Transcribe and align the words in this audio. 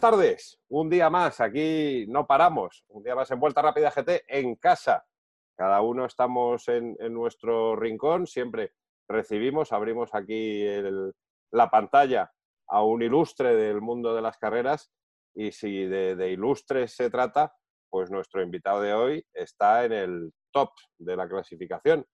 buenas 0.00 0.16
tardes. 0.20 0.60
Un 0.68 0.90
día 0.90 1.10
más, 1.10 1.40
aquí 1.40 2.06
no 2.08 2.24
paramos. 2.24 2.84
Un 2.88 3.02
día 3.02 3.16
más 3.16 3.28
en 3.32 3.40
Vuelta 3.40 3.62
Rápida 3.62 3.90
GT 3.90 4.22
en 4.28 4.54
casa. 4.54 5.04
Cada 5.56 5.80
uno 5.80 6.04
estamos 6.04 6.68
en, 6.68 6.96
nuestro 7.10 7.74
rincón. 7.74 8.28
Siempre 8.28 8.74
recibimos, 9.08 9.72
abrimos 9.72 10.14
aquí 10.14 10.64
la 11.50 11.68
pantalla 11.68 12.30
a 12.68 12.84
un 12.84 13.02
ilustre 13.02 13.56
del 13.56 13.80
mundo 13.80 14.14
de 14.14 14.22
las 14.22 14.38
carreras. 14.38 14.92
Y 15.34 15.50
si 15.50 15.86
de, 15.86 16.14
de 16.14 16.30
ilustres 16.30 16.94
se 16.94 17.10
trata, 17.10 17.52
pues 17.90 18.08
nuestro 18.08 18.40
invitado 18.40 18.80
de 18.82 18.94
hoy 18.94 19.26
está 19.34 19.84
en 19.84 19.92
el 19.92 20.32
top 20.52 20.70
de 20.98 21.16
la 21.16 21.28
clasificación. 21.28 22.06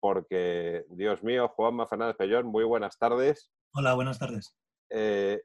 Porque, 0.00 0.84
Dios 0.88 1.22
mío, 1.22 1.46
Juanma 1.54 1.86
Fernández 1.86 2.16
Pellón, 2.16 2.46
muy 2.46 2.64
buenas 2.64 2.98
tardes. 2.98 3.52
Hola, 3.72 3.94
buenas 3.94 4.18
tardes. 4.18 4.56
Eh, 4.90 5.40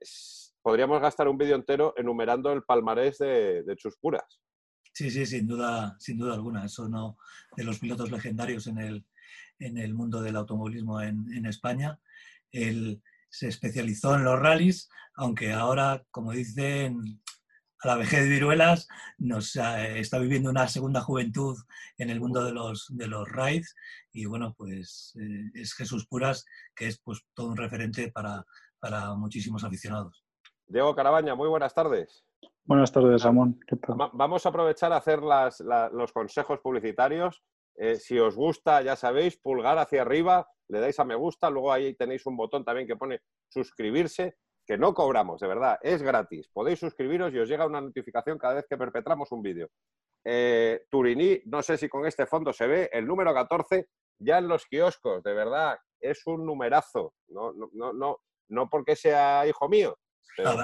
podríamos 0.66 1.00
gastar 1.00 1.28
un 1.28 1.38
vídeo 1.38 1.56
entero 1.56 1.94
enumerando 1.96 2.52
el 2.52 2.64
palmarés 2.64 3.20
de, 3.20 3.62
de 3.62 3.76
Chuspuras. 3.76 4.42
Sí, 4.92 5.12
sí, 5.12 5.24
sin 5.28 5.46
duda, 5.46 5.96
sin 6.00 6.18
duda 6.18 6.34
alguna. 6.34 6.66
Eso 6.66 6.90
no 6.90 7.20
de 7.56 7.64
los 7.64 7.78
pilotos 7.78 8.10
legendarios 8.10 8.66
en 8.66 8.80
el, 8.80 9.06
en 9.60 9.78
el 9.78 9.94
mundo 9.94 10.24
del 10.24 10.36
automovilismo 10.36 11.04
en, 11.04 11.46
España. 11.46 12.00
Él 12.52 13.00
se 13.30 13.48
especializó 13.48 14.16
en 14.16 14.24
los 14.24 14.40
rallies, 14.40 14.90
aunque 15.14 15.54
ahora, 15.54 16.04
como 16.10 16.32
dicen, 16.32 17.22
a 17.84 17.88
la 17.88 17.98
vejez 17.98 18.24
de 18.24 18.30
viruelas, 18.30 18.88
nos 19.20 19.56
eh, 19.58 20.00
está 20.00 20.18
viviendo 20.18 20.50
una 20.50 20.68
segunda 20.68 21.02
juventud 21.02 21.60
en 22.00 22.10
el 22.10 22.20
mundo 22.20 22.44
de 22.44 22.54
los, 22.54 22.88
de 22.90 23.06
los 23.06 23.30
rides. 23.30 23.76
Y 24.12 24.26
bueno, 24.26 24.56
pues 24.58 25.16
eh, 25.22 25.52
es 25.54 25.76
Jesús 25.76 26.08
Puras, 26.08 26.44
que 26.76 26.88
es 26.88 26.98
pues 27.04 27.22
todo 27.36 27.50
un 27.50 27.58
referente 27.58 28.12
para, 28.12 28.44
para 28.80 29.14
muchísimos 29.14 29.64
aficionados. 29.64 30.25
Diego 30.68 30.96
Carabaña, 30.96 31.36
muy 31.36 31.48
buenas 31.48 31.74
tardes. 31.74 32.26
Buenas 32.64 32.92
tardes, 32.92 33.24
Ramón. 33.24 33.60
Vamos 34.14 34.46
a 34.46 34.50
aprovechar 34.50 34.92
a 34.92 34.98
hacer 34.98 35.20
los 35.22 36.12
consejos 36.12 36.60
publicitarios. 36.60 37.44
Eh, 37.76 37.98
si 37.98 38.18
os 38.18 38.36
gusta, 38.36 38.82
ya 38.82 38.96
sabéis, 38.96 39.38
pulgar 39.38 39.78
hacia 39.78 40.02
arriba, 40.02 40.48
le 40.70 40.80
dais 40.80 41.00
a 41.00 41.04
me 41.04 41.16
gusta, 41.16 41.50
luego 41.50 41.72
ahí 41.72 41.94
tenéis 41.94 42.26
un 42.26 42.38
botón 42.38 42.64
también 42.64 42.88
que 42.88 42.96
pone 42.96 43.20
suscribirse, 43.50 44.38
que 44.66 44.78
no 44.78 44.94
cobramos, 44.94 45.42
de 45.42 45.48
verdad, 45.48 45.78
es 45.82 46.02
gratis. 46.02 46.50
Podéis 46.52 46.80
suscribiros 46.80 47.34
y 47.34 47.40
os 47.40 47.50
llega 47.50 47.68
una 47.68 47.82
notificación 47.82 48.38
cada 48.38 48.56
vez 48.56 48.66
que 48.68 48.78
perpetramos 48.78 49.32
un 49.32 49.44
vídeo. 49.44 49.70
Eh, 50.24 50.86
Turiní, 50.90 51.42
no 51.46 51.62
sé 51.62 51.78
si 51.78 51.88
con 51.88 52.06
este 52.06 52.26
fondo 52.26 52.52
se 52.52 52.66
ve, 52.66 52.90
el 52.92 53.06
número 53.06 53.34
14 53.34 53.90
ya 54.18 54.40
en 54.40 54.48
los 54.48 54.66
kioscos, 54.66 55.22
de 55.22 55.34
verdad, 55.34 55.78
es 56.00 56.26
un 56.26 56.46
numerazo. 56.46 57.14
No, 57.28 57.54
no, 57.54 57.94
no, 57.94 58.18
no 58.50 58.70
porque 58.70 58.96
sea 58.96 59.46
hijo 59.46 59.68
mío. 59.70 59.98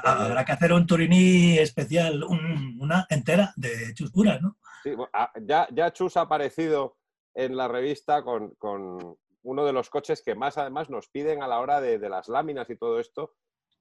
Habrá 0.03 0.43
que 0.45 0.51
hacer 0.51 0.73
un 0.73 0.85
Turini 0.85 1.57
especial, 1.57 2.23
una 2.23 3.05
entera 3.09 3.53
de 3.55 3.93
Chus 3.93 4.11
Puras, 4.11 4.41
¿no? 4.41 4.57
Sí, 4.83 4.93
ah, 5.13 5.31
ya, 5.41 5.67
ya 5.71 5.93
Chus 5.93 6.17
ha 6.17 6.21
aparecido 6.21 6.97
en 7.33 7.55
la 7.55 7.67
revista 7.67 8.23
con, 8.23 8.55
uno 9.43 9.65
de 9.65 9.73
los 9.73 9.89
coches 9.89 10.21
que 10.21 10.35
más 10.35 10.57
además 10.57 10.89
nos 10.89 11.09
piden 11.09 11.41
a 11.41 11.47
la 11.47 11.59
hora 11.59 11.81
de, 11.81 11.97
las 12.09 12.27
láminas 12.27 12.69
y 12.69 12.77
todo 12.77 12.99
esto, 12.99 13.35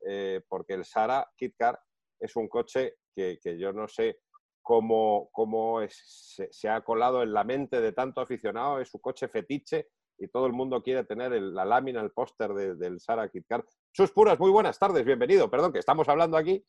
eh, 0.06 0.42
porque 0.48 0.74
el 0.74 0.84
Sara 0.84 1.28
Kitcar 1.36 1.80
es 2.18 2.36
un 2.36 2.48
coche 2.48 2.96
que, 3.14 3.38
yo 3.58 3.72
no 3.72 3.88
sé 3.88 4.20
cómo, 4.62 5.28
cómo 5.32 5.80
se, 5.88 6.48
se, 6.50 6.68
ha 6.68 6.80
colado 6.82 7.22
en 7.22 7.32
la 7.32 7.44
mente 7.44 7.80
de 7.80 7.92
tanto 7.92 8.20
aficionado, 8.20 8.80
es 8.80 8.88
su 8.88 9.00
coche 9.00 9.28
fetiche 9.28 9.88
y 10.20 10.28
todo 10.28 10.46
el 10.46 10.52
mundo 10.52 10.82
quiere 10.82 11.04
tener 11.04 11.32
la 11.32 11.64
lámina, 11.64 12.00
el 12.00 12.12
póster 12.12 12.52
del 12.52 13.00
Sara 13.00 13.28
Kitcar. 13.28 13.64
Sus 13.92 14.12
puras, 14.12 14.38
muy 14.38 14.50
buenas 14.50 14.78
tardes, 14.78 15.04
bienvenido. 15.04 15.50
Perdón, 15.50 15.72
que 15.72 15.80
estamos 15.80 16.08
hablando 16.08 16.36
aquí. 16.36 16.64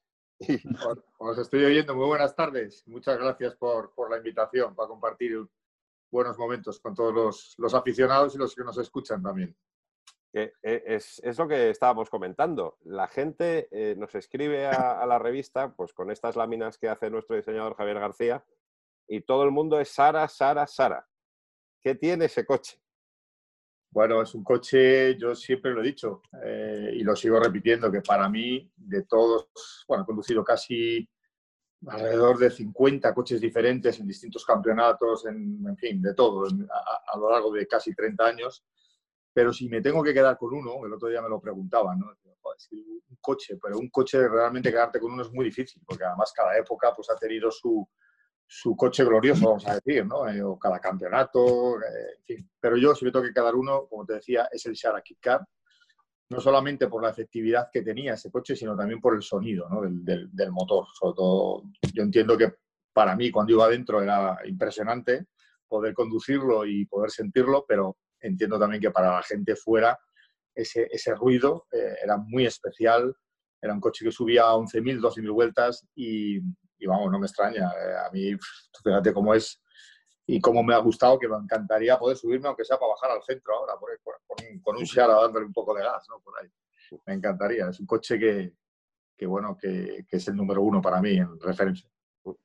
Os 1.19 1.37
estoy 1.37 1.63
oyendo, 1.63 1.95
muy 1.95 2.07
buenas 2.07 2.35
tardes. 2.35 2.83
Muchas 2.87 3.19
gracias 3.19 3.55
por, 3.57 3.93
la 4.09 4.17
invitación 4.17 4.73
para 4.73 4.87
compartir 4.87 5.37
buenos 6.09 6.35
momentos 6.39 6.79
con 6.79 6.95
todos 6.95 7.55
los, 7.57 7.73
aficionados 7.75 8.33
y 8.33 8.39
los 8.39 8.55
que 8.55 8.63
nos 8.63 8.75
escuchan 8.79 9.21
también. 9.21 9.55
Eh, 10.33 10.51
es, 10.63 11.21
lo 11.37 11.47
que 11.47 11.69
estábamos 11.69 12.09
comentando. 12.09 12.79
La 12.85 13.07
gente 13.07 13.67
eh, 13.69 13.95
nos 13.95 14.15
escribe 14.15 14.65
a, 14.65 14.99
a, 14.99 15.05
la 15.05 15.19
revista 15.19 15.75
pues, 15.75 15.93
con 15.93 16.09
estas 16.09 16.35
láminas 16.35 16.79
que 16.79 16.89
hace 16.89 17.11
nuestro 17.11 17.35
diseñador 17.35 17.75
Javier 17.75 17.99
García 17.99 18.43
y 19.07 19.21
todo 19.21 19.43
el 19.43 19.51
mundo 19.51 19.79
es 19.79 19.89
Sara, 19.89 20.27
Sara, 20.27 20.65
Sara. 20.65 21.07
¿Qué 21.83 21.93
tiene 21.93 22.25
ese 22.25 22.47
coche? 22.47 22.81
Bueno, 23.91 24.21
es 24.21 24.33
un 24.33 24.43
coche, 24.43 25.17
yo 25.17 25.35
siempre 25.35 25.71
lo 25.71 25.81
he 25.81 25.85
dicho 25.85 26.21
eh, 26.43 26.91
y 26.95 27.03
lo 27.03 27.13
sigo 27.13 27.39
repitiendo, 27.41 27.91
que 27.91 28.01
para 28.01 28.29
mí, 28.29 28.71
de 28.77 29.03
todos, 29.03 29.49
bueno, 29.85 30.03
he 30.03 30.05
conducido 30.05 30.45
casi 30.45 31.07
alrededor 31.87 32.37
de 32.37 32.51
50 32.51 33.13
coches 33.13 33.41
diferentes 33.41 33.99
en 33.99 34.07
distintos 34.07 34.45
campeonatos, 34.45 35.25
en, 35.25 35.75
fin, 35.77 36.01
de 36.01 36.13
todo, 36.13 36.45
a, 36.45 37.17
lo 37.17 37.31
largo 37.31 37.51
de 37.51 37.67
casi 37.67 37.93
30 37.93 38.25
años. 38.25 38.63
Pero 39.33 39.51
si 39.51 39.67
me 39.67 39.81
tengo 39.81 40.01
que 40.03 40.13
quedar 40.13 40.37
con 40.37 40.53
uno, 40.53 40.85
el 40.85 40.93
otro 40.93 41.09
día 41.09 41.21
me 41.21 41.29
lo 41.29 41.41
preguntaban, 41.41 41.99
¿no? 41.99 42.07
un 42.07 43.17
coche, 43.19 43.57
pero 43.61 43.77
un 43.77 43.89
coche 43.89 44.27
realmente 44.27 44.71
quedarte 44.71 44.99
con 44.99 45.11
uno 45.11 45.23
es 45.23 45.31
muy 45.31 45.45
difícil, 45.45 45.81
porque 45.85 46.05
además 46.05 46.31
cada 46.33 46.57
época 46.57 46.93
pues, 46.95 47.09
ha 47.09 47.15
tenido 47.15 47.51
su, 47.51 47.87
su 48.53 48.75
coche 48.75 49.05
glorioso, 49.05 49.45
vamos 49.45 49.65
a 49.65 49.75
decir, 49.75 50.05
¿no? 50.05 50.27
Eh, 50.27 50.43
o 50.43 50.59
cada 50.59 50.77
campeonato, 50.77 51.77
eh, 51.77 52.17
en 52.17 52.23
fin. 52.25 52.51
Pero 52.59 52.75
yo, 52.75 52.93
si 52.93 53.05
me 53.05 53.11
tengo 53.11 53.23
que 53.23 53.33
quedar 53.33 53.55
uno, 53.55 53.87
como 53.87 54.05
te 54.05 54.15
decía, 54.15 54.49
es 54.51 54.65
el 54.65 54.73
Shara 54.73 55.01
Kit 55.01 55.19
no 56.29 56.41
solamente 56.41 56.87
por 56.87 57.01
la 57.01 57.11
efectividad 57.11 57.69
que 57.71 57.81
tenía 57.81 58.15
ese 58.15 58.29
coche, 58.29 58.57
sino 58.57 58.75
también 58.75 58.99
por 58.99 59.15
el 59.15 59.21
sonido 59.21 59.69
¿no? 59.69 59.81
del, 59.81 60.29
del, 60.33 60.51
motor. 60.51 60.85
Sobre 60.93 61.15
todo, 61.15 61.63
yo 61.93 62.03
entiendo 62.03 62.37
que 62.37 62.53
para 62.91 63.15
mí, 63.15 63.31
cuando 63.31 63.53
iba 63.53 63.65
adentro, 63.65 64.01
era 64.01 64.37
impresionante 64.45 65.27
poder 65.69 65.93
conducirlo 65.93 66.65
y 66.65 66.85
poder 66.87 67.09
sentirlo, 67.09 67.63
pero 67.65 67.97
entiendo 68.19 68.59
también 68.59 68.81
que 68.81 68.91
para 68.91 69.13
la 69.13 69.23
gente 69.23 69.55
fuera, 69.55 69.97
ese, 70.53 70.89
ese 70.91 71.15
ruido 71.15 71.67
eh, 71.71 71.95
era 72.03 72.17
muy 72.17 72.45
especial. 72.45 73.15
Era 73.61 73.73
un 73.73 73.79
coche 73.79 74.03
que 74.03 74.11
subía 74.11 74.43
a 74.43 74.55
11.000, 74.55 74.99
12.000 74.99 75.33
vueltas 75.33 75.87
y, 75.95 76.41
y 76.81 76.87
vamos, 76.87 77.11
no 77.11 77.19
me 77.19 77.27
extraña. 77.27 77.71
Eh, 77.79 77.95
a 78.07 78.09
mí, 78.11 78.35
fíjate 78.83 79.13
cómo 79.13 79.33
es 79.33 79.61
y 80.25 80.41
cómo 80.41 80.63
me 80.63 80.73
ha 80.73 80.79
gustado, 80.79 81.19
que 81.19 81.27
me 81.27 81.37
encantaría 81.37 81.97
poder 81.97 82.17
subirme, 82.17 82.47
aunque 82.47 82.65
sea 82.65 82.77
para 82.77 82.91
bajar 82.91 83.11
al 83.11 83.23
centro 83.23 83.53
ahora, 83.55 83.73
con, 84.63 84.75
un 84.77 84.83
Shara 84.83 85.13
dándole 85.13 85.45
un 85.45 85.53
poco 85.53 85.73
de 85.75 85.83
gas, 85.83 86.05
¿no? 86.09 86.19
Por 86.21 86.33
ahí. 86.39 86.49
Me 87.05 87.13
encantaría. 87.13 87.69
Es 87.69 87.79
un 87.79 87.85
coche 87.85 88.17
que, 88.17 88.53
que 89.15 89.25
bueno, 89.25 89.55
que, 89.55 90.05
que, 90.07 90.17
es 90.17 90.27
el 90.27 90.35
número 90.35 90.61
uno 90.61 90.81
para 90.81 91.01
mí 91.01 91.17
en 91.17 91.39
referencia. 91.39 91.89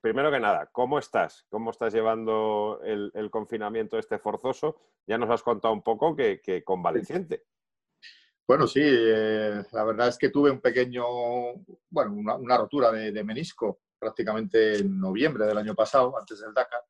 Primero 0.00 0.30
que 0.30 0.40
nada, 0.40 0.66
¿cómo 0.72 0.98
estás? 0.98 1.44
¿Cómo 1.48 1.70
estás 1.70 1.92
llevando 1.92 2.80
el, 2.82 3.10
el 3.14 3.30
confinamiento 3.30 3.98
este 3.98 4.18
forzoso? 4.18 4.76
Ya 5.06 5.18
nos 5.18 5.30
has 5.30 5.42
contado 5.42 5.74
un 5.74 5.82
poco 5.82 6.14
que, 6.14 6.40
que 6.40 6.62
convaleciente. 6.64 7.44
Bueno, 8.46 8.68
sí, 8.68 8.80
eh, 8.82 9.64
la 9.72 9.84
verdad 9.84 10.08
es 10.08 10.18
que 10.18 10.30
tuve 10.30 10.52
un 10.52 10.60
pequeño, 10.60 11.04
bueno, 11.90 12.12
una, 12.12 12.36
una 12.36 12.56
rotura 12.56 12.92
de, 12.92 13.10
de, 13.10 13.24
menisco 13.24 13.80
prácticamente 13.98 14.78
en 14.78 14.98
noviembre 14.98 15.46
del 15.46 15.58
año 15.58 15.74
pasado, 15.74 16.18
antes 16.18 16.40
del 16.40 16.54
Dakar. 16.54 16.82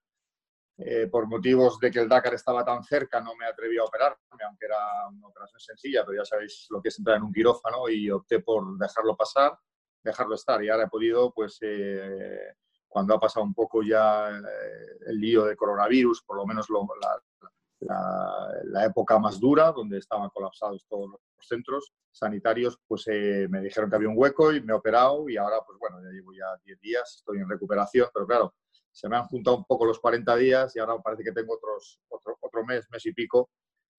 Eh, 0.78 1.06
por 1.06 1.26
motivos 1.26 1.78
de 1.80 1.90
que 1.90 2.00
el 2.00 2.08
Dakar 2.08 2.34
estaba 2.34 2.62
tan 2.64 2.84
cerca, 2.84 3.20
no 3.20 3.34
me 3.34 3.46
atreví 3.46 3.78
a 3.78 3.84
operarme, 3.84 4.18
aunque 4.46 4.66
era 4.66 5.08
una 5.08 5.28
operación 5.28 5.58
sencilla, 5.58 6.04
pero 6.04 6.18
ya 6.18 6.24
sabéis 6.24 6.66
lo 6.68 6.82
que 6.82 6.88
es 6.88 6.98
entrar 6.98 7.16
en 7.16 7.22
un 7.22 7.32
quirófano 7.32 7.88
y 7.88 8.10
opté 8.10 8.40
por 8.40 8.76
dejarlo 8.76 9.16
pasar, 9.16 9.58
dejarlo 10.02 10.34
estar. 10.34 10.62
Y 10.62 10.68
ahora 10.68 10.84
he 10.84 10.88
podido, 10.88 11.32
pues, 11.32 11.58
eh, 11.62 12.54
cuando 12.86 13.14
ha 13.14 13.20
pasado 13.20 13.44
un 13.44 13.54
poco 13.54 13.82
ya 13.82 14.30
eh, 14.30 14.98
el 15.06 15.18
lío 15.18 15.44
de 15.44 15.56
coronavirus, 15.56 16.22
por 16.22 16.36
lo 16.36 16.46
menos 16.46 16.68
lo, 16.68 16.86
la, 17.00 17.50
la, 17.80 18.84
época 18.84 19.18
más 19.18 19.38
dura, 19.38 19.72
donde 19.72 19.98
estaban 19.98 20.30
colapsados 20.30 20.86
todos 20.88 21.10
los 21.10 21.20
centros 21.40 21.92
sanitarios, 22.10 22.78
pues 22.86 23.04
eh, 23.08 23.46
me 23.50 23.60
dijeron 23.60 23.90
que 23.90 23.96
había 23.96 24.08
un 24.08 24.16
hueco 24.16 24.52
y 24.52 24.60
me 24.60 24.72
he 24.72 24.76
operado 24.76 25.28
y 25.28 25.36
ahora, 25.36 25.56
pues 25.66 25.78
bueno, 25.78 25.98
ya 26.02 26.10
llevo 26.10 26.32
ya 26.32 26.46
10 26.64 26.80
días, 26.80 27.16
estoy 27.16 27.38
en 27.38 27.48
recuperación, 27.48 28.08
pero 28.12 28.26
claro, 28.26 28.54
se 28.90 29.08
me 29.08 29.16
han 29.16 29.26
juntado 29.26 29.58
un 29.58 29.64
poco 29.64 29.84
los 29.84 29.98
40 29.98 30.36
días 30.36 30.74
y 30.74 30.78
ahora 30.78 30.96
parece 31.02 31.22
que 31.22 31.32
tengo 31.32 31.54
otros, 31.54 32.00
otro, 32.08 32.38
otro 32.40 32.64
mes, 32.64 32.86
mes 32.90 33.04
y 33.04 33.12
pico, 33.12 33.50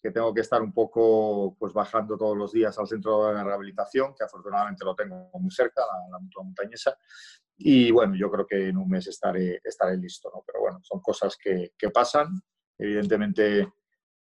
que 0.02 0.12
tengo 0.12 0.34
que 0.34 0.42
estar 0.42 0.62
un 0.62 0.74
poco 0.74 1.56
pues 1.60 1.74
bajando 1.74 2.18
todos 2.18 2.38
los 2.38 2.52
días 2.52 2.78
al 2.78 2.88
centro 2.88 3.28
de 3.28 3.44
rehabilitación, 3.44 4.16
que 4.16 4.24
afortunadamente 4.24 4.86
lo 4.86 4.96
tengo 4.96 5.30
muy 5.34 5.52
cerca, 5.52 5.82
la, 6.12 6.20
mutua 6.20 6.44
montañesa. 6.44 6.98
Y 7.58 7.92
bueno, 7.92 8.16
yo 8.16 8.30
creo 8.32 8.46
que 8.46 8.70
en 8.70 8.78
un 8.78 8.90
mes 8.90 9.08
estaré, 9.08 9.60
estaré 9.64 9.98
listo, 9.98 10.32
¿no? 10.34 10.44
Pero 10.46 10.62
bueno, 10.62 10.80
son 10.84 11.02
cosas 11.02 11.36
que, 11.38 11.74
que 11.78 11.90
pasan 11.90 12.42
Evidentemente, 12.78 13.74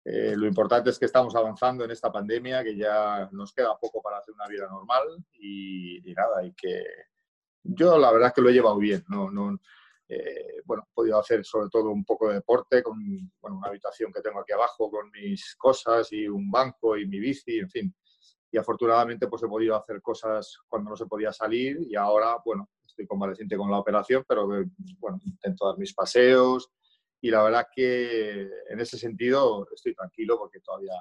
eh, 0.03 0.35
lo 0.37 0.47
importante 0.47 0.89
es 0.89 0.97
que 0.97 1.05
estamos 1.05 1.35
avanzando 1.35 1.83
en 1.83 1.91
esta 1.91 2.11
pandemia, 2.11 2.63
que 2.63 2.75
ya 2.77 3.29
nos 3.33 3.53
queda 3.53 3.77
poco 3.77 4.01
para 4.01 4.19
hacer 4.19 4.33
una 4.33 4.47
vida 4.47 4.67
normal 4.67 5.03
y, 5.33 6.01
nada, 6.15 6.45
y 6.45 6.53
que 6.53 6.83
yo 7.63 7.97
la 7.97 8.11
verdad 8.11 8.29
es 8.29 8.33
que 8.33 8.41
lo 8.41 8.49
he 8.49 8.53
llevado 8.53 8.77
bien. 8.77 9.03
No, 9.09 9.29
no, 9.29 9.59
eh, 10.07 10.61
bueno, 10.63 10.83
he 10.89 10.93
podido 10.93 11.19
hacer 11.19 11.43
sobre 11.43 11.69
todo 11.69 11.91
un 11.91 12.05
poco 12.05 12.29
de 12.29 12.35
deporte 12.35 12.81
con 12.81 12.97
bueno, 13.41 13.57
una 13.57 13.67
habitación 13.67 14.11
que 14.13 14.21
tengo 14.21 14.39
aquí 14.39 14.53
abajo 14.53 14.89
con 14.89 15.11
mis 15.11 15.55
cosas 15.57 16.11
y 16.13 16.27
un 16.27 16.49
banco 16.49 16.97
y 16.97 17.05
mi 17.05 17.19
bici, 17.19 17.59
en 17.59 17.69
fin. 17.69 17.95
y 18.49 18.57
afortunadamente 18.57 19.27
pues 19.27 19.43
he 19.43 19.47
podido 19.47 19.75
hacer 19.75 20.01
cosas 20.01 20.57
cuando 20.67 20.91
no 20.91 20.95
se 20.95 21.05
podía 21.05 21.33
salir 21.33 21.79
y 21.81 21.95
ahora, 21.97 22.37
bueno, 22.45 22.69
estoy 22.85 23.05
convaleciente 23.05 23.57
con 23.57 23.69
la 23.69 23.79
operación, 23.79 24.23
pero 24.25 24.47
bueno, 24.47 25.19
intento 25.25 25.67
dar 25.67 25.77
mis 25.77 25.93
paseos 25.93 26.71
y 27.21 27.31
la 27.31 27.43
verdad 27.43 27.67
que 27.73 28.49
en 28.69 28.79
ese 28.79 28.97
sentido 28.97 29.67
estoy 29.73 29.95
tranquilo 29.95 30.37
porque 30.37 30.59
todavía, 30.59 30.93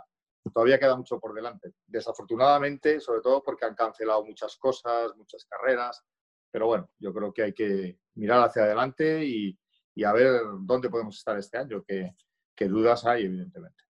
todavía 0.53 0.79
queda 0.79 0.97
mucho 0.97 1.19
por 1.21 1.35
delante. 1.35 1.73
Desafortunadamente, 1.87 3.01
sobre 3.01 3.21
todo 3.21 3.43
porque 3.43 3.67
han 3.67 3.75
cancelado 3.75 4.25
muchas 4.25 4.57
cosas, 4.57 5.15
muchas 5.17 5.45
carreras, 5.45 6.05
pero 6.51 6.67
bueno, 6.67 6.91
yo 6.99 7.13
creo 7.13 7.33
que 7.33 7.43
hay 7.43 7.53
que 7.53 7.99
mirar 8.15 8.43
hacia 8.43 8.63
adelante 8.63 9.25
y, 9.25 9.59
y 9.95 10.05
a 10.05 10.13
ver 10.13 10.41
dónde 10.61 10.89
podemos 10.89 11.17
estar 11.17 11.37
este 11.39 11.59
año, 11.59 11.83
que, 11.87 12.15
que 12.55 12.67
dudas 12.67 13.05
hay, 13.05 13.25
evidentemente. 13.25 13.85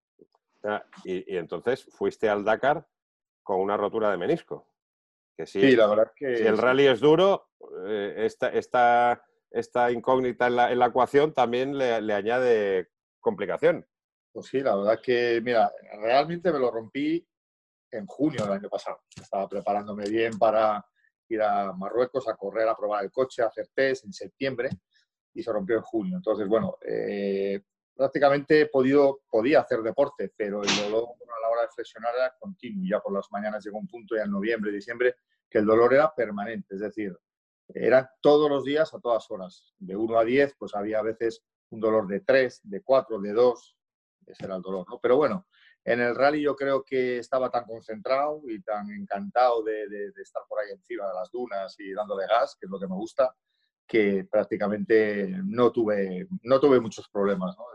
Y, 1.05 1.33
y, 1.33 1.37
entonces 1.37 1.85
fuiste 1.91 2.27
al 2.27 2.43
Dakar 2.43 2.85
con 3.41 3.61
una 3.61 3.77
rotura 3.77 4.11
de 4.11 4.17
menisco. 4.17 4.67
Que 5.37 5.45
sí, 5.45 5.75
la 5.75 5.87
verdad 5.87 6.11
que... 6.15 6.37
Si 6.37 6.43
el 6.43 6.57
rally 6.57 6.87
es 6.87 6.99
duro, 6.99 7.51
eh, 7.85 8.15
esta, 8.17 8.49
esta, 8.49 9.23
esta, 9.51 9.91
incógnita 9.91 10.47
en 10.47 10.55
la, 10.55 10.85
ecuación 10.85 11.33
también 11.33 11.77
le, 11.77 12.13
añade 12.13 12.89
complicación. 13.19 13.85
Pues 14.31 14.47
sí, 14.47 14.61
la 14.61 14.75
verdad 14.75 14.99
que, 15.01 15.41
mira, 15.43 15.71
realmente 15.99 16.51
me 16.51 16.59
lo 16.59 16.69
rompí 16.71 17.27
en 17.91 18.05
junio 18.05 18.43
del 18.43 18.53
año 18.53 18.69
pasado. 18.69 19.01
Estaba 19.19 19.47
preparándome 19.47 20.07
bien 20.09 20.37
para 20.37 20.85
ir 21.29 21.41
a 21.41 21.73
Marruecos 21.73 22.27
a 22.27 22.35
correr, 22.35 22.67
a 22.67 22.75
probar 22.75 23.03
el 23.03 23.11
coche, 23.11 23.41
a 23.41 23.47
hacer 23.47 23.67
test 23.73 24.05
en 24.05 24.13
septiembre 24.13 24.69
y 25.33 25.43
se 25.43 25.51
rompió 25.51 25.77
en 25.77 25.81
junio. 25.81 26.17
Entonces, 26.17 26.47
bueno, 26.47 26.77
eh, 26.81 27.61
prácticamente 27.95 28.61
he 28.61 28.65
podido, 28.67 29.21
podía 29.29 29.61
hacer 29.61 29.81
deporte, 29.81 30.31
pero 30.35 30.61
el 30.63 30.69
dolor 30.75 31.03
a 31.03 31.41
la 31.41 31.49
hora 31.49 31.61
de 31.63 31.69
flexionar 31.69 32.13
era 32.15 32.35
continuo. 32.39 32.85
Ya 32.89 32.99
por 32.99 33.13
las 33.13 33.27
mañanas 33.31 33.63
llegó 33.65 33.79
un 33.79 33.87
punto, 33.87 34.15
ya 34.15 34.23
en 34.23 34.31
noviembre, 34.31 34.71
diciembre, 34.71 35.15
que 35.49 35.59
el 35.59 35.65
dolor 35.65 35.93
era 35.93 36.13
permanente. 36.13 36.75
Es 36.75 36.81
decir, 36.81 37.17
era 37.73 38.11
todos 38.21 38.49
los 38.49 38.63
días 38.63 38.93
a 38.93 38.99
todas 38.99 39.29
horas. 39.29 39.73
De 39.77 39.95
1 39.95 40.19
a 40.19 40.23
10, 40.23 40.55
pues 40.57 40.75
había 40.75 40.99
a 40.99 41.03
veces 41.03 41.43
un 41.69 41.79
dolor 41.79 42.07
de 42.07 42.21
3, 42.21 42.61
de 42.63 42.81
4, 42.81 43.19
de 43.19 43.33
2. 43.33 43.77
Ese 44.25 44.45
era 44.45 44.55
el 44.55 44.61
dolor, 44.61 44.85
¿no? 44.89 44.99
Pero 44.99 45.17
bueno, 45.17 45.47
en 45.83 46.01
el 46.01 46.15
rally 46.15 46.41
yo 46.41 46.55
creo 46.55 46.83
que 46.83 47.19
estaba 47.19 47.49
tan 47.49 47.65
concentrado 47.65 48.41
y 48.47 48.61
tan 48.61 48.89
encantado 48.91 49.63
de, 49.63 50.11
estar 50.21 50.43
por 50.47 50.59
ahí 50.59 50.71
encima 50.71 51.07
de 51.07 51.13
las 51.13 51.31
dunas 51.31 51.75
y 51.79 51.93
dándole 51.93 52.27
gas, 52.27 52.57
que 52.59 52.65
es 52.65 52.69
lo 52.69 52.79
que 52.79 52.87
me 52.87 52.95
gusta, 52.95 53.33
que 53.87 54.27
prácticamente 54.29 55.29
no 55.45 55.71
tuve, 55.71 56.27
no 56.43 56.59
tuve 56.59 56.81
muchos 56.81 57.07
problemas. 57.09 57.55
¿no? 57.57 57.65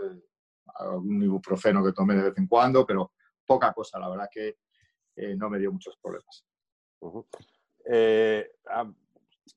Algún 0.75 1.23
ibuprofeno 1.23 1.85
que 1.85 1.93
tomé 1.93 2.15
de 2.17 2.25
vez 2.25 2.38
en 2.38 2.47
cuando, 2.47 2.87
pero 2.87 3.12
poca 3.47 3.73
cosa. 3.73 3.99
La 3.99 4.11
verdad 4.11 4.29
que 4.31 4.59
eh, 5.17 5.35
no 5.35 5.49
me 5.49 5.59
dio 5.59 5.73
muchos 5.73 5.97
problemas. 5.97 6.45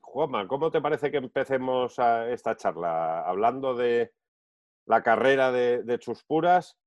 Juanma, 0.02 0.48
¿cómo 0.48 0.72
te 0.72 0.82
parece 0.82 1.12
que 1.12 1.18
empecemos 1.18 1.98
esta 2.30 2.56
charla? 2.56 3.22
Hablando 3.22 3.76
de 3.76 4.14
la 4.86 5.04
carrera 5.04 5.52
de, 5.52 5.84
de 5.84 6.00
Chuspuras, 6.00 6.78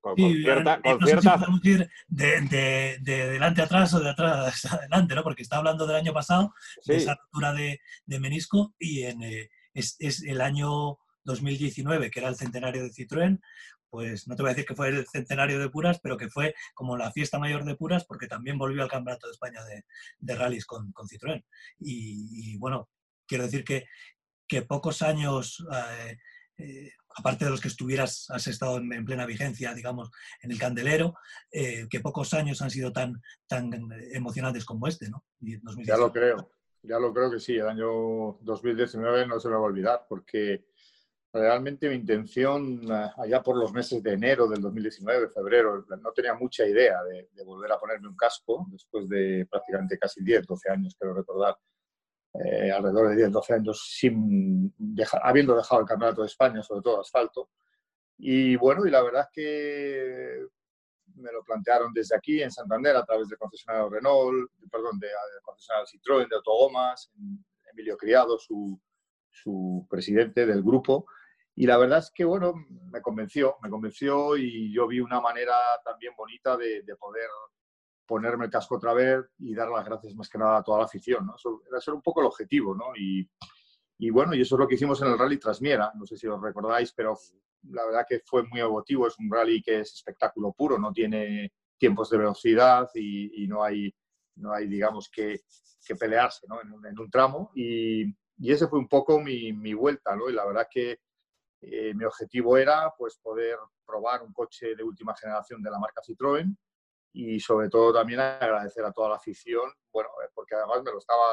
con, 0.00 0.16
sí, 0.16 0.42
cierta, 0.42 0.80
con 0.80 0.98
no 1.00 1.06
cierta... 1.06 1.38
sé 1.38 1.46
si 1.62 1.68
ir 1.70 1.90
de, 2.06 2.40
de, 2.42 2.98
de, 3.00 3.30
delante 3.30 3.60
a 3.60 3.64
atrás 3.64 3.92
o 3.94 4.00
de 4.00 4.10
atrás 4.10 4.64
a 4.66 4.76
adelante, 4.76 5.14
¿no? 5.14 5.22
Porque 5.22 5.42
está 5.42 5.56
hablando 5.56 5.86
del 5.86 5.96
año 5.96 6.12
pasado, 6.12 6.54
sí. 6.80 6.92
de 6.92 6.98
esa 6.98 7.14
ruptura 7.14 7.52
de, 7.52 7.80
menisco, 8.20 8.74
y 8.78 9.02
en, 9.02 9.22
eh, 9.22 9.50
es, 9.72 9.96
es, 9.98 10.22
el 10.22 10.40
año 10.40 10.98
2019, 11.24 12.10
que 12.10 12.20
era 12.20 12.28
el 12.28 12.36
centenario 12.36 12.84
de 12.84 12.90
Citroën, 12.90 13.40
pues 13.94 14.26
no 14.26 14.34
te 14.34 14.42
voy 14.42 14.50
a 14.50 14.54
decir 14.54 14.66
que 14.66 14.74
fue 14.74 14.88
el 14.88 15.06
centenario 15.06 15.60
de 15.60 15.70
Puras, 15.70 16.00
pero 16.02 16.16
que 16.16 16.28
fue 16.28 16.52
como 16.74 16.96
la 16.96 17.12
fiesta 17.12 17.38
mayor 17.38 17.64
de 17.64 17.76
Puras, 17.76 18.04
porque 18.04 18.26
también 18.26 18.58
volvió 18.58 18.82
al 18.82 18.90
Campeonato 18.90 19.28
de 19.28 19.34
España 19.34 19.62
de, 19.62 19.84
de 20.18 20.34
rallies 20.34 20.66
con, 20.66 20.90
con 20.90 21.06
Citroën. 21.06 21.44
Y, 21.78 22.54
y, 22.54 22.58
bueno, 22.58 22.88
quiero 23.24 23.44
decir 23.44 23.62
que, 23.62 23.86
que 24.48 24.62
pocos 24.62 25.00
años... 25.02 25.64
Eh, 25.72 26.18
eh, 26.56 26.90
aparte 27.16 27.44
de 27.44 27.52
los 27.52 27.60
que 27.60 27.68
estuvieras, 27.68 28.26
has 28.30 28.46
estado 28.48 28.78
en, 28.78 28.92
en 28.92 29.04
plena 29.04 29.26
vigencia, 29.26 29.74
digamos, 29.74 30.10
en 30.40 30.50
el 30.52 30.58
candelero, 30.58 31.14
eh, 31.52 31.86
que 31.88 32.00
pocos 32.00 32.32
años 32.34 32.62
han 32.62 32.70
sido 32.70 32.92
tan, 32.92 33.20
tan 33.48 33.70
emocionantes 34.12 34.64
como 34.64 34.86
este, 34.88 35.08
¿no? 35.08 35.24
Ya 35.84 35.96
lo 35.96 36.12
creo, 36.12 36.52
ya 36.82 36.98
lo 36.98 37.12
creo 37.12 37.30
que 37.30 37.40
sí. 37.40 37.54
El 37.56 37.68
año 37.68 38.38
2019 38.40 39.26
no 39.26 39.38
se 39.38 39.48
me 39.48 39.54
va 39.54 39.60
a 39.60 39.64
olvidar, 39.64 40.06
porque 40.08 40.66
realmente 41.40 41.88
mi 41.88 41.96
intención, 41.96 42.80
eh, 42.90 43.10
allá 43.16 43.42
por 43.42 43.56
los 43.56 43.72
meses 43.72 44.02
de 44.02 44.12
enero 44.12 44.46
del 44.46 44.60
2019, 44.62 45.28
febrero, 45.30 45.84
no 46.00 46.12
tenía 46.12 46.34
mucha 46.34 46.66
idea 46.66 47.02
de, 47.02 47.28
de 47.32 47.44
volver 47.44 47.72
a 47.72 47.78
ponerme 47.78 48.08
un 48.08 48.16
casco, 48.16 48.66
después 48.70 49.08
de 49.08 49.46
prácticamente 49.50 49.98
casi 49.98 50.22
10, 50.22 50.46
12 50.46 50.70
años, 50.70 50.96
quiero 50.98 51.14
recordar, 51.14 51.56
eh, 52.34 52.70
alrededor 52.70 53.10
de 53.10 53.16
10, 53.16 53.32
12 53.32 53.54
años, 53.54 53.94
sin 53.96 54.72
dejar, 54.76 55.20
habiendo 55.24 55.56
dejado 55.56 55.80
el 55.82 55.86
Campeonato 55.86 56.22
de 56.22 56.28
España, 56.28 56.62
sobre 56.62 56.82
todo 56.82 57.00
asfalto. 57.00 57.50
Y 58.18 58.56
bueno, 58.56 58.86
y 58.86 58.90
la 58.90 59.02
verdad 59.02 59.22
es 59.22 59.28
que 59.32 60.46
me 61.16 61.32
lo 61.32 61.44
plantearon 61.44 61.92
desde 61.92 62.16
aquí, 62.16 62.42
en 62.42 62.50
Santander, 62.50 62.96
a 62.96 63.04
través 63.04 63.28
del 63.28 63.38
concesionario 63.38 63.88
Renault, 63.88 64.50
perdón, 64.70 64.98
del 64.98 65.10
de 65.10 65.42
concesionario 65.42 65.86
Citroën, 65.86 66.28
de 66.28 66.36
Autogomas, 66.36 67.10
Emilio 67.72 67.96
Criado, 67.96 68.38
su, 68.38 68.80
su 69.30 69.86
presidente 69.90 70.46
del 70.46 70.62
grupo. 70.62 71.06
Y 71.56 71.66
la 71.66 71.78
verdad 71.78 71.98
es 72.00 72.10
que, 72.12 72.24
bueno, 72.24 72.54
me 72.90 73.00
convenció, 73.00 73.56
me 73.62 73.70
convenció 73.70 74.36
y 74.36 74.72
yo 74.72 74.88
vi 74.88 75.00
una 75.00 75.20
manera 75.20 75.54
también 75.84 76.12
bonita 76.16 76.56
de, 76.56 76.82
de 76.82 76.96
poder 76.96 77.28
ponerme 78.06 78.46
el 78.46 78.50
casco 78.50 78.76
otra 78.76 78.92
vez 78.92 79.24
y 79.38 79.54
dar 79.54 79.68
las 79.68 79.84
gracias 79.84 80.14
más 80.14 80.28
que 80.28 80.38
nada 80.38 80.58
a 80.58 80.62
toda 80.62 80.78
la 80.78 80.84
afición. 80.84 81.26
¿no? 81.26 81.36
Eso 81.36 81.62
era 81.68 81.80
ser 81.80 81.94
un 81.94 82.02
poco 82.02 82.20
el 82.20 82.26
objetivo. 82.26 82.74
¿no? 82.74 82.86
Y, 82.96 83.28
y, 83.98 84.10
bueno, 84.10 84.34
y 84.34 84.40
eso 84.40 84.56
es 84.56 84.58
lo 84.58 84.68
que 84.68 84.74
hicimos 84.74 85.00
en 85.02 85.08
el 85.08 85.18
Rally 85.18 85.38
Trasmiera. 85.38 85.92
No 85.94 86.06
sé 86.06 86.16
si 86.16 86.26
os 86.26 86.40
recordáis, 86.40 86.92
pero 86.92 87.16
la 87.70 87.84
verdad 87.84 88.04
que 88.08 88.20
fue 88.24 88.42
muy 88.44 88.60
emotivo. 88.60 89.06
Es 89.06 89.18
un 89.18 89.30
rally 89.30 89.62
que 89.62 89.80
es 89.80 89.94
espectáculo 89.94 90.52
puro, 90.52 90.78
no 90.78 90.92
tiene 90.92 91.52
tiempos 91.78 92.10
de 92.10 92.18
velocidad 92.18 92.88
y, 92.94 93.44
y 93.44 93.46
no, 93.46 93.62
hay, 93.62 93.94
no 94.36 94.52
hay, 94.52 94.66
digamos, 94.66 95.08
que, 95.08 95.40
que 95.86 95.96
pelearse 95.96 96.46
¿no? 96.48 96.60
en, 96.60 96.86
en, 96.86 96.98
un, 96.98 97.10
tramo. 97.10 97.50
Y, 97.54 98.04
y, 98.38 98.52
ese 98.52 98.66
fue 98.68 98.78
un 98.78 98.88
poco 98.88 99.20
mi, 99.20 99.52
mi 99.52 99.74
vuelta. 99.74 100.14
¿no? 100.14 100.28
Y 100.28 100.32
la 100.32 100.44
verdad 100.44 100.66
que 100.70 100.98
eh, 101.70 101.94
mi 101.94 102.04
objetivo 102.04 102.56
era 102.56 102.92
pues, 102.96 103.16
poder 103.16 103.58
probar 103.86 104.22
un 104.22 104.32
coche 104.32 104.74
de 104.74 104.82
última 104.82 105.14
generación 105.16 105.62
de 105.62 105.70
la 105.70 105.78
marca 105.78 106.02
Citroën 106.02 106.56
y 107.12 107.38
sobre 107.38 107.68
todo 107.68 107.92
también 107.92 108.20
agradecer 108.20 108.84
a 108.84 108.92
toda 108.92 109.10
la 109.10 109.16
afición, 109.16 109.72
bueno, 109.92 110.10
eh, 110.24 110.30
porque 110.34 110.56
además 110.56 110.82
me 110.82 110.90
lo 110.90 110.98
estaba, 110.98 111.24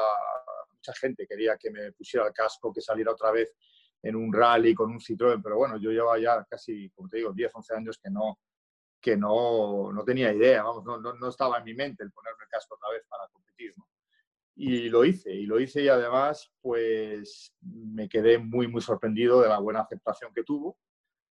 mucha 0.72 0.92
gente 0.94 1.26
quería 1.26 1.56
que 1.56 1.70
me 1.70 1.92
pusiera 1.92 2.26
el 2.26 2.32
casco, 2.32 2.72
que 2.72 2.80
saliera 2.80 3.12
otra 3.12 3.32
vez 3.32 3.54
en 4.02 4.16
un 4.16 4.32
rally 4.32 4.74
con 4.74 4.90
un 4.90 5.00
Citroën, 5.00 5.40
pero 5.42 5.56
bueno, 5.56 5.76
yo 5.78 5.90
llevaba 5.90 6.18
ya 6.18 6.44
casi, 6.48 6.90
como 6.90 7.08
te 7.08 7.18
digo, 7.18 7.32
10, 7.32 7.52
11 7.54 7.74
años 7.74 7.98
que 8.02 8.10
no, 8.10 8.38
que 9.00 9.16
no, 9.16 9.92
no 9.92 10.04
tenía 10.04 10.32
idea, 10.32 10.62
vamos, 10.62 10.84
no, 10.84 10.98
no, 10.98 11.14
no, 11.14 11.28
estaba 11.28 11.58
en 11.58 11.64
mi 11.64 11.74
mente 11.74 12.04
el 12.04 12.12
ponerme 12.12 12.44
el 12.44 12.48
casco 12.48 12.76
otra 12.76 12.90
vez 12.90 13.04
para 13.08 13.26
competir, 13.28 13.74
¿no? 13.76 13.86
Y 14.54 14.90
lo 14.90 15.04
hice, 15.04 15.32
y 15.32 15.46
lo 15.46 15.58
hice 15.58 15.82
y 15.82 15.88
además, 15.88 16.52
pues 16.60 17.54
me 17.60 18.08
quedé 18.08 18.38
muy, 18.38 18.68
muy 18.68 18.82
sorprendido 18.82 19.40
de 19.40 19.48
la 19.48 19.58
buena 19.58 19.80
aceptación 19.80 20.32
que 20.34 20.44
tuvo 20.44 20.76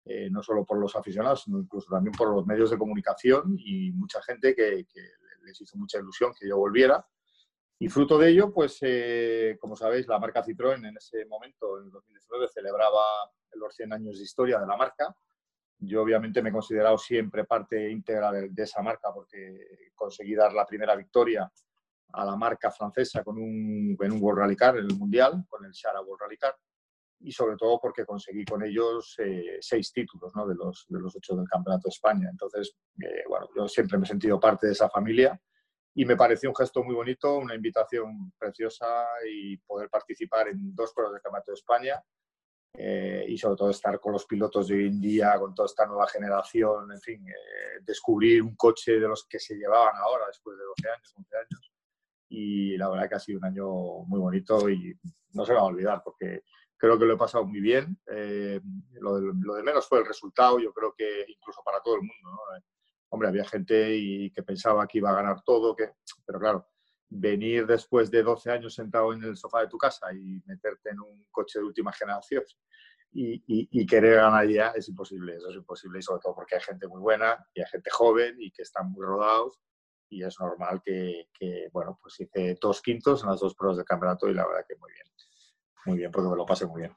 eh, 0.05 0.29
no 0.31 0.43
solo 0.43 0.65
por 0.65 0.79
los 0.79 0.97
aficionados, 0.97 1.43
sino 1.45 1.61
incluso 1.61 1.89
también 1.89 2.13
por 2.13 2.35
los 2.35 2.45
medios 2.45 2.71
de 2.71 2.79
comunicación 2.79 3.55
y 3.57 3.93
mucha 3.93 4.21
gente 4.23 4.55
que, 4.55 4.85
les 5.45 5.61
hizo 5.61 5.77
mucha 5.77 5.99
ilusión 5.99 6.33
que 6.39 6.49
yo 6.49 6.57
volviera. 6.57 7.05
Y 7.79 7.89
fruto 7.89 8.17
de 8.19 8.31
ello, 8.31 8.53
pues, 8.53 8.79
eh, 8.83 9.57
como 9.61 9.75
sabéis, 9.77 10.07
la 10.07 10.19
marca 10.19 10.45
Citroën 10.45 10.87
en 10.87 10.97
ese 10.97 11.25
momento, 11.27 11.81
en 11.81 11.91
2019, 11.91 12.49
celebraba 12.49 13.01
los 13.55 13.75
100 13.75 13.93
años 13.93 14.19
de 14.19 14.25
historia 14.25 14.59
de 14.61 14.67
la 14.67 14.77
marca. 14.77 15.15
Yo 15.79 16.03
obviamente 16.03 16.43
me 16.43 16.51
he 16.51 16.53
considerado 16.53 16.97
siempre 16.97 17.45
parte 17.45 17.91
íntegra 17.91 18.31
de 18.33 18.63
esa 18.63 18.83
marca 18.83 19.13
porque 19.13 19.91
conseguí 19.97 20.35
dar 20.35 20.53
la 20.53 20.65
primera 20.65 20.95
victoria 20.95 21.51
a 22.13 22.25
la 22.25 22.37
marca 22.37 22.71
francesa 22.71 23.23
con 23.23 23.39
un, 23.39 23.97
en 24.01 24.13
un 24.13 24.23
World 24.23 24.41
Rally 24.41 24.57
Car 24.57 24.77
en 24.77 24.87
el 24.87 24.97
Mundial, 24.97 25.45
con 25.49 25.65
el 25.65 25.73
Shara 25.73 26.01
World 26.01 26.23
Rally 26.23 26.37
Car 26.37 26.57
y 27.25 27.33
sobre 27.33 27.57
todo 27.57 27.79
porque 27.81 28.05
conseguí 28.05 28.45
con 28.45 28.65
ellos 28.65 29.15
eh, 29.19 29.59
seis 29.61 29.93
títulos 29.93 30.35
¿no? 30.35 30.47
de, 30.47 30.55
los, 30.55 30.87
de 30.89 30.99
los 30.99 31.15
ocho 31.15 31.37
del 31.37 31.49
Campeonato 31.49 31.89
de 31.89 31.93
España. 31.93 32.29
Entonces, 32.31 32.77
eh, 33.01 33.23
bueno, 33.29 33.49
yo 33.57 33.69
siempre 33.69 33.97
me 33.99 34.05
he 34.05 34.09
sentido 34.09 34.41
parte 34.41 34.67
de 34.67 34.73
esa 34.73 34.89
familia 34.89 35.41
y 35.95 36.05
me 36.05 36.17
pareció 36.17 36.49
un 36.49 36.57
gesto 36.57 36.83
muy 36.83 36.95
bonito, 36.95 37.37
una 37.37 37.55
invitación 37.55 38.33
preciosa 38.39 39.07
y 39.31 39.57
poder 39.59 39.89
participar 39.89 40.49
en 40.49 40.75
dos 40.75 40.93
pruebas 40.93 41.13
del 41.13 41.23
Campeonato 41.23 41.53
de 41.53 41.57
España 41.57 42.03
eh, 42.75 43.27
y 43.29 43.37
sobre 43.37 43.57
todo 43.57 43.71
estar 43.71 44.01
con 44.01 44.13
los 44.13 44.25
pilotos 44.25 44.69
de 44.69 44.75
hoy 44.77 44.87
en 44.87 45.01
día, 45.01 45.39
con 45.39 45.55
toda 45.55 45.67
esta 45.67 45.87
nueva 45.87 46.09
generación, 46.09 46.91
en 46.91 47.01
fin, 47.01 47.29
eh, 47.29 47.81
descubrir 47.83 48.43
un 48.43 48.57
coche 48.57 48.93
de 48.93 49.09
los 49.09 49.27
que 49.29 49.39
se 49.39 49.55
llevaban 49.55 49.95
ahora 49.97 50.27
después 50.27 50.57
de 50.57 50.65
12 50.65 50.89
años, 50.89 51.15
11 51.17 51.37
años. 51.37 51.72
Y 52.35 52.77
la 52.79 52.89
verdad 52.89 53.09
que 53.09 53.15
ha 53.17 53.21
sido 53.21 53.39
un 53.39 53.45
año 53.45 53.69
muy 54.07 54.19
bonito 54.19 54.71
y 54.71 54.99
no 55.33 55.45
se 55.45 55.53
va 55.53 55.61
a 55.61 55.65
olvidar 55.65 56.03
porque 56.03 56.45
creo 56.79 56.99
que 56.99 57.05
lo 57.05 57.15
he 57.15 57.19
pasado 57.19 57.45
muy 57.45 57.61
bien. 57.61 57.99
Eh, 58.11 58.59
lo, 59.01 59.17
de, 59.17 59.33
lo, 59.43 59.55
de, 59.55 59.63
menos 59.63 59.87
fue 59.87 59.99
el 59.99 60.07
resultado, 60.07 60.59
yo 60.59 60.73
creo 60.73 60.95
que 60.97 61.27
incluso 61.29 61.63
para 61.63 61.81
todo 61.81 61.97
el 61.97 62.01
mundo. 62.01 62.31
¿no? 62.31 62.39
hombre, 63.11 63.29
había 63.29 63.45
gente 63.45 63.95
y 63.95 64.31
que 64.31 64.43
pensaba 64.43 64.87
que 64.87 64.99
iba 64.99 65.11
a 65.11 65.15
ganar 65.15 65.43
todo, 65.45 65.77
que, 65.77 65.91
pero 66.25 66.41
claro, 66.41 66.67
venir 67.11 67.67
después 67.67 68.11
de 68.11 68.23
12 68.23 68.51
años 68.51 68.75
sentado 68.75 69.13
en 69.13 69.23
el 69.23 69.37
sofá 69.37 69.61
de 69.61 69.69
tu 69.69 69.77
casa 69.77 70.13
y 70.15 70.43
meterte 70.47 70.91
en 70.91 71.01
un 71.01 71.27
coche 71.31 71.59
de 71.59 71.67
última 71.67 71.93
generación 71.93 72.43
y, 73.15 73.87
querer 73.87 74.17
ganar 74.17 74.49
ya 74.49 74.69
es 74.69 74.89
imposible, 74.89 75.37
eso 75.37 75.51
es 75.51 75.57
imposible 75.57 75.99
y 75.99 76.03
sobre 76.03 76.21
todo 76.23 76.35
porque 76.35 76.55
hay 76.55 76.63
gente 76.63 76.89
muy 76.89 77.01
buena 77.01 77.47
y 77.55 77.61
hay 77.61 77.67
gente 77.67 77.91
joven 77.91 78.37
y 78.39 78.51
que 78.51 78.63
están 78.63 78.91
muy 78.91 79.05
rodados 79.05 79.61
y 80.13 80.23
es 80.23 80.39
normal 80.39 80.83
que, 80.85 81.27
bueno, 81.73 81.99
pues 82.01 82.21
hice 82.21 82.57
dos 82.61 82.83
quintos 82.83 83.23
en 83.23 83.31
las 83.31 83.41
dos 83.41 83.55
pruebas 83.55 83.79
de 83.79 83.85
campeonato 83.85 84.29
y 84.29 84.35
la 84.35 84.47
verdad 84.47 84.65
que 84.69 84.77
muy 84.77 84.93
bien, 84.93 85.07
muy 85.87 85.97
bien, 85.97 86.11
porque 86.13 86.29
me 86.29 86.37
lo 86.37 86.45
pasé 86.45 86.67
muy 86.67 86.83
bien. 86.83 86.97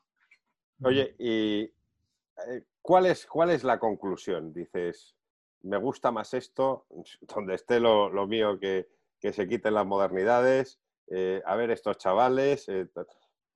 Oye, 0.83 1.15
¿y 1.17 1.61
eh, 1.61 2.63
cuál 2.81 3.05
es, 3.05 3.25
cuál 3.25 3.51
es 3.51 3.63
la 3.63 3.79
conclusión? 3.79 4.51
Dices, 4.51 5.15
me 5.61 5.77
gusta 5.77 6.11
más 6.11 6.33
esto, 6.33 6.87
donde 7.21 7.55
esté 7.55 7.79
lo, 7.79 8.27
mío 8.27 8.59
que, 8.59 8.89
se 9.21 9.47
quiten 9.47 9.73
las 9.73 9.85
modernidades, 9.85 10.79
eh, 11.07 11.41
a 11.45 11.55
ver 11.55 11.71
estos 11.71 11.97
chavales, 11.97 12.67
eh, 12.67 12.87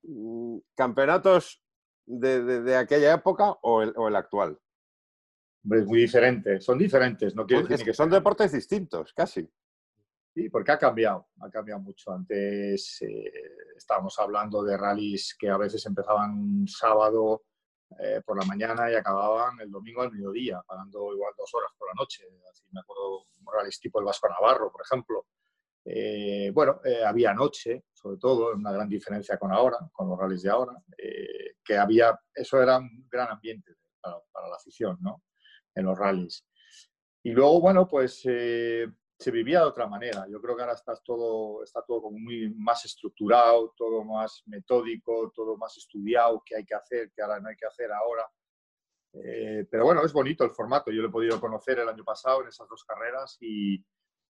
mm, 0.04 0.58
campeonatos 0.74 1.62
de, 2.06 2.78
aquella 2.78 3.14
época 3.14 3.58
o 3.62 3.82
el, 3.82 4.16
actual? 4.16 4.58
Es 5.64 5.86
muy 5.86 6.00
diferente, 6.00 6.62
son 6.62 6.78
diferentes. 6.78 7.36
No 7.36 7.46
quiero 7.46 7.68
decir 7.68 7.86
que 7.86 7.94
son 7.94 8.10
deportes 8.10 8.52
distintos, 8.52 9.14
casi. 9.14 9.48
Sí, 10.34 10.50
porque 10.50 10.72
ha 10.72 10.78
cambiado, 10.78 11.28
ha 11.42 11.50
cambiado 11.50 11.82
mucho. 11.82 12.12
Antes 12.12 13.02
eh, 13.02 13.32
estábamos 13.76 14.18
hablando 14.20 14.64
de 14.64 14.78
rallies 14.78 15.36
que 15.38 15.50
a 15.50 15.58
veces 15.58 15.86
empezaban 15.86 16.32
un 16.32 16.68
sábado 16.68 17.44
eh, 18.00 18.22
por 18.26 18.40
la 18.40 18.46
mañana 18.46 18.90
y 18.92 18.96
acababan 18.96 19.60
el 19.60 19.70
domingo 19.70 20.02
al 20.02 20.12
mediodía, 20.12 20.62
pagando 20.66 21.14
igual 21.14 21.34
dos 21.38 21.52
horas 21.54 21.72
por 21.78 21.90
la 21.90 21.94
noche. 22.00 22.24
Así 22.50 22.64
me 22.72 22.80
acuerdo 22.80 23.26
rallies 23.52 23.80
tipo 23.80 24.00
el 24.00 24.06
Vasco 24.06 24.30
Navarro, 24.30 24.72
por 24.72 24.82
ejemplo. 24.82 25.26
Eh, 25.84 26.52
bueno, 26.54 26.80
había 27.06 27.34
noche, 27.34 27.86
sobre 27.92 28.18
todo, 28.18 28.54
una 28.54 28.72
gran 28.72 28.88
diferencia 28.88 29.38
con 29.38 29.52
ahora, 29.52 29.78
con 29.92 30.08
los 30.08 30.20
rallies 30.20 30.44
de 30.44 30.50
ahora 30.50 30.74
que 31.70 31.78
había, 31.78 32.20
eso 32.34 32.60
era 32.60 32.80
un 32.80 33.08
gran 33.08 33.30
ambiente 33.30 33.76
para, 34.02 34.48
la 34.50 34.56
afición, 34.56 34.98
¿no? 35.02 35.22
En 35.76 35.86
los 35.86 35.98
rallies. 35.98 36.46
Y 37.24 37.32
luego, 37.32 37.62
bueno, 37.62 37.88
pues 37.88 38.22
eh, 38.26 38.88
se 39.18 39.32
vivía 39.32 39.60
de 39.60 39.66
otra 39.66 39.88
manera. 39.88 40.26
Yo 40.30 40.42
creo 40.42 40.56
que 40.56 40.62
ahora 40.62 40.74
está 40.74 40.96
todo, 41.04 41.64
está 41.64 41.84
todo 41.84 42.04
como 42.04 42.18
muy 42.18 42.54
más 42.56 42.86
estructurado, 42.86 43.74
todo 43.78 44.04
más 44.04 44.44
metódico, 44.46 45.32
todo 45.36 45.58
más 45.58 45.78
estudiado, 45.78 46.42
qué 46.46 46.58
hay 46.58 46.66
que 46.66 46.76
hacer, 46.76 47.12
qué 47.14 47.22
ahora 47.22 47.40
no 47.40 47.50
hay 47.50 47.56
que 47.56 47.66
hacer 47.66 47.92
ahora. 47.92 48.26
Eh, 49.14 49.68
pero 49.70 49.86
bueno, 49.86 50.04
es 50.04 50.14
bonito 50.14 50.44
el 50.44 50.52
formato. 50.52 50.92
Yo 50.92 51.02
lo 51.02 51.10
he 51.10 51.12
podido 51.12 51.40
conocer 51.40 51.80
el 51.80 51.90
año 51.90 52.04
pasado 52.04 52.42
en 52.42 52.48
esas 52.48 52.68
dos 52.70 52.84
carreras 52.84 53.38
y, 53.42 53.84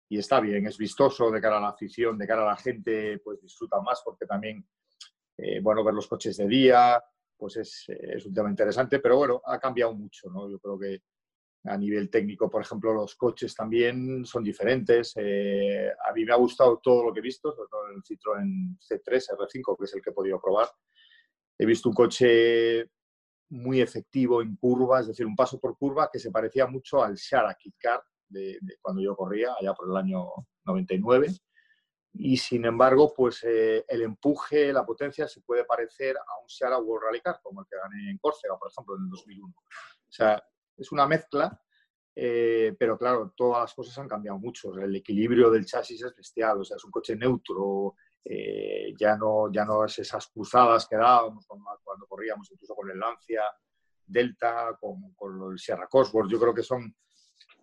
y 0.09 0.19
está 0.19 0.41
bien, 0.41 0.67
es 0.67 0.79
vistoso 0.79 1.31
de 1.31 1.41
cara 1.41 1.59
a 1.59 1.61
la 1.61 1.69
afición, 1.69 2.17
de 2.17 2.27
cara 2.27 2.43
a 2.43 2.47
la 2.47 2.57
gente, 2.57 3.19
pues 3.19 3.41
disfruta 3.43 3.81
más 3.81 4.01
porque 4.03 4.27
también, 4.27 4.67
eh, 5.37 5.61
bueno, 5.61 5.85
ver 5.85 5.95
los 5.95 6.09
coches 6.09 6.37
de 6.39 6.49
día, 6.49 7.03
pues 7.37 7.57
es, 7.59 7.87
un 8.25 8.33
tema 8.33 8.49
interesante, 8.49 9.01
pero 9.01 9.19
bueno, 9.19 9.43
ha 9.45 9.59
cambiado 9.59 9.95
mucho, 9.95 10.31
¿no? 10.31 10.51
Yo 10.51 10.59
creo 10.59 10.79
que 10.79 11.03
a 11.69 11.77
nivel 11.77 12.11
técnico, 12.11 12.49
por 12.49 12.63
ejemplo, 12.63 12.93
los 12.93 13.15
coches 13.15 13.55
también 13.55 14.25
son 14.25 14.43
diferentes. 14.43 15.13
Eh, 15.17 15.91
a 15.91 16.13
mí 16.13 16.25
me 16.25 16.33
ha 16.33 16.37
gustado 16.37 16.81
todo 16.83 17.05
lo 17.05 17.13
que 17.13 17.21
he 17.21 17.23
visto, 17.23 17.53
sobre 17.53 17.69
todo 17.69 17.89
el 17.89 18.03
Citroën 18.03 18.79
C3 18.79 19.37
R5, 19.37 19.77
que 19.79 19.85
es 19.85 19.95
el 19.95 20.03
que 20.03 20.11
he 20.11 20.13
podido 20.13 20.41
probar. 20.41 20.69
He 21.59 21.67
visto 21.67 21.89
un 21.89 21.95
coche 21.95 22.91
muy 23.51 23.81
efectivo 23.81 24.43
en 24.43 24.57
curva, 24.57 25.01
es 25.01 25.09
decir, 25.09 25.27
un 25.27 25.37
paso 25.37 25.59
por 25.59 25.77
curva 25.77 26.11
que 26.13 26.19
se 26.19 26.31
parecía 26.31 26.67
mucho 26.67 27.03
al 27.03 27.17
Shara 27.17 27.55
Kit 27.55 27.77
Car 27.79 28.03
de, 28.29 28.59
cuando 28.83 29.03
yo 29.03 29.17
corría, 29.17 29.55
allá 29.59 29.73
por 29.75 29.91
el 29.91 29.97
año 29.97 30.27
99 30.65 31.29
y 32.15 32.37
sin 32.37 32.65
embargo, 32.65 33.13
pues 33.15 33.45
eh, 33.45 33.85
el 33.87 34.03
empuje, 34.03 34.73
la 34.73 34.85
potencia 34.85 35.29
se 35.29 35.41
puede 35.41 35.65
parecer 35.65 36.17
a 36.17 36.43
un 36.43 36.49
Seara 36.49 36.79
World 36.79 37.07
Rally 37.07 37.21
Car, 37.21 37.39
como 37.43 37.61
el 37.61 37.67
que 37.69 37.77
gané 37.77 38.11
en 38.11 38.19
Córcega, 38.19 38.59
por 38.59 38.71
ejemplo, 38.71 38.97
en 38.97 39.05
el 39.05 39.11
2001. 39.11 39.55
O 39.57 40.11
sea, 40.11 40.43
es 40.79 40.93
una 40.93 41.07
mezcla, 41.07 41.61
eh, 42.15 42.75
pero 42.79 42.99
claro, 42.99 43.33
todas 43.37 43.63
las 43.63 43.75
cosas 43.75 43.99
han 43.99 44.09
cambiado 44.09 44.39
mucho. 44.39 44.75
el 44.79 44.97
equilibrio 44.97 45.51
del 45.51 45.67
chasis 45.67 46.03
es 46.03 46.17
bestial, 46.17 46.61
o 46.61 46.65
sea, 46.65 46.77
es 46.77 46.85
un 46.85 46.91
coche 46.91 47.17
neutro, 47.17 47.95
eh, 48.25 48.93
ya, 48.99 49.17
no, 49.17 49.53
ya 49.53 49.65
no 49.65 49.85
es 49.85 49.99
esas 49.99 50.27
cruzadas 50.29 50.87
que 50.89 50.97
dábamos 50.97 51.47
cuando, 51.47 52.07
corríamos, 52.07 52.51
incluso 52.51 52.75
con 52.75 52.91
el 52.91 52.99
Lancia, 52.99 53.43
Delta, 54.05 54.77
con, 54.81 55.53
el 55.53 55.59
Sierra 55.59 55.87
Cosworth. 55.87 56.31
Yo 56.31 56.41
creo 56.41 56.55
que 56.55 56.63
son 56.63 56.95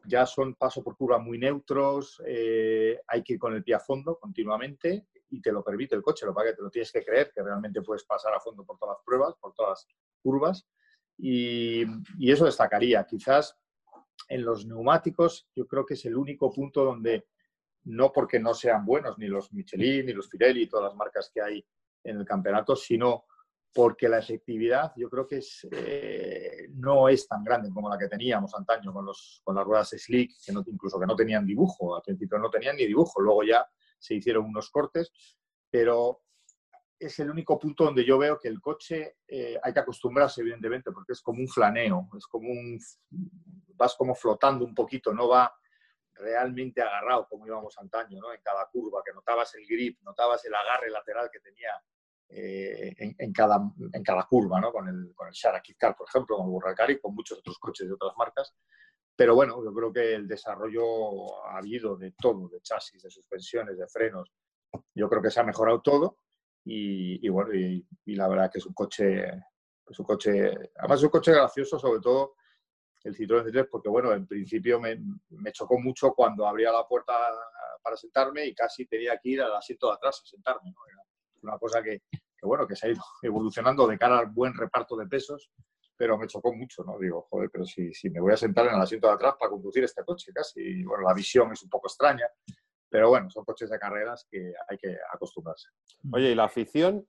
ya 0.07 0.25
son 0.25 0.53
paso 0.53 0.83
por 0.83 0.95
curva 0.95 1.17
muy 1.17 1.39
neutros, 1.39 2.21
eh, 2.25 2.99
hay 3.07 3.23
que 3.23 3.33
ir 3.33 3.39
con 3.39 3.55
el 3.55 3.63
pie 3.63 3.73
a 3.73 3.79
fondo 3.79 4.19
continuamente 4.19 5.07
y 5.31 5.41
te 5.41 5.51
lo 5.51 5.63
permite 5.63 5.95
el 5.95 6.03
coche, 6.03 6.27
lo 6.27 6.35
que 6.35 6.53
te 6.53 6.61
lo 6.61 6.69
tienes 6.69 6.91
que 6.91 7.03
creer, 7.03 7.31
que 7.33 7.41
realmente 7.41 7.81
puedes 7.81 8.03
pasar 8.03 8.33
a 8.33 8.39
fondo 8.39 8.63
por 8.63 8.77
todas 8.77 8.97
las 8.97 9.03
pruebas, 9.03 9.35
por 9.41 9.53
todas 9.53 9.69
las 9.71 9.97
curvas 10.21 10.67
y, 11.17 11.83
eso 12.31 12.45
destacaría. 12.45 13.05
Quizás 13.05 13.57
en 14.27 14.43
los 14.43 14.65
neumáticos 14.65 15.47
yo 15.55 15.67
creo 15.67 15.85
que 15.85 15.93
es 15.95 16.05
el 16.05 16.15
único 16.15 16.51
punto 16.51 16.83
donde, 16.83 17.27
no 17.85 18.11
porque 18.11 18.39
no 18.39 18.53
sean 18.53 18.85
buenos 18.85 19.17
ni 19.17 19.27
los 19.27 19.51
Michelin, 19.53 20.05
ni 20.05 20.13
los 20.13 20.27
Pirelli, 20.27 20.67
todas 20.67 20.89
las 20.89 20.95
marcas 20.95 21.29
que 21.33 21.41
hay 21.41 21.65
en 22.03 22.17
el 22.17 22.25
campeonato, 22.25 22.75
sino 22.75 23.25
porque 23.73 24.07
la 24.07 24.19
efectividad 24.19 24.93
yo 24.95 25.09
creo 25.09 25.27
que 25.27 25.41
eh, 25.71 26.69
no 26.75 27.09
es 27.09 27.27
tan 27.27 27.43
grande 27.43 27.69
como 27.69 27.89
la 27.89 27.97
que 27.97 28.07
teníamos 28.07 28.55
antaño 28.55 28.93
con, 28.93 29.05
los, 29.05 29.41
con 29.43 29.55
las 29.55 29.65
ruedas 29.65 29.89
slick, 29.89 30.31
que 30.45 30.53
incluso 30.71 30.97
que 30.97 31.05
no 31.05 31.15
tenían 31.15 31.45
dibujo, 31.45 31.95
al 31.95 32.01
principio 32.01 32.39
no 32.39 32.49
tenían 32.49 32.77
ni 32.77 32.85
dibujo, 32.85 33.19
luego 33.19 33.43
ya 33.43 33.67
se 33.99 34.15
hicieron 34.15 34.45
unos 34.45 34.69
cortes, 34.69 35.11
pero 35.69 36.24
es 36.99 37.19
el 37.19 37.29
único 37.29 37.59
punto 37.59 37.83
donde 37.83 38.05
yo 38.05 38.17
veo 38.17 38.39
que 38.39 38.47
el 38.47 38.61
coche 38.61 39.17
eh, 39.27 39.59
hay 39.61 39.73
que 39.73 39.79
acostumbrarse, 39.79 40.41
evidentemente, 40.41 40.91
porque 40.91 41.13
es 41.13 41.21
como 41.21 41.39
un 41.39 41.47
flaneo, 41.47 42.09
es 42.17 42.25
como 42.27 42.49
un, 42.49 42.79
vas 43.75 43.95
como 43.95 44.15
flotando 44.15 44.65
un 44.65 44.73
poquito, 44.73 45.13
no 45.13 45.27
va 45.27 45.53
realmente 46.13 46.81
agarrado 46.81 47.27
como 47.27 47.45
íbamos 47.45 47.77
antaño, 47.77 48.19
¿no? 48.21 48.33
En 48.33 48.41
cada 48.41 48.65
curva, 48.67 49.01
que 49.05 49.13
notabas 49.13 49.53
el 49.55 49.65
grip, 49.67 50.01
notabas 50.01 50.45
el 50.45 50.53
agarre 50.53 50.89
lateral 50.89 51.29
que 51.31 51.41
tenía 51.41 51.71
eh, 52.29 52.95
en, 52.97 53.33
cada, 53.33 53.59
en 53.93 54.03
cada 54.03 54.23
curva, 54.23 54.59
¿no? 54.59 54.71
con 54.71 54.87
el, 54.87 55.13
con 55.13 55.27
el 55.27 55.33
Car, 55.77 55.95
por 55.95 56.07
ejemplo, 56.07 56.37
con 56.37 56.45
el 56.45 56.51
Burracar 56.51 56.89
y 56.89 56.99
con 56.99 57.13
muchos 57.13 57.39
otros 57.39 57.59
coches 57.59 57.87
de 57.87 57.93
otras 57.93 58.13
marcas. 58.17 58.55
Pero 59.15 59.35
bueno, 59.35 59.63
yo 59.63 59.73
creo 59.73 59.93
que 59.93 60.15
el 60.15 60.27
desarrollo 60.27 61.45
ha 61.45 61.57
habido 61.57 61.95
de 61.95 62.11
todo, 62.11 62.49
de 62.49 62.61
chasis, 62.61 63.03
de 63.03 63.09
suspensiones, 63.09 63.77
de 63.77 63.87
frenos. 63.87 64.31
Yo 64.93 65.07
creo 65.07 65.21
que 65.21 65.29
se 65.29 65.39
ha 65.39 65.43
mejorado 65.43 65.81
todo 65.81 66.17
y, 66.65 67.29
bueno, 67.29 67.53
y, 67.53 67.85
la 68.15 68.27
verdad 68.27 68.51
que 68.51 68.57
es 68.57 68.65
un 68.65 68.73
coche, 68.73 69.23
es 69.87 69.99
un 69.99 70.05
coche, 70.05 70.51
además 70.77 70.99
es 70.99 71.03
un 71.03 71.09
coche 71.09 71.31
gracioso, 71.31 71.77
sobre 71.77 72.01
todo 72.01 72.35
el 73.03 73.15
Citroën 73.15 73.45
C3, 73.45 73.67
porque 73.69 73.87
bueno, 73.87 74.11
en 74.13 74.25
principio 74.25 74.79
me, 74.79 74.99
me, 75.29 75.51
chocó 75.51 75.79
mucho 75.79 76.11
cuando 76.13 76.47
abría 76.47 76.71
la 76.71 76.87
puerta 76.87 77.13
para 77.83 77.95
sentarme 77.95 78.47
y 78.47 78.55
casi 78.55 78.87
tenía 78.87 79.15
que 79.19 79.29
ir 79.29 79.41
al 79.43 79.55
asiento 79.55 79.87
de 79.87 79.93
atrás 79.93 80.21
a 80.23 80.27
sentarme. 80.27 80.71
¿no? 80.71 81.05
una 81.43 81.59
cosa 81.59 81.83
que, 81.83 82.01
bueno, 82.41 82.67
que 82.67 82.75
se 82.75 82.87
ha 82.87 82.91
ido 82.91 83.03
evolucionando 83.21 83.87
de 83.87 83.97
cara 83.97 84.19
al 84.19 84.27
buen 84.27 84.53
reparto 84.53 84.95
de 84.97 85.07
pesos, 85.07 85.51
pero 85.95 86.17
me 86.17 86.27
chocó 86.27 86.53
mucho, 86.53 86.83
¿no? 86.83 86.97
Digo, 86.99 87.27
joder, 87.29 87.49
pero 87.51 87.65
si, 87.65 87.93
si 87.93 88.09
me 88.09 88.19
voy 88.19 88.33
a 88.33 88.37
sentar 88.37 88.67
en 88.67 88.75
el 88.75 88.81
asiento 88.81 89.07
de 89.07 89.13
atrás 89.13 89.35
para 89.39 89.51
conducir 89.51 89.83
este 89.83 90.03
coche 90.03 90.31
casi, 90.33 90.83
bueno, 90.83 91.03
la 91.03 91.13
visión 91.13 91.51
es 91.53 91.63
un 91.63 91.69
poco 91.69 91.87
extraña, 91.87 92.27
pero 92.95 93.09
bueno, 93.09 93.29
son 93.29 93.43
coches 93.43 93.69
de 93.69 93.77
carreras 93.77 94.25
que 94.31 94.53
hay 94.69 94.77
que 94.77 94.97
acostumbrarse. 95.11 95.67
Oye, 96.13 96.31
¿y 96.31 96.35
la 96.35 96.45
afición? 96.45 97.05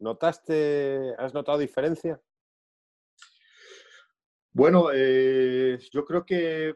¿Notaste, 0.00 1.14
has 1.16 1.32
notado 1.32 1.58
diferencia? 1.58 2.20
Bueno, 4.50 4.88
eh, 4.92 5.78
yo 5.92 6.04
creo 6.04 6.26
que 6.26 6.74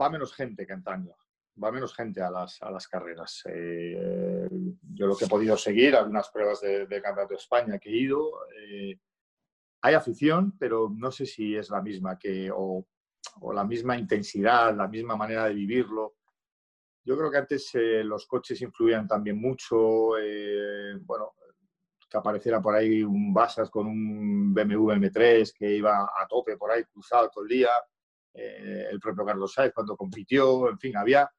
va 0.00 0.08
menos 0.08 0.32
gente 0.32 0.66
que 0.66 0.72
antaño 0.72 1.14
va 1.62 1.70
menos 1.70 1.94
gente 1.94 2.22
a 2.22 2.30
las, 2.30 2.60
a 2.62 2.70
las 2.70 2.88
carreras. 2.88 3.42
Eh, 3.48 4.48
yo 4.94 5.06
lo 5.06 5.14
que 5.14 5.26
he 5.26 5.28
podido 5.28 5.58
seguir, 5.58 5.94
algunas 5.94 6.30
pruebas 6.30 6.62
de, 6.62 6.88
Campeonato 7.02 7.34
de 7.34 7.38
España 7.38 7.78
que 7.78 7.90
he 7.90 7.96
ido, 7.96 8.30
eh, 8.58 8.98
hay 9.82 9.94
afición, 9.94 10.56
pero 10.58 10.90
no 10.96 11.12
sé 11.12 11.26
si 11.26 11.54
es 11.54 11.68
la 11.68 11.82
misma 11.82 12.18
que, 12.18 12.50
o, 12.50 12.88
o, 13.40 13.52
la 13.52 13.64
misma 13.64 13.96
intensidad, 13.98 14.74
la 14.74 14.88
misma 14.88 15.16
manera 15.16 15.44
de 15.44 15.54
vivirlo. 15.54 16.14
Yo 17.04 17.16
creo 17.16 17.30
que 17.30 17.38
antes 17.38 17.74
eh, 17.74 18.02
los 18.02 18.26
coches 18.26 18.60
influían 18.62 19.06
también 19.06 19.40
mucho, 19.40 20.12
bueno, 21.02 21.34
que 22.08 22.16
apareciera 22.16 22.62
por 22.62 22.74
ahí 22.74 23.02
un 23.02 23.32
Basas 23.32 23.70
con 23.70 23.86
un 23.86 24.54
BMW 24.54 24.92
M3 24.92 25.52
que 25.52 25.76
iba 25.76 26.04
a 26.04 26.26
tope 26.28 26.56
por 26.56 26.70
ahí 26.70 26.84
cruzado 26.84 27.30
todo 27.30 27.44
el 27.44 27.50
día, 27.50 27.70
el 28.32 28.98
propio 29.00 29.24
Carlos 29.24 29.52
Sainz 29.52 29.72
cuando 29.74 29.96
compitió, 29.96 30.70
en 30.70 30.78
fin, 30.78 30.96
había 30.96 31.30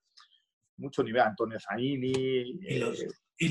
mucho 0.77 1.03
nivel, 1.03 1.22
Antonio 1.22 1.60
Zaini, 1.60 2.12
y 2.12 2.77
los, 2.79 3.01
eh, 3.01 3.07
y 3.38 3.50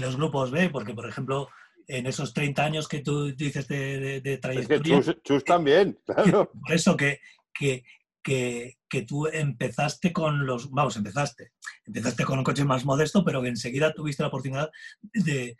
los, 0.00 0.16
grupos 0.16 0.50
B, 0.50 0.70
porque 0.70 0.94
por 0.94 1.08
ejemplo, 1.08 1.48
en 1.86 2.06
esos 2.06 2.32
30 2.32 2.64
años 2.64 2.88
que 2.88 3.00
tú 3.00 3.34
dices 3.34 3.68
de, 3.68 4.20
de, 4.20 4.38
trayectoria... 4.38 4.98
Es 4.98 5.06
que 5.06 5.22
Chus, 5.22 5.44
también, 5.44 5.98
claro. 6.06 6.50
Por 6.66 6.72
eso 6.72 6.96
que, 6.96 7.20
que 7.52 7.84
que, 8.22 8.76
tú 9.06 9.26
empezaste 9.26 10.12
con 10.12 10.46
los, 10.46 10.70
vamos, 10.70 10.96
empezaste, 10.96 11.52
empezaste 11.84 12.24
con 12.24 12.38
un 12.38 12.44
coche 12.44 12.64
más 12.64 12.84
modesto, 12.84 13.24
pero 13.24 13.42
que 13.42 13.48
enseguida 13.48 13.92
tuviste 13.92 14.22
la 14.22 14.28
oportunidad 14.28 14.70
de, 15.02 15.56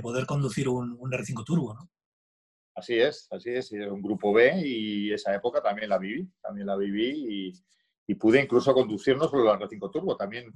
poder 0.00 0.26
conducir 0.26 0.68
un, 0.68 0.98
R5 0.98 1.44
Turbo, 1.44 1.74
¿no? 1.74 1.90
Así 2.74 2.94
es, 2.94 3.26
así 3.32 3.50
es, 3.50 3.72
un 3.72 4.00
grupo 4.00 4.32
B 4.32 4.62
y 4.64 5.12
esa 5.12 5.34
época 5.34 5.60
también 5.60 5.88
la 5.88 5.98
viví, 5.98 6.30
también 6.40 6.68
la 6.68 6.76
viví 6.76 7.52
y, 8.06 8.14
pude 8.14 8.40
incluso 8.40 8.72
conducir 8.72 9.16
no 9.16 9.28
solo 9.28 9.52
el 9.52 9.58
R5 9.58 9.90
Turbo, 9.92 10.16
también 10.16 10.52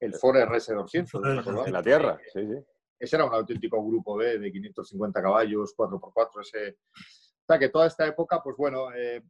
el 0.00 0.14
Ford 0.14 0.36
RS200. 0.36 1.66
En 1.66 1.72
la 1.72 1.82
tierra, 1.82 2.20
sí, 2.32 2.40
sí. 2.46 2.64
Ese 3.02 3.16
era 3.16 3.24
un 3.24 3.34
auténtico 3.34 3.84
grupo 3.84 4.16
B 4.16 4.38
de 4.38 4.52
550 4.52 5.20
caballos, 5.20 5.74
4x4, 5.76 6.40
ese... 6.40 6.76
O 6.94 7.44
sea 7.48 7.58
que 7.58 7.68
toda 7.68 7.88
esta 7.88 8.06
época, 8.06 8.40
pues 8.40 8.56
bueno, 8.56 8.94
eh, 8.94 9.20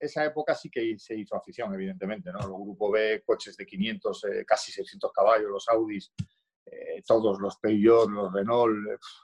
esa 0.00 0.24
época 0.24 0.54
sí 0.54 0.70
que 0.70 0.98
se 0.98 1.14
hizo 1.14 1.36
afición, 1.36 1.72
evidentemente, 1.74 2.32
¿no? 2.32 2.40
El 2.40 2.46
grupo 2.46 2.90
B, 2.90 3.22
coches 3.24 3.56
de 3.56 3.66
500, 3.66 4.24
eh, 4.24 4.44
casi 4.46 4.72
600 4.72 5.12
caballos, 5.12 5.50
los 5.50 5.68
Audis, 5.68 6.12
eh, 6.64 7.02
todos 7.06 7.38
los 7.38 7.58
Peugeot, 7.58 8.08
los 8.08 8.32
Renault, 8.32 8.74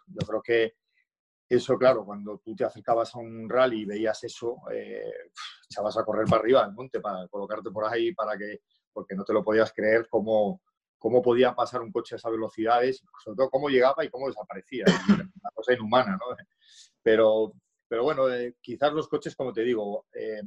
yo 0.07 0.27
creo 0.27 0.43
que 0.43 0.75
eso, 1.49 1.79
claro, 1.79 2.05
cuando 2.05 2.39
tú 2.39 2.55
te 2.55 2.65
acercabas 2.65 3.15
a 3.15 3.19
un 3.19 3.49
rally 3.49 3.83
y 3.83 3.85
veías 3.85 4.23
eso, 4.25 4.59
eh, 4.73 5.31
echabas 5.71 5.97
a 5.97 6.05
correr 6.05 6.27
para 6.27 6.43
arriba 6.43 6.65
del 6.67 6.75
monte, 6.75 7.01
para 7.01 7.27
colocarte 7.29 7.71
por 7.71 7.85
ahí, 7.85 8.13
para 8.13 8.37
que, 8.37 8.61
porque 8.93 9.15
no 9.15 9.25
te 9.25 9.33
lo 9.33 9.45
podías 9.45 9.73
creer 9.73 10.09
cómo, 10.11 10.61
cómo 10.99 11.23
podía 11.23 11.55
pasar 11.55 11.83
un 11.83 11.93
coche 11.93 12.17
a 12.17 12.19
esas 12.19 12.33
velocidades, 12.33 13.03
sobre 13.25 13.37
todo 13.37 13.51
cómo 13.51 13.69
llegaba 13.69 14.05
y 14.05 14.11
cómo 14.11 14.27
desaparecía. 14.27 14.85
Una 15.09 15.51
cosa 15.55 15.73
inhumana, 15.73 16.13
¿no? 16.13 16.37
Pero, 17.03 17.53
pero 17.89 18.03
bueno, 18.05 18.29
eh, 18.33 18.57
quizás 18.61 18.93
los 18.93 19.09
coches, 19.09 19.37
como 19.37 19.53
te 19.53 19.63
digo, 19.63 20.07
eh, 20.13 20.43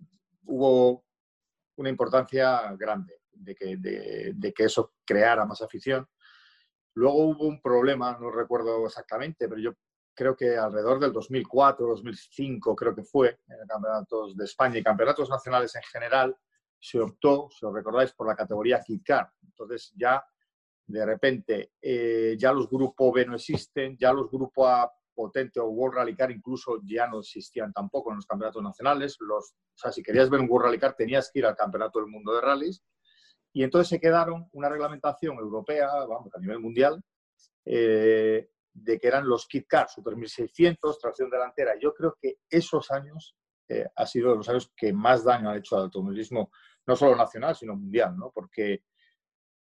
hubo 0.46 1.05
una 1.77 1.89
importancia 1.89 2.74
grande 2.77 3.22
de 3.31 3.55
que, 3.55 3.77
de, 3.77 4.53
que 4.53 4.63
eso 4.65 4.93
creara 5.05 5.46
más 5.46 5.62
afición. 5.62 6.08
Luego 6.96 7.29
hubo 7.29 7.48
un 7.48 7.62
problema, 7.62 8.17
no 8.19 8.31
recuerdo 8.31 8.86
exactamente, 8.86 9.48
pero 9.48 9.62
yo 9.62 9.74
creo 10.13 10.36
que 10.36 10.58
alrededor 10.58 11.00
del 11.00 11.13
2004, 11.13 11.88
2005, 11.88 12.75
creo 12.75 12.93
que 12.93 13.03
fue, 13.03 13.39
en 13.48 13.67
campeonatos 13.67 14.36
de 14.36 14.43
España 14.43 14.77
y 14.77 14.84
campeonatos 14.84 15.29
nacionales 15.29 15.74
en 15.75 15.84
general, 15.84 16.36
se 16.77 17.00
optó, 17.00 17.50
si 17.51 17.65
os 17.65 17.74
recordáis, 17.74 18.12
por 18.12 18.27
la 18.27 18.36
categoría 18.36 18.81
Kit 18.81 19.05
Car. 19.05 19.31
Entonces 19.43 19.93
ya, 19.96 20.22
de 20.88 21.05
repente, 21.05 21.74
eh, 21.81 22.36
ya 22.38 22.51
los 22.51 22.69
grupos 22.69 23.13
B 23.13 23.25
no 23.25 23.36
existen, 23.36 23.98
ya 23.98 24.12
los 24.12 24.29
grupos 24.29 24.67
A 24.67 24.91
potente 25.19 25.59
o 25.59 25.67
World 25.67 25.97
Rally 25.97 26.15
Car 26.15 26.31
incluso 26.31 26.79
ya 26.85 27.05
no 27.05 27.19
existían 27.19 27.73
tampoco 27.73 28.09
en 28.09 28.15
los 28.15 28.25
campeonatos 28.25 28.63
nacionales. 28.63 29.17
Los, 29.19 29.51
o 29.51 29.77
sea, 29.77 29.91
si 29.91 30.01
querías 30.01 30.29
ver 30.29 30.39
un 30.39 30.49
World 30.49 30.67
Rally 30.67 30.79
Car 30.79 30.95
tenías 30.95 31.29
que 31.29 31.39
ir 31.39 31.45
al 31.45 31.57
Campeonato 31.57 31.99
del 31.99 32.07
Mundo 32.07 32.33
de 32.33 32.39
Rallys. 32.39 32.81
Y 33.51 33.63
entonces 33.63 33.89
se 33.89 33.99
quedaron 33.99 34.47
una 34.53 34.69
reglamentación 34.69 35.38
europea, 35.38 35.89
vamos, 36.07 36.33
a 36.33 36.39
nivel 36.39 36.59
mundial, 36.59 37.03
eh, 37.65 38.49
de 38.71 38.99
que 38.99 39.07
eran 39.07 39.27
los 39.27 39.45
Kit 39.45 39.67
Car, 39.67 39.89
Super 39.89 40.15
1600, 40.15 40.99
tracción 40.99 41.29
delantera. 41.29 41.73
Yo 41.77 41.93
creo 41.93 42.15
que 42.21 42.38
esos 42.49 42.89
años 42.89 43.35
eh, 43.67 43.85
han 43.93 44.07
sido 44.07 44.35
los 44.35 44.47
años 44.47 44.71
que 44.73 44.93
más 44.93 45.25
daño 45.25 45.49
han 45.49 45.57
hecho 45.57 45.75
al 45.75 45.83
automovilismo, 45.83 46.49
no 46.88 46.95
solo 46.95 47.17
nacional, 47.17 47.57
sino 47.57 47.75
mundial, 47.75 48.15
¿no? 48.15 48.31
Porque 48.33 48.83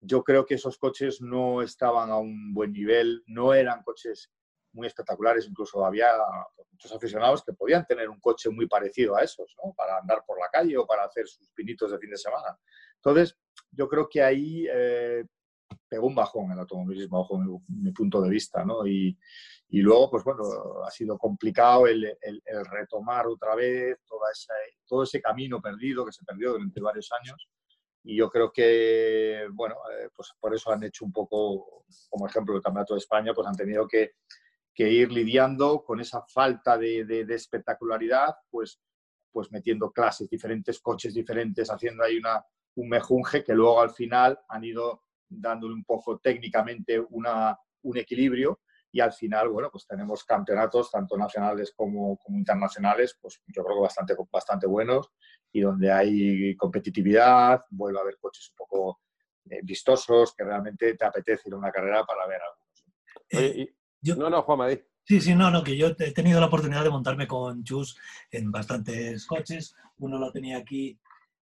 yo 0.01 0.25
creo 0.25 0.45
que 0.45 0.55
esos 0.55 0.79
coches 0.79 1.21
no 1.21 1.63
estaban 1.63 2.11
a 2.11 2.19
un 2.19 2.53
buen 2.53 2.73
nivel, 2.73 3.23
no 3.27 3.55
eran 3.55 3.85
coches 3.85 4.33
muy 4.75 4.87
espectaculares, 4.87 5.47
incluso 5.47 5.85
había 5.85 6.11
muchos 6.71 6.93
aficionados 6.93 7.43
que 7.43 7.53
podían 7.53 7.87
tener 7.87 8.11
un 8.11 8.21
coche 8.21 8.51
muy 8.51 8.67
parecido 8.67 9.17
a 9.17 9.23
esos, 9.23 9.55
¿no? 9.65 9.73
para 9.73 9.99
andar 9.99 10.23
por 10.27 10.39
la 10.39 10.49
calle 10.49 10.77
o 10.77 10.87
para 10.87 11.05
hacer 11.05 11.27
sus 11.27 11.51
pinitos 11.53 11.91
de 11.91 11.99
fin 11.99 12.11
de 12.11 12.19
semana. 12.19 12.59
Entonces, 12.97 13.37
yo 13.71 13.89
creo 13.89 14.09
que 14.09 14.23
ahí 14.23 14.67
eh, 14.71 15.25
pegó 15.89 16.07
un 16.07 16.15
bajón 16.15 16.51
el 16.53 16.59
automovilismo, 16.59 17.21
bajo 17.21 17.39
mi, 17.69 17.93
punto 17.93 18.21
de 18.21 18.31
vista, 18.31 18.65
¿no? 18.65 18.87
Y, 18.87 19.17
y, 19.69 19.81
luego, 19.81 20.11
pues 20.11 20.25
bueno, 20.25 20.43
ha 20.85 20.91
sido 20.91 21.19
complicado 21.19 21.87
el, 21.87 22.05
el, 22.21 22.67
retomar 22.67 23.27
otra 23.27 23.55
vez 23.55 23.99
toda 24.07 24.31
esa, 24.33 24.55
todo 24.87 25.03
ese 25.05 25.21
camino 25.21 25.61
perdido 25.61 26.05
que 26.05 26.13
se 26.13 26.25
perdió 26.25 26.53
durante 26.53 26.81
varios 26.81 27.11
años. 27.13 27.49
Y 28.03 28.17
yo 28.17 28.29
creo 28.29 28.53
que, 28.53 29.47
bueno, 29.53 29.77
eh, 29.99 30.09
pues 30.15 30.31
por 30.39 30.55
eso 30.55 30.71
han 30.71 30.83
hecho 30.85 31.05
un 31.05 31.13
poco, 31.13 31.85
como 32.11 32.27
ejemplo, 32.27 32.55
el 32.55 32.63
Campeonato 32.63 32.95
de 32.95 32.99
España, 32.99 33.33
pues 33.33 33.47
han 33.47 33.57
tenido 33.57 33.89
que 33.89 34.13
que 34.75 34.91
ir 34.91 35.13
lidiando 35.13 35.85
con 35.85 36.01
esa 36.01 36.23
falta 36.23 36.77
de, 36.77 37.25
espectacularidad, 37.31 38.35
pues, 38.51 38.81
pues 39.31 39.51
metiendo 39.53 39.93
clases 39.93 40.29
diferentes, 40.29 40.81
coches 40.81 41.15
diferentes, 41.15 41.71
haciendo 41.71 42.03
ahí 42.03 42.19
una, 42.19 42.45
un 42.75 42.89
mejunje 42.89 43.45
que 43.45 43.55
luego 43.55 43.81
al 43.81 43.91
final 43.91 44.39
han 44.49 44.65
ido 44.65 45.05
dándole 45.29 45.75
un 45.75 45.85
poco 45.85 46.19
técnicamente 46.19 46.99
una, 46.99 47.57
un 47.83 47.97
equilibrio 47.97 48.61
y 48.91 49.01
al 49.01 49.13
final, 49.13 49.49
bueno, 49.49 49.71
pues 49.73 49.87
tenemos 49.87 50.25
campeonatos 50.25 50.91
tanto 50.91 51.17
nacionales 51.17 51.73
como, 51.75 52.19
internacionales, 52.29 53.19
pues 53.21 53.41
yo 53.49 53.65
creo 53.65 53.77
que 53.77 53.83
bastante, 53.83 54.15
bastante 54.31 54.67
buenos 54.69 55.11
y 55.53 55.61
donde 55.61 55.91
hay 55.91 56.57
competitividad, 56.57 57.65
vuelve 57.71 57.99
a 57.99 58.03
haber 58.03 58.19
coches 58.19 58.51
un 58.51 58.57
poco 58.57 59.01
eh, 59.51 59.61
vistosos 59.65 60.35
que 60.37 60.45
realmente 60.45 60.95
te 60.95 61.05
apetece 61.05 61.49
ir 61.49 61.55
a 61.55 61.59
una 61.59 61.73
carrera 61.73 62.05
para 62.05 62.27
ver 62.27 62.41
algunos 62.41 63.75
no, 64.17 64.31
no, 64.31 64.43
Juan 64.43 64.59
Madrid. 64.59 64.79
Sí, 65.07 65.21
sí, 65.21 65.35
no, 65.35 65.51
no, 65.51 65.63
que 65.63 65.77
yo 65.77 65.89
he 65.99 66.13
tenido 66.13 66.41
la 66.41 66.47
oportunidad 66.47 66.83
de 66.83 66.91
montarme 66.91 67.27
con 67.27 67.63
Chus 67.63 67.99
en 68.31 68.51
bastantes 68.51 69.27
coches. 69.27 69.77
Uno 69.99 70.19
lo 70.19 70.33
tenía 70.33 70.57
aquí, 70.57 70.99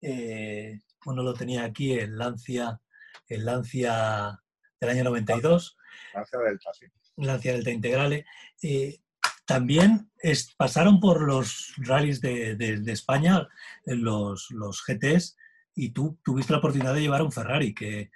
eh, 0.01 0.81
uno 1.05 1.23
lo 1.23 1.35
tenía 1.35 1.65
aquí, 1.65 1.93
el 1.93 2.17
Lancia, 2.17 2.81
el 3.29 3.45
Lancia 3.45 4.41
del 4.81 4.91
año 4.91 5.05
92. 5.05 5.77
Lancia 6.15 6.39
Delta, 6.39 6.71
sí. 6.73 6.87
Lancia 7.17 7.53
Delta 7.53 7.71
Integrale. 7.71 8.25
Eh, 8.63 9.01
también 9.45 10.11
pasaron 10.57 10.99
por 10.99 11.21
los 11.21 11.75
rallies 11.77 12.23
de, 12.23 12.83
España, 12.87 13.47
los, 13.85 14.51
los 14.53 14.83
GTs, 14.87 15.37
y 15.75 15.91
tú 15.91 16.19
tuviste 16.25 16.53
la 16.53 16.61
oportunidad 16.61 16.95
de 16.95 17.03
llevar 17.03 17.21
un 17.21 17.33
Ferrari, 17.33 17.75
que 17.75 18.11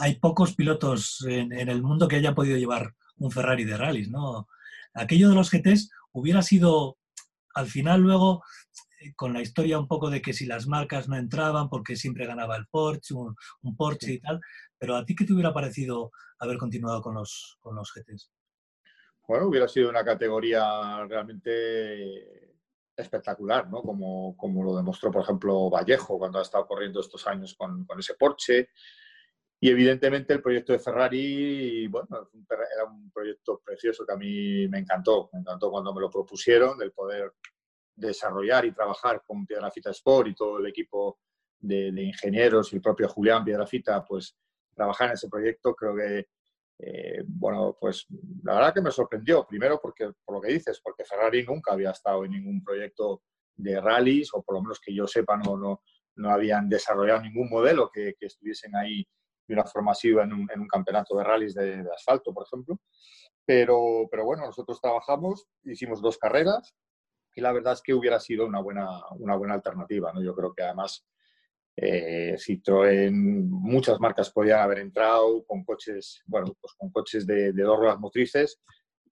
hay 0.00 0.14
pocos 0.14 0.54
pilotos 0.54 1.26
en, 1.28 1.52
en 1.52 1.68
el 1.68 1.82
mundo 1.82 2.08
que 2.08 2.16
hayan 2.16 2.34
podido 2.34 2.56
llevar 2.56 2.94
un 3.16 3.30
Ferrari 3.30 3.64
de 3.64 3.76
rallies, 3.76 4.10
¿no? 4.10 4.48
Aquello 4.94 5.28
de 5.28 5.34
los 5.34 5.50
GTs 5.50 5.90
hubiera 6.12 6.42
sido, 6.42 6.98
al 7.54 7.66
final 7.66 8.00
luego, 8.00 8.42
eh, 9.00 9.14
con 9.14 9.32
la 9.32 9.40
historia 9.40 9.78
un 9.78 9.88
poco 9.88 10.10
de 10.10 10.20
que 10.20 10.32
si 10.32 10.46
las 10.46 10.66
marcas 10.66 11.08
no 11.08 11.16
entraban 11.16 11.68
porque 11.68 11.96
siempre 11.96 12.26
ganaba 12.26 12.56
el 12.56 12.66
Porsche, 12.66 13.14
un, 13.14 13.36
Porsche 13.76 14.12
y 14.12 14.20
tal, 14.20 14.40
pero 14.78 14.96
¿a 14.96 15.04
ti 15.04 15.14
qué 15.14 15.24
te 15.24 15.32
hubiera 15.32 15.52
parecido 15.52 16.10
haber 16.38 16.58
continuado 16.58 17.00
con 17.00 17.14
los, 17.14 17.58
con 17.60 17.74
los 17.76 17.92
GTs? 17.92 18.30
Bueno, 19.26 19.46
hubiera 19.46 19.68
sido 19.68 19.88
una 19.88 20.04
categoría 20.04 21.04
realmente 21.06 22.52
espectacular, 22.94 23.70
¿no? 23.70 23.82
Como, 23.82 24.36
como 24.36 24.62
lo 24.64 24.76
demostró, 24.76 25.10
por 25.10 25.22
ejemplo, 25.22 25.70
Vallejo 25.70 26.18
cuando 26.18 26.38
ha 26.38 26.42
estado 26.42 26.66
corriendo 26.66 27.00
estos 27.00 27.26
años 27.26 27.54
con, 27.54 27.84
con 27.86 27.98
ese 27.98 28.14
Porsche. 28.14 28.68
Y 29.64 29.70
evidentemente 29.70 30.32
el 30.32 30.42
proyecto 30.42 30.72
de 30.72 30.80
Ferrari, 30.80 31.86
bueno, 31.86 32.28
era 32.74 32.84
un 32.84 33.12
proyecto 33.12 33.62
precioso 33.64 34.04
que 34.04 34.12
a 34.12 34.16
mí 34.16 34.66
me 34.66 34.80
encantó. 34.80 35.30
Me 35.32 35.38
encantó 35.38 35.70
cuando 35.70 35.94
me 35.94 36.00
lo 36.00 36.10
propusieron, 36.10 36.82
el 36.82 36.90
poder 36.90 37.32
desarrollar 37.94 38.64
y 38.64 38.72
trabajar 38.72 39.22
con 39.24 39.46
Piedrafita 39.46 39.90
Sport 39.90 40.30
y 40.30 40.34
todo 40.34 40.58
el 40.58 40.66
equipo 40.66 41.20
de, 41.60 41.90
ingenieros 41.90 42.72
y 42.72 42.76
el 42.76 42.82
propio 42.82 43.08
Julián 43.08 43.44
Piedrafita, 43.44 44.04
pues 44.04 44.36
trabajar 44.74 45.10
en 45.10 45.12
ese 45.12 45.28
proyecto 45.28 45.76
creo 45.76 45.94
que, 45.94 46.26
eh, 46.80 47.22
bueno, 47.24 47.76
pues 47.80 48.08
la 48.42 48.54
verdad 48.54 48.74
que 48.74 48.82
me 48.82 48.90
sorprendió. 48.90 49.46
Primero 49.46 49.78
porque, 49.80 50.10
por 50.24 50.34
lo 50.34 50.40
que 50.40 50.54
dices, 50.54 50.80
porque 50.82 51.04
Ferrari 51.04 51.44
nunca 51.44 51.74
había 51.74 51.92
estado 51.92 52.24
en 52.24 52.32
ningún 52.32 52.64
proyecto 52.64 53.22
de 53.54 53.80
rallies, 53.80 54.34
o 54.34 54.42
por 54.42 54.56
lo 54.56 54.62
menos 54.62 54.80
que 54.80 54.92
yo 54.92 55.06
sepa, 55.06 55.36
no, 55.36 55.56
no, 55.56 55.82
no 56.16 56.30
habían 56.32 56.68
desarrollado 56.68 57.20
ningún 57.20 57.48
modelo 57.48 57.92
que 57.92 58.16
estuviesen 58.18 58.74
ahí 58.74 59.06
de 59.52 59.60
una 59.60 59.68
forma 59.68 59.90
masiva 59.90 60.24
en 60.24 60.32
un, 60.32 60.48
en 60.50 60.60
un 60.60 60.66
campeonato 60.66 61.16
de 61.16 61.24
rallies 61.24 61.54
de, 61.54 61.84
asfalto, 61.94 62.32
por 62.32 62.46
ejemplo. 62.46 62.80
Pero, 63.44 64.08
pero 64.10 64.24
bueno, 64.24 64.46
nosotros 64.46 64.80
trabajamos, 64.80 65.46
hicimos 65.64 66.00
dos 66.00 66.16
carreras 66.16 66.74
y 67.34 67.40
la 67.40 67.52
verdad 67.52 67.74
es 67.74 67.82
que 67.82 67.92
hubiera 67.92 68.18
sido 68.18 68.46
una 68.46 68.60
buena, 68.60 68.88
una 69.18 69.36
buena 69.36 69.54
alternativa. 69.54 70.12
¿no? 70.12 70.22
Yo 70.22 70.34
creo 70.34 70.54
que 70.54 70.62
además 70.62 71.06
eh, 71.76 72.36
Citroën, 72.38 73.12
muchas 73.12 74.00
marcas 74.00 74.30
podían 74.30 74.60
haber 74.60 74.78
entrado 74.78 75.44
con 75.44 75.64
coches, 75.64 76.22
bueno, 76.26 76.56
pues 76.58 76.72
con 76.78 76.90
coches 76.90 77.26
de, 77.26 77.52
de 77.52 77.62
dos 77.62 77.78
ruedas 77.78 77.98
motrices 77.98 78.62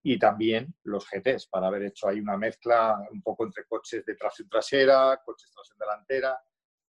y 0.01 0.17
también 0.17 0.73
los 0.83 1.07
GTs, 1.07 1.47
para 1.47 1.67
haber 1.67 1.83
hecho 1.83 2.07
ahí 2.07 2.19
una 2.19 2.37
mezcla 2.37 2.97
un 3.11 3.21
poco 3.21 3.45
entre 3.45 3.65
coches 3.65 4.03
de 4.05 4.15
tracción 4.15 4.49
trasera, 4.49 5.21
coches 5.23 5.49
de 5.49 5.53
tracción 5.53 5.77
delantera 5.77 6.41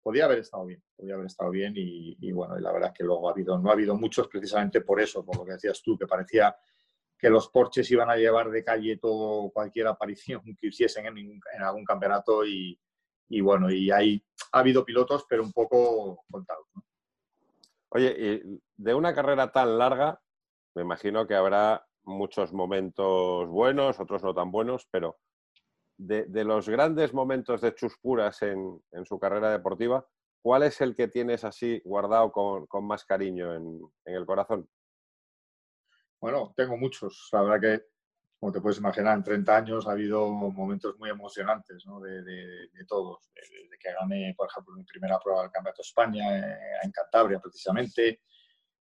podía 0.07 0.27
haber 0.27 0.39
estado 0.39 0.65
bien, 0.65 0.81
podía 0.95 1.15
haber 1.15 1.27
estado 1.27 1.51
bien 1.51 1.73
y, 1.75 2.31
bueno, 2.31 2.57
y 2.57 2.63
la 2.63 2.71
verdad 2.71 2.91
es 2.93 2.97
que 2.97 3.03
luego 3.03 3.29
ha 3.29 3.33
habido, 3.33 3.59
no 3.59 3.71
ha 3.71 3.73
habido 3.73 3.97
muchos 3.97 4.29
precisamente 4.29 4.81
por 4.81 5.01
eso, 5.01 5.25
por 5.25 5.37
lo 5.37 5.45
que 5.45 5.55
decías 5.55 5.83
tú, 5.83 5.99
que 5.99 6.07
parecía 6.07 6.57
que 7.19 7.29
los 7.29 7.49
Porsches 7.49 7.91
iban 7.91 8.09
a 8.09 8.15
llevar 8.15 8.51
de 8.51 8.63
calle 8.63 8.99
todo 8.99 9.51
cualquier 9.51 9.89
aparición 9.89 10.43
que 10.61 10.69
hiciesen 10.69 11.07
en, 11.07 11.43
algún 11.61 11.85
campeonato 11.85 12.47
y, 12.47 12.79
bueno, 13.41 13.69
y 13.69 13.91
hay, 13.91 14.25
ha 14.53 14.61
habido 14.61 14.85
pilotos, 14.85 15.27
pero 15.29 15.43
un 15.43 15.51
poco 15.51 16.25
contados. 16.31 16.69
Oye, 17.89 18.61
de 18.77 18.95
una 18.95 19.13
carrera 19.13 19.51
tan 19.51 19.77
larga, 19.77 20.23
me 20.77 20.83
imagino 20.83 21.27
que 21.27 21.35
habrá 21.35 21.85
muchos 22.05 22.53
momentos 22.53 23.49
buenos, 23.49 23.99
otros 23.99 24.23
no 24.23 24.33
tan 24.33 24.53
buenos, 24.53 24.87
pero 24.89 25.19
de, 25.99 26.45
los 26.45 26.69
grandes 26.69 27.13
momentos 27.13 27.61
de 27.61 27.75
Chuspuras 27.75 28.43
en, 28.43 28.83
en, 28.93 29.05
su 29.05 29.19
carrera 29.19 29.51
deportiva, 29.51 30.07
¿cuál 30.43 30.63
es 30.63 30.81
el 30.81 30.95
que 30.95 31.09
tienes 31.09 31.45
así 31.45 31.81
guardado 31.85 32.31
con, 32.31 32.87
más 32.87 33.05
cariño 33.05 33.55
en, 33.55 33.81
el 34.05 34.25
corazón? 34.25 34.69
Bueno, 36.21 36.55
tengo 36.57 36.77
muchos. 36.77 37.29
La 37.33 37.43
verdad 37.43 37.61
que, 37.61 37.87
como 38.39 38.53
te 38.53 38.61
puedes 38.61 38.79
imaginar, 38.79 39.17
en 39.17 39.25
30 39.25 39.57
años 39.57 39.89
ha 39.89 39.93
habido 39.93 40.29
momentos 40.29 40.97
muy 40.99 41.11
emocionantes 41.11 41.85
de, 41.85 42.85
todos. 42.87 43.29
Desde 43.35 43.79
que 43.79 43.93
gané, 43.93 44.35
por 44.37 44.49
ejemplo, 44.49 44.75
mi 44.75 44.85
primera 44.85 45.19
prueba 45.19 45.43
del 45.43 45.51
Campeonato 45.51 45.83
de 45.83 45.87
España 45.87 46.39
eh, 46.39 46.59
en 46.83 46.93
Cantabria, 46.93 47.41
precisamente, 47.41 48.21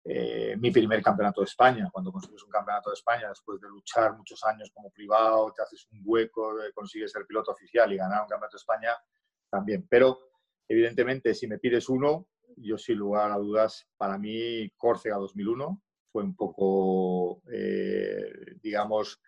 eh, 0.05 0.57
mi 0.57 0.69
primer 0.69 1.01
campeonato 1.01 1.41
de 1.41 1.45
España, 1.45 1.89
cuando 1.91 2.11
consigues 2.11 2.43
un 2.43 2.49
campeonato 2.49 2.89
de 2.89 2.95
España, 2.95 3.29
después 3.29 3.61
de 3.61 3.69
luchar 3.69 4.17
muchos 4.17 4.43
años 4.43 4.69
como 4.73 4.91
privado, 4.91 5.53
te 5.55 5.61
haces 5.61 5.87
un 5.91 6.01
hueco, 6.03 6.61
eh, 6.61 6.73
consigues 6.73 7.11
ser 7.11 7.25
piloto 7.25 7.51
oficial 7.51 7.91
y 7.93 7.97
ganar 7.97 8.23
un 8.23 8.27
campeonato 8.27 8.57
de 8.57 8.61
España, 8.61 8.89
también. 9.49 9.87
Pero, 9.89 10.19
evidentemente, 10.67 11.33
si 11.33 11.47
me 11.47 11.57
pides 11.57 11.87
uno, 11.87 12.27
yo 12.57 12.77
sin 12.77 12.97
lugar 12.97 13.31
a 13.31 13.37
dudas, 13.37 13.87
para 13.95 14.17
mí 14.17 14.69
Córcega 14.75 15.15
2001 15.15 15.81
fue 16.11 16.23
un 16.23 16.35
poco, 16.35 17.41
eh, 17.49 18.57
digamos, 18.61 19.21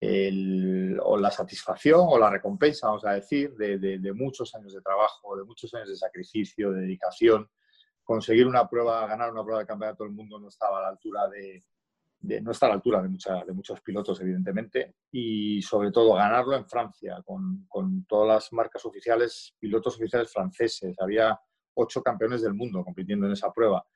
o 0.00 1.16
la 1.16 1.30
satisfacción 1.32 2.02
o 2.08 2.18
la 2.20 2.30
recompensa, 2.30 2.86
vamos 2.86 3.04
a 3.04 3.14
decir, 3.14 3.52
de, 3.56 3.78
de 3.78 4.12
muchos 4.12 4.54
años 4.54 4.72
de 4.72 4.80
trabajo, 4.80 5.36
de 5.36 5.42
muchos 5.42 5.74
años 5.74 5.88
de 5.88 5.96
sacrificio, 5.96 6.70
de 6.70 6.82
dedicación, 6.82 7.50
conseguir 8.08 8.46
una 8.46 8.66
prueba, 8.66 9.06
ganar 9.06 9.30
una 9.30 9.44
prueba 9.44 9.60
de 9.60 9.66
campeonato 9.66 10.02
del 10.02 10.14
mundo 10.14 10.40
no 10.40 10.48
estaba 10.48 10.78
a 10.78 10.82
la 10.82 10.88
altura 10.88 11.28
de, 11.28 11.62
no 12.40 12.52
está 12.52 12.64
a 12.64 12.70
la 12.70 12.76
altura 12.76 13.02
de, 13.02 13.08
de 13.10 13.52
muchos 13.52 13.82
pilotos, 13.82 14.18
evidentemente, 14.22 14.96
y 15.12 15.60
sobre 15.60 15.92
todo 15.92 16.14
ganarlo 16.14 16.56
en 16.56 16.66
Francia, 16.66 17.22
con, 17.22 17.66
con, 17.68 18.06
todas 18.06 18.28
las 18.28 18.52
marcas 18.54 18.82
oficiales, 18.86 19.54
pilotos 19.58 19.96
oficiales 19.96 20.32
franceses. 20.32 20.96
Había 20.98 21.38
ocho 21.74 22.02
campeones 22.02 22.40
del 22.40 22.54
mundo 22.54 22.82
compitiendo 22.82 23.26
en 23.26 23.32
esa 23.32 23.52
prueba. 23.52 23.86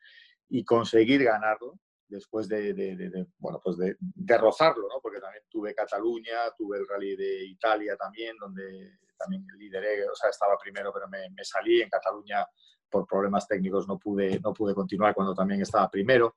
Y 0.51 0.63
conseguir 0.63 1.25
ganarlo 1.25 1.79
después 2.07 2.49
de, 2.49 2.75
de 2.75 3.27
bueno, 3.39 3.63
pues 3.65 3.79
de, 3.79 3.97
rozarlo, 4.37 4.89
¿no? 4.89 5.01
porque 5.01 5.21
también 5.21 5.45
tuve 5.49 5.75
Cataluña, 5.75 6.51
tuve 6.59 6.77
el 6.77 6.87
Rally 6.87 7.17
de 7.17 7.47
Italia 7.47 7.97
también, 7.97 8.37
donde 8.37 8.99
también 9.17 9.47
lideré, 9.57 10.07
o 10.07 10.15
sea, 10.15 10.29
estaba 10.29 10.59
primero, 10.59 10.93
pero 10.93 11.09
me 11.09 11.45
salí. 11.45 11.81
En 11.81 11.89
Cataluña 11.89 12.47
por 12.93 13.07
problemas 13.07 13.49
técnicos 13.49 13.89
no 13.89 13.99
pude, 13.99 14.39
no 14.41 14.53
pude 14.53 14.75
continuar 14.75 15.15
cuando 15.15 15.35
también 15.35 15.63
estaba 15.63 15.91
primero. 15.91 16.37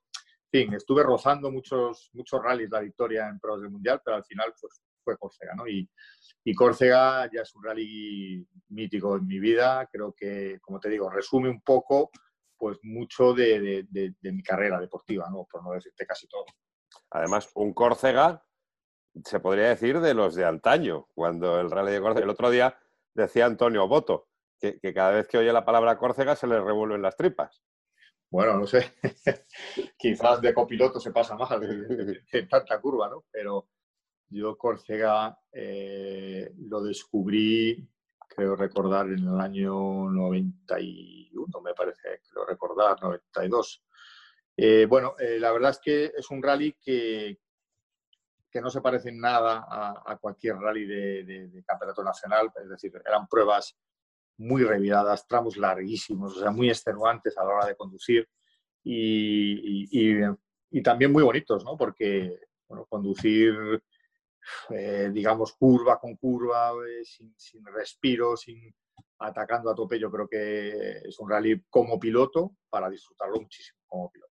En 0.50 0.68
fin, 0.68 0.74
estuve 0.74 1.02
rozando 1.02 1.50
muchos, 1.50 2.10
muchos 2.14 2.42
rallies 2.42 2.70
la 2.70 2.80
victoria 2.80 3.28
en 3.28 3.38
pruebas 3.38 3.60
del 3.60 3.70
Mundial, 3.70 4.00
pero 4.02 4.16
al 4.16 4.24
final 4.24 4.54
pues, 4.58 4.80
fue 5.04 5.18
Córcega, 5.18 5.54
¿no? 5.54 5.68
Y, 5.68 5.88
y 6.44 6.54
Córcega 6.54 7.30
ya 7.30 7.42
es 7.42 7.54
un 7.54 7.62
rally 7.62 8.46
mítico 8.70 9.16
en 9.16 9.26
mi 9.26 9.38
vida. 9.38 9.86
Creo 9.92 10.14
que, 10.14 10.58
como 10.62 10.80
te 10.80 10.88
digo, 10.88 11.10
resume 11.10 11.50
un 11.50 11.60
poco 11.60 12.10
pues 12.56 12.78
mucho 12.84 13.34
de, 13.34 13.86
de, 13.90 14.14
de, 14.18 14.32
mi 14.32 14.42
carrera 14.42 14.80
deportiva, 14.80 15.28
¿no? 15.30 15.46
por 15.50 15.62
no 15.62 15.72
decirte 15.72 16.06
casi 16.06 16.26
todo. 16.26 16.46
Además, 17.10 17.50
un 17.54 17.74
Córcega 17.74 18.42
se 19.24 19.40
podría 19.40 19.68
decir 19.68 20.00
de 20.00 20.14
los 20.14 20.34
de 20.34 20.46
antaño, 20.46 21.06
cuando 21.14 21.60
el 21.60 21.70
rally 21.70 21.92
de 21.92 22.00
Córcega, 22.00 22.24
el 22.24 22.30
otro 22.30 22.50
día 22.50 22.78
decía 23.14 23.44
Antonio 23.44 23.86
Boto, 23.88 24.28
que, 24.58 24.94
cada 24.94 25.10
vez 25.12 25.28
que 25.28 25.38
oye 25.38 25.52
la 25.52 25.64
palabra 25.64 25.98
Córcega 25.98 26.36
se 26.36 26.46
le 26.46 26.60
revuelven 26.60 27.02
las 27.02 27.16
tripas. 27.16 27.62
Bueno, 28.30 28.58
no 28.58 28.66
sé, 28.66 28.92
quizás 29.98 30.40
de 30.40 30.52
copiloto 30.52 30.98
se 30.98 31.12
pasa 31.12 31.36
más 31.36 31.50
en 32.32 32.48
tanta 32.48 32.80
curva, 32.80 33.08
¿no? 33.08 33.24
Pero 33.30 33.68
yo 34.28 34.56
Córcega 34.58 35.38
eh, 35.52 36.52
lo 36.58 36.82
descubrí, 36.82 37.88
creo 38.28 38.56
recordar, 38.56 39.06
en 39.06 39.28
el 39.28 39.40
año 39.40 40.10
91, 40.10 41.60
me 41.60 41.74
parece, 41.74 42.20
creo 42.28 42.44
recordar, 42.44 43.00
92. 43.00 43.84
Eh, 44.56 44.86
bueno, 44.86 45.14
eh, 45.18 45.38
la 45.38 45.52
verdad 45.52 45.70
es 45.70 45.78
que 45.78 46.12
es 46.16 46.30
un 46.30 46.42
rally 46.42 46.76
que, 46.82 47.38
que 48.50 48.60
no 48.60 48.70
se 48.70 48.80
parece 48.80 49.10
en 49.10 49.20
nada 49.20 49.66
a, 49.68 50.16
cualquier 50.18 50.56
rally 50.56 50.86
de, 50.86 51.24
de, 51.24 51.64
campeonato 51.64 52.02
nacional, 52.02 52.50
es 52.60 52.68
decir, 52.68 52.92
eran 53.06 53.28
pruebas 53.28 53.76
muy 54.38 54.64
reviradas, 54.64 55.26
tramos 55.26 55.56
larguísimos, 55.56 56.36
o 56.36 56.40
sea, 56.40 56.50
muy 56.50 56.68
extenuantes 56.68 57.36
a 57.38 57.44
la 57.44 57.54
hora 57.54 57.66
de 57.66 57.76
conducir 57.76 58.28
y, 58.82 59.88
y, 60.70 60.82
también 60.82 61.10
muy 61.12 61.22
bonitos, 61.22 61.64
¿no? 61.64 61.76
Porque 61.76 62.38
bueno, 62.68 62.86
conducir, 62.86 63.54
eh, 64.70 65.10
digamos, 65.12 65.54
curva 65.54 65.98
con 65.98 66.16
curva, 66.16 66.72
eh, 66.86 67.04
sin, 67.04 67.34
sin, 67.36 67.64
respiro, 67.66 68.36
sin 68.36 68.74
atacando 69.18 69.70
a 69.70 69.74
tope, 69.74 69.98
yo 69.98 70.10
creo 70.10 70.28
que 70.28 70.98
es 71.04 71.18
un 71.18 71.30
rally 71.30 71.62
como 71.70 71.98
piloto 71.98 72.56
para 72.68 72.90
disfrutarlo 72.90 73.40
muchísimo 73.40 73.78
como 73.86 74.10
piloto. 74.10 74.25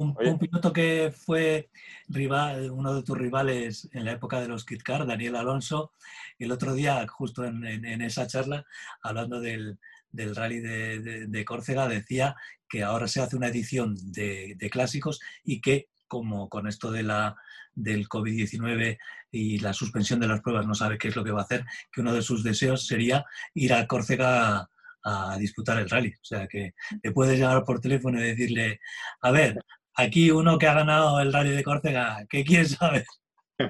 Un, 0.00 0.38
piloto 0.38 0.72
que 0.72 1.12
fue 1.12 1.70
rival, 2.06 2.70
uno 2.70 2.94
de 2.94 3.02
tus 3.02 3.18
rivales 3.18 3.88
en 3.92 4.04
la 4.04 4.12
época 4.12 4.40
de 4.40 4.46
los 4.46 4.64
Kit 4.64 4.84
Car, 4.84 5.04
Daniel 5.04 5.34
Alonso, 5.34 5.92
el 6.38 6.52
otro 6.52 6.72
día, 6.74 7.04
justo 7.08 7.44
en, 7.44 7.64
esa 8.02 8.28
charla, 8.28 8.64
hablando 9.02 9.40
del, 9.40 9.76
rally 10.12 10.60
de, 10.60 11.44
Córcega, 11.44 11.88
decía 11.88 12.36
que 12.68 12.84
ahora 12.84 13.08
se 13.08 13.20
hace 13.20 13.34
una 13.34 13.48
edición 13.48 13.96
de, 14.12 14.56
clásicos 14.70 15.18
y 15.42 15.60
que, 15.60 15.88
como 16.06 16.48
con 16.48 16.68
esto 16.68 16.92
de 16.92 17.02
la, 17.02 17.34
del 17.74 18.08
COVID-19 18.08 18.98
y 19.32 19.58
la 19.58 19.72
suspensión 19.72 20.20
de 20.20 20.28
las 20.28 20.42
pruebas 20.42 20.64
no 20.64 20.76
sabe 20.76 20.96
qué 20.96 21.08
es 21.08 21.16
lo 21.16 21.24
que 21.24 21.32
va 21.32 21.40
a 21.40 21.44
hacer, 21.44 21.64
que 21.90 22.02
uno 22.02 22.14
de 22.14 22.22
sus 22.22 22.44
deseos 22.44 22.86
sería 22.86 23.24
ir 23.52 23.74
a 23.74 23.88
Córcega 23.88 24.70
a 25.02 25.36
disputar 25.38 25.78
el 25.78 25.90
rally. 25.90 26.10
O 26.10 26.24
sea, 26.24 26.46
que 26.46 26.74
le 27.02 27.12
puedes 27.12 27.38
llamar 27.38 27.64
por 27.64 27.80
teléfono 27.80 28.20
y 28.20 28.28
decirle, 28.28 28.80
a 29.22 29.30
ver, 29.30 29.58
aquí 29.98 30.30
uno 30.30 30.58
que 30.58 30.66
ha 30.66 30.74
ganado 30.74 31.20
el 31.20 31.32
Rally 31.32 31.50
de 31.50 31.64
Córcega, 31.64 32.24
¿qué 32.30 32.44
quieres 32.44 32.72
saber? 32.72 33.04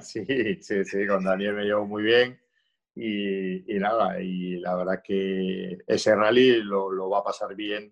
Sí, 0.01 0.23
sí, 0.61 0.85
sí, 0.85 1.07
con 1.07 1.23
Daniel 1.23 1.55
me 1.55 1.63
llevo 1.63 1.83
muy 1.83 2.03
bien 2.03 2.39
y, 2.93 3.63
nada, 3.79 4.21
y 4.21 4.59
la 4.59 4.75
verdad 4.75 5.01
que 5.03 5.79
ese 5.87 6.15
rally 6.15 6.61
lo, 6.61 7.09
va 7.09 7.19
a 7.19 7.23
pasar 7.23 7.55
bien 7.55 7.91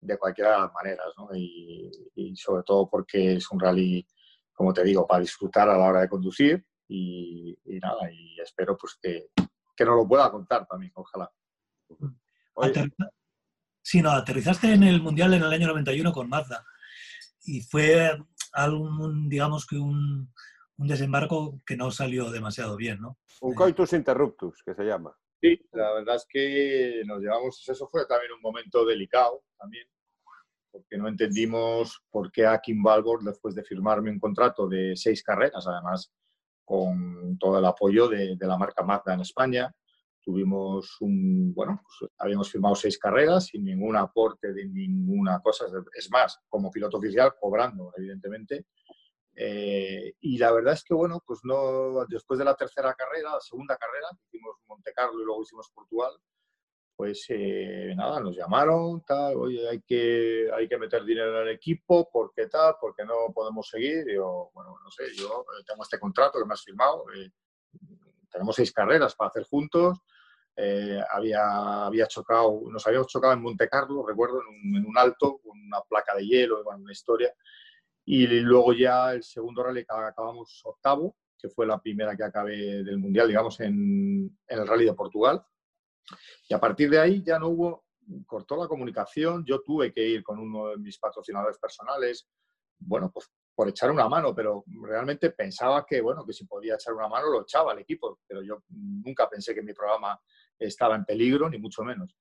de 0.00 0.16
cualquiera 0.16 0.52
de 0.52 0.58
las 0.60 0.72
maneras, 0.72 1.06
¿no? 1.18 1.28
Y, 1.34 1.90
sobre 2.36 2.62
todo 2.62 2.88
porque 2.88 3.32
es 3.32 3.50
un 3.50 3.58
rally, 3.58 4.06
como 4.52 4.72
te 4.72 4.84
digo, 4.84 5.08
para 5.08 5.22
disfrutar 5.22 5.68
a 5.68 5.76
la 5.76 5.88
hora 5.88 6.02
de 6.02 6.08
conducir 6.08 6.64
y, 6.86 7.58
nada, 7.82 8.08
y 8.12 8.38
espero 8.40 8.76
pues 8.76 8.96
que, 9.02 9.30
que 9.76 9.84
nos 9.84 9.96
lo 9.96 10.06
pueda 10.06 10.30
contar 10.30 10.68
también, 10.68 10.92
ojalá. 10.94 11.28
Sí, 13.82 14.00
no, 14.00 14.12
aterrizaste 14.12 14.72
en 14.72 14.84
el 14.84 15.02
Mundial 15.02 15.34
en 15.34 15.42
el 15.42 15.52
año 15.52 15.66
91 15.66 16.12
con 16.12 16.28
Mazda 16.28 16.64
y 17.44 17.60
fue 17.60 18.10
algún, 18.52 19.28
digamos 19.28 19.66
que 19.66 19.76
un, 19.76 20.32
un, 20.76 20.88
desembarco 20.88 21.60
que 21.66 21.76
no 21.76 21.90
salió 21.90 22.30
demasiado 22.30 22.76
bien, 22.76 23.00
¿no? 23.00 23.18
Un 23.40 23.54
coitus 23.54 23.92
interruptus, 23.92 24.62
que 24.64 24.74
se 24.74 24.84
llama. 24.84 25.16
Sí, 25.40 25.60
la 25.72 25.92
verdad 25.92 26.16
es 26.16 26.26
que 26.28 27.02
nos 27.04 27.20
llevamos, 27.20 27.68
eso 27.68 27.86
fue 27.88 28.06
también 28.06 28.32
un 28.32 28.40
momento 28.40 28.84
delicado 28.84 29.44
también, 29.58 29.86
porque 30.70 30.96
no 30.96 31.08
entendimos 31.08 32.02
por 32.10 32.32
qué 32.32 32.46
a 32.46 32.58
Kim 32.60 32.82
Balbor, 32.82 33.22
después 33.22 33.54
de 33.54 33.64
firmarme 33.64 34.10
un 34.10 34.18
contrato 34.18 34.66
de 34.66 34.96
seis 34.96 35.22
carreras, 35.22 35.66
además 35.66 36.12
con 36.64 37.36
todo 37.38 37.58
el 37.58 37.64
apoyo 37.66 38.08
de, 38.08 38.36
de 38.36 38.46
la 38.46 38.56
marca 38.56 38.82
Mazda 38.82 39.12
en 39.12 39.20
España, 39.20 39.74
tuvimos 40.24 40.96
un, 41.00 41.52
bueno, 41.54 41.82
pues 41.82 42.10
habíamos 42.18 42.50
firmado 42.50 42.74
seis 42.74 42.98
carreras 42.98 43.46
sin 43.46 43.64
ningún 43.64 43.96
aporte 43.96 44.52
de 44.52 44.66
ninguna 44.66 45.40
cosa. 45.40 45.66
Es 45.94 46.10
más, 46.10 46.40
como 46.48 46.70
piloto 46.70 46.96
oficial, 46.96 47.34
cobrando, 47.38 47.92
evidentemente. 47.96 48.66
Eh, 49.36 50.14
y 50.20 50.38
la 50.38 50.52
verdad 50.52 50.74
es 50.74 50.84
que, 50.84 50.94
bueno, 50.94 51.22
pues 51.26 51.40
no, 51.42 52.04
después 52.06 52.38
de 52.38 52.44
la 52.44 52.54
tercera 52.54 52.94
carrera, 52.94 53.32
la 53.32 53.40
segunda 53.40 53.76
carrera, 53.76 54.06
hicimos 54.26 54.56
Monte 54.66 54.92
Carlo 54.94 55.20
y 55.20 55.24
luego 55.24 55.42
hicimos 55.42 55.70
Portugal, 55.74 56.12
pues 56.96 57.26
eh, 57.28 57.92
nada, 57.96 58.20
nos 58.20 58.36
llamaron, 58.36 59.02
tal, 59.04 59.36
oye, 59.36 59.68
hay 59.68 59.80
que, 59.82 60.48
hay 60.54 60.68
que 60.68 60.78
meter 60.78 61.04
dinero 61.04 61.40
en 61.40 61.48
el 61.48 61.54
equipo, 61.54 62.08
¿por 62.08 62.32
qué 62.32 62.46
tal? 62.46 62.76
¿Por 62.80 62.94
qué 62.94 63.04
no 63.04 63.32
podemos 63.34 63.68
seguir? 63.68 64.04
yo, 64.08 64.50
bueno, 64.54 64.78
no 64.82 64.90
sé, 64.90 65.12
yo 65.16 65.44
tengo 65.66 65.82
este 65.82 65.98
contrato 65.98 66.38
que 66.38 66.44
me 66.44 66.54
has 66.54 66.62
firmado, 66.62 67.04
eh, 67.16 67.32
tenemos 68.30 68.54
seis 68.54 68.72
carreras 68.72 69.16
para 69.16 69.30
hacer 69.30 69.44
juntos, 69.44 69.98
eh, 70.56 71.00
había, 71.10 71.86
había 71.86 72.06
chocado, 72.06 72.62
nos 72.70 72.86
habíamos 72.86 73.08
chocado 73.08 73.32
en 73.32 73.42
Monte 73.42 73.68
Carlo, 73.68 74.06
recuerdo, 74.06 74.40
en 74.40 74.86
un, 74.86 74.98
alto, 74.98 75.40
con 75.42 75.58
una 75.60 75.80
placa 75.82 76.14
de 76.14 76.26
hielo, 76.26 76.62
una 76.62 76.92
historia. 76.92 77.32
Y 78.04 78.26
luego 78.26 78.72
ya 78.72 79.12
el 79.12 79.22
segundo 79.22 79.62
rally 79.62 79.84
acabamos 79.88 80.60
octavo, 80.64 81.16
que 81.38 81.48
fue 81.48 81.66
la 81.66 81.80
primera 81.80 82.16
que 82.16 82.24
acabé 82.24 82.84
del 82.84 82.98
Mundial, 82.98 83.28
digamos, 83.28 83.58
en, 83.60 84.38
en 84.46 84.58
el 84.58 84.66
rally 84.66 84.84
de 84.84 84.94
Portugal. 84.94 85.44
Y 86.48 86.54
a 86.54 86.60
partir 86.60 86.90
de 86.90 87.00
ahí 87.00 87.22
ya 87.22 87.38
no 87.38 87.48
hubo, 87.48 87.84
cortó 88.26 88.56
la 88.56 88.68
comunicación, 88.68 89.44
yo 89.44 89.62
tuve 89.62 89.92
que 89.92 90.06
ir 90.06 90.22
con 90.22 90.38
uno 90.38 90.68
de 90.68 90.76
mis 90.76 90.98
patrocinadores 90.98 91.58
personales, 91.58 92.28
bueno, 92.78 93.10
pues 93.10 93.30
por 93.54 93.68
echar 93.68 93.90
una 93.90 94.08
mano, 94.08 94.34
pero 94.34 94.64
realmente 94.82 95.30
pensaba 95.30 95.86
que, 95.86 96.00
bueno, 96.00 96.26
que 96.26 96.32
si 96.32 96.44
podía 96.44 96.74
echar 96.74 96.92
una 96.94 97.08
mano 97.08 97.30
lo 97.30 97.42
echaba 97.42 97.72
al 97.72 97.78
equipo, 97.78 98.18
pero 98.26 98.42
yo 98.42 98.62
nunca 98.68 99.28
pensé 99.28 99.54
que 99.54 99.62
mi 99.62 99.72
programa 99.72 100.20
estaba 100.58 100.96
en 100.96 101.04
peligro, 101.04 101.48
ni 101.48 101.58
mucho 101.58 101.82
menos. 101.82 102.16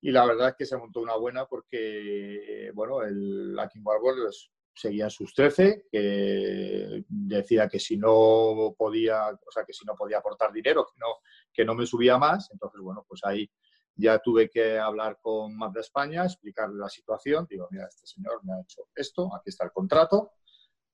Y 0.00 0.10
la 0.10 0.26
verdad 0.26 0.50
es 0.50 0.54
que 0.56 0.66
se 0.66 0.76
montó 0.76 1.00
una 1.00 1.16
buena 1.16 1.46
porque, 1.46 2.70
bueno, 2.74 3.02
el 3.02 3.56
King 3.72 3.80
Warble 3.82 4.30
seguía 4.74 5.08
sus 5.08 5.32
13, 5.32 5.86
que 5.90 7.04
decía 7.08 7.68
que 7.68 7.78
si 7.78 7.96
no 7.96 8.74
podía, 8.76 9.28
o 9.28 9.50
sea, 9.50 9.64
que 9.64 9.72
si 9.72 9.84
no 9.86 9.94
podía 9.94 10.18
aportar 10.18 10.52
dinero, 10.52 10.84
que 10.84 10.98
no, 10.98 11.06
que 11.52 11.64
no 11.64 11.74
me 11.74 11.86
subía 11.86 12.18
más. 12.18 12.50
Entonces, 12.52 12.80
bueno, 12.82 13.04
pues 13.08 13.22
ahí 13.24 13.50
ya 13.94 14.18
tuve 14.18 14.50
que 14.50 14.78
hablar 14.78 15.18
con 15.22 15.56
Mazda 15.56 15.80
España, 15.80 16.24
explicarle 16.24 16.76
la 16.76 16.88
situación. 16.88 17.46
Digo, 17.48 17.68
mira, 17.70 17.86
este 17.86 18.06
señor 18.06 18.44
me 18.44 18.52
ha 18.52 18.60
hecho 18.60 18.82
esto, 18.94 19.34
aquí 19.34 19.50
está 19.50 19.64
el 19.64 19.72
contrato. 19.72 20.32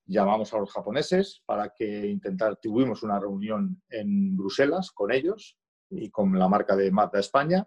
Llamamos 0.07 0.53
a 0.53 0.59
los 0.59 0.71
japoneses 0.73 1.43
para 1.47 1.71
que 1.71 2.07
intentar, 2.07 2.57
tuvimos 2.57 3.03
una 3.03 3.19
reunión 3.19 3.83
en 3.89 4.37
Bruselas 4.37 4.91
con 4.91 5.13
ellos 5.13 5.60
y 5.91 6.11
con 6.11 6.39
la 6.39 6.49
marca 6.49 6.77
de 6.77 6.91
Mazda 6.91 7.21
España 7.21 7.67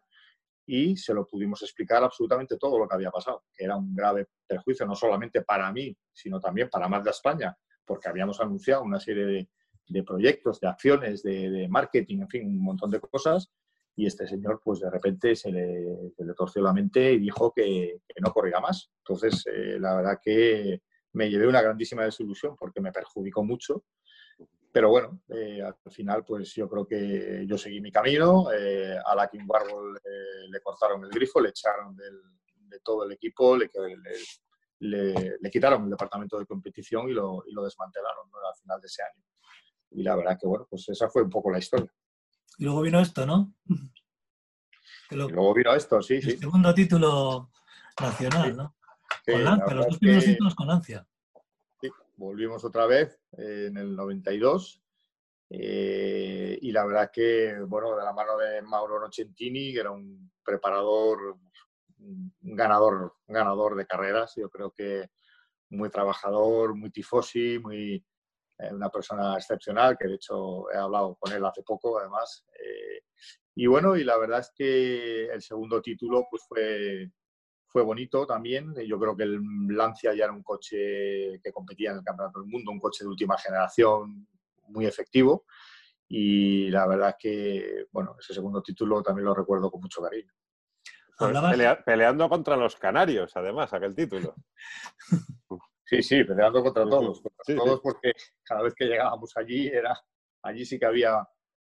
y 0.66 0.96
se 0.96 1.14
lo 1.14 1.28
pudimos 1.28 1.62
explicar 1.62 2.04
absolutamente 2.04 2.58
todo 2.58 2.80
lo 2.80 2.88
que 2.88 2.96
había 2.96 3.12
pasado, 3.12 3.44
que 3.54 3.66
era 3.66 3.76
un 3.76 3.94
grave 3.94 4.28
perjuicio 4.48 4.86
no 4.86 4.96
solamente 4.96 5.42
para 5.42 5.72
mí, 5.72 5.96
sino 6.12 6.40
también 6.40 6.70
para 6.70 6.88
Mazda 6.88 7.12
España, 7.12 7.58
porque 7.86 8.08
habíamos 8.08 8.40
anunciado 8.40 8.84
una 8.84 9.00
serie 9.00 9.48
de, 9.88 10.04
proyectos, 10.04 10.60
de 10.60 10.68
acciones, 10.68 11.22
de, 11.22 11.68
marketing, 11.70 12.20
en 12.22 12.30
fin, 12.30 12.48
un 12.48 12.64
montón 12.64 12.90
de 12.92 13.02
cosas, 13.02 13.52
y 13.96 14.08
este 14.08 14.26
señor, 14.26 14.62
pues 14.64 14.80
de 14.80 14.90
repente 14.90 15.36
se 15.36 15.52
le, 15.52 16.14
torció 16.36 16.64
la 16.64 16.74
mente 16.74 17.14
y 17.14 17.20
dijo 17.20 17.54
que, 17.54 18.00
no 18.22 18.32
corría 18.32 18.60
más. 18.60 18.90
Entonces, 19.00 19.46
eh, 19.46 19.78
la 19.80 19.96
verdad 19.96 20.20
que 20.24 20.82
me 21.12 21.30
llevé 21.30 21.48
una 21.48 21.62
grandísima 21.62 22.04
desilusión 22.04 22.56
porque 22.56 22.82
me 22.82 22.92
perjudicó 22.92 23.44
mucho 23.44 23.84
pero 24.74 24.90
bueno, 24.90 25.22
eh, 25.30 25.62
al 25.62 25.92
final, 25.92 26.26
pues 26.26 26.56
yo 26.56 26.68
creo 26.68 26.88
que 26.88 27.46
yo 27.46 27.60
seguí 27.60 27.80
mi 27.80 27.92
camino. 27.92 28.52
Eh, 28.52 28.98
a 29.06 29.14
la 29.14 29.30
King 29.30 29.46
Warhol 29.46 29.98
eh, 29.98 30.50
le 30.50 30.60
cortaron 30.62 31.04
el 31.04 31.12
grifo, 31.12 31.40
le 31.40 31.50
echaron 31.50 31.96
de 31.96 32.80
todo 32.80 33.06
el 33.06 33.12
equipo, 33.12 33.56
le, 33.56 33.70
le, 34.80 35.52
quitaron 35.52 35.84
el 35.84 35.92
departamento 35.92 36.40
de 36.40 36.48
competición 36.48 37.08
y 37.08 37.14
lo, 37.14 37.44
y 37.46 37.54
lo 37.54 37.64
desmantelaron 37.64 38.26
al 38.26 38.60
final 38.60 38.82
de 38.82 38.88
ese 38.88 39.04
año. 39.04 39.24
Y 39.92 40.02
la 40.02 40.16
verdad 40.16 40.40
que, 40.42 40.48
bueno, 40.48 40.66
pues 40.68 40.90
esa 40.90 41.08
fue 41.08 41.22
un 41.22 41.30
poco 41.30 41.52
la 41.52 41.60
historia. 41.60 41.94
Y 42.58 42.64
luego 42.64 42.82
vino 42.82 43.00
esto, 43.00 43.28
¿no? 43.28 43.54
y 45.12 45.16
luego 45.16 45.54
vino 45.54 45.76
esto, 45.76 46.02
sí, 46.02 46.16
el 46.16 46.40
segundo 46.40 46.74
título 46.74 47.52
nacional, 48.02 48.58
¿no? 48.58 48.76
con 49.24 49.44
Lancia, 49.44 49.76
los 49.76 49.86
dos 49.86 49.98
primeros 50.00 50.26
títulos 50.26 50.56
con 50.56 50.68
Lancia 50.68 51.08
volvimos 52.24 52.64
otra 52.64 52.86
vez 52.86 53.20
eh, 53.38 53.68
en 53.70 53.78
el 53.78 53.96
92 53.96 54.82
eh, 55.50 56.58
y 56.62 56.72
la 56.72 56.86
verdad 56.86 57.12
que, 57.14 57.56
bueno, 57.68 57.96
de 57.96 58.04
la 58.04 58.14
mano 58.14 58.38
de 58.38 58.62
Mauro 58.62 59.00
Nocentini, 59.00 59.74
que 59.74 59.82
era 59.82 59.92
un 59.92 60.32
preparador, 60.44 61.38
un 62.00 62.34
ganador, 62.42 63.16
ganador 63.28 63.76
de 63.76 63.86
carreras, 63.86 64.34
yo 64.36 64.50
creo 64.50 64.72
que 64.72 65.10
muy 65.70 65.90
trabajador, 65.90 66.76
muy 66.76 66.90
tifosi, 66.90 67.60
muy, 67.60 68.04
eh, 68.58 68.74
una 68.74 68.90
persona 68.90 69.36
excepcional, 69.36 69.98
que 69.98 70.08
de 70.08 70.16
hecho 70.16 70.72
he 70.72 70.78
hablado 70.78 71.16
con 71.20 71.34
él 71.34 71.46
hace 71.46 71.62
poco, 71.64 72.00
además. 72.00 72.46
y 73.56 73.68
bueno, 73.68 73.96
y 73.96 74.04
la 74.04 74.18
verdad 74.18 74.40
es 74.40 74.52
que 74.56 75.26
el 75.28 75.42
segundo 75.42 75.82
título 75.82 76.26
pues 76.30 76.44
fue, 76.48 77.12
fue 77.74 77.82
bonito 77.82 78.28
también. 78.28 78.76
Yo 78.86 79.00
creo 79.00 79.18
que 79.18 79.24
el 79.24 79.42
Lancia 79.70 80.14
ya 80.14 80.26
era 80.26 80.34
un 80.34 80.44
coche 80.44 81.40
que 81.44 81.52
competía 81.52 81.90
en 81.90 81.98
el 81.98 82.04
Campeonato 82.04 82.40
del 82.40 82.48
Mundo, 82.48 82.70
un 82.70 82.80
coche 82.80 83.04
de 83.04 83.10
última 83.10 83.36
generación 83.36 84.28
muy 84.68 84.86
efectivo. 84.86 85.46
Y 86.08 86.70
la 86.70 86.86
verdad 86.86 87.10
es 87.10 87.16
que, 87.18 87.86
bueno, 87.92 88.16
ese 88.20 88.36
segundo 88.36 88.62
título 88.62 89.02
también 89.02 89.26
lo 89.26 89.34
recuerdo 89.34 89.72
con 89.72 89.82
mucho 89.82 90.04
cariño. 90.04 90.32
Pues 91.18 91.34
peleando 91.84 92.30
contra 92.30 92.56
los 92.56 92.76
canarios, 92.76 93.36
además, 93.36 93.74
aquel 93.74 93.96
título. 93.96 94.36
Sí, 95.86 96.02
sí, 96.02 96.24
peleando 96.24 96.64
contra 96.64 96.86
todos, 96.86 97.22
todos 97.46 97.82
porque 97.82 98.14
cada 98.42 98.64
vez 98.64 98.74
que 98.74 98.86
llegábamos 98.86 99.36
allí 99.36 99.68
era, 99.68 99.94
allí 100.42 100.66
sí 100.66 100.80
que 100.80 100.86
había 100.86 101.28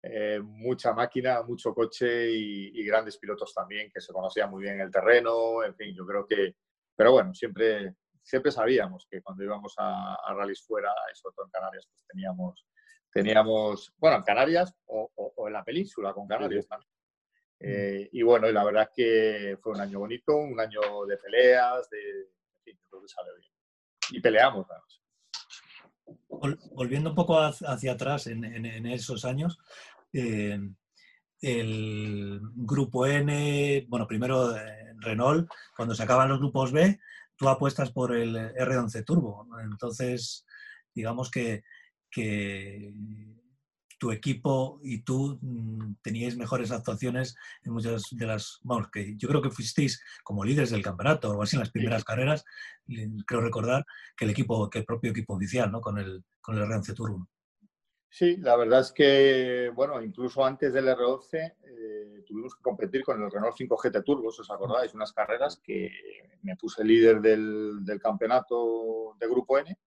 eh, 0.08 0.40
mucha 0.40 0.92
máquina, 0.92 1.42
mucho 1.42 1.74
coche 1.74 2.30
y, 2.30 2.86
grandes 2.86 3.18
pilotos 3.18 3.52
también 3.52 3.90
que 3.92 4.00
se 4.00 4.12
conocían 4.12 4.50
muy 4.50 4.62
bien 4.62 4.80
el 4.80 4.90
terreno, 4.90 5.64
en 5.64 5.74
fin, 5.74 5.92
yo 5.96 6.06
creo 6.06 6.24
que, 6.26 6.54
pero 6.94 7.12
bueno, 7.12 7.34
siempre, 7.34 7.96
siempre 8.22 8.52
sabíamos 8.52 9.08
que 9.10 9.20
cuando 9.20 9.42
íbamos 9.42 9.74
a, 9.78 10.14
a 10.14 10.34
rallies 10.34 10.64
fuera, 10.64 10.92
sobre 11.14 11.34
todo 11.34 11.46
en 11.46 11.50
Canarias, 11.50 11.88
pues 11.90 12.06
teníamos, 12.06 12.66
teníamos, 13.12 13.92
bueno, 13.96 14.18
en 14.18 14.22
Canarias 14.22 14.72
o, 14.86 15.10
en 15.46 15.52
la 15.52 15.64
península 15.64 16.12
con 16.12 16.28
Canarias 16.28 16.68
también. 16.68 16.90
Eh, 17.58 18.08
y 18.12 18.22
bueno, 18.22 18.48
y 18.48 18.52
la 18.52 18.62
verdad 18.62 18.84
es 18.84 18.90
que 18.94 19.58
fue 19.60 19.72
un 19.72 19.80
año 19.80 19.98
bonito, 19.98 20.36
un 20.36 20.60
año 20.60 20.80
de 21.08 21.16
peleas, 21.16 21.88
de, 21.90 21.98
en 21.98 22.62
fin, 22.62 22.78
yo 22.80 22.88
creo 22.90 23.02
que 23.02 23.08
sale 23.08 23.30
bien. 23.38 23.50
Y 24.10 24.20
peleamos, 24.20 24.66
Volviendo 26.72 27.10
un 27.10 27.16
poco 27.16 27.40
hacia 27.40 27.92
atrás 27.92 28.28
en, 28.28 28.44
en 28.44 28.86
esos 28.86 29.24
años, 29.24 29.58
eh, 30.16 30.58
el 31.40 32.40
grupo 32.54 33.06
N, 33.06 33.86
bueno, 33.88 34.06
primero 34.06 34.56
eh, 34.56 34.94
Renault, 34.98 35.48
cuando 35.76 35.94
se 35.94 36.02
acaban 36.02 36.28
los 36.28 36.38
grupos 36.38 36.72
B, 36.72 36.98
tú 37.36 37.48
apuestas 37.48 37.90
por 37.92 38.16
el 38.16 38.34
R11 38.34 39.04
Turbo. 39.04 39.46
Entonces, 39.62 40.46
digamos 40.94 41.30
que, 41.30 41.62
tu 43.98 44.10
equipo 44.10 44.78
y 44.82 45.02
tú 45.02 45.38
mm, 45.40 45.96
teníais 46.02 46.36
mejores 46.36 46.70
actuaciones 46.70 47.34
en 47.62 47.72
muchas 47.72 48.02
de 48.10 48.26
las, 48.26 48.58
vamos, 48.62 48.88
que 48.90 49.16
yo 49.16 49.28
creo 49.28 49.42
que 49.42 49.50
fuisteis 49.50 50.02
como 50.22 50.44
líderes 50.44 50.70
del 50.70 50.82
campeonato 50.82 51.30
o 51.30 51.42
así 51.42 51.56
en 51.56 51.60
las 51.60 51.70
primeras 51.70 52.04
carreras, 52.04 52.44
creo 53.26 53.40
recordar 53.40 53.84
que 54.16 54.26
el 54.26 54.30
equipo, 54.30 54.68
que 54.70 54.80
el 54.80 54.84
propio 54.84 55.10
equipo 55.10 55.34
oficial, 55.34 55.70
¿no? 55.70 55.80
Con 55.80 55.98
el, 55.98 56.24
con 56.40 56.56
el 56.56 56.64
R11 56.64 56.94
Turbo. 56.94 57.28
Sí, 58.18 58.38
la 58.38 58.56
verdad 58.56 58.80
es 58.80 58.92
que, 58.92 59.70
bueno, 59.74 60.00
incluso 60.00 60.42
antes 60.42 60.72
del 60.72 60.88
R12 60.88 61.54
eh, 61.64 62.24
tuvimos 62.26 62.54
que 62.56 62.62
competir 62.62 63.04
con 63.04 63.22
el 63.22 63.30
Renault 63.30 63.54
5 63.54 63.76
GT 63.76 64.02
Turbo, 64.02 64.28
¿os 64.28 64.50
acordáis? 64.50 64.94
Unas 64.94 65.12
carreras 65.12 65.60
que 65.62 65.90
me 66.40 66.56
puse 66.56 66.82
líder 66.82 67.20
del, 67.20 67.84
del, 67.84 68.00
campeonato 68.00 69.16
de 69.20 69.28
Grupo 69.28 69.58
N, 69.58 69.78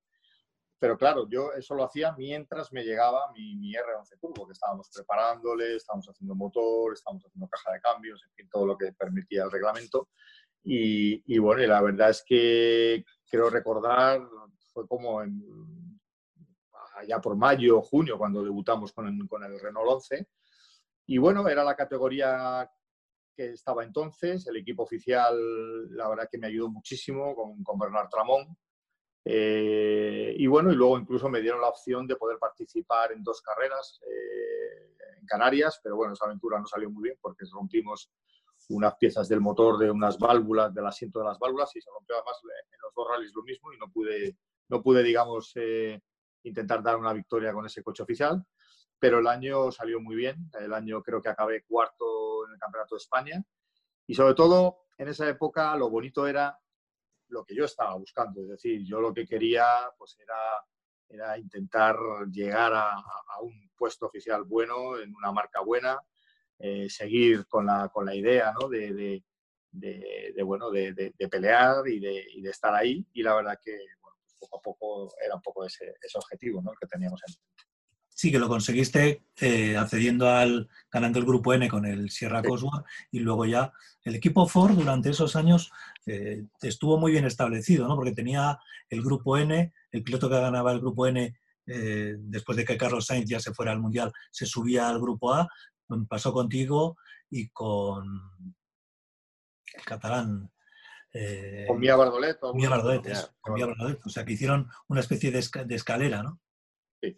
pero 0.77 0.95
claro, 0.95 1.27
yo 1.27 1.53
eso 1.53 1.73
lo 1.73 1.85
hacía 1.85 2.11
mientras 2.11 2.71
me 2.71 2.83
llegaba 2.83 3.31
mi, 3.31 3.55
mi, 3.55 3.73
R11 3.73 4.19
Turbo, 4.19 4.45
que 4.45 4.53
estábamos 4.53 4.91
preparándole, 4.93 5.77
estábamos 5.77 6.07
haciendo 6.07 6.35
motor, 6.35 6.93
estábamos 6.93 7.25
haciendo 7.25 7.47
caja 7.47 7.71
de 7.71 7.81
cambios, 7.81 8.23
en 8.25 8.31
fin, 8.33 8.47
todo 8.47 8.67
lo 8.67 8.77
que 8.77 8.93
permitía 8.93 9.45
el 9.45 9.51
reglamento. 9.51 10.09
Y, 10.63 11.23
y 11.25 11.39
bueno, 11.39 11.63
y 11.63 11.65
la 11.65 11.81
verdad 11.81 12.11
es 12.11 12.23
que 12.23 13.03
quiero 13.27 13.49
recordar, 13.49 14.21
fue 14.71 14.87
como 14.87 15.23
en 15.23 15.78
ya 17.07 17.19
por 17.19 17.35
mayo 17.35 17.79
o 17.79 17.81
junio, 17.81 18.17
cuando 18.17 18.43
debutamos 18.43 18.93
con 18.93 19.07
el, 19.07 19.27
con 19.27 19.43
el 19.43 19.59
Renault 19.59 19.89
11. 19.89 20.27
Y 21.07 21.17
bueno, 21.17 21.47
era 21.47 21.63
la 21.63 21.75
categoría 21.75 22.69
que 23.35 23.51
estaba 23.51 23.83
entonces. 23.83 24.45
El 24.47 24.57
equipo 24.57 24.83
oficial, 24.83 25.35
la 25.95 26.09
verdad 26.09 26.27
que 26.31 26.37
me 26.37 26.47
ayudó 26.47 26.69
muchísimo 26.69 27.35
con, 27.35 27.63
con 27.63 27.79
Bernard 27.79 28.09
Tramón. 28.09 28.57
Eh, 29.25 30.33
y 30.37 30.47
bueno, 30.47 30.71
y 30.71 30.75
luego 30.75 30.97
incluso 30.97 31.29
me 31.29 31.41
dieron 31.41 31.61
la 31.61 31.69
opción 31.69 32.07
de 32.07 32.15
poder 32.15 32.37
participar 32.39 33.11
en 33.11 33.23
dos 33.23 33.41
carreras 33.41 33.99
eh, 34.07 34.95
en 35.19 35.25
Canarias, 35.25 35.79
pero 35.83 35.95
bueno, 35.97 36.13
esa 36.13 36.25
aventura 36.25 36.59
no 36.59 36.65
salió 36.65 36.89
muy 36.89 37.03
bien 37.03 37.17
porque 37.21 37.45
rompimos 37.51 38.11
unas 38.69 38.95
piezas 38.95 39.27
del 39.27 39.41
motor 39.41 39.77
de 39.77 39.91
unas 39.91 40.17
válvulas, 40.17 40.73
del 40.73 40.85
asiento 40.85 41.19
de 41.19 41.25
las 41.25 41.39
válvulas 41.39 41.75
y 41.75 41.81
se 41.81 41.89
rompió 41.91 42.15
además 42.15 42.37
en 42.43 42.79
los 42.81 42.93
dos 42.93 43.07
rallies 43.09 43.31
lo 43.35 43.43
mismo 43.43 43.73
y 43.73 43.77
no 43.77 43.91
pude, 43.91 44.37
no 44.69 44.81
pude 44.81 45.03
digamos, 45.03 45.51
eh, 45.55 45.99
intentar 46.43 46.81
dar 46.81 46.97
una 46.97 47.13
victoria 47.13 47.53
con 47.53 47.65
ese 47.65 47.83
coche 47.83 48.03
oficial, 48.03 48.43
pero 48.97 49.19
el 49.19 49.27
año 49.27 49.71
salió 49.71 49.99
muy 49.99 50.15
bien. 50.15 50.49
El 50.59 50.73
año 50.73 51.01
creo 51.01 51.21
que 51.21 51.29
acabé 51.29 51.63
cuarto 51.63 52.45
en 52.45 52.53
el 52.53 52.59
Campeonato 52.59 52.95
de 52.95 52.99
España 52.99 53.43
y 54.05 54.15
sobre 54.15 54.33
todo 54.33 54.85
en 54.97 55.07
esa 55.07 55.27
época 55.29 55.75
lo 55.75 55.89
bonito 55.89 56.27
era 56.27 56.57
lo 57.29 57.45
que 57.45 57.55
yo 57.55 57.65
estaba 57.65 57.95
buscando, 57.95 58.41
es 58.41 58.49
decir, 58.49 58.83
yo 58.83 58.99
lo 58.99 59.13
que 59.13 59.25
quería 59.25 59.65
pues 59.97 60.17
era, 60.19 60.35
era 61.07 61.37
intentar 61.37 61.95
llegar 62.31 62.73
a, 62.73 62.95
un 63.41 63.69
puesto 63.77 64.07
oficial 64.07 64.43
bueno, 64.43 64.97
en 64.99 65.15
una 65.15 65.31
marca 65.31 65.61
buena, 65.61 65.97
eh, 66.57 66.89
seguir 66.89 67.47
con 67.47 67.67
la, 67.67 67.87
con 67.89 68.05
la 68.05 68.15
idea 68.15 68.51
¿no? 68.59 68.67
de, 68.67 69.23
de, 69.71 70.43
bueno, 70.43 70.71
de, 70.71 71.13
pelear 71.29 71.87
y, 71.87 71.97
y 71.97 72.41
de, 72.41 72.49
estar 72.49 72.73
ahí. 72.73 73.05
Y 73.13 73.23
la 73.23 73.35
verdad 73.35 73.59
que 73.63 73.77
poco 74.39 74.57
a 74.57 74.61
poco 74.61 75.13
era 75.23 75.35
un 75.35 75.41
poco 75.41 75.65
ese, 75.65 75.93
ese 76.01 76.17
objetivo 76.17 76.61
¿no? 76.61 76.71
que 76.79 76.87
teníamos 76.87 77.21
en 77.27 77.33
mente. 77.33 77.69
Sí, 78.19 78.33
que 78.33 78.39
lo 78.39 78.49
conseguiste 78.49 79.23
eh, 79.39 79.77
accediendo 79.77 80.27
al, 80.29 80.67
ganando 80.91 81.19
el 81.19 81.25
grupo 81.25 81.53
N 81.53 81.69
con 81.69 81.85
el 81.85 82.09
Sierra 82.09 82.43
Cosworth 82.43 82.85
y 83.11 83.19
luego 83.19 83.45
ya 83.45 83.71
el 84.03 84.13
equipo 84.13 84.45
Ford 84.45 84.75
durante 84.75 85.11
esos 85.11 85.37
años 85.37 85.71
eh, 86.05 86.43
estuvo 86.61 86.97
muy 86.97 87.13
bien 87.13 87.23
establecido, 87.23 87.87
¿no? 87.87 87.95
Porque 87.95 88.11
tenía 88.11 88.59
el 88.89 89.01
grupo 89.01 89.37
N, 89.37 89.73
el 89.91 90.03
piloto 90.03 90.29
que 90.29 90.35
ganaba 90.35 90.73
el 90.73 90.81
grupo 90.81 91.07
N 91.07 91.33
eh, 91.65 92.15
después 92.17 92.57
de 92.57 92.65
que 92.65 92.75
Carlos 92.75 93.05
Sainz 93.05 93.29
ya 93.29 93.39
se 93.39 93.53
fuera 93.53 93.71
al 93.71 93.79
Mundial, 93.79 94.11
se 94.31 94.45
subía 94.45 94.89
al 94.89 94.99
grupo 94.99 95.33
A, 95.33 95.47
pasó 96.09 96.33
contigo 96.33 96.97
y 97.29 97.47
con 97.49 98.05
el 99.73 99.83
catalán. 99.85 100.51
Con 101.67 101.79
Mía 101.79 101.95
Bardolet. 101.95 102.37
Mía 102.53 102.69
Bardolet, 102.69 103.33
con 103.41 103.53
Mía 103.53 103.65
Bardolet. 103.65 103.99
O 104.05 104.09
sea, 104.09 104.23
que 104.25 104.33
hicieron 104.33 104.69
una 104.87 104.99
especie 104.99 105.31
de, 105.31 105.43
de 105.65 105.75
escalera, 105.75 106.21
¿no? 106.23 106.39
Sí. 107.01 107.17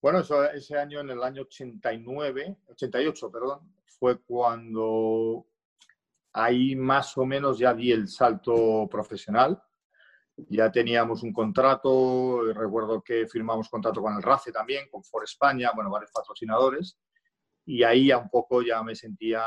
Bueno, 0.00 0.20
eso, 0.20 0.44
ese 0.44 0.78
año, 0.78 1.00
en 1.00 1.10
el 1.10 1.22
año 1.22 1.42
89, 1.42 2.58
88, 2.68 3.30
perdón, 3.30 3.74
fue 3.98 4.20
cuando 4.22 5.46
ahí 6.32 6.76
más 6.76 7.16
o 7.16 7.24
menos 7.24 7.58
ya 7.58 7.74
di 7.74 7.92
el 7.92 8.08
salto 8.08 8.86
profesional. 8.90 9.60
Ya 10.48 10.70
teníamos 10.70 11.22
un 11.22 11.32
contrato, 11.32 12.52
recuerdo 12.52 13.02
que 13.02 13.26
firmamos 13.26 13.70
contrato 13.70 14.02
con 14.02 14.14
el 14.14 14.22
RACE 14.22 14.52
también, 14.52 14.86
con 14.90 15.02
For 15.02 15.24
España, 15.24 15.72
bueno, 15.74 15.90
varios 15.90 16.10
patrocinadores. 16.12 16.98
Y 17.66 17.82
ahí 17.82 18.06
ya 18.06 18.18
un 18.18 18.30
poco 18.30 18.62
ya 18.62 18.82
me 18.82 18.94
sentía 18.94 19.42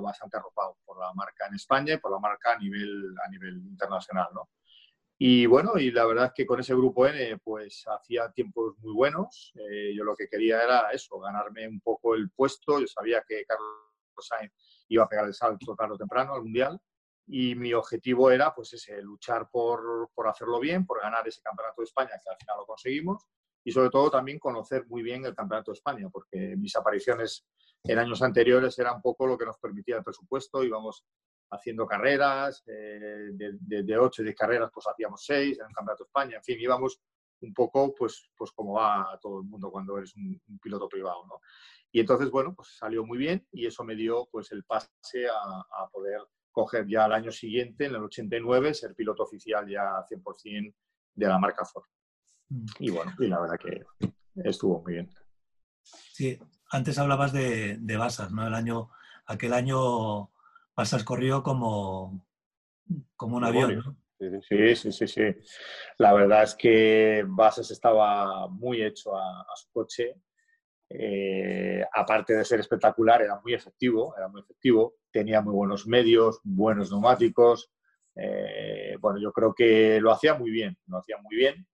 bastante 0.00 0.36
arropado 0.36 0.78
por 0.84 0.98
la 0.98 1.12
marca 1.12 1.46
en 1.48 1.54
España 1.54 1.94
y 1.94 1.98
por 1.98 2.12
la 2.12 2.20
marca 2.20 2.52
a 2.52 2.58
nivel, 2.58 3.14
a 3.24 3.28
nivel 3.28 3.56
internacional, 3.66 4.28
¿no? 4.32 4.48
Y 5.18 5.46
bueno, 5.46 5.78
y 5.78 5.90
la 5.92 6.06
verdad 6.06 6.26
es 6.26 6.32
que 6.34 6.46
con 6.46 6.60
ese 6.60 6.74
grupo 6.74 7.06
N, 7.06 7.38
pues 7.38 7.84
hacía 7.86 8.30
tiempos 8.32 8.74
muy 8.78 8.92
buenos. 8.92 9.52
Eh, 9.54 9.94
yo 9.96 10.04
lo 10.04 10.16
que 10.16 10.28
quería 10.28 10.62
era 10.62 10.90
eso, 10.90 11.18
ganarme 11.20 11.68
un 11.68 11.80
poco 11.80 12.14
el 12.14 12.30
puesto. 12.30 12.80
Yo 12.80 12.86
sabía 12.86 13.22
que 13.26 13.44
Carlos 13.44 13.68
Sainz 14.18 14.52
iba 14.88 15.04
a 15.04 15.08
pegar 15.08 15.26
el 15.26 15.34
salto 15.34 15.74
tarde 15.76 15.94
o 15.94 15.98
temprano 15.98 16.34
al 16.34 16.42
Mundial. 16.42 16.80
Y 17.26 17.54
mi 17.54 17.72
objetivo 17.72 18.30
era, 18.30 18.54
pues 18.54 18.74
ese, 18.74 19.00
luchar 19.02 19.48
por, 19.50 20.10
por 20.14 20.28
hacerlo 20.28 20.60
bien, 20.60 20.84
por 20.84 21.00
ganar 21.00 21.26
ese 21.26 21.40
Campeonato 21.42 21.80
de 21.80 21.84
España, 21.84 22.10
que 22.22 22.30
al 22.30 22.36
final 22.36 22.56
lo 22.58 22.66
conseguimos. 22.66 23.24
Y 23.64 23.72
sobre 23.72 23.90
todo 23.90 24.10
también 24.10 24.38
conocer 24.38 24.86
muy 24.86 25.02
bien 25.02 25.24
el 25.24 25.34
Campeonato 25.34 25.72
de 25.72 25.76
España, 25.76 26.08
porque 26.10 26.54
mis 26.56 26.76
apariciones 26.76 27.46
en 27.82 27.98
años 27.98 28.22
anteriores 28.22 28.78
eran 28.78 28.96
un 28.96 29.02
poco 29.02 29.26
lo 29.26 29.38
que 29.38 29.46
nos 29.46 29.58
permitía 29.58 29.96
el 29.96 30.04
presupuesto. 30.04 30.62
Íbamos 30.62 31.04
haciendo 31.50 31.86
carreras, 31.86 32.62
eh, 32.66 33.30
de, 33.32 33.82
de, 33.82 33.98
ocho 33.98 34.22
y 34.22 34.34
carreras 34.34 34.70
pues 34.72 34.86
hacíamos 34.86 35.24
seis 35.24 35.58
en 35.58 35.66
el 35.66 35.74
Campeonato 35.74 36.04
de 36.04 36.08
España, 36.08 36.36
en 36.36 36.42
fin, 36.42 36.60
íbamos 36.60 37.00
un 37.40 37.54
poco 37.54 37.94
pues, 37.94 38.30
pues 38.36 38.50
como 38.52 38.74
va 38.74 39.18
todo 39.20 39.40
el 39.40 39.46
mundo 39.46 39.70
cuando 39.70 39.98
eres 39.98 40.14
un, 40.16 40.40
piloto 40.60 40.88
privado, 40.88 41.26
¿no? 41.26 41.40
Y 41.92 42.00
entonces, 42.00 42.30
bueno, 42.30 42.54
pues 42.54 42.76
salió 42.76 43.04
muy 43.04 43.18
bien 43.18 43.46
y 43.52 43.66
eso 43.66 43.84
me 43.84 43.94
dio 43.94 44.26
pues 44.32 44.50
el 44.50 44.64
pase 44.64 44.88
a, 45.28 45.88
poder 45.92 46.20
coger 46.50 46.86
ya 46.88 47.06
el 47.06 47.12
año 47.12 47.30
siguiente, 47.30 47.84
en 47.84 47.94
el 47.94 48.02
89, 48.02 48.74
ser 48.74 48.94
piloto 48.94 49.22
oficial 49.22 49.68
ya 49.68 50.04
100% 50.08 50.74
de 51.14 51.26
la 51.26 51.38
marca 51.38 51.64
Ford. 51.64 51.84
Y 52.78 52.90
bueno, 52.90 53.12
y 53.18 53.26
la 53.26 53.40
verdad 53.40 53.58
que 53.58 53.84
estuvo 54.44 54.82
muy 54.82 54.94
bien. 54.94 55.10
Sí, 55.82 56.38
antes 56.70 56.98
hablabas 56.98 57.32
de, 57.32 57.76
de 57.78 57.96
Basas, 57.96 58.32
¿no? 58.32 58.46
El 58.46 58.54
año, 58.54 58.90
aquel 59.26 59.52
año 59.52 60.30
Pasas 60.74 61.04
corrió 61.04 61.42
como, 61.42 62.26
como 63.16 63.36
un 63.36 63.44
avión, 63.44 63.76
¿no? 63.76 63.96
Sí, 64.18 64.74
sí, 64.76 64.92
sí, 64.92 65.06
sí. 65.06 65.22
La 65.98 66.12
verdad 66.12 66.44
es 66.44 66.54
que 66.54 67.24
Basas 67.26 67.70
estaba 67.70 68.48
muy 68.48 68.82
hecho 68.82 69.16
a, 69.16 69.44
su 69.56 69.70
coche. 69.70 70.14
Eh, 70.88 71.84
aparte 71.92 72.34
de 72.34 72.44
ser 72.44 72.60
espectacular, 72.60 73.22
era 73.22 73.40
muy 73.40 73.54
efectivo, 73.54 74.14
era 74.16 74.28
muy 74.28 74.40
efectivo. 74.40 74.96
Tenía 75.10 75.40
muy 75.40 75.52
buenos 75.52 75.86
medios, 75.86 76.40
buenos 76.42 76.90
neumáticos. 76.90 77.72
Eh, 78.16 78.96
bueno, 79.00 79.18
yo 79.20 79.32
creo 79.32 79.54
que 79.54 80.00
lo 80.00 80.12
hacía 80.12 80.34
muy 80.34 80.50
bien, 80.50 80.78
lo 80.86 80.98
hacía 80.98 81.18
muy 81.18 81.36
bien. 81.36 81.66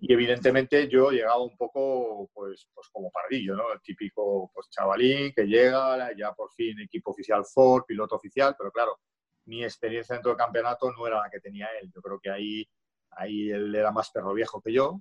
Y 0.00 0.12
evidentemente 0.12 0.88
yo 0.88 1.10
llegaba 1.10 1.42
un 1.42 1.56
poco, 1.56 2.30
pues, 2.32 2.68
pues 2.72 2.88
como 2.92 3.10
pardillo, 3.10 3.56
¿no? 3.56 3.72
El 3.72 3.80
típico 3.80 4.50
pues, 4.54 4.68
chavalín 4.70 5.32
que 5.34 5.44
llega, 5.44 6.12
ya 6.16 6.32
por 6.32 6.52
fin 6.52 6.78
equipo 6.80 7.10
oficial 7.10 7.44
Ford, 7.44 7.84
piloto 7.84 8.14
oficial, 8.14 8.54
pero 8.56 8.70
claro, 8.70 9.00
mi 9.46 9.64
experiencia 9.64 10.14
dentro 10.14 10.30
del 10.30 10.38
campeonato 10.38 10.92
no 10.92 11.06
era 11.06 11.20
la 11.20 11.30
que 11.30 11.40
tenía 11.40 11.66
él. 11.80 11.90
Yo 11.92 12.00
creo 12.00 12.20
que 12.20 12.30
ahí, 12.30 12.68
ahí 13.10 13.50
él 13.50 13.74
era 13.74 13.90
más 13.90 14.10
perro 14.10 14.34
viejo 14.34 14.60
que 14.62 14.72
yo. 14.72 15.00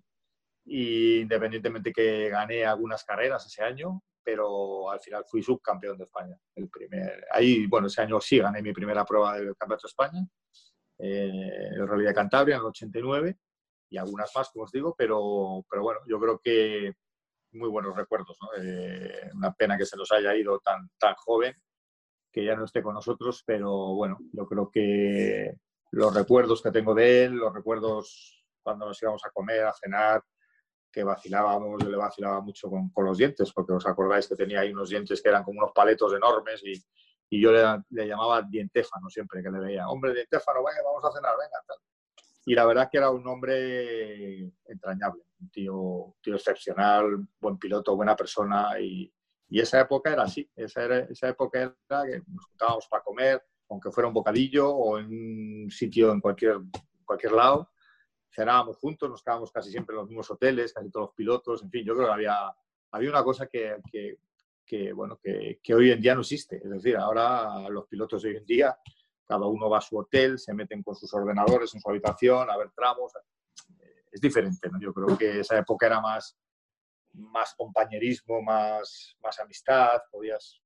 Y 0.65 1.19
independientemente 1.21 1.93
que 1.93 2.29
gané 2.29 2.65
algunas 2.65 3.03
carreras 3.03 3.45
ese 3.45 3.63
año, 3.63 4.01
pero 4.23 4.89
al 4.89 4.99
final 4.99 5.25
fui 5.29 5.43
subcampeón 5.43 5.97
de 5.97 6.05
España. 6.05 6.35
El 6.55 6.69
primer, 6.69 7.25
ahí, 7.31 7.67
bueno, 7.67 7.87
ese 7.87 8.01
año 8.01 8.19
sí 8.19 8.39
gané 8.39 8.61
mi 8.61 8.73
primera 8.73 9.05
prueba 9.05 9.37
del 9.37 9.55
Campeonato 9.55 9.87
de 9.87 9.89
España, 9.89 10.27
eh, 10.99 11.71
Rally 11.85 12.05
de 12.05 12.13
Cantabria 12.13 12.55
en 12.55 12.61
el 12.61 12.67
89 12.67 13.37
y 13.89 13.97
algunas 13.97 14.31
más, 14.35 14.49
como 14.49 14.65
os 14.65 14.71
digo, 14.71 14.95
pero, 14.97 15.65
pero 15.69 15.81
bueno, 15.81 16.01
yo 16.07 16.19
creo 16.19 16.39
que 16.39 16.93
muy 17.53 17.69
buenos 17.69 17.95
recuerdos. 17.95 18.37
¿no? 18.41 18.49
Eh, 18.61 19.29
una 19.33 19.53
pena 19.53 19.77
que 19.77 19.85
se 19.85 19.97
nos 19.97 20.11
haya 20.11 20.35
ido 20.35 20.59
tan, 20.59 20.89
tan 20.97 21.15
joven, 21.15 21.53
que 22.31 22.45
ya 22.45 22.55
no 22.55 22.65
esté 22.65 22.81
con 22.81 22.93
nosotros, 22.93 23.43
pero 23.45 23.71
bueno, 23.95 24.17
yo 24.33 24.45
creo 24.45 24.69
que 24.69 25.55
los 25.91 26.13
recuerdos 26.13 26.61
que 26.61 26.71
tengo 26.71 26.93
de 26.93 27.25
él, 27.25 27.33
los 27.33 27.53
recuerdos 27.53 28.45
cuando 28.61 28.85
nos 28.85 29.01
íbamos 29.01 29.23
a 29.25 29.31
comer, 29.31 29.65
a 29.65 29.73
cenar, 29.73 30.21
que 30.91 31.03
vacilábamos, 31.03 31.83
yo 31.83 31.89
le 31.89 31.97
vacilaba 31.97 32.41
mucho 32.41 32.69
con, 32.69 32.89
con, 32.89 33.05
los 33.05 33.17
dientes, 33.17 33.51
porque 33.53 33.73
os 33.73 33.85
acordáis 33.85 34.27
que 34.27 34.35
tenía 34.35 34.61
ahí 34.61 34.73
unos 34.73 34.89
dientes 34.89 35.21
que 35.21 35.29
eran 35.29 35.43
como 35.43 35.59
unos 35.59 35.71
paletos 35.73 36.13
enormes 36.13 36.61
y, 36.65 36.73
y 37.29 37.41
yo 37.41 37.51
le, 37.51 37.63
le, 37.89 38.07
llamaba 38.07 38.41
dientéfano 38.41 39.09
siempre 39.09 39.41
que 39.41 39.49
le 39.49 39.59
veía, 39.59 39.87
hombre, 39.87 40.13
dientéfano, 40.13 40.63
venga, 40.63 40.81
vamos 40.83 41.05
a 41.05 41.11
cenar, 41.11 41.35
venga, 41.37 41.63
tal 41.65 41.77
y 42.47 42.55
la 42.55 42.65
verdad 42.65 42.87
que 42.89 42.97
era 42.97 43.11
un 43.11 43.27
hombre 43.27 44.53
entrañable, 44.65 45.21
un 45.41 45.49
tío, 45.49 46.15
tío 46.21 46.35
excepcional, 46.35 47.27
buen 47.41 47.57
piloto, 47.57 47.93
buena 47.93 48.15
persona 48.15 48.79
y, 48.79 49.13
y 49.49 49.59
esa 49.59 49.81
época 49.81 50.13
era 50.13 50.23
así, 50.23 50.49
esa, 50.55 50.85
era, 50.85 50.99
esa 50.99 51.27
época 51.27 51.59
era 51.59 52.05
que 52.05 52.21
nos 52.25 52.45
juntábamos 52.45 52.87
para 52.87 53.03
comer, 53.03 53.43
aunque 53.69 53.91
fuera 53.91 54.07
un 54.07 54.13
bocadillo 54.13 54.69
o 54.69 54.97
en 54.97 55.07
un 55.07 55.69
sitio 55.69 56.09
en 56.13 56.21
cualquier, 56.21 56.61
cualquier 57.03 57.33
lado, 57.33 57.69
cenábamos 58.33 58.77
juntos, 58.77 59.09
nos 59.09 59.21
quedábamos 59.21 59.51
casi 59.51 59.69
siempre 59.69 59.93
en 59.93 59.97
los 59.97 60.07
mismos 60.07 60.31
hoteles, 60.31 60.71
casi 60.71 60.89
todos 60.89 61.07
los 61.07 61.15
pilotos, 61.15 61.63
en 61.63 61.69
fin, 61.69 61.83
yo 61.83 61.95
creo 61.95 62.07
que 62.07 62.13
había, 62.13 62.55
había 62.91 63.09
una 63.09 63.25
cosa 63.25 63.47
que, 63.47 63.75
que, 63.91 64.19
que 64.65 64.93
bueno, 64.93 65.19
que, 65.21 65.59
que, 65.61 65.75
hoy 65.75 65.91
en 65.91 65.99
día 65.99 66.15
no 66.15 66.21
existe, 66.21 66.61
es 66.63 66.69
decir, 66.69 66.95
ahora 66.95 67.67
los 67.67 67.87
pilotos 67.87 68.21
de 68.21 68.29
hoy 68.29 68.37
en 68.37 68.45
día 68.45 68.79
cada 69.27 69.45
uno 69.45 69.69
va 69.69 69.79
a 69.79 69.81
su 69.81 69.97
hotel, 69.97 70.39
se 70.39 70.53
meten 70.53 70.81
con 70.81 70.95
sus 70.95 71.13
ordenadores 71.13 71.73
en 71.73 71.81
su 71.81 71.89
habitación 71.89 72.49
a 72.49 72.57
ver 72.57 72.71
tramos. 72.75 73.11
Es 74.11 74.21
diferente, 74.21 74.69
¿no? 74.69 74.79
Yo 74.79 74.93
creo 74.93 75.17
que 75.17 75.41
esa 75.41 75.57
época 75.57 75.87
era 75.87 75.99
más, 75.99 76.37
más 77.13 77.53
compañerismo, 77.55 78.41
más, 78.41 79.15
más 79.21 79.39
amistad, 79.39 80.01
podías 80.09 80.61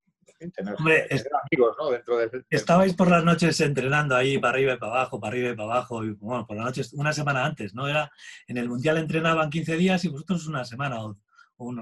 tener, 0.54 0.76
amigos 0.76 1.76
¿no? 1.80 1.89
dentro 1.89 2.17
de, 2.17 2.43
Estabais 2.50 2.93
por 2.93 3.10
las 3.10 3.24
noches 3.24 3.60
entrenando 3.62 4.15
ahí 4.15 4.38
para 4.38 4.54
arriba 4.54 4.74
y 4.74 4.78
para 4.78 4.91
abajo, 4.93 5.19
para 5.19 5.32
arriba 5.32 5.50
y 5.50 5.56
para 5.56 5.71
abajo, 5.74 6.04
y 6.04 6.12
bueno, 6.12 6.45
por 6.45 6.56
las 6.56 6.65
noches, 6.65 6.93
una 6.93 7.13
semana 7.13 7.45
antes, 7.45 7.74
¿no? 7.74 7.88
Era, 7.88 8.12
en 8.47 8.58
el 8.58 8.69
Mundial 8.69 8.97
entrenaban 8.97 9.50
15 9.50 9.76
días 9.78 10.04
y 10.06 10.10
vosotros 10.10 10.47
una 10.47 10.65
semana 10.65 11.04
o 11.04 11.17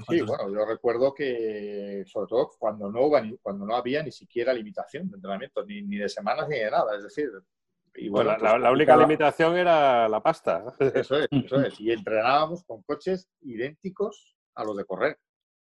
sí, 0.07 0.21
bueno, 0.21 0.49
yo 0.51 0.65
recuerdo 0.65 1.13
que, 1.13 2.03
sobre 2.05 2.27
todo, 2.27 2.51
cuando 2.57 2.91
no, 2.91 3.09
cuando 3.41 3.65
no 3.65 3.75
había 3.75 4.03
ni 4.03 4.11
siquiera 4.11 4.53
limitación 4.53 5.09
de 5.09 5.15
entrenamiento, 5.15 5.65
ni, 5.65 5.81
ni 5.81 5.97
de 5.97 6.09
semanas 6.09 6.47
ni 6.47 6.59
de 6.59 6.71
nada, 6.71 6.95
es 6.95 7.03
decir... 7.03 7.29
Y 7.95 8.07
bueno, 8.07 8.37
la, 8.37 8.51
pues, 8.51 8.71
única 8.71 8.95
limitación 8.95 9.57
era 9.57 10.07
la 10.07 10.21
pasta. 10.21 10.63
Eso 10.79 11.19
es, 11.19 11.27
eso 11.31 11.59
es. 11.59 11.79
Y 11.79 11.91
entrenábamos 11.91 12.63
con 12.63 12.83
coches 12.83 13.27
idénticos 13.41 14.37
a 14.55 14.63
los 14.63 14.77
de 14.77 14.85
correr. 14.85 15.19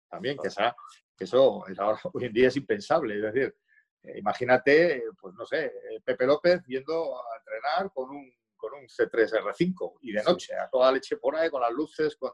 También, 0.08 0.36
que, 0.36 0.48
esa, 0.48 0.74
que 1.16 1.24
eso 1.24 1.64
hoy 2.12 2.24
en 2.24 2.32
día 2.32 2.48
es 2.48 2.56
impensable. 2.56 3.16
Es 3.16 3.22
decir, 3.32 3.56
eh, 4.02 4.18
imagínate, 4.18 5.04
pues 5.20 5.34
no 5.34 5.46
sé, 5.46 5.72
Pepe 6.04 6.26
López 6.26 6.62
yendo 6.66 7.16
a 7.16 7.38
entrenar 7.38 7.92
con 7.92 8.10
un, 8.10 8.30
con 8.56 8.74
un 8.74 8.86
C3R5 8.86 9.98
y 10.02 10.12
de 10.12 10.22
noche, 10.22 10.54
a 10.54 10.68
toda 10.68 10.92
leche 10.92 11.16
por 11.16 11.36
ahí, 11.36 11.50
con 11.50 11.60
las 11.60 11.72
luces, 11.72 12.16
con 12.16 12.32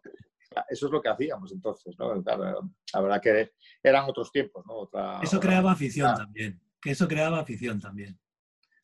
eso 0.68 0.86
es 0.86 0.92
lo 0.92 1.00
que 1.00 1.09
hacíamos 1.09 1.53
entonces, 1.53 1.94
¿no? 1.98 2.14
la 2.14 3.00
verdad 3.00 3.20
que 3.20 3.53
eran 3.82 4.09
otros 4.09 4.30
tiempos, 4.30 4.64
¿no? 4.66 4.88
eso 5.22 5.40
creaba 5.40 5.72
afición 5.72 6.14
también, 6.14 6.61
que 6.80 6.90
eso 6.90 7.07
creaba 7.09 7.40
afición 7.40 7.80
también. 7.80 8.18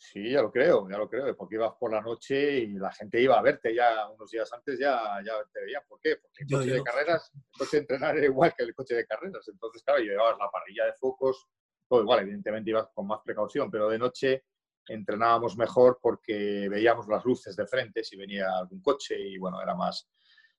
Sí, 0.00 0.30
ya 0.30 0.42
lo 0.42 0.52
creo, 0.52 0.88
ya 0.88 0.96
lo 0.96 1.08
creo, 1.10 1.36
porque 1.36 1.56
ibas 1.56 1.74
por 1.74 1.92
la 1.92 2.00
noche 2.00 2.60
y 2.60 2.74
la 2.74 2.92
gente 2.92 3.20
iba 3.20 3.36
a 3.36 3.42
verte 3.42 3.74
ya 3.74 4.08
unos 4.08 4.30
días 4.30 4.50
antes, 4.52 4.78
ya, 4.78 5.20
ya 5.26 5.32
te 5.52 5.60
veían. 5.60 5.82
¿Por 5.88 6.00
qué? 6.00 6.16
Porque 6.16 6.44
el 6.44 6.48
coche 6.48 6.72
de 6.72 6.82
carreras, 6.84 7.30
el 7.34 7.58
coche 7.58 7.70
de 7.72 7.80
entrenar 7.80 8.16
era 8.16 8.26
igual 8.26 8.54
que 8.56 8.62
el 8.62 8.74
coche 8.74 8.94
de 8.94 9.04
carreras. 9.04 9.48
Entonces, 9.48 9.82
claro, 9.82 10.00
llevabas 10.00 10.38
la 10.38 10.48
parrilla 10.50 10.84
de 10.86 10.92
focos, 10.92 11.48
todo 11.88 12.02
igual, 12.02 12.20
evidentemente 12.20 12.70
ibas 12.70 12.88
con 12.94 13.08
más 13.08 13.20
precaución, 13.24 13.70
pero 13.72 13.88
de 13.88 13.98
noche 13.98 14.44
entrenábamos 14.86 15.56
mejor 15.56 15.98
porque 16.00 16.68
veíamos 16.70 17.08
las 17.08 17.24
luces 17.24 17.56
de 17.56 17.66
frente 17.66 18.04
si 18.04 18.16
venía 18.16 18.46
algún 18.56 18.80
coche 18.80 19.18
y 19.18 19.36
bueno, 19.36 19.60
era 19.60 19.74
más, 19.74 20.08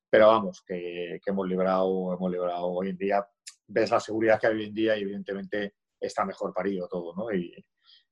pero 0.10 0.28
vamos, 0.28 0.64
que, 0.66 1.20
hemos 1.26 1.48
librado, 1.48 2.14
hemos 2.14 2.32
librado 2.32 2.68
hoy 2.68 2.90
en 2.90 2.98
día, 2.98 3.28
ves 3.68 3.92
la 3.92 4.00
seguridad 4.00 4.40
que 4.40 4.48
hay 4.48 4.56
hoy 4.56 4.66
en 4.66 4.74
día 4.74 4.98
y 4.98 5.02
evidentemente 5.04 5.76
está 6.00 6.26
mejor 6.26 6.54
parido 6.54 6.88
todo, 6.88 7.14
¿no? 7.16 7.32
Y, 7.34 7.54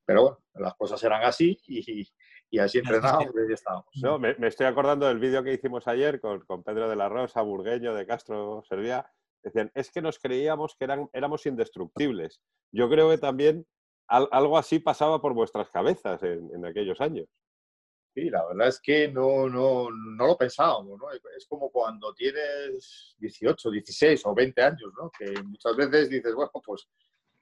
pero 0.05 0.21
bueno, 0.21 0.37
las 0.53 0.75
cosas 0.75 1.03
eran 1.03 1.23
así 1.23 1.59
y, 1.67 2.07
y 2.49 2.59
así 2.59 2.77
entrenamos 2.77 3.25
y 3.49 3.53
estábamos. 3.53 3.87
No, 4.01 4.19
me, 4.19 4.35
estoy 4.47 4.67
acordando 4.67 5.07
del 5.07 5.19
vídeo 5.19 5.43
que 5.43 5.53
hicimos 5.53 5.87
ayer 5.87 6.21
con, 6.21 6.41
con, 6.45 6.63
Pedro 6.63 6.89
de 6.89 6.95
la 6.95 7.09
Rosa, 7.09 7.41
Burgueño, 7.41 7.93
de 7.93 8.05
Castro, 8.05 8.63
Servía. 8.67 9.09
Decían, 9.43 9.71
es 9.75 9.91
que 9.91 10.01
nos 10.01 10.19
creíamos 10.19 10.75
que 10.75 10.85
eran, 10.85 11.09
éramos 11.13 11.45
indestructibles. 11.45 12.41
Yo 12.71 12.89
creo 12.89 13.09
que 13.09 13.17
también 13.17 13.65
algo 14.07 14.57
así 14.57 14.79
pasaba 14.79 15.21
por 15.21 15.33
vuestras 15.33 15.69
cabezas 15.69 16.21
en, 16.23 16.65
aquellos 16.65 17.01
años. 17.01 17.27
Sí, 18.17 18.31
la 18.31 18.43
verdad 18.47 18.69
es 18.69 18.81
que 18.81 19.09
no, 19.09 19.47
no, 19.47 19.91
no 19.91 20.25
lo 20.25 20.35
pensábamos, 20.35 20.97
¿no? 20.99 21.11
Es 21.11 21.45
como 21.47 21.69
cuando 21.69 22.15
tienes 22.15 23.15
18, 23.19 23.69
16 23.69 24.25
o 24.25 24.33
20 24.33 24.59
años, 24.59 24.91
¿no? 24.99 25.11
Que 25.11 25.39
muchas 25.43 25.75
veces 25.75 26.09
dices, 26.09 26.33
bueno, 26.33 26.49
pues 26.65 26.87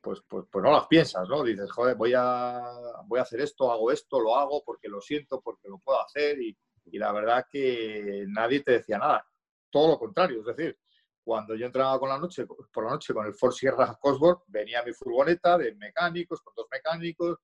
pues, 0.02 0.22
pues, 0.28 0.46
pues, 0.52 0.62
no 0.62 0.74
las 0.74 0.86
piensas, 0.88 1.30
¿no? 1.30 1.46
Dices, 1.46 1.72
joder, 1.72 1.96
voy 1.96 2.12
a, 2.14 2.62
voy 3.06 3.20
a 3.20 3.22
hacer 3.22 3.40
esto, 3.40 3.72
hago 3.72 3.90
esto, 3.90 4.20
lo 4.20 4.36
hago 4.36 4.64
porque 4.66 4.90
lo 4.90 5.00
siento, 5.00 5.40
porque 5.40 5.70
lo 5.70 5.80
puedo 5.80 6.02
hacer 6.02 6.42
y, 6.42 6.58
y 6.88 6.98
la 6.98 7.14
verdad 7.14 7.46
que 7.50 8.26
nadie 8.28 8.60
te 8.60 8.74
decía 8.74 8.98
nada. 8.98 9.26
Todo 9.70 9.92
lo 9.92 9.98
contrario, 9.98 10.42
es 10.42 10.58
decir, 10.58 10.78
cuando 11.24 11.56
yo 11.56 11.68
entraba 11.68 11.98
con 12.00 12.10
la 12.10 12.20
noche, 12.20 12.46
por 12.46 12.84
la 12.84 12.92
noche 12.92 13.14
con 13.14 13.26
el 13.26 13.34
Ford 13.34 13.54
Sierra 13.54 13.98
Cosworth, 13.98 14.44
venía 14.48 14.84
mi 14.84 14.92
furgoneta 14.92 15.58
de 15.58 15.74
mecánicos, 15.76 16.42
con 16.42 16.54
dos 16.54 16.68
mecánicos, 16.70 17.40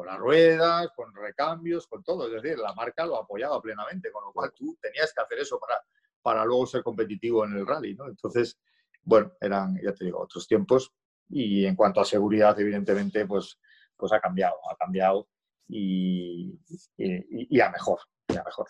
con 0.00 0.06
las 0.06 0.18
ruedas, 0.18 0.88
con 0.96 1.14
recambios, 1.14 1.86
con 1.86 2.02
todo. 2.02 2.26
Es 2.26 2.42
decir, 2.42 2.58
la 2.58 2.72
marca 2.72 3.04
lo 3.04 3.18
apoyaba 3.18 3.60
plenamente, 3.60 4.10
con 4.10 4.24
lo 4.24 4.32
cual 4.32 4.50
tú 4.56 4.78
tenías 4.80 5.12
que 5.12 5.20
hacer 5.20 5.40
eso 5.40 5.60
para, 5.60 5.78
para 6.22 6.42
luego 6.46 6.66
ser 6.66 6.82
competitivo 6.82 7.44
en 7.44 7.58
el 7.58 7.66
rally, 7.66 7.94
¿no? 7.94 8.08
Entonces, 8.08 8.58
bueno, 9.02 9.30
eran, 9.38 9.78
ya 9.82 9.92
te 9.92 10.06
digo, 10.06 10.20
otros 10.22 10.48
tiempos, 10.48 10.90
y 11.28 11.66
en 11.66 11.76
cuanto 11.76 12.00
a 12.00 12.06
seguridad, 12.06 12.58
evidentemente, 12.58 13.26
pues, 13.26 13.58
pues 13.94 14.10
ha 14.12 14.20
cambiado, 14.20 14.56
ha 14.70 14.76
cambiado 14.76 15.28
y, 15.68 16.58
y, 16.96 17.60
a 17.60 17.68
mejor, 17.68 17.98
mejor. 18.26 18.68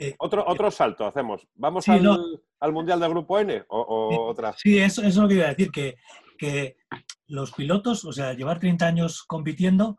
Eh, 0.00 0.16
otro, 0.18 0.44
otro 0.48 0.68
salto 0.72 1.06
hacemos. 1.06 1.46
¿Vamos 1.54 1.86
al, 1.88 2.72
Mundial 2.72 2.98
del 2.98 3.10
Grupo 3.10 3.38
N 3.38 3.64
o, 3.68 4.30
otra? 4.30 4.52
Sí, 4.54 4.80
eso, 4.80 5.00
eso, 5.02 5.08
es 5.10 5.16
lo 5.16 5.28
que 5.28 5.34
iba 5.34 5.44
a 5.44 5.50
decir, 5.50 5.70
que, 5.70 5.94
que 6.36 6.76
los 7.28 7.52
pilotos, 7.52 8.04
o 8.04 8.12
sea, 8.12 8.32
llevar 8.32 8.58
30 8.58 8.84
años 8.84 9.22
compitiendo, 9.22 9.96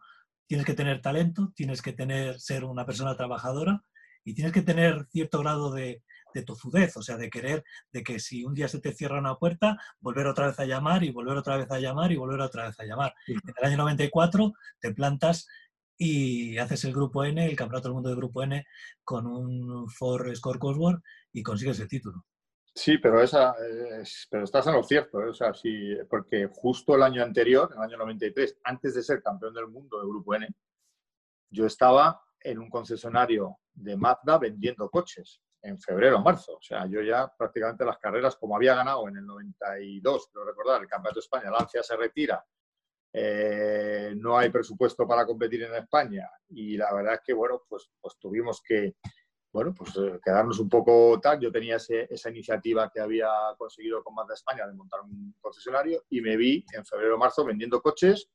tienes 0.47 0.65
que 0.65 0.73
tener 0.73 1.01
talento, 1.01 1.51
tienes 1.55 1.81
que 1.81 1.93
tener, 1.93 2.39
ser 2.39 2.63
una 2.63 2.85
persona 2.85 3.15
trabajadora 3.15 3.83
y 4.23 4.33
tienes 4.33 4.53
que 4.53 4.61
tener 4.61 5.05
cierto 5.11 5.39
grado 5.39 5.71
de, 5.71 6.03
de 6.33 6.43
tozudez, 6.43 6.95
o 6.97 7.01
sea, 7.01 7.17
de 7.17 7.29
querer, 7.29 7.63
de 7.91 8.03
que 8.03 8.19
si 8.19 8.43
un 8.43 8.53
día 8.53 8.67
se 8.67 8.79
te 8.79 8.93
cierra 8.93 9.19
una 9.19 9.35
puerta, 9.35 9.77
volver 9.99 10.27
otra 10.27 10.47
vez 10.47 10.59
a 10.59 10.65
llamar 10.65 11.03
y 11.03 11.11
volver 11.11 11.37
otra 11.37 11.57
vez 11.57 11.69
a 11.71 11.79
llamar 11.79 12.11
y 12.11 12.15
volver 12.15 12.41
otra 12.41 12.67
vez 12.67 12.79
a 12.79 12.85
llamar. 12.85 13.13
En 13.27 13.39
el 13.57 13.65
año 13.65 13.77
94 13.77 14.53
te 14.79 14.93
plantas 14.93 15.47
y 15.97 16.57
haces 16.57 16.85
el 16.85 16.93
grupo 16.93 17.23
N, 17.23 17.43
el 17.43 17.55
campeonato 17.55 17.87
del 17.87 17.95
mundo 17.95 18.09
de 18.09 18.15
grupo 18.15 18.43
N, 18.43 18.65
con 19.03 19.25
un 19.25 19.89
Ford 19.89 20.33
Score 20.35 20.59
Cosworth 20.59 21.01
y 21.33 21.43
consigues 21.43 21.79
el 21.79 21.87
título. 21.87 22.25
Sí, 22.77 22.99
pero, 22.99 23.23
esa 23.23 23.55
pero 24.29 24.43
estás 24.43 24.67
en 24.67 24.73
lo 24.73 24.83
cierto, 24.83 25.19
¿eh? 25.23 25.29
o 25.29 25.33
sea, 25.33 25.51
sí, 25.51 25.97
porque 26.07 26.47
justo 26.53 26.93
el 26.93 27.01
año 27.01 27.23
anterior, 27.23 27.71
el 27.75 27.81
año 27.81 27.97
93, 27.97 28.59
antes 28.65 28.93
de 28.93 29.01
ser 29.01 29.23
campeón 29.23 29.55
del 29.55 29.67
mundo 29.67 29.99
de 29.99 30.05
Grupo 30.05 30.35
N, 30.35 30.47
yo 31.49 31.65
estaba 31.65 32.21
en 32.39 32.59
un 32.59 32.69
concesionario 32.69 33.57
de 33.73 33.97
Mazda 33.97 34.37
vendiendo 34.37 34.91
coches 34.91 35.41
en 35.63 35.81
febrero 35.81 36.17
o 36.17 36.21
marzo. 36.21 36.57
O 36.57 36.61
sea, 36.61 36.85
yo 36.85 37.01
ya 37.01 37.27
prácticamente 37.35 37.83
las 37.83 37.97
carreras, 37.97 38.35
como 38.35 38.55
había 38.55 38.75
ganado 38.75 39.07
en 39.07 39.17
el 39.17 39.25
92, 39.25 40.29
quiero 40.31 40.45
recordar, 40.45 40.79
el 40.79 40.87
Campeonato 40.87 41.15
de 41.15 41.23
España, 41.23 41.49
Lancia 41.49 41.81
se 41.81 41.97
retira, 41.97 42.45
eh, 43.11 44.13
no 44.15 44.37
hay 44.37 44.51
presupuesto 44.51 45.07
para 45.07 45.25
competir 45.25 45.63
en 45.63 45.73
España 45.73 46.29
y 46.49 46.77
la 46.77 46.93
verdad 46.93 47.15
es 47.15 47.21
que, 47.25 47.33
bueno, 47.33 47.63
pues, 47.67 47.89
pues 47.99 48.19
tuvimos 48.19 48.61
que, 48.61 48.97
bueno, 49.57 49.73
pues 49.73 49.89
eh, 49.97 50.19
quedarnos 50.23 50.59
un 50.59 50.69
poco 50.69 51.19
tal. 51.19 51.39
Yo 51.39 51.51
tenía 51.51 51.77
esa 51.77 52.29
iniciativa 52.29 52.91
que 52.93 52.99
había 52.99 53.27
conseguido 53.57 54.03
con 54.03 54.13
Mazda 54.13 54.35
España 54.35 54.67
de 54.67 54.73
montar 54.75 55.01
un 55.01 55.33
concesionario 55.41 56.03
y 56.11 56.21
me 56.21 56.37
vi 56.37 56.63
en 56.73 56.85
febrero 56.85 57.15
o 57.15 57.17
marzo 57.17 57.43
vendiendo 57.43 57.81
coches 57.81 58.29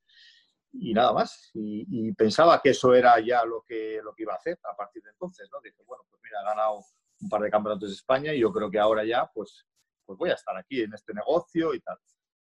y 0.73 0.93
nada 0.93 1.13
más. 1.13 1.53
Y, 1.55 2.13
pensaba 2.15 2.61
que 2.61 2.71
eso 2.71 2.93
era 2.93 3.21
ya 3.21 3.45
lo 3.45 3.63
que, 3.63 4.01
lo 4.03 4.13
que 4.13 4.25
iba 4.25 4.33
a 4.33 4.37
hacer 4.39 4.59
a 4.65 4.75
partir 4.75 5.01
de 5.05 5.11
entonces, 5.11 5.49
¿no? 5.53 5.61
Dije, 5.61 5.81
bueno, 5.87 6.03
pues 6.11 6.21
mira, 6.25 6.41
he 6.41 6.45
ganado 6.45 6.81
un 7.21 7.29
par 7.29 7.41
de 7.41 7.51
campeonatos 7.51 7.91
de 7.91 7.95
España 7.95 8.35
y 8.35 8.41
yo 8.41 8.53
creo 8.53 8.69
que 8.69 8.81
ahora 8.81 9.05
ya 9.05 9.31
pues, 9.33 9.65
pues 10.05 10.19
voy 10.19 10.31
a 10.31 10.35
estar 10.35 10.57
aquí 10.57 10.83
en 10.83 10.93
este 10.93 11.15
negocio 11.15 11.73
y 11.73 11.79
tal. 11.79 11.99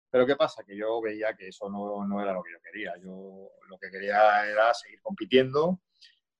Pero 0.09 0.25
¿qué 0.25 0.35
pasa? 0.35 0.63
Que 0.63 0.75
yo 0.75 0.99
veía 1.01 1.35
que 1.35 1.49
eso 1.49 1.69
no, 1.69 2.03
no 2.07 2.19
era 2.19 2.33
lo 2.33 2.41
que 2.41 2.51
yo 2.51 2.57
quería. 2.63 2.95
Yo 2.97 3.47
lo 3.69 3.77
que 3.77 3.91
quería 3.91 4.49
era 4.49 4.73
seguir 4.73 4.99
compitiendo. 5.03 5.81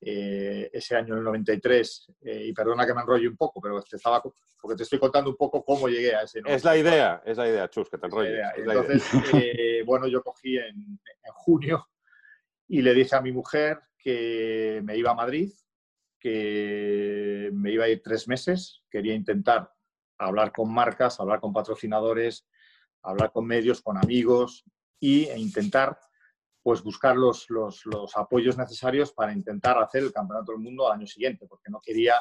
Eh, 0.02 0.70
ese 0.74 0.96
año, 0.96 1.14
en 1.14 1.20
el 1.20 1.24
93, 1.24 2.12
eh, 2.22 2.46
y 2.48 2.54
perdona 2.54 2.86
que 2.86 2.94
me 2.94 3.02
enrollo 3.02 3.30
un 3.30 3.38
poco, 3.38 3.60
pero 3.62 3.82
te 3.82 3.96
estaba, 3.96 4.22
porque 4.22 4.76
te 4.78 4.84
estoy 4.84 5.00
contando 5.00 5.30
un 5.30 5.38
poco 5.38 5.64
cómo 5.64 5.88
llegué 5.88 6.14
a 6.16 6.22
ese. 6.22 6.42
Es 6.46 6.64
la 6.64 6.78
idea, 6.78 7.22
es 7.26 7.38
la 7.38 7.48
idea, 7.48 7.70
Chus, 7.70 7.90
que 7.90 7.98
te 7.98 8.06
enrolles. 8.06 8.40
Entonces, 8.58 9.04
eh, 9.34 9.84
bueno, 9.86 10.08
yo 10.08 10.22
cogí 10.22 10.58
en, 10.58 11.00
en 11.24 11.34
junio 11.34 11.88
y 12.68 12.82
le 12.82 12.94
dije 12.94 13.16
a 13.16 13.22
mi 13.22 13.32
mujer 13.32 13.80
que 13.98 14.82
me 14.84 14.98
iba 14.98 15.12
a 15.12 15.16
Madrid 15.16 15.52
que 16.26 17.52
me 17.54 17.72
iba 17.72 17.86
a 17.86 17.88
ir 17.88 18.02
tres 18.02 18.28
meses, 18.28 18.82
quería 18.90 19.14
intentar 19.14 19.72
hablar 20.18 20.52
con 20.52 20.74
marcas, 20.74 21.20
hablar 21.20 21.40
con 21.40 21.54
patrocinadores, 21.54 22.48
hablar 23.04 23.32
con 23.32 23.46
medios, 23.46 23.80
con 23.80 23.96
amigos 23.96 24.66
y, 25.00 25.26
e 25.26 25.38
intentar 25.38 26.00
pues 26.66 26.82
buscar 26.82 27.16
los, 27.16 27.46
los, 27.52 28.18
apoyos 28.18 28.58
necesarios 28.58 29.14
para 29.14 29.32
intentar 29.32 29.78
hacer 29.78 30.02
el 30.02 30.12
Campeonato 30.12 30.52
del 30.52 30.62
Mundo 30.62 30.88
al 30.88 30.98
año 30.98 31.06
siguiente, 31.06 31.46
porque 31.48 31.70
no 31.70 31.80
quería, 31.80 32.16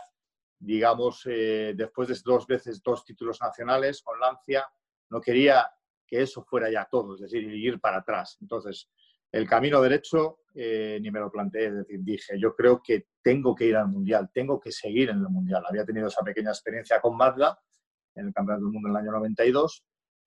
digamos, 0.58 1.22
eh, 1.24 1.72
después 1.74 2.08
de 2.08 2.16
dos 2.22 2.46
veces 2.46 2.82
dos 2.82 3.06
títulos 3.06 3.38
nacionales 3.40 4.02
con 4.02 4.20
Lancia, 4.20 4.66
no 5.08 5.18
quería 5.18 5.66
que 6.06 6.20
eso 6.20 6.44
fuera 6.44 6.70
ya 6.70 6.86
todo, 6.90 7.14
es 7.14 7.22
decir, 7.22 7.42
ir 7.54 7.80
para 7.80 8.00
atrás. 8.00 8.36
Entonces, 8.42 8.90
el 9.32 9.48
camino 9.48 9.80
derecho 9.80 10.40
eh, 10.54 10.98
ni 11.00 11.10
me 11.10 11.20
lo 11.20 11.30
planteé, 11.30 11.68
es 11.68 11.76
decir, 11.76 12.00
dije, 12.02 12.38
yo 12.38 12.54
creo 12.54 12.82
que 12.84 13.06
tengo 13.22 13.54
que 13.54 13.64
ir 13.64 13.76
al 13.76 13.88
Mundial, 13.88 14.28
tengo 14.30 14.60
que 14.60 14.72
seguir 14.72 15.08
en 15.08 15.20
el 15.20 15.28
Mundial. 15.30 15.64
Había 15.66 15.86
tenido 15.86 16.08
esa 16.08 16.22
pequeña 16.22 16.50
experiencia 16.50 17.00
con 17.00 17.16
Mazda 17.16 17.58
en 18.14 18.26
el 18.26 18.34
Campeonato 18.34 18.66
del 18.66 18.74
Mundo 18.74 18.90
en 18.90 18.94
el 18.94 19.00
año 19.00 19.12
92, 19.12 19.86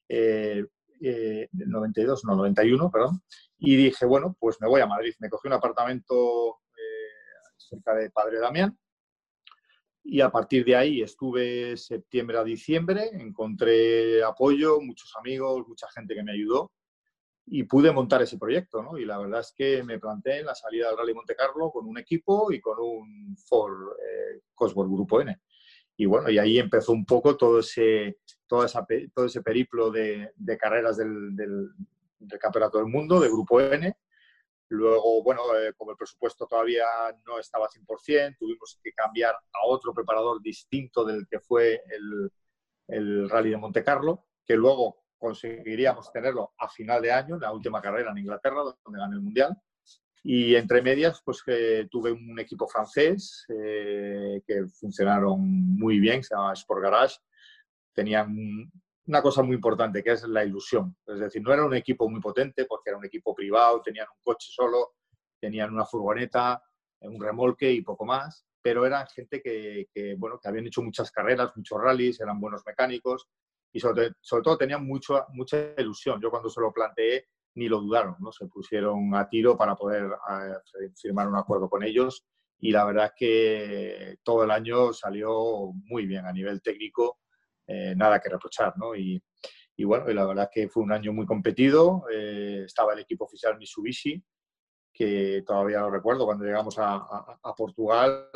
eh, 0.09 0.65
92, 0.99 2.19
eh, 2.19 2.27
no, 2.27 2.35
91, 2.35 2.91
perdón, 2.91 3.21
y 3.57 3.75
dije, 3.75 4.05
bueno, 4.05 4.35
pues 4.39 4.57
me 4.61 4.67
voy 4.67 4.81
a 4.81 4.87
Madrid. 4.87 5.13
Me 5.19 5.29
cogí 5.29 5.47
un 5.47 5.53
apartamento 5.53 6.59
eh, 6.75 7.53
cerca 7.57 7.95
de 7.95 8.09
Padre 8.09 8.39
Damián 8.39 8.77
y 10.09 10.21
a 10.21 10.29
partir 10.29 10.63
de 10.63 10.75
ahí 10.75 11.01
estuve 11.01 11.75
septiembre 11.75 12.37
a 12.37 12.43
diciembre, 12.43 13.09
encontré 13.11 14.23
apoyo, 14.23 14.79
muchos 14.79 15.13
amigos, 15.17 15.67
mucha 15.67 15.87
gente 15.89 16.15
que 16.15 16.23
me 16.23 16.31
ayudó 16.31 16.71
y 17.45 17.63
pude 17.63 17.91
montar 17.91 18.21
ese 18.21 18.37
proyecto, 18.37 18.81
¿no? 18.81 18.97
Y 18.97 19.05
la 19.05 19.17
verdad 19.17 19.41
es 19.41 19.53
que 19.55 19.83
me 19.83 19.99
planteé 19.99 20.43
la 20.43 20.55
salida 20.55 20.87
del 20.87 20.97
Rally 20.97 21.13
Monte 21.13 21.35
Carlo 21.35 21.71
con 21.71 21.85
un 21.85 21.97
equipo 21.97 22.51
y 22.51 22.61
con 22.61 22.77
un 22.79 23.35
Ford 23.37 23.93
eh, 23.99 24.41
Cosworth 24.53 24.89
Grupo 24.89 25.21
N. 25.21 25.41
Y 25.99 26.05
bueno, 26.05 26.29
y 26.29 26.37
ahí 26.37 26.59
empezó 26.59 26.91
un 26.91 27.05
poco 27.05 27.35
todo 27.35 27.59
ese, 27.59 28.19
todo 28.45 28.63
esa, 28.63 28.85
todo 29.13 29.25
ese 29.25 29.41
periplo 29.41 29.89
de, 29.89 30.31
de 30.35 30.57
carreras 30.57 30.95
del, 30.97 31.35
del, 31.35 31.69
Campeonato 32.39 32.77
del 32.77 32.87
Mundo, 32.87 33.19
de 33.19 33.29
Grupo 33.29 33.59
N. 33.59 33.95
Luego, 34.69 35.23
bueno, 35.23 35.41
eh, 35.57 35.73
como 35.75 35.91
el 35.91 35.97
presupuesto 35.97 36.45
todavía 36.45 36.85
no 37.25 37.39
estaba 37.39 37.67
100%, 37.67 38.37
tuvimos 38.37 38.79
que 38.83 38.91
cambiar 38.93 39.33
a 39.33 39.65
otro 39.65 39.93
preparador 39.93 40.41
distinto 40.41 41.03
del 41.03 41.27
que 41.27 41.39
fue 41.39 41.81
el, 41.89 42.31
el 42.87 43.29
Rally 43.29 43.51
de 43.51 43.57
Monte 43.57 43.83
Carlo, 43.83 44.25
que 44.45 44.55
luego 44.55 45.03
conseguiríamos 45.17 46.11
tenerlo 46.11 46.53
a 46.59 46.69
final 46.69 47.01
de 47.01 47.11
año, 47.11 47.35
en 47.35 47.41
la 47.41 47.51
última 47.51 47.81
carrera 47.81 48.11
en 48.11 48.19
Inglaterra, 48.19 48.61
donde 48.83 48.99
gané 48.99 49.15
el 49.15 49.21
Mundial. 49.21 49.57
Y 50.29 50.55
entre 50.55 50.81
medias, 50.81 51.21
pues 51.23 51.41
que 51.41 51.87
tuve 51.89 52.11
un 52.11 52.37
equipo 52.37 52.67
francés 52.67 53.45
eh, 53.47 54.41
que 54.45 54.67
funcionaron 54.67 55.39
muy 55.39 55.99
bien, 55.99 56.21
se 56.21 56.35
llama 56.35 56.51
Sport 56.51 56.81
Garage. 56.81 57.15
Tenían 57.95 58.69
una 59.05 59.21
cosa 59.21 59.41
muy 59.41 59.55
importante, 59.55 60.03
que 60.03 60.11
es 60.11 60.23
la 60.23 60.43
ilusión. 60.43 60.97
Es 61.05 61.19
decir, 61.19 61.41
no 61.41 61.53
era 61.53 61.63
un 61.63 61.73
equipo 61.75 62.09
muy 62.09 62.19
potente 62.19 62.65
porque 62.65 62.89
era 62.89 62.97
un 62.97 63.05
equipo 63.05 63.33
privado, 63.33 63.81
tenían 63.81 64.07
un 64.13 64.21
coche 64.21 64.49
solo, 64.51 64.95
tenían 65.39 65.73
una 65.73 65.85
furgoneta, 65.85 66.61
un 66.99 67.21
remolque 67.21 67.71
y 67.71 67.81
poco 67.81 68.03
más, 68.03 68.45
pero 68.61 68.85
eran 68.85 69.07
gente 69.07 69.41
que, 69.41 69.87
que, 69.93 70.15
bueno, 70.15 70.41
que 70.43 70.49
habían 70.49 70.67
hecho 70.67 70.81
muchas 70.81 71.09
carreras, 71.09 71.55
muchos 71.55 71.79
rallies, 71.79 72.19
eran 72.19 72.41
buenos 72.41 72.63
mecánicos 72.65 73.29
y 73.71 73.79
sobre, 73.79 74.11
todo 74.43 74.57
tenían 74.57 74.85
mucho, 74.85 75.25
mucha 75.29 75.73
ilusión. 75.77 76.19
Yo 76.21 76.29
cuando 76.29 76.49
se 76.49 76.59
lo 76.59 76.73
planteé 76.73 77.29
ni 77.57 77.67
lo 77.67 77.81
dudaron, 77.81 78.15
¿no? 78.19 78.31
se 78.31 78.45
pusieron 78.45 79.15
a 79.15 79.27
tiro 79.27 79.57
para 79.57 79.75
poder 79.75 80.03
eh, 80.05 80.89
firmar 80.95 81.27
un 81.27 81.35
acuerdo 81.35 81.67
con 81.67 81.83
ellos 81.83 82.23
y 82.59 82.71
la 82.71 82.85
verdad 82.85 83.05
es 83.05 83.11
que 83.15 84.17
todo 84.23 84.43
el 84.43 84.51
año 84.51 84.93
salió 84.93 85.71
muy 85.85 86.05
bien 86.05 86.25
a 86.25 86.31
nivel 86.31 86.61
técnico, 86.61 87.19
eh, 87.65 87.93
nada 87.95 88.19
que 88.19 88.29
reprochar, 88.29 88.73
¿no? 88.77 88.95
Y, 88.95 89.21
y, 89.75 89.83
bueno, 89.83 90.09
y 90.09 90.13
la 90.13 90.25
verdad 90.25 90.45
es 90.45 90.49
que 90.53 90.69
fue 90.69 90.83
un 90.83 90.91
año 90.91 91.13
muy 91.13 91.25
competido, 91.25 92.05
eh, 92.11 92.63
estaba 92.65 92.93
el 92.93 92.99
equipo 92.99 93.25
oficial 93.25 93.57
Mitsubishi, 93.57 94.23
que 94.91 95.43
todavía 95.45 95.81
lo 95.81 95.91
recuerdo 95.91 96.25
cuando 96.25 96.45
llegamos 96.45 96.79
a, 96.79 96.95
a, 96.95 97.53
Portugal, 97.55 98.29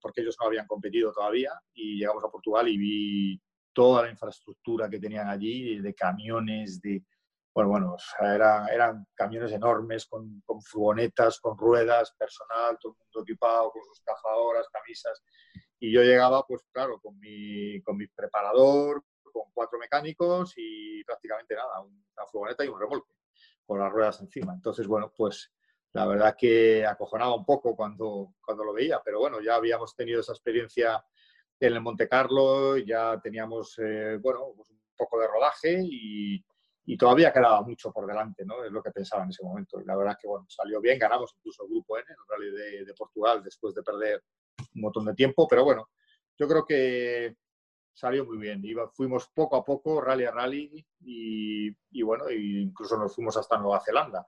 porque 0.00 0.22
ellos 0.22 0.36
no 0.40 0.46
habían 0.46 0.66
competido 0.66 1.12
todavía, 1.12 1.50
y 1.74 1.98
llegamos 1.98 2.24
a 2.24 2.30
Portugal 2.30 2.68
y 2.68 2.78
vi 2.78 3.42
toda 3.74 4.04
la 4.04 4.10
infraestructura 4.10 4.88
que 4.88 4.98
tenían 4.98 5.28
allí, 5.28 5.78
de 5.80 5.94
camiones, 5.94 6.80
de, 6.80 7.02
bueno, 7.56 7.70
bueno, 7.70 7.96
era, 8.20 8.66
eran 8.66 9.06
camiones 9.14 9.50
enormes 9.50 10.04
con, 10.04 10.42
con, 10.44 10.60
furgonetas, 10.60 11.40
con 11.40 11.56
ruedas, 11.56 12.14
personal, 12.18 12.76
todo 12.78 12.92
el 12.92 12.98
mundo 12.98 13.22
equipado 13.22 13.70
con 13.70 13.82
sus 13.82 13.98
cazadoras, 14.02 14.68
camisas. 14.68 15.22
Y 15.78 15.90
yo 15.90 16.02
llegaba, 16.02 16.44
pues 16.46 16.62
claro, 16.70 17.00
con 17.00 17.18
mi, 17.18 17.80
con 17.80 17.96
mi 17.96 18.08
preparador, 18.08 19.02
con 19.22 19.44
cuatro 19.54 19.78
mecánicos 19.78 20.52
y 20.58 21.02
prácticamente 21.04 21.54
nada, 21.54 21.80
una 21.80 22.26
furgoneta 22.30 22.62
y 22.62 22.68
un 22.68 22.78
remolque, 22.78 23.14
con 23.64 23.78
las 23.78 23.90
ruedas 23.90 24.20
encima. 24.20 24.52
Entonces, 24.52 24.86
bueno, 24.86 25.10
pues 25.16 25.50
la 25.94 26.04
verdad 26.04 26.36
que 26.38 26.84
acojonaba 26.84 27.34
un 27.34 27.46
poco 27.46 27.74
cuando, 27.74 28.34
cuando 28.44 28.64
lo 28.64 28.74
veía, 28.74 29.00
pero 29.02 29.18
bueno, 29.18 29.40
ya 29.40 29.54
habíamos 29.54 29.96
tenido 29.96 30.20
esa 30.20 30.32
experiencia 30.32 31.02
en 31.58 31.72
el 31.72 31.80
Monte 31.80 32.06
Carlo, 32.06 32.76
ya 32.76 33.18
teníamos, 33.18 33.78
eh, 33.78 34.18
bueno, 34.20 34.52
pues 34.54 34.68
un 34.68 34.78
poco 34.94 35.18
de 35.18 35.26
rodaje 35.26 35.80
y 35.82 36.44
y 36.88 36.96
todavía 36.96 37.32
quedaba 37.32 37.62
mucho 37.62 37.92
por 37.92 38.06
delante, 38.06 38.44
¿no? 38.44 38.64
Es 38.64 38.70
lo 38.70 38.80
que 38.80 38.92
pensaba 38.92 39.24
en 39.24 39.30
ese 39.30 39.42
momento. 39.42 39.80
La 39.84 39.96
verdad 39.96 40.12
es 40.12 40.18
que, 40.22 40.28
bueno, 40.28 40.46
salió 40.48 40.80
bien, 40.80 40.98
ganamos 40.98 41.34
incluso 41.36 41.64
el 41.64 41.70
Grupo 41.70 41.98
N, 41.98 42.06
el 42.08 42.16
Rally 42.28 42.84
de, 42.84 42.94
Portugal, 42.94 43.42
después 43.42 43.74
de 43.74 43.82
perder 43.82 44.22
un 44.76 44.82
montón 44.82 45.04
de 45.06 45.14
tiempo, 45.14 45.48
pero 45.48 45.64
bueno, 45.64 45.88
yo 46.38 46.46
creo 46.46 46.64
que 46.64 47.36
salió 47.92 48.24
muy 48.24 48.38
bien. 48.38 48.64
Iba, 48.64 48.88
fuimos 48.90 49.28
poco 49.34 49.56
a 49.56 49.64
poco, 49.64 50.00
rally 50.00 50.26
a 50.26 50.30
rally, 50.30 50.86
y, 51.00 51.68
y 51.90 52.02
bueno, 52.02 52.30
incluso 52.30 52.96
nos 52.96 53.12
fuimos 53.12 53.36
hasta 53.36 53.58
Nueva 53.58 53.82
Zelanda, 53.84 54.24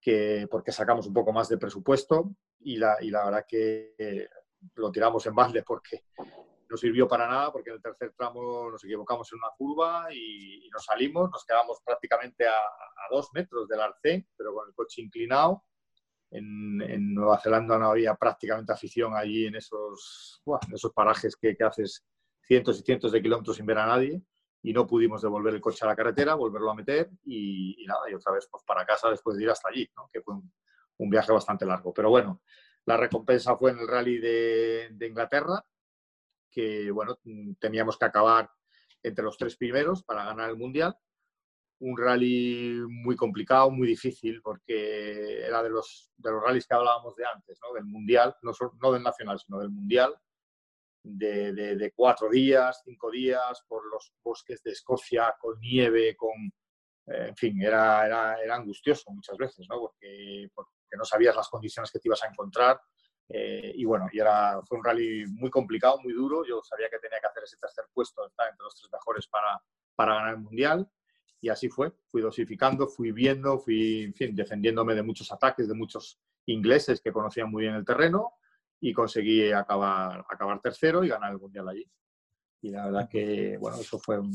que, 0.00 0.48
porque 0.50 0.72
sacamos 0.72 1.06
un 1.06 1.12
poco 1.12 1.32
más 1.32 1.50
de 1.50 1.58
presupuesto 1.58 2.34
y 2.60 2.78
la, 2.78 2.96
y 3.00 3.10
la 3.10 3.26
verdad 3.26 3.44
que 3.46 4.26
lo 4.76 4.90
tiramos 4.90 5.26
en 5.26 5.34
balde 5.34 5.62
porque 5.62 6.04
no 6.74 6.78
sirvió 6.78 7.06
para 7.06 7.28
nada 7.28 7.52
porque 7.52 7.70
en 7.70 7.76
el 7.76 7.82
tercer 7.82 8.12
tramo 8.16 8.68
nos 8.68 8.82
equivocamos 8.82 9.32
en 9.32 9.38
una 9.38 9.50
curva 9.56 10.12
y, 10.12 10.68
nos 10.72 10.84
salimos, 10.84 11.30
nos 11.30 11.44
quedamos 11.44 11.78
prácticamente 11.84 12.48
a, 12.48 12.58
dos 13.12 13.28
metros 13.32 13.68
del 13.68 13.80
arcén, 13.80 14.26
pero 14.36 14.52
con 14.52 14.68
el 14.68 14.74
coche 14.74 15.02
inclinado. 15.02 15.62
En, 16.32 17.14
Nueva 17.14 17.38
Zelanda 17.38 17.78
no 17.78 17.90
había 17.90 18.16
prácticamente 18.16 18.72
afición 18.72 19.14
allí 19.14 19.46
en 19.46 19.54
esos, 19.54 20.42
esos 20.72 20.92
parajes 20.92 21.36
que, 21.36 21.56
haces 21.60 22.04
cientos 22.42 22.80
y 22.80 22.82
cientos 22.82 23.12
de 23.12 23.22
kilómetros 23.22 23.56
sin 23.56 23.66
ver 23.66 23.78
a 23.78 23.86
nadie 23.86 24.20
y 24.60 24.72
no 24.72 24.84
pudimos 24.84 25.22
devolver 25.22 25.54
el 25.54 25.60
coche 25.60 25.84
a 25.84 25.88
la 25.88 25.94
carretera, 25.94 26.34
volverlo 26.34 26.72
a 26.72 26.74
meter 26.74 27.08
y, 27.24 27.84
nada, 27.86 28.10
y 28.10 28.14
otra 28.14 28.32
vez 28.32 28.48
pues 28.50 28.64
para 28.64 28.84
casa 28.84 29.10
después 29.10 29.36
de 29.36 29.44
ir 29.44 29.50
hasta 29.50 29.68
allí, 29.68 29.88
que 30.12 30.22
fue 30.22 30.34
un, 30.34 31.08
viaje 31.08 31.30
bastante 31.30 31.66
largo. 31.66 31.94
Pero 31.94 32.10
bueno, 32.10 32.42
la 32.84 32.96
recompensa 32.96 33.56
fue 33.56 33.70
en 33.70 33.78
el 33.78 33.86
rally 33.86 34.18
de 34.18 35.06
Inglaterra, 35.06 35.64
que 36.54 36.90
bueno, 36.90 37.18
mm, 37.24 37.54
teníamos 37.54 37.98
que 37.98 38.04
acabar 38.04 38.48
entre 39.02 39.24
los 39.24 39.36
tres 39.36 39.56
primeros 39.56 40.02
para 40.02 40.24
ganar 40.24 40.50
el 40.50 40.56
Mundial. 40.56 40.96
Un 41.80 41.98
rally 41.98 42.80
muy 42.88 43.16
complicado, 43.16 43.70
muy 43.70 43.88
difícil, 43.88 44.40
porque 44.40 45.44
era 45.44 45.62
de 45.62 45.70
los, 45.70 46.10
de 46.16 46.30
los 46.30 46.42
rallies 46.42 46.66
que 46.66 46.74
hablábamos 46.74 47.16
de 47.16 47.24
antes, 47.26 47.58
¿no? 47.60 47.74
del 47.74 47.84
Mundial, 47.84 48.34
no, 48.42 48.52
no 48.80 48.92
del 48.92 49.02
Nacional, 49.02 49.38
sino 49.38 49.58
del 49.58 49.70
Mundial, 49.70 50.14
de, 51.02 51.52
de, 51.52 51.92
cuatro 51.94 52.30
días, 52.30 52.80
cinco 52.84 53.10
días, 53.10 53.62
por 53.68 53.84
los 53.90 54.14
bosques 54.22 54.62
de 54.62 54.72
Escocia, 54.72 55.34
con 55.38 55.60
nieve, 55.60 56.16
con... 56.16 56.32
Eh, 57.06 57.26
en 57.28 57.36
fin, 57.36 57.60
era, 57.60 58.06
era, 58.06 58.42
era 58.42 58.54
angustioso 58.54 59.10
muchas 59.10 59.36
veces, 59.36 59.66
¿no? 59.68 59.78
porque, 59.80 60.48
porque 60.54 60.70
no 60.96 61.04
sabías 61.04 61.36
las 61.36 61.48
condiciones 61.50 61.90
que 61.90 61.98
te 61.98 62.08
ibas 62.08 62.22
a 62.22 62.28
encontrar 62.28 62.80
eh, 63.28 63.72
y 63.74 63.84
bueno, 63.84 64.08
y 64.12 64.20
era, 64.20 64.60
fue 64.62 64.78
un 64.78 64.84
rally 64.84 65.26
muy 65.26 65.50
complicado, 65.50 65.98
muy 66.02 66.12
duro. 66.12 66.44
Yo 66.44 66.62
sabía 66.62 66.88
que 66.88 66.98
tenía 66.98 67.20
que 67.20 67.26
hacer 67.26 67.44
ese 67.44 67.56
tercer 67.56 67.84
puesto, 67.92 68.24
entre 68.24 68.62
los 68.62 68.74
tres 68.76 68.90
mejores 68.92 69.26
para, 69.26 69.62
para 69.94 70.14
ganar 70.14 70.34
el 70.34 70.40
Mundial. 70.40 70.88
Y 71.40 71.48
así 71.48 71.68
fue. 71.68 71.92
Fui 72.06 72.22
dosificando, 72.22 72.86
fui 72.86 73.12
viendo, 73.12 73.58
fui, 73.58 74.04
en 74.04 74.14
fin, 74.14 74.34
defendiéndome 74.34 74.94
de 74.94 75.02
muchos 75.02 75.30
ataques, 75.32 75.68
de 75.68 75.74
muchos 75.74 76.20
ingleses 76.46 77.00
que 77.00 77.12
conocían 77.12 77.50
muy 77.50 77.62
bien 77.62 77.74
el 77.74 77.84
terreno 77.84 78.34
y 78.80 78.92
conseguí 78.92 79.50
acabar, 79.52 80.24
acabar 80.28 80.60
tercero 80.60 81.04
y 81.04 81.08
ganar 81.08 81.32
el 81.32 81.38
Mundial 81.38 81.68
allí. 81.68 81.90
Y 82.62 82.70
la 82.70 82.86
verdad 82.86 83.08
que, 83.08 83.58
bueno, 83.58 83.78
eso 83.78 83.98
fue 83.98 84.18
un, 84.18 84.32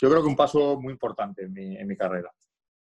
yo 0.00 0.08
creo 0.08 0.22
que 0.22 0.28
un 0.28 0.36
paso 0.36 0.80
muy 0.80 0.92
importante 0.92 1.44
en 1.44 1.52
mi, 1.52 1.76
en 1.76 1.86
mi 1.86 1.96
carrera. 1.96 2.32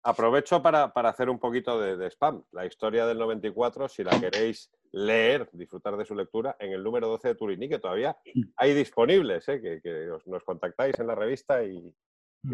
Aprovecho 0.03 0.63
para, 0.63 0.93
para, 0.93 1.11
hacer 1.11 1.29
un 1.29 1.39
poquito 1.39 1.81
de, 1.81 1.97
de, 1.97 2.07
spam. 2.11 2.45
La 2.53 2.67
historia 2.67 3.07
del 3.07 3.19
94, 3.19 3.89
si 3.89 4.05
la 4.05 4.19
queréis 4.19 4.71
leer, 4.95 5.49
disfrutar 5.53 5.97
de 5.97 6.05
su 6.05 6.15
lectura, 6.15 6.57
en 6.59 6.73
el 6.73 6.83
número 6.83 7.09
12 7.09 7.29
de 7.29 7.35
Turini, 7.35 7.69
que 7.69 7.81
todavía 7.81 8.17
hay 8.57 8.75
disponibles, 8.75 9.49
¿eh? 9.49 9.61
que, 9.61 10.09
nos 10.27 10.45
contactáis 10.45 10.99
en 11.01 11.09
la 11.09 11.15
revista 11.15 11.65
y, 11.65 11.93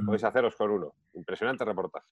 podéis 0.04 0.24
haceros 0.24 0.56
con 0.56 0.70
uno. 0.70 0.94
Impresionante 1.14 1.64
reportaje. 1.64 2.06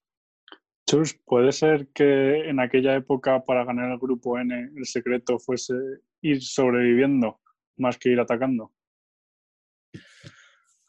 Chus, 0.86 1.14
¿puede 1.24 1.52
ser 1.52 1.88
que 1.88 2.48
en 2.48 2.60
aquella 2.60 2.94
época 2.94 3.44
para 3.44 3.64
ganar 3.64 3.90
el 3.90 3.98
grupo 3.98 4.38
N 4.38 4.72
el 4.74 4.86
secreto 4.86 5.38
fuese 5.38 5.74
ir 6.22 6.42
sobreviviendo 6.42 7.40
más 7.76 7.98
que 7.98 8.10
ir 8.10 8.20
atacando? 8.20 8.72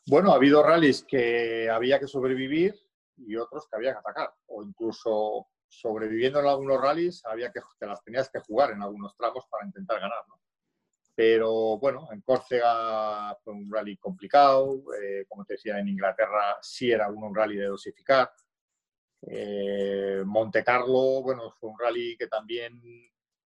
Bueno, 0.08 0.32
ha 0.32 0.36
habido 0.36 0.64
rallies 0.64 1.04
que 1.04 1.70
había 1.70 2.00
que 2.00 2.08
sobrevivir 2.08 2.74
y 3.18 3.36
otros 3.36 3.68
que 3.70 3.76
había 3.76 3.92
que 3.94 4.00
atacar, 4.00 4.34
o 4.48 4.64
incluso 4.64 5.48
sobreviviendo 5.70 6.40
en 6.40 6.48
algunos 6.48 6.82
rallies 6.82 7.24
había 7.26 7.52
que, 7.52 7.62
te 7.78 7.86
las 7.86 8.04
tenías 8.04 8.30
que 8.30 8.40
jugar 8.40 8.72
en 8.72 8.82
algunos 8.82 9.16
tramos 9.16 9.46
para 9.50 9.66
intentar 9.66 10.00
ganar, 10.00 10.28
¿no? 10.28 10.42
Pero 11.16 11.78
bueno, 11.78 12.08
en 12.12 12.22
Córcega 12.22 13.36
fue 13.44 13.54
un 13.54 13.70
rally 13.72 13.98
complicado, 13.98 14.82
eh, 15.02 15.26
como 15.28 15.46
te 15.46 15.56
decía, 15.56 15.78
en 15.78 15.90
Inglaterra 15.90 16.58
sí 16.62 16.92
era 16.92 17.10
un 17.10 17.36
rally 17.36 17.58
de 17.58 17.66
dosificar. 17.66 18.32
Eh, 19.24 20.24
Monte 20.26 20.64
Carlo, 20.64 21.22
bueno, 21.22 21.52
fue 21.60 21.70
un 21.70 21.78
rally 21.78 22.16
que 22.18 22.28
también 22.28 22.82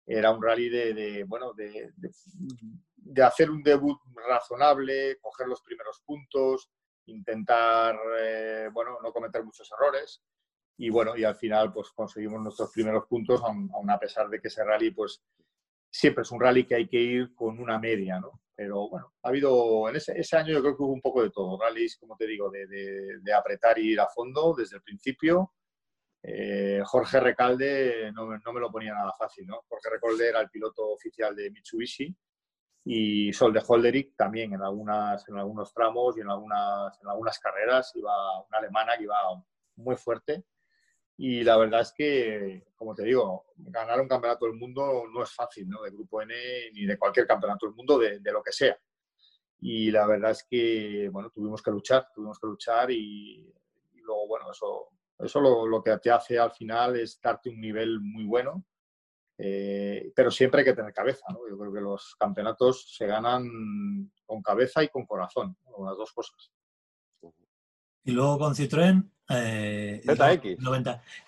era 0.05 0.33
un 0.33 0.43
rally 0.43 0.69
de, 0.69 1.25
bueno, 1.29 1.53
de, 1.53 1.93
de, 1.97 3.23
hacer 3.23 3.49
un 3.49 3.63
debut 3.63 4.01
razonable, 4.29 5.19
coger 5.21 5.47
los 5.47 5.63
primeros 5.63 6.03
puntos, 6.05 6.69
intentar, 7.07 7.97
eh, 8.19 8.69
bueno, 8.73 8.99
no 9.01 9.13
cometer 9.13 9.45
muchos 9.45 9.71
errores 9.71 10.21
y 10.83 10.89
bueno, 10.89 11.15
y 11.15 11.25
al 11.25 11.37
final 11.37 11.75
pues 11.75 11.91
conseguimos 11.91 12.41
nuestros 12.41 12.73
primeros 12.73 13.05
puntos, 13.07 13.43
aun, 13.43 13.91
a 13.91 13.99
pesar 13.99 14.31
de 14.31 14.41
que 14.41 14.49
ese 14.49 14.65
rally 14.65 14.91
pues 14.93 15.23
siempre 15.91 16.23
es 16.23 16.31
un 16.31 16.41
rally 16.41 16.65
que 16.65 16.75
hay 16.75 16.89
que 16.89 16.97
ir 16.97 17.35
con 17.35 17.59
una 17.59 17.79
media, 17.79 18.19
¿no? 18.19 18.41
Pero 18.57 18.89
bueno, 18.89 19.13
ha 19.23 19.29
habido, 19.29 19.91
en 19.91 19.97
ese, 19.97 20.19
ese 20.19 20.39
año 20.39 20.55
yo 20.55 20.63
creo 20.63 20.77
que 20.79 20.83
hubo 20.83 20.95
un 20.95 21.03
poco 21.03 21.23
de 21.23 21.29
todo, 21.29 21.61
rallies, 21.61 21.99
como 21.99 22.17
te 22.17 22.27
digo, 22.27 22.51
de, 22.51 22.67
de, 22.67 23.33
apretar 23.35 23.79
y 23.79 23.93
ir 23.93 24.01
a 24.01 24.09
fondo 24.09 24.55
desde 24.57 24.77
el 24.77 24.83
principio. 24.83 25.53
Eh, 26.23 26.81
Jorge 26.87 27.21
Recalde 27.21 28.11
no, 28.15 28.39
no, 28.39 28.53
me 28.53 28.61
lo 28.61 28.71
ponía 28.71 28.95
nada 28.95 29.13
fácil, 29.19 29.47
¿no? 29.47 29.61
Jorge 29.69 29.91
Recalde 29.91 30.29
era 30.31 30.41
el 30.41 30.49
piloto 30.49 30.93
oficial 30.93 31.37
de 31.37 31.51
Mitsubishi 31.51 32.17
y 32.87 33.35
Sol 33.35 33.53
de 33.53 33.63
Holderick 33.67 34.17
también 34.17 34.55
en, 34.55 34.63
algunas, 34.63 35.29
en 35.29 35.37
algunos 35.37 35.75
tramos 35.75 36.17
y 36.17 36.21
en 36.21 36.31
algunas, 36.31 36.99
en 37.03 37.09
algunas 37.11 37.39
carreras 37.39 37.93
iba 37.97 38.41
una 38.49 38.59
alemana 38.59 38.97
que 38.97 39.05
iba 39.05 39.17
muy 39.77 39.97
fuerte 39.97 40.45
y 41.23 41.45
la 41.45 41.59
verdad 41.59 41.83
es 41.83 41.93
que, 41.93 42.65
como 42.75 42.95
te 42.95 43.05
digo, 43.05 43.45
ganar 43.57 44.01
un 44.01 44.09
campeonato 44.09 44.47
del 44.47 44.55
mundo 44.55 45.03
no 45.13 45.23
es 45.23 45.31
fácil, 45.31 45.69
¿no? 45.69 45.83
De 45.83 45.91
Grupo 45.91 46.23
N 46.23 46.35
ni 46.73 46.87
de 46.87 46.97
cualquier 46.97 47.27
campeonato 47.27 47.67
del 47.67 47.75
mundo, 47.75 47.99
de, 47.99 48.19
lo 48.33 48.43
que 48.43 48.53
sea. 48.53 48.75
Y 49.61 49.91
la 49.91 50.07
verdad 50.07 50.31
es 50.31 50.47
que, 50.49 51.11
bueno, 51.13 51.29
tuvimos 51.29 51.61
que 51.61 51.73
luchar, 51.73 52.09
tuvimos 52.15 52.39
que 52.39 52.47
luchar 52.47 52.91
y, 52.91 53.53
luego, 53.97 54.29
bueno, 54.29 54.51
eso, 54.51 54.89
eso 55.19 55.43
lo, 55.43 55.83
que 55.83 55.99
te 55.99 56.11
hace 56.11 56.39
al 56.39 56.53
final 56.53 56.99
es 56.99 57.21
darte 57.21 57.51
un 57.51 57.61
nivel 57.61 58.01
muy 58.01 58.25
bueno, 58.25 58.65
eh, 59.37 60.11
pero 60.17 60.31
siempre 60.31 60.61
hay 60.61 60.65
que 60.65 60.75
tener 60.75 60.95
cabeza, 60.95 61.27
¿no? 61.35 61.41
Yo 61.47 61.59
creo 61.59 61.71
que 61.71 61.83
los 61.83 62.17
campeonatos 62.19 62.97
se 62.97 63.07
ganan 63.07 64.11
con 64.25 64.41
cabeza 64.41 64.83
y 64.83 64.89
con 64.89 65.05
corazón, 65.05 65.55
las 65.85 65.99
dos 65.99 66.13
cosas. 66.15 66.51
Y 68.05 68.13
luego 68.13 68.39
con 68.39 68.55
Citroën, 68.55 69.07
eh, 69.33 70.03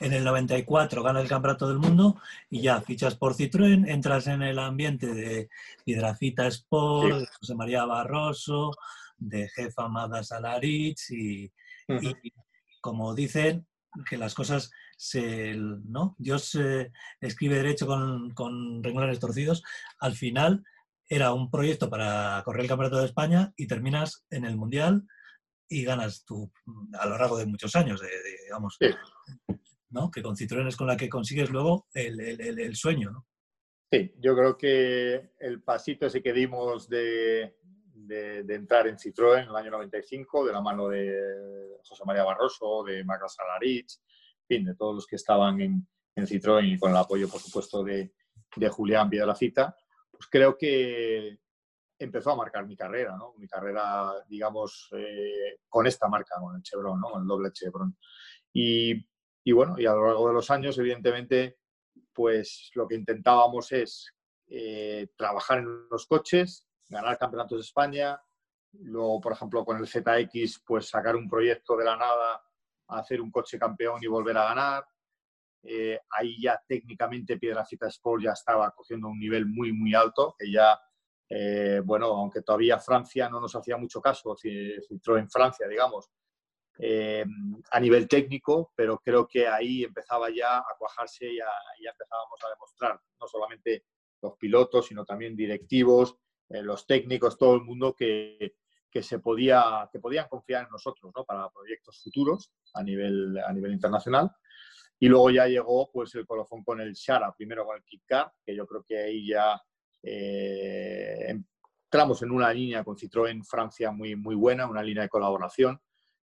en 0.00 0.12
el 0.12 0.24
94 0.24 1.02
gana 1.04 1.20
el 1.20 1.28
Campeonato 1.28 1.68
del 1.68 1.78
Mundo 1.78 2.20
y 2.50 2.60
ya 2.60 2.80
fichas 2.80 3.14
por 3.14 3.34
Citroën, 3.36 3.88
entras 3.88 4.26
en 4.26 4.42
el 4.42 4.58
ambiente 4.58 5.14
de 5.14 5.48
Hidrafita 5.84 6.48
Sport, 6.48 7.14
de 7.20 7.26
José 7.38 7.54
María 7.54 7.84
Barroso, 7.84 8.72
de 9.16 9.48
Jefa 9.48 9.84
Amada 9.84 10.24
Salarich 10.24 11.10
y, 11.10 11.44
y, 11.88 12.32
como 12.80 13.14
dicen, 13.14 13.68
que 14.08 14.16
las 14.16 14.34
cosas 14.34 14.72
se, 14.96 15.54
¿no? 15.54 16.16
Dios 16.18 16.58
escribe 17.20 17.56
derecho 17.56 17.86
con, 17.86 18.30
con 18.30 18.82
renglones 18.82 19.20
torcidos, 19.20 19.62
al 20.00 20.14
final 20.14 20.64
era 21.08 21.32
un 21.32 21.50
proyecto 21.50 21.88
para 21.88 22.42
correr 22.44 22.62
el 22.62 22.68
Campeonato 22.68 22.98
de 22.98 23.06
España 23.06 23.52
y 23.56 23.68
terminas 23.68 24.24
en 24.30 24.44
el 24.44 24.56
Mundial 24.56 25.04
y 25.72 25.84
ganas 25.84 26.24
tú 26.24 26.52
a 26.98 27.06
lo 27.06 27.16
largo 27.16 27.38
de 27.38 27.46
muchos 27.46 27.74
años, 27.74 28.00
de, 28.00 28.08
digamos, 28.44 28.76
¿no? 29.90 30.10
Que 30.10 30.22
con 30.22 30.36
Citroën 30.36 30.68
es 30.68 30.76
con 30.76 30.86
la 30.86 30.96
que 30.96 31.08
consigues 31.08 31.50
luego 31.50 31.88
el, 31.94 32.20
el, 32.20 32.58
el, 32.58 32.76
sueño, 32.76 33.10
¿no? 33.10 33.26
Sí, 33.90 34.12
yo 34.18 34.34
creo 34.34 34.56
que 34.56 35.32
el 35.38 35.62
pasito 35.62 36.06
ese 36.06 36.22
que 36.22 36.32
dimos 36.32 36.88
de, 36.88 37.56
de, 37.92 38.42
de, 38.42 38.54
entrar 38.54 38.86
en 38.86 38.96
Citroën 38.96 39.42
en 39.42 39.48
el 39.48 39.56
año 39.56 39.70
95, 39.70 40.46
de 40.46 40.52
la 40.52 40.60
mano 40.60 40.88
de 40.88 41.78
José 41.84 42.02
María 42.06 42.24
Barroso, 42.24 42.84
de 42.84 43.04
Magda 43.04 43.28
Salarich, 43.28 43.98
en 44.48 44.56
fin, 44.56 44.64
de 44.64 44.74
todos 44.74 44.94
los 44.94 45.06
que 45.06 45.16
estaban 45.16 45.60
en, 45.60 45.86
en 46.16 46.26
Citroën 46.26 46.74
y 46.74 46.78
con 46.78 46.90
el 46.90 46.96
apoyo, 46.96 47.28
por 47.28 47.40
supuesto, 47.40 47.82
de, 47.82 48.12
de 48.56 48.68
Julián 48.68 49.10
Cita, 49.36 49.74
pues 50.10 50.26
creo 50.30 50.56
que 50.56 51.38
empezó 52.04 52.32
a 52.32 52.36
marcar 52.36 52.66
mi 52.66 52.76
carrera, 52.76 53.16
¿no? 53.16 53.34
Mi 53.36 53.46
carrera, 53.46 54.12
digamos, 54.28 54.88
eh, 54.96 55.58
con 55.68 55.86
esta 55.86 56.08
marca, 56.08 56.36
con 56.40 56.56
el 56.56 56.62
Chevron, 56.62 57.00
¿no? 57.00 57.10
Con 57.10 57.22
el 57.22 57.28
doble 57.28 57.52
Chevron. 57.52 57.96
Y, 58.52 58.94
y, 59.44 59.52
bueno, 59.52 59.76
y 59.78 59.86
a 59.86 59.92
lo 59.92 60.06
largo 60.06 60.28
de 60.28 60.34
los 60.34 60.50
años, 60.50 60.78
evidentemente, 60.78 61.58
pues 62.12 62.70
lo 62.74 62.86
que 62.86 62.96
intentábamos 62.96 63.72
es 63.72 64.12
eh, 64.48 65.08
trabajar 65.16 65.58
en 65.58 65.88
los 65.90 66.06
coches, 66.06 66.68
ganar 66.88 67.18
campeonatos 67.18 67.58
de 67.58 67.62
España, 67.62 68.20
luego, 68.80 69.20
por 69.20 69.32
ejemplo, 69.32 69.64
con 69.64 69.78
el 69.78 69.86
ZX, 69.86 70.62
pues 70.66 70.88
sacar 70.88 71.16
un 71.16 71.28
proyecto 71.28 71.76
de 71.76 71.84
la 71.84 71.96
nada, 71.96 72.42
hacer 72.88 73.20
un 73.20 73.30
coche 73.30 73.58
campeón 73.58 74.02
y 74.02 74.06
volver 74.06 74.36
a 74.36 74.44
ganar. 74.44 74.86
Eh, 75.64 75.98
ahí 76.10 76.42
ya 76.42 76.60
técnicamente 76.66 77.38
Piedrafita 77.38 77.86
Sport 77.86 78.24
ya 78.24 78.32
estaba 78.32 78.70
cogiendo 78.72 79.08
un 79.08 79.18
nivel 79.18 79.46
muy, 79.46 79.72
muy 79.72 79.94
alto, 79.94 80.34
que 80.38 80.50
ya 80.50 80.78
eh, 81.34 81.80
bueno, 81.82 82.06
aunque 82.08 82.42
todavía 82.42 82.78
Francia 82.78 83.26
no 83.30 83.40
nos 83.40 83.56
hacía 83.56 83.78
mucho 83.78 84.02
caso, 84.02 84.36
entró 84.44 85.16
en 85.16 85.30
Francia, 85.30 85.66
digamos, 85.66 86.10
eh, 86.78 87.24
a 87.70 87.80
nivel 87.80 88.06
técnico, 88.06 88.72
pero 88.76 88.98
creo 88.98 89.26
que 89.26 89.48
ahí 89.48 89.82
empezaba 89.82 90.28
ya 90.28 90.58
a 90.58 90.76
cuajarse 90.78 91.26
y 91.26 91.38
ya, 91.38 91.90
empezábamos 91.90 92.38
a 92.44 92.50
demostrar, 92.50 93.00
no 93.18 93.26
solamente 93.26 93.86
los 94.20 94.36
pilotos, 94.36 94.88
sino 94.88 95.06
también 95.06 95.34
directivos, 95.34 96.18
eh, 96.50 96.62
los 96.62 96.86
técnicos, 96.86 97.38
todo 97.38 97.54
el 97.54 97.62
mundo 97.62 97.94
que, 97.94 98.56
que, 98.90 99.02
se 99.02 99.18
podía, 99.18 99.88
que 99.90 100.00
podían 100.00 100.28
confiar 100.28 100.64
en 100.64 100.70
nosotros 100.70 101.12
¿no? 101.16 101.24
para 101.24 101.48
proyectos 101.48 102.02
futuros 102.02 102.52
a 102.74 102.82
nivel, 102.82 103.38
a 103.38 103.50
nivel 103.54 103.72
internacional. 103.72 104.30
Y 104.98 105.08
luego 105.08 105.30
ya 105.30 105.46
llegó 105.46 105.90
pues, 105.90 106.14
el 106.14 106.26
colofón 106.26 106.62
con 106.62 106.82
el 106.82 106.92
Shara, 106.92 107.34
primero 107.34 107.64
con 107.64 107.76
el 107.76 107.84
Kit 107.84 108.02
que 108.44 108.54
yo 108.54 108.66
creo 108.66 108.84
que 108.86 108.98
ahí 108.98 109.28
ya 109.28 109.58
eh, 110.02 111.28
entramos 111.28 112.22
en 112.22 112.30
una 112.30 112.52
línea 112.52 112.82
con 112.84 112.96
Citroën 112.96 113.44
Francia 113.44 113.90
muy, 113.90 114.16
muy 114.16 114.34
buena, 114.34 114.66
una 114.66 114.82
línea 114.82 115.04
de 115.04 115.08
colaboración. 115.08 115.80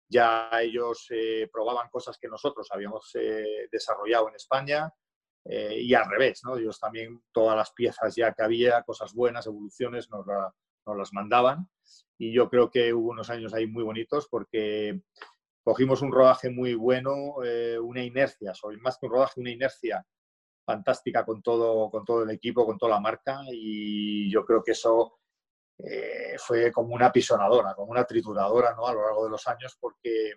Ya 0.10 0.50
ellos 0.62 1.06
eh, 1.12 1.48
probaban 1.52 1.90
cosas 1.90 2.18
que 2.20 2.28
nosotros 2.28 2.68
habíamos 2.72 3.12
eh, 3.16 3.68
desarrollado 3.72 4.30
en 4.30 4.36
España 4.36 4.92
y 5.52 5.94
al 5.96 6.08
revés, 6.08 6.42
¿no? 6.44 6.58
Ellos 6.58 6.80
también, 6.80 7.24
todas 7.32 7.58
las 7.58 7.72
piezas 7.72 8.14
ya 8.14 8.34
que 8.34 8.44
había, 8.44 8.84
cosas 8.84 9.16
buenas, 9.16 9.48
evoluciones, 9.48 10.08
nos, 10.12 10.24
nos 10.86 10.98
las 10.98 11.12
mandaban. 11.12 11.68
Y 12.20 12.32
yo 12.32 12.50
creo 12.50 12.70
que 12.70 12.94
hubo 12.94 13.10
unos 13.10 13.32
años 13.32 13.56
ahí 13.56 13.66
muy 13.66 13.84
bonitos 13.84 14.28
porque 14.30 15.02
cogimos 15.64 16.04
un 16.04 16.12
rodaje 16.12 16.52
muy 16.52 16.76
bueno, 16.76 17.38
una 17.82 18.04
inercia, 18.04 18.54
sobre 18.54 18.78
más 18.78 19.00
que 19.00 19.08
un 19.08 19.14
rodaje, 19.14 19.40
una 19.40 19.50
inercia 19.50 20.06
fantástica 20.70 21.26
con 21.26 21.42
todo, 21.42 21.90
con 21.90 22.06
todo 22.06 22.22
el 22.22 22.30
equipo, 22.30 22.64
con 22.64 22.78
toda 22.78 22.92
la 22.92 23.00
marca 23.00 23.42
y 23.52 24.32
yo 24.32 24.46
creo 24.46 24.62
que 24.62 24.74
eso 24.74 25.18
eh, 25.80 26.36
fue 26.38 26.72
como 26.72 26.94
una 26.94 27.12
pisonadora, 27.12 27.74
como 27.74 27.90
una 27.90 28.04
trituradora 28.04 28.76
¿no? 28.76 28.86
a 28.86 28.94
lo 28.94 29.02
largo 29.02 29.24
de 29.24 29.32
los 29.32 29.48
años 29.48 29.76
porque, 29.82 30.34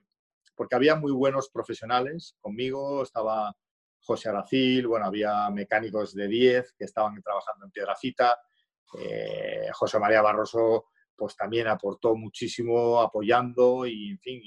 porque 0.54 0.74
había 0.74 0.96
muy 0.96 1.12
buenos 1.12 1.50
profesionales 1.50 2.34
conmigo, 2.40 3.02
estaba 3.02 3.54
José 4.00 4.30
Aracil, 4.30 4.86
bueno, 4.86 5.04
había 5.04 5.50
mecánicos 5.50 6.14
de 6.14 6.26
10 6.26 6.76
que 6.78 6.84
estaban 6.86 7.20
trabajando 7.22 7.66
en 7.66 7.70
Piedrafita, 7.70 8.40
eh, 8.98 9.68
José 9.74 9.98
María 9.98 10.22
Barroso 10.22 10.86
pues 11.14 11.36
también 11.36 11.68
aportó 11.68 12.16
muchísimo 12.16 13.02
apoyando 13.02 13.84
y 13.84 14.12
en 14.12 14.18
fin, 14.18 14.40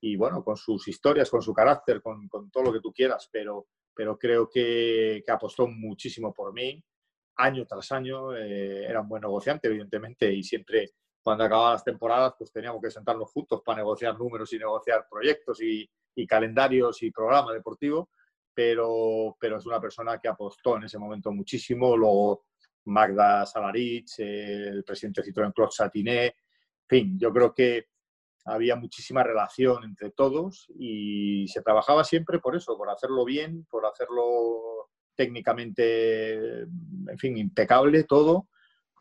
y, 0.00 0.16
bueno, 0.16 0.42
con 0.42 0.56
sus 0.56 0.88
historias, 0.88 1.30
con 1.30 1.40
su 1.42 1.54
carácter, 1.54 2.02
con 2.02 2.28
todo 2.50 2.64
lo 2.64 2.72
que 2.72 2.80
tú 2.80 2.92
quieras, 2.92 3.28
pero 3.30 3.68
pero 3.94 4.18
creo 4.18 4.48
que, 4.48 5.22
que 5.24 5.32
apostó 5.32 5.66
muchísimo 5.66 6.32
por 6.32 6.52
mí, 6.52 6.82
año 7.36 7.66
tras 7.66 7.92
año. 7.92 8.34
Eh, 8.36 8.84
era 8.86 9.00
un 9.00 9.08
buen 9.08 9.22
negociante, 9.22 9.68
evidentemente, 9.68 10.32
y 10.32 10.42
siempre 10.42 10.92
cuando 11.22 11.44
acababan 11.44 11.74
las 11.74 11.84
temporadas, 11.84 12.34
pues 12.36 12.50
teníamos 12.50 12.82
que 12.82 12.90
sentarnos 12.90 13.30
juntos 13.30 13.62
para 13.64 13.78
negociar 13.78 14.18
números 14.18 14.52
y 14.52 14.58
negociar 14.58 15.06
proyectos 15.08 15.62
y, 15.62 15.88
y 16.16 16.26
calendarios 16.26 17.02
y 17.02 17.10
programa 17.10 17.52
deportivo, 17.52 18.10
pero, 18.52 19.36
pero 19.38 19.58
es 19.58 19.66
una 19.66 19.80
persona 19.80 20.18
que 20.18 20.28
apostó 20.28 20.76
en 20.76 20.84
ese 20.84 20.98
momento 20.98 21.30
muchísimo. 21.30 21.96
Luego 21.96 22.46
Magda 22.86 23.46
Salarich, 23.46 24.18
el 24.18 24.82
presidente 24.84 25.22
de 25.22 25.32
Citroën 25.32 25.52
Claude 25.52 25.72
Satiné, 25.72 26.26
en 26.26 26.34
fin, 26.88 27.18
yo 27.18 27.32
creo 27.32 27.54
que 27.54 27.86
había 28.44 28.76
muchísima 28.76 29.22
relación 29.22 29.84
entre 29.84 30.10
todos 30.10 30.66
y 30.78 31.46
se 31.48 31.62
trabajaba 31.62 32.04
siempre 32.04 32.38
por 32.38 32.56
eso, 32.56 32.76
por 32.76 32.90
hacerlo 32.90 33.24
bien, 33.24 33.66
por 33.70 33.86
hacerlo 33.86 34.88
técnicamente, 35.14 36.62
en 36.62 37.18
fin, 37.18 37.36
impecable 37.36 38.04
todo, 38.04 38.48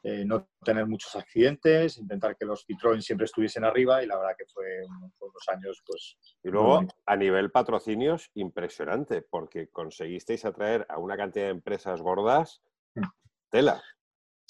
eh, 0.04 0.26
no 0.26 0.50
tener 0.64 0.88
muchos 0.88 1.16
accidentes, 1.16 1.98
intentar 2.00 2.36
que 2.36 2.46
los 2.46 2.66
Citroën 2.68 3.02
siempre 3.02 3.26
estuviesen 3.26 3.64
arriba 3.64 4.04
y 4.04 4.08
la 4.08 4.18
verdad 4.18 4.36
que 4.36 4.46
fue 4.52 4.66
unos, 4.88 5.48
años 5.48 5.82
pues... 5.86 6.18
Y 6.44 6.50
luego 6.50 6.82
a 7.06 7.16
nivel 7.16 7.52
patrocinios, 7.52 8.32
impresionante, 8.34 9.22
porque 9.22 9.70
conseguisteis 9.70 10.44
atraer 10.46 10.88
a 10.89 10.98
una 10.98 11.18
cantidad 11.18 11.46
de 11.46 11.52
empresas 11.52 12.02
gordas, 12.02 12.64
mm. 12.96 13.04
tela. 13.52 13.84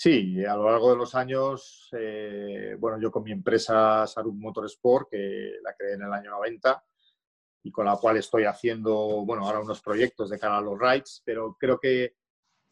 Sí, 0.04 0.44
a 0.44 0.56
lo 0.56 0.64
largo 0.64 0.90
de 0.90 0.98
los 0.98 1.14
años, 1.14 1.88
eh, 1.92 2.76
bueno, 2.80 3.00
yo 3.00 3.12
con 3.12 3.22
mi 3.22 3.32
empresa 3.32 4.08
Sarup 4.08 4.34
Motorsport, 4.34 5.08
que 5.12 5.60
la 5.62 5.76
creé 5.76 5.94
en 5.94 6.02
el 6.02 6.12
año 6.12 6.32
90 6.32 6.84
y 7.62 7.72
con 7.72 7.86
la 7.86 7.96
cual 7.98 8.18
estoy 8.18 8.46
haciendo, 8.46 9.24
bueno, 9.24 9.46
ahora 9.46 9.60
unos 9.60 9.80
proyectos 9.80 10.32
de 10.32 10.40
cara 10.40 10.58
a 10.58 10.62
los 10.62 10.80
rides, 10.80 11.22
pero 11.24 11.56
creo 11.56 11.80
que 11.80 12.16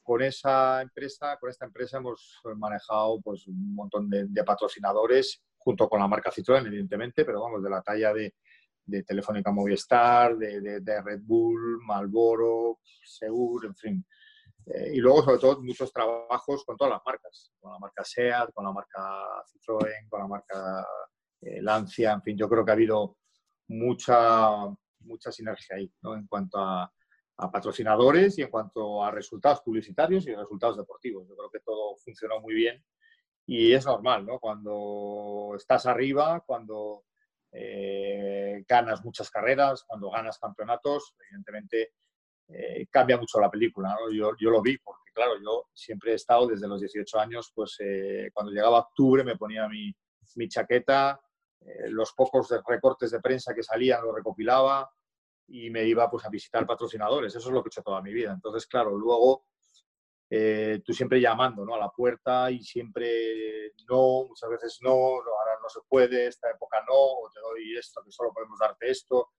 con 0.01 0.23
esa 0.23 0.82
empresa, 0.82 1.38
con 1.38 1.51
esta 1.51 1.67
empresa 1.67 1.99
hemos 1.99 2.41
manejado 2.57 3.21
pues 3.21 3.45
un 3.45 3.75
montón 3.75 4.09
de, 4.09 4.43
patrocinadores 4.43 5.39
junto 5.55 5.88
con 5.88 5.99
la 5.99 6.07
marca 6.07 6.32
Citroën, 6.32 6.65
evidentemente, 6.65 7.25
pero 7.25 7.43
vamos, 7.43 7.61
de 7.61 7.69
la 7.69 7.84
talla 7.84 8.11
de, 8.11 8.34
Telefónica 9.05 9.51
Movistar, 9.51 10.36
de, 10.36 10.82
de, 10.82 11.01
Red 11.03 11.19
Bull, 11.21 11.77
Malboro, 11.86 12.80
Segur, 13.03 13.67
en 13.67 13.75
fin, 13.75 14.05
eh, 14.74 14.91
y 14.93 14.97
luego, 14.97 15.24
sobre 15.24 15.39
todo, 15.39 15.61
muchos 15.61 15.91
trabajos 15.91 16.63
con 16.63 16.78
todas 16.78 16.93
las 16.93 17.01
marcas, 17.05 17.51
con 17.59 17.72
la 17.72 17.80
marca 17.80 18.03
SEAT, 18.03 18.53
con 18.53 18.65
la 18.65 18.72
marca 18.72 19.43
Citroën, 19.51 20.07
con 20.09 20.20
la 20.20 20.28
marca 20.28 20.88
eh, 21.41 21.61
Lancia, 21.61 22.11
en 22.13 22.22
fin, 22.22 22.38
yo 22.38 22.47
creo 22.47 22.63
que 22.63 22.72
ha 22.72 22.76
habido 22.76 23.17
mucha, 23.70 24.49
mucha 24.99 25.32
sinergia 25.32 25.78
ahí, 25.78 25.91
¿no? 26.01 26.15
En 26.15 26.28
cuanto 26.28 26.59
a, 26.59 26.91
a, 27.38 27.51
patrocinadores 27.51 28.38
y 28.38 28.43
en 28.43 28.49
cuanto 28.49 29.03
a 29.03 29.11
resultados 29.11 29.61
publicitarios 29.61 30.28
y 30.28 30.36
resultados 30.36 30.78
deportivos. 30.78 31.28
Yo 31.28 31.36
creo 31.36 31.49
que 31.49 31.59
todo 31.61 31.95
funcionó 31.97 32.39
muy 32.39 32.53
bien 32.53 32.84
y 33.45 33.74
es 33.74 33.86
normal, 33.86 34.26
¿no? 34.26 34.39
Cuando 34.39 35.53
estás 35.55 35.88
arriba, 35.88 36.43
cuando 36.45 37.05
eh, 37.51 38.63
ganas 38.67 39.03
muchas 39.03 39.32
carreras, 39.32 39.84
cuando 39.84 40.11
ganas 40.11 40.38
campeonatos, 40.38 41.15
evidentemente 41.20 41.93
eh, 42.52 42.88
cambia 42.89 43.18
mucho 43.18 43.39
la 43.39 43.50
película. 43.50 43.95
Yo, 44.12 44.32
yo, 44.39 44.50
lo 44.50 44.62
vi 44.62 44.78
porque, 44.80 45.12
claro, 45.14 45.34
yo 45.39 45.68
siempre 45.74 46.14
he 46.14 46.16
estado 46.16 46.47
desde 46.47 46.68
los 46.68 46.82
18 46.82 47.20
años, 47.20 47.52
pues 47.54 47.76
eh, 47.80 48.32
cuando 48.34 48.52
llegaba 48.52 48.80
octubre 48.80 49.24
me 49.24 49.38
ponía 49.38 49.68
mi, 49.68 49.93
mi 50.36 50.47
chaqueta, 50.47 51.20
eh, 51.62 51.89
los 51.89 52.14
pocos 52.14 52.50
recortes 52.66 53.12
de 53.12 53.20
prensa 53.20 53.54
que 53.54 53.62
salían 53.62 54.04
los 54.04 54.16
recopilaba 54.16 54.89
y 55.47 55.70
me 55.70 55.84
iba 55.84 56.10
pues 56.10 56.26
a 56.26 56.30
visitar 56.30 56.66
patrocinadores. 56.66 57.36
Eso 57.36 57.50
es 57.50 57.54
lo 57.54 57.62
que 57.62 57.68
he 57.68 57.72
hecho 57.72 57.84
toda 57.84 58.02
mi 58.02 58.14
vida. 58.14 58.32
Entonces, 58.34 58.66
claro, 58.66 58.97
luego 58.97 59.45
tú 60.86 60.93
siempre 60.93 61.20
llamando 61.20 61.66
¿no? 61.66 61.74
a 61.74 61.80
la 61.80 61.89
puerta 61.89 62.52
y 62.52 62.62
siempre 62.62 63.74
no, 63.89 64.26
muchas 64.28 64.47
veces 64.47 64.78
no, 64.82 64.91
ahora 64.91 65.58
no 65.60 65.68
se 65.70 65.80
puede, 65.88 66.28
esta 66.28 66.52
época 66.52 66.84
no, 66.88 66.93
o 66.93 67.32
te 67.34 67.39
doy 67.39 67.76
esto, 67.76 68.04
que 68.06 68.12
solo 68.12 68.32
podemos 68.32 68.60
darte 68.60 68.91
esto. 68.91 69.32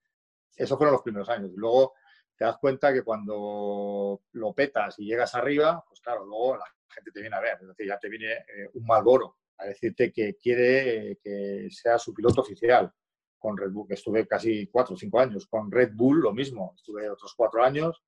Esos 0.57 0.77
fueron 0.77 0.95
los 0.95 1.03
primeros 1.03 1.29
años. 1.29 1.53
Luego 1.55 1.95
te 2.41 2.47
das 2.47 2.57
cuenta 2.57 2.91
que 2.91 3.03
cuando 3.03 4.23
lo 4.33 4.55
petas 4.55 4.99
y 4.99 5.05
llegas 5.05 5.35
arriba, 5.35 5.85
pues 5.87 6.01
claro, 6.01 6.25
luego 6.25 6.57
la 6.57 6.65
gente 6.89 7.11
te 7.13 7.21
viene 7.21 7.37
a 7.37 7.41
ver, 7.41 7.59
es 7.61 7.69
decir, 7.69 7.87
ya 7.87 7.99
te 7.99 8.09
viene 8.09 8.33
eh, 8.33 8.67
un 8.73 8.87
Malboro 8.87 9.37
a 9.59 9.67
decirte 9.67 10.11
que 10.11 10.37
quiere 10.37 11.19
que 11.23 11.69
sea 11.71 11.99
su 11.99 12.15
piloto 12.15 12.41
oficial. 12.41 12.91
con 13.39 13.59
Red 13.59 13.73
Bull, 13.73 13.87
que 13.87 13.95
estuve 13.95 14.27
casi 14.27 14.69
cuatro 14.69 14.95
o 14.95 14.99
cinco 14.99 15.21
años. 15.21 15.47
Con 15.49 15.71
Red 15.71 15.91
Bull 15.93 16.21
lo 16.21 16.33
mismo, 16.33 16.73
estuve 16.77 17.11
otros 17.11 17.35
cuatro 17.37 17.63
años. 17.63 18.03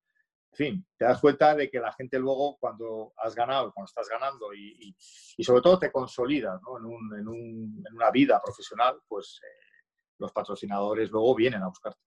En 0.51 0.57
fin, 0.57 0.87
te 0.97 1.05
das 1.05 1.21
cuenta 1.21 1.53
de 1.55 1.69
que 1.69 1.79
la 1.79 1.91
gente 1.93 2.17
luego 2.17 2.57
cuando 2.57 3.13
has 3.17 3.35
ganado, 3.35 3.71
cuando 3.71 3.85
estás 3.85 4.09
ganando 4.09 4.51
y, 4.51 4.95
y, 5.37 5.43
sobre 5.43 5.61
todo 5.61 5.77
te 5.77 5.91
consolidas 5.91 6.59
¿no? 6.63 6.79
en, 6.79 6.85
un, 6.85 7.19
en, 7.19 7.27
un, 7.27 7.85
en, 7.87 7.95
una 7.95 8.09
vida 8.09 8.41
profesional, 8.43 8.99
pues 9.07 9.39
eh, 9.43 9.83
los 10.17 10.31
patrocinadores 10.31 11.11
luego 11.11 11.35
vienen 11.35 11.61
a 11.61 11.67
buscarte. 11.67 12.01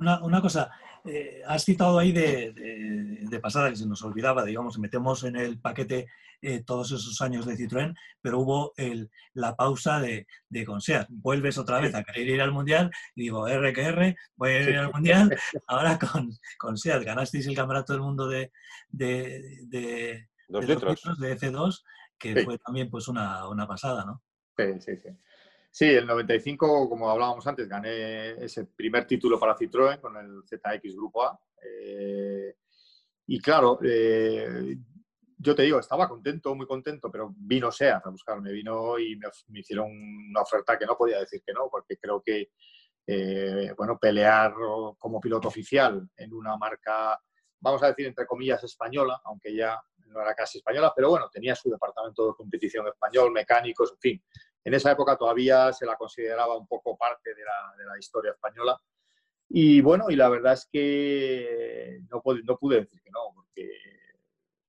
Una, 0.00 0.22
una 0.22 0.40
cosa, 0.40 0.70
eh, 1.04 1.42
has 1.46 1.64
citado 1.64 1.98
ahí 1.98 2.10
de, 2.12 2.52
de, 3.28 3.40
pasada 3.40 3.70
que 3.70 3.76
se 3.76 3.86
nos 3.86 4.02
olvidaba, 4.02 4.44
digamos, 4.44 4.78
metemos 4.78 5.24
en 5.24 5.36
el 5.36 5.60
paquete 5.60 6.06
eh, 6.42 6.62
todos 6.64 6.90
esos 6.92 7.20
años 7.20 7.44
de 7.44 7.54
Citroën, 7.54 7.94
pero 8.22 8.38
hubo 8.40 8.72
el, 8.78 9.10
la 9.34 9.54
pausa 9.56 10.00
de, 10.00 10.26
de 10.48 10.64
Conseat. 10.64 11.06
Vuelves 11.10 11.58
otra 11.58 11.80
vez 11.80 11.94
a 11.94 12.02
querer 12.02 12.26
ir 12.28 12.40
al 12.40 12.50
Mundial 12.52 12.90
y 13.14 13.22
digo, 13.24 13.46
R 13.46 13.72
que 13.74 13.82
R, 13.82 14.16
voy 14.36 14.50
a 14.50 14.60
ir 14.62 14.76
al 14.78 14.90
Mundial. 14.92 15.36
Ahora 15.66 15.98
con, 15.98 16.30
con 16.58 16.78
SEAT 16.78 17.04
ganasteis 17.04 17.46
el 17.46 17.54
Campeonato 17.56 17.92
del 17.92 18.02
Mundo 18.02 18.26
de, 18.26 18.50
de, 18.88 19.58
de, 19.68 20.28
Dos 20.48 20.66
litros. 20.66 20.98
litros, 21.04 21.18
de 21.20 21.36
F2, 21.38 21.82
que 22.18 22.34
Sí. 22.38 22.44
fue 22.44 22.58
también 22.58 22.88
pues 22.90 23.06
una, 23.08 23.46
una 23.48 23.66
pasada, 23.66 24.04
¿no? 24.06 24.22
Sí, 24.56 24.64
sí, 24.80 24.96
sí. 24.96 25.08
Sí, 25.72 25.86
el 25.86 26.06
95, 26.06 26.88
como 26.88 27.08
hablábamos 27.08 27.46
antes, 27.46 27.68
gané 27.68 28.32
ese 28.44 28.64
primer 28.64 29.06
título 29.06 29.38
para 29.38 29.56
Citroën 29.56 30.00
con 30.00 30.16
el 30.16 30.42
ZX 30.44 30.96
Grupo 30.96 31.22
A. 31.22 31.38
Eh, 31.62 32.56
y 33.28 33.40
claro, 33.40 33.78
eh, 33.84 34.76
yo 35.38 35.54
te 35.54 35.62
digo, 35.62 35.78
estaba 35.78 36.08
contento, 36.08 36.54
muy 36.56 36.66
contento, 36.66 37.08
pero 37.10 37.32
vino 37.36 37.70
SEAT 37.70 38.04
a 38.04 38.10
buscarme, 38.10 38.50
vino 38.50 38.98
y 38.98 39.16
me, 39.16 39.60
hicieron 39.60 39.90
una 40.30 40.42
oferta 40.42 40.76
que 40.76 40.86
no 40.86 40.96
podía 40.96 41.20
decir 41.20 41.40
que 41.46 41.52
no, 41.52 41.68
porque 41.70 41.96
creo 41.96 42.20
que, 42.20 42.50
eh, 43.06 43.72
bueno, 43.76 43.96
pelear 43.96 44.52
como 44.98 45.20
piloto 45.20 45.48
oficial 45.48 46.08
en 46.16 46.34
una 46.34 46.56
marca, 46.56 47.16
vamos 47.60 47.82
a 47.84 47.86
decir, 47.86 48.06
entre 48.06 48.26
comillas, 48.26 48.62
española, 48.64 49.20
aunque 49.24 49.54
ya 49.54 49.80
no 50.06 50.20
era 50.20 50.34
casi 50.34 50.58
española, 50.58 50.92
pero 50.94 51.10
bueno, 51.10 51.30
tenía 51.30 51.54
su 51.54 51.70
departamento 51.70 52.26
de 52.26 52.34
competición 52.34 52.88
español, 52.88 53.30
mecánicos, 53.30 53.92
en 53.92 53.98
fin. 53.98 54.24
En 54.64 54.74
esa 54.74 54.92
época 54.92 55.16
todavía 55.16 55.72
se 55.72 55.86
la 55.86 55.96
consideraba 55.96 56.56
un 56.56 56.66
poco 56.66 56.96
parte 56.96 57.34
de 57.34 57.42
la, 57.44 57.74
de 57.78 57.84
la 57.84 57.98
historia 57.98 58.32
española. 58.32 58.80
Y 59.48 59.80
bueno, 59.80 60.10
y 60.10 60.16
la 60.16 60.28
verdad 60.28 60.52
es 60.52 60.68
que 60.70 62.00
no, 62.10 62.22
pude- 62.22 62.42
no 62.44 62.56
pude 62.56 62.80
decir 62.80 63.00
que 63.02 63.10
no, 63.10 63.32
porque 63.34 63.68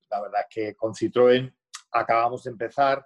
la 0.09 0.21
verdad 0.21 0.41
es 0.41 0.47
que 0.49 0.75
con 0.75 0.93
Citroën 0.93 1.53
acabamos 1.91 2.43
de 2.43 2.51
empezar 2.51 3.05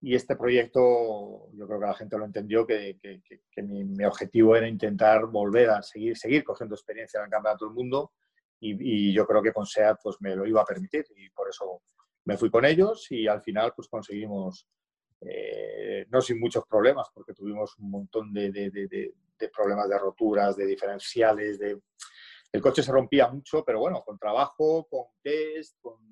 y 0.00 0.14
este 0.14 0.36
proyecto, 0.36 1.48
yo 1.52 1.66
creo 1.66 1.80
que 1.80 1.86
la 1.86 1.94
gente 1.94 2.18
lo 2.18 2.24
entendió, 2.24 2.66
que, 2.66 2.98
que- 3.00 3.22
que- 3.22 3.40
que 3.50 3.62
mi, 3.62 3.84
mi 3.84 4.04
objetivo 4.04 4.54
era 4.56 4.68
intentar 4.68 5.26
volver 5.26 5.70
a 5.70 5.82
seguir, 5.82 6.16
seguir 6.16 6.44
cogiendo 6.44 6.74
experiencia 6.74 7.18
en 7.18 7.24
el 7.26 7.30
Campeonato 7.30 7.64
del 7.66 7.74
Mundo 7.74 8.12
y, 8.60 9.10
y 9.10 9.12
yo 9.14 9.26
creo 9.26 9.42
que 9.42 9.52
con 9.52 9.64
SEAT 9.66 9.98
pues, 10.02 10.16
me 10.20 10.34
lo 10.36 10.46
iba 10.46 10.60
a 10.62 10.66
permitir 10.66 11.04
y 11.16 11.30
por 11.30 11.48
eso 11.48 11.82
me 12.24 12.36
fui 12.36 12.50
con 12.50 12.64
ellos 12.64 13.06
y 13.10 13.26
al 13.28 13.42
final 13.42 13.72
pues 13.74 13.88
conseguimos, 13.88 14.66
eh, 15.20 16.06
no 16.10 16.20
sin 16.20 16.38
muchos 16.38 16.64
problemas, 16.66 17.08
porque 17.12 17.32
tuvimos 17.32 17.76
un 17.78 17.90
montón 17.90 18.32
de, 18.32 19.12
problemas 19.54 19.88
de 19.88 19.98
roturas, 19.98 20.56
de 20.56 20.66
diferenciales. 20.66 21.58
El 22.52 22.60
coche 22.60 22.82
se 22.82 22.92
rompía 22.92 23.28
mucho, 23.28 23.64
pero 23.64 23.80
bueno, 23.80 24.02
con 24.04 24.18
trabajo, 24.18 24.86
con 24.88 25.06
test, 25.22 25.78
con, 25.80 26.06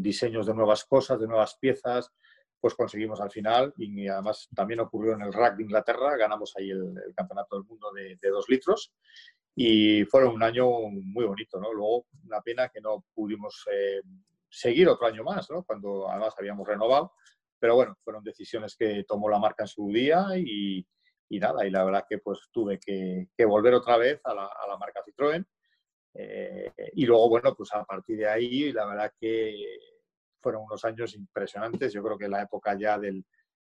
diseños 0.00 0.46
de 0.46 0.54
nuevas 0.54 0.84
cosas, 0.84 1.20
de 1.20 1.26
nuevas 1.26 1.56
piezas, 1.56 2.12
pues 2.60 2.74
conseguimos 2.74 3.20
al 3.20 3.30
final 3.30 3.72
y 3.76 4.08
además 4.08 4.48
también 4.54 4.80
ocurrió 4.80 5.14
en 5.14 5.22
el 5.22 5.32
RAC 5.32 5.56
de 5.56 5.64
Inglaterra, 5.64 6.16
ganamos 6.16 6.54
ahí 6.56 6.70
el, 6.70 6.94
Campeonato 7.14 7.56
del 7.56 7.64
Mundo 7.64 7.92
de, 7.92 8.16
dos 8.30 8.48
litros 8.48 8.92
y 9.54 10.04
fueron 10.04 10.34
un 10.34 10.42
año 10.42 10.66
muy 10.90 11.24
bonito, 11.24 11.58
¿no? 11.60 11.72
Luego, 11.72 12.06
una 12.24 12.40
pena 12.40 12.68
que 12.68 12.80
no 12.80 13.04
pudimos 13.12 13.66
eh, 13.72 14.00
seguir 14.48 14.88
otro 14.88 15.06
año 15.06 15.24
más, 15.24 15.50
¿no? 15.50 15.64
Cuando 15.64 16.08
además 16.08 16.34
habíamos 16.38 16.66
renovado, 16.66 17.12
pero 17.58 17.74
bueno, 17.74 17.96
fueron 18.04 18.22
decisiones 18.24 18.76
que 18.76 19.04
tomó 19.06 19.28
la 19.28 19.38
marca 19.38 19.64
en 19.64 19.68
su 19.68 19.88
día 19.88 20.26
y, 20.36 20.86
y 21.28 21.38
nada, 21.38 21.66
y 21.66 21.70
la 21.70 21.84
verdad 21.84 22.04
que 22.08 22.18
pues 22.18 22.40
tuve 22.52 22.78
que, 22.78 23.28
que 23.36 23.44
volver 23.44 23.74
otra 23.74 23.96
vez 23.96 24.20
a 24.24 24.34
la, 24.34 24.44
a 24.46 24.66
la 24.68 24.76
marca 24.78 25.02
Citroën. 25.04 25.44
Eh, 26.14 26.72
y 26.94 27.06
luego, 27.06 27.28
bueno, 27.28 27.54
pues 27.54 27.72
a 27.74 27.84
partir 27.84 28.18
de 28.18 28.28
ahí, 28.28 28.72
la 28.72 28.86
verdad 28.86 29.12
que 29.20 29.54
fueron 30.40 30.62
unos 30.62 30.84
años 30.84 31.14
impresionantes. 31.14 31.92
Yo 31.92 32.02
creo 32.02 32.18
que 32.18 32.28
la 32.28 32.42
época 32.42 32.76
ya 32.78 32.98
del, 32.98 33.24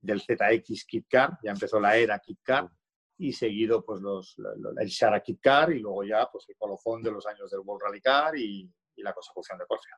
del 0.02 0.22
ZX 0.22 0.86
Kit 0.86 1.06
Car, 1.10 1.38
ya 1.44 1.52
empezó 1.52 1.80
la 1.80 1.96
era 1.98 2.20
Kit 2.20 2.40
Car, 2.44 2.70
y 3.18 3.32
seguido 3.32 3.86
pues 3.86 4.02
los, 4.02 4.34
lo- 4.38 4.56
lo- 4.56 4.72
el 4.80 4.88
Shara 4.88 5.22
Kit 5.22 5.40
Car 5.42 5.72
y 5.72 5.80
luego 5.80 6.04
ya 6.04 6.28
pues 6.32 6.46
el 6.50 6.56
colofón 6.58 7.02
de 7.04 7.12
los 7.12 7.26
años 7.28 7.50
del 7.52 7.62
World 7.62 7.84
Rally 7.86 8.02
Car 8.02 8.36
y, 8.38 8.70
y 8.96 9.02
la 9.04 9.14
consecución 9.14 9.58
de 9.60 9.66
Corsia. 9.68 9.96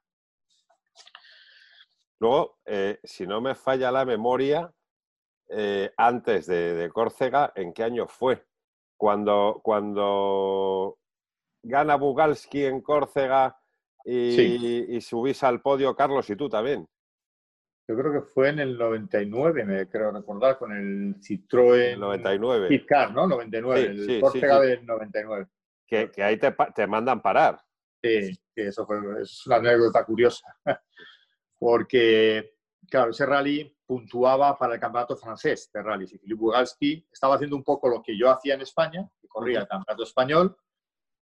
Luego, 2.19 2.59
eh, 2.65 2.99
si 3.03 3.27
no 3.27 3.41
me 3.41 3.55
falla 3.55 3.91
la 3.91 4.05
memoria, 4.05 4.71
eh, 5.49 5.91
antes 5.97 6.47
de, 6.47 6.73
de 6.73 6.89
Córcega, 6.89 7.51
¿en 7.55 7.73
qué 7.73 7.83
año 7.83 8.07
fue? 8.07 8.45
Cuando, 8.97 9.59
cuando 9.63 10.97
gana 11.63 11.95
Bugalski 11.95 12.65
en 12.65 12.81
Córcega 12.81 13.57
y, 14.05 14.31
Sí. 14.35 14.85
y 14.89 15.01
subís 15.01 15.43
al 15.43 15.61
podio, 15.61 15.95
Carlos, 15.95 16.29
y 16.29 16.35
tú 16.35 16.47
también. 16.49 16.87
Yo 17.87 17.95
creo 17.95 18.11
que 18.13 18.21
fue 18.21 18.49
en 18.49 18.59
el 18.59 18.77
99, 18.77 19.63
me 19.65 19.87
creo 19.87 20.11
recordar, 20.11 20.57
con 20.57 20.71
el 20.71 21.15
Citroën 21.21 21.83
En 21.87 21.93
el 21.93 21.99
99. 21.99 22.67
Kit 22.69 22.85
Car, 22.87 23.13
¿no? 23.13 23.27
99, 23.27 23.79
Sí, 23.81 23.85
el 23.87 23.99
sí, 23.99 24.05
sí, 24.15 24.21
Córcega 24.21 24.59
del 24.61 24.85
99. 24.85 25.47
Que, 25.85 26.09
que 26.09 26.23
ahí 26.23 26.37
te, 26.37 26.55
te 26.73 26.87
mandan 26.87 27.21
parar. 27.21 27.59
Sí, 28.01 28.33
sí, 28.33 28.39
eso 28.55 28.87
fue, 28.87 28.97
es 29.21 29.45
una 29.45 29.57
anécdota 29.57 30.03
curiosa. 30.03 30.45
Porque, 31.65 32.57
claro, 32.87 33.09
ese 33.09 33.25
rally 33.25 33.75
puntuaba 33.87 34.55
para 34.55 34.75
el 34.75 34.79
campeonato 34.79 35.17
francés 35.17 35.71
de 35.73 35.81
rally. 35.81 36.05
Y 36.05 36.19
Philippe 36.19 36.35
Bugalski 36.35 37.07
estaba 37.11 37.33
haciendo 37.33 37.55
un 37.55 37.63
poco 37.63 37.89
lo 37.89 38.03
que 38.03 38.15
yo 38.15 38.29
hacía 38.29 38.53
en 38.53 38.61
España, 38.61 39.09
que 39.19 39.27
corría 39.27 39.61
el 39.61 39.67
campeonato 39.67 40.03
español 40.03 40.55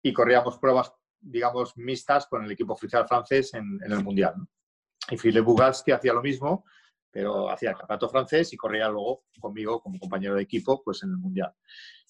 y 0.01 0.13
corríamos 0.13 0.57
pruebas, 0.57 0.93
digamos, 1.19 1.75
mixtas 1.75 2.27
con 2.27 2.45
el 2.45 2.51
equipo 2.53 2.71
oficial 2.71 3.05
francés 3.09 3.53
en, 3.55 3.77
en 3.83 3.91
el 3.91 4.01
Mundial. 4.01 4.35
¿no? 4.37 4.47
Y 5.09 5.17
Philippe 5.17 5.41
Bugalski 5.41 5.91
hacía 5.91 6.13
lo 6.13 6.21
mismo, 6.21 6.63
pero 7.11 7.49
hacía 7.49 7.71
el 7.71 7.75
campeonato 7.75 8.07
francés 8.07 8.53
y 8.53 8.55
corría 8.55 8.87
luego 8.87 9.25
conmigo 9.37 9.81
como 9.81 9.99
compañero 9.99 10.35
de 10.35 10.43
equipo 10.43 10.81
pues, 10.81 11.03
en 11.03 11.09
el 11.09 11.17
Mundial. 11.17 11.53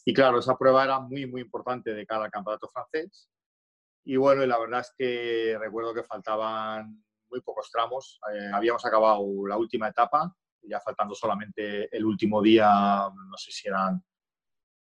Y 0.06 0.14
claro, 0.14 0.38
esa 0.38 0.56
prueba 0.56 0.84
era 0.84 1.00
muy, 1.00 1.26
muy 1.26 1.42
importante 1.42 1.92
de 1.92 2.06
cara 2.06 2.26
al 2.26 2.32
campeonato 2.32 2.70
francés. 2.70 3.32
Y 4.04 4.16
bueno, 4.16 4.44
y 4.44 4.48
la 4.48 4.60
verdad 4.60 4.82
es 4.82 4.94
que 4.96 5.58
recuerdo 5.60 5.96
que 5.96 6.04
faltaban 6.04 7.04
muy 7.32 7.42
pocos 7.42 7.72
tramos. 7.72 8.20
Eh, 8.34 8.52
habíamos 8.54 8.86
acabado 8.86 9.24
la 9.48 9.58
última 9.58 9.88
etapa, 9.88 10.36
ya 10.62 10.80
faltando 10.80 11.16
solamente 11.16 11.96
el 11.96 12.06
último 12.06 12.42
día, 12.42 12.70
no 12.70 13.38
sé 13.38 13.52
si 13.52 13.68
eran 13.68 14.04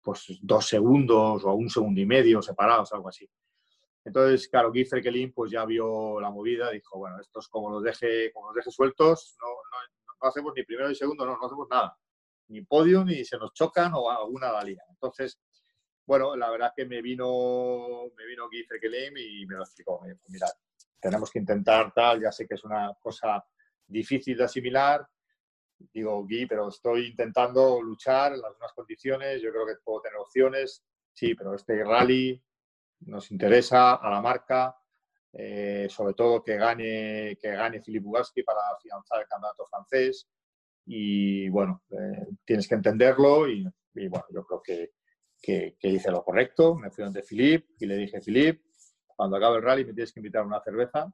pues 0.02 0.38
dos 0.42 0.66
segundos 0.66 1.44
o 1.44 1.54
un 1.54 1.70
segundo 1.70 2.00
y 2.00 2.06
medio 2.06 2.42
separados, 2.42 2.92
algo 2.92 3.08
así. 3.08 3.28
Entonces, 4.04 4.48
claro, 4.48 4.70
Guy 4.70 4.84
Frekelin 4.84 5.32
pues 5.32 5.50
ya 5.50 5.64
vio 5.64 6.20
la 6.20 6.30
movida, 6.30 6.70
dijo, 6.70 6.98
bueno, 6.98 7.18
estos 7.20 7.48
como 7.48 7.70
los 7.70 7.82
deje, 7.82 8.30
como 8.32 8.48
los 8.48 8.56
deje 8.56 8.70
sueltos, 8.70 9.34
no, 9.40 9.46
no, 9.48 10.14
no 10.22 10.28
hacemos 10.28 10.52
ni 10.54 10.62
primero 10.62 10.88
ni 10.88 10.94
segundo, 10.94 11.24
no, 11.24 11.38
no 11.38 11.46
hacemos 11.46 11.66
nada. 11.70 11.96
Ni 12.48 12.60
podio, 12.60 13.02
ni 13.02 13.24
se 13.24 13.38
nos 13.38 13.54
chocan 13.54 13.92
o 13.94 14.10
alguna 14.10 14.52
la 14.52 14.62
lía. 14.62 14.82
Entonces, 14.90 15.40
bueno, 16.06 16.36
la 16.36 16.50
verdad 16.50 16.72
que 16.76 16.84
me 16.84 17.00
vino, 17.00 18.10
me 18.14 18.26
vino 18.26 18.46
Guy 18.48 18.66
y 19.16 19.46
me 19.46 19.56
lo 19.56 19.62
explicó. 19.62 20.02
Me 20.02 20.08
dijo, 20.08 20.46
tenemos 21.00 21.30
que 21.30 21.38
intentar 21.38 21.92
tal, 21.92 22.22
ya 22.22 22.32
sé 22.32 22.46
que 22.46 22.54
es 22.54 22.64
una 22.64 22.92
cosa 23.00 23.44
difícil 23.86 24.36
de 24.36 24.44
asimilar. 24.44 25.06
Digo, 25.92 26.22
Guy, 26.22 26.46
pero 26.46 26.68
estoy 26.68 27.08
intentando 27.08 27.82
luchar 27.82 28.32
en 28.32 28.40
las 28.40 28.52
mismas 28.52 28.72
condiciones, 28.72 29.42
yo 29.42 29.50
creo 29.50 29.66
que 29.66 29.74
puedo 29.84 30.00
tener 30.00 30.18
opciones. 30.18 30.84
Sí, 31.12 31.34
pero 31.34 31.54
este 31.54 31.84
rally 31.84 32.42
nos 33.00 33.30
interesa 33.30 33.94
a 33.94 34.10
la 34.10 34.20
marca, 34.20 34.76
eh, 35.32 35.86
sobre 35.90 36.14
todo 36.14 36.42
que 36.42 36.56
gane, 36.56 37.36
que 37.40 37.50
gane 37.50 37.82
Philippe 37.82 38.04
Bugalski 38.04 38.42
para 38.42 38.60
afianzar 38.74 39.20
el 39.20 39.28
campeonato 39.28 39.66
francés. 39.66 40.28
Y 40.86 41.48
bueno, 41.48 41.82
eh, 41.90 42.26
tienes 42.44 42.68
que 42.68 42.74
entenderlo 42.74 43.48
y, 43.48 43.66
y 43.94 44.08
bueno, 44.08 44.26
yo 44.30 44.44
creo 44.44 44.62
que, 44.62 44.92
que, 45.40 45.76
que 45.78 45.88
hice 45.88 46.10
lo 46.10 46.24
correcto. 46.24 46.74
Me 46.76 46.90
fui 46.90 47.04
donde 47.04 47.22
Philippe 47.22 47.74
y 47.78 47.86
le 47.86 47.96
dije, 47.96 48.20
Philippe, 48.20 48.64
cuando 49.16 49.36
acabe 49.36 49.56
el 49.56 49.62
rally 49.62 49.84
me 49.84 49.92
tienes 49.92 50.12
que 50.12 50.20
invitar 50.20 50.42
a 50.42 50.46
una 50.46 50.60
cerveza 50.60 51.12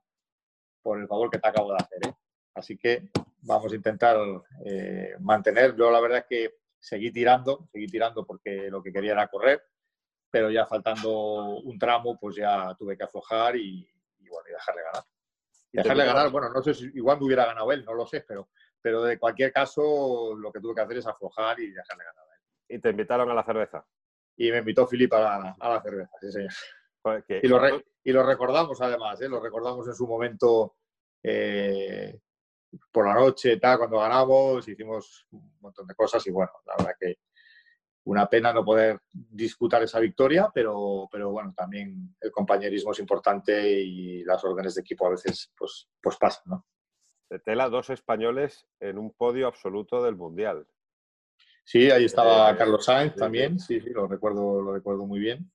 por 0.83 0.99
el 0.99 1.07
favor 1.07 1.31
que 1.31 1.39
te 1.39 1.49
acabo 1.49 1.71
de 1.71 1.79
hacer. 1.79 2.07
¿eh? 2.07 2.15
Así 2.55 2.77
que 2.77 3.09
vamos 3.43 3.73
a 3.73 3.77
intentar 3.77 4.17
eh, 4.65 5.15
mantener. 5.21 5.77
Yo 5.77 5.91
la 5.91 6.01
verdad 6.01 6.19
es 6.19 6.27
que 6.29 6.55
seguí 6.79 7.13
tirando, 7.13 7.69
seguí 7.73 7.87
tirando 7.87 8.27
porque 8.27 8.71
lo 8.71 8.83
que 8.83 8.93
quería 8.93 9.13
era 9.13 9.29
correr, 9.29 9.63
pero 10.31 10.51
ya 10.51 10.67
faltando 10.67 11.59
un 11.59 11.79
tramo, 11.79 12.19
pues 12.19 12.37
ya 12.37 12.75
tuve 12.79 12.97
que 12.97 13.05
aflojar 13.05 13.57
y, 13.57 13.87
y 14.19 14.29
bueno, 14.29 14.49
y 14.49 14.53
dejarle 14.53 14.83
ganar. 14.83 15.05
Y 15.73 15.77
Dejarle 15.77 16.05
ganar, 16.07 16.31
bueno, 16.31 16.49
no 16.51 16.63
sé 16.63 16.75
si 16.75 16.87
igual 16.95 17.19
me 17.19 17.27
hubiera 17.27 17.47
ganado 17.47 17.71
él, 17.71 17.85
no 17.85 17.95
lo 17.95 18.07
sé, 18.07 18.25
pero, 18.27 18.49
pero 18.81 19.03
de 19.03 19.19
cualquier 19.19 19.53
caso 19.53 20.35
lo 20.37 20.51
que 20.51 20.61
tuve 20.61 20.75
que 20.75 20.81
hacer 20.81 20.97
es 20.97 21.07
aflojar 21.07 21.61
y 21.61 21.71
dejarle 21.71 22.05
ganar. 22.05 22.25
Y 22.69 22.79
te 22.79 22.91
invitaron 22.91 23.31
a 23.31 23.35
la 23.35 23.45
cerveza. 23.45 23.85
Y 24.37 24.51
me 24.51 24.59
invitó 24.59 24.87
Filip 24.87 25.13
a 25.13 25.21
la, 25.21 25.57
a 25.59 25.69
la 25.69 25.83
cerveza, 25.83 26.17
sí, 26.21 26.33
señor. 26.33 26.53
Y, 27.29 27.49
lo 27.49 27.61
y, 28.05 28.13
lo 28.13 28.25
recordamos 28.25 28.81
además, 28.81 29.21
¿eh? 29.23 29.29
lo 29.29 29.41
recordamos 29.41 29.87
en 29.89 29.95
su 29.95 30.07
momento 30.07 30.77
eh, 31.23 32.21
por 32.93 33.07
la 33.07 33.15
noche, 33.15 33.57
tal, 33.57 33.79
cuando 33.79 33.99
ganamos, 33.99 34.67
hicimos 34.69 35.27
un 35.31 35.57
montón 35.61 35.87
de 35.87 35.95
cosas 35.95 36.27
y 36.27 36.31
bueno, 36.31 36.53
la 36.67 36.75
verdad 36.77 36.95
que 36.99 37.19
una 38.05 38.29
pena 38.29 38.53
no 38.53 38.65
poder 38.65 39.01
disputar 39.13 39.83
esa 39.83 40.01
victoria, 40.01 40.51
pero, 40.53 41.09
pero 41.11 41.31
bueno, 41.31 41.53
también 41.57 42.17
el 42.21 42.31
compañerismo 42.31 42.93
es 42.93 42.99
importante 42.99 43.81
y 43.81 44.25
las 44.25 44.43
órdenes 44.45 44.75
de 44.75 44.81
equipo 44.81 45.07
a 45.07 45.11
veces 45.11 45.53
pues, 45.57 45.89
pues 46.01 46.17
pasan, 46.17 46.45
¿no? 46.47 46.67
De 47.29 47.39
tela, 47.39 47.69
dos 47.69 47.91
españoles 47.91 48.67
en 48.81 48.99
un 48.99 49.13
podio 49.13 49.47
absoluto 49.47 50.03
del 50.03 50.17
Mundial. 50.17 50.67
Sí, 51.65 51.91
ahí 51.91 52.07
estaba 52.07 52.51
eh, 52.51 52.57
Carlos 52.57 52.85
Sainz 52.85 53.15
también, 53.15 53.59
sí, 53.61 53.81
sí, 53.81 53.91
lo 53.91 54.09
recuerdo, 54.09 54.61
lo 54.61 54.73
recuerdo 54.73 55.07
muy 55.07 55.21
bien. 55.21 55.51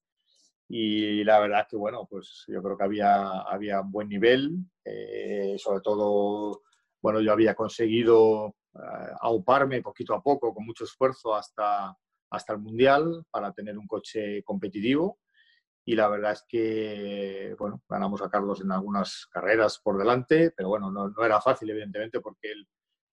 Y 0.67 1.23
la 1.23 1.39
verdad 1.39 1.67
que, 1.69 1.75
bueno, 1.75 2.07
pues 2.09 2.43
yo 2.47 2.61
creo 2.63 2.77
que 2.77 2.83
había, 2.83 3.41
había 3.41 3.81
buen 3.81 4.09
nivel, 4.09 4.51
eh, 4.83 5.55
sobre 5.59 5.81
todo, 5.81 6.63
bueno, 7.01 7.21
yo 7.21 7.31
había 7.31 7.53
conseguido 7.53 8.55
eh, 8.73 9.13
auparme 9.21 9.81
poquito 9.81 10.15
a 10.15 10.23
poco, 10.23 10.53
con 10.53 10.65
mucho 10.65 10.85
esfuerzo, 10.85 11.35
hasta, 11.35 11.95
hasta 12.31 12.53
el 12.53 12.59
Mundial 12.59 13.25
para 13.29 13.51
tener 13.53 13.77
un 13.77 13.87
coche 13.87 14.43
competitivo. 14.43 15.19
Y 15.87 15.95
la 15.95 16.07
verdad 16.07 16.31
es 16.31 16.43
que, 16.47 17.55
bueno, 17.59 17.83
ganamos 17.87 18.21
a 18.23 18.29
Carlos 18.29 18.59
en 18.61 18.71
algunas 18.71 19.27
carreras 19.31 19.79
por 19.83 19.99
delante, 19.99 20.51
pero 20.57 20.69
bueno, 20.69 20.89
no, 20.91 21.09
no 21.09 21.23
era 21.23 21.39
fácil, 21.39 21.69
evidentemente, 21.69 22.21
porque 22.21 22.51
él 22.51 22.67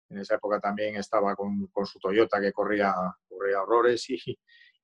en 0.09 0.19
esa 0.19 0.35
época 0.35 0.59
también 0.59 0.95
estaba 0.95 1.35
con, 1.35 1.67
con 1.67 1.85
su 1.85 1.99
Toyota 1.99 2.39
que 2.41 2.51
corría, 2.51 2.93
corría 3.27 3.61
horrores 3.61 4.09
y, 4.09 4.17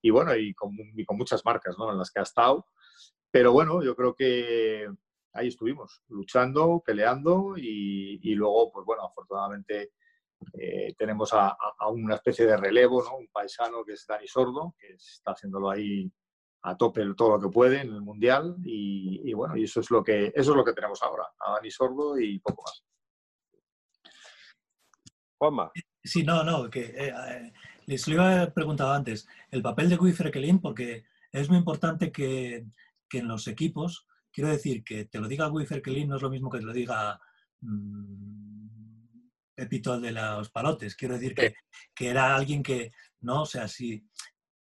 y 0.02 0.10
bueno, 0.10 0.36
y 0.36 0.54
con, 0.54 0.74
y 0.76 1.06
muchas 1.12 1.44
marcas 1.46 1.78
¿no? 1.78 1.92
en 1.92 1.98
las 1.98 2.12
que 2.12 2.20
ha 2.20 2.24
estado. 2.24 2.68
Pero 3.32 3.52
bueno, 3.52 3.84
yo 3.84 3.96
creo 3.96 4.16
que 4.16 4.88
ahí 5.34 5.48
estuvimos, 5.48 6.04
luchando, 6.08 6.82
peleando 6.86 7.56
y, 7.58 8.20
y 8.22 8.36
luego, 8.36 8.72
pues 8.72 8.86
bueno, 8.86 9.04
afortunadamente 9.04 9.92
eh, 10.54 10.94
tenemos 10.98 11.32
a, 11.34 11.58
una 11.90 12.16
especie 12.16 12.46
de 12.46 12.58
relevo, 12.58 13.04
¿no? 13.04 13.18
un 13.18 13.28
paisano 13.28 13.84
que 13.84 13.94
es 13.94 14.06
Dani 14.08 14.28
Sordo, 14.28 14.76
que 14.78 14.94
está 14.94 15.32
haciéndolo 15.32 15.70
ahí 15.70 16.12
a 16.64 16.76
tope 16.76 17.04
todo 17.16 17.38
lo 17.38 17.42
que 17.42 17.54
puede 17.54 17.82
en 17.82 17.94
el 17.94 18.02
mundial 18.02 18.56
y, 18.64 19.34
bueno, 19.34 19.56
y 19.56 19.64
eso 19.64 19.82
es 19.82 19.92
lo 19.92 20.04
que 20.04 20.28
eso 20.36 20.52
es 20.52 20.58
lo 20.58 20.66
que 20.66 20.74
tenemos 20.74 21.02
ahora, 21.04 21.28
a 21.40 21.54
Dani 21.54 21.72
Sordo 21.72 22.20
y 22.20 22.40
poco 22.40 22.64
más. 22.64 22.84
Juanma. 25.38 25.72
Sí, 26.06 26.24
no, 26.24 26.44
no, 26.44 26.70
que 26.70 26.82
eh, 26.82 27.14
eh, 27.30 27.54
les 27.88 28.08
lo 28.08 28.14
iba 28.14 28.54
preguntado 28.54 28.94
antes, 28.94 29.28
el 29.50 29.64
papel 29.64 29.90
de 29.90 29.98
Guy 29.98 30.14
Frekelin, 30.14 30.60
porque 30.60 31.06
es 31.32 31.50
muy 31.50 31.58
importante 31.58 32.12
que, 32.12 32.68
que, 33.10 33.18
en 33.18 33.28
los 33.28 33.48
equipos, 33.48 34.08
quiero 34.32 34.52
decir, 34.52 34.84
que 34.84 35.06
te 35.06 35.20
lo 35.20 35.28
diga 35.28 35.48
Guy 35.48 35.66
Frekelin 35.66 36.08
no 36.08 36.18
es 36.18 36.22
lo 36.22 36.30
mismo 36.30 36.52
que 36.52 36.60
te 36.60 36.66
lo 36.66 36.74
diga 36.74 37.20
mmm, 37.62 38.46
Pepito 39.56 40.00
de 40.00 40.12
los 40.12 40.50
palotes. 40.52 40.96
Quiero 40.96 41.16
decir 41.16 41.34
que, 41.34 41.56
que, 41.96 42.10
era 42.10 42.36
alguien 42.36 42.62
que, 42.62 42.92
¿no? 43.22 43.44
O 43.44 43.46
sea, 43.46 43.68
si, 43.68 44.06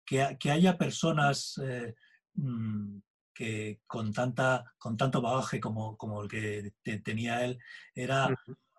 que, 0.06 0.38
que 0.40 0.52
haya 0.52 0.78
personas 0.78 1.60
eh, 1.64 1.96
mm, 2.36 3.00
que 3.34 3.80
con, 3.88 4.14
tanta, 4.14 4.74
con 4.78 4.98
tanto 4.98 5.22
bagaje 5.22 5.60
como, 5.60 5.98
como 5.98 6.22
el 6.22 6.30
que 6.30 6.74
tenía 7.04 7.46
él, 7.46 7.58
era, 7.96 8.28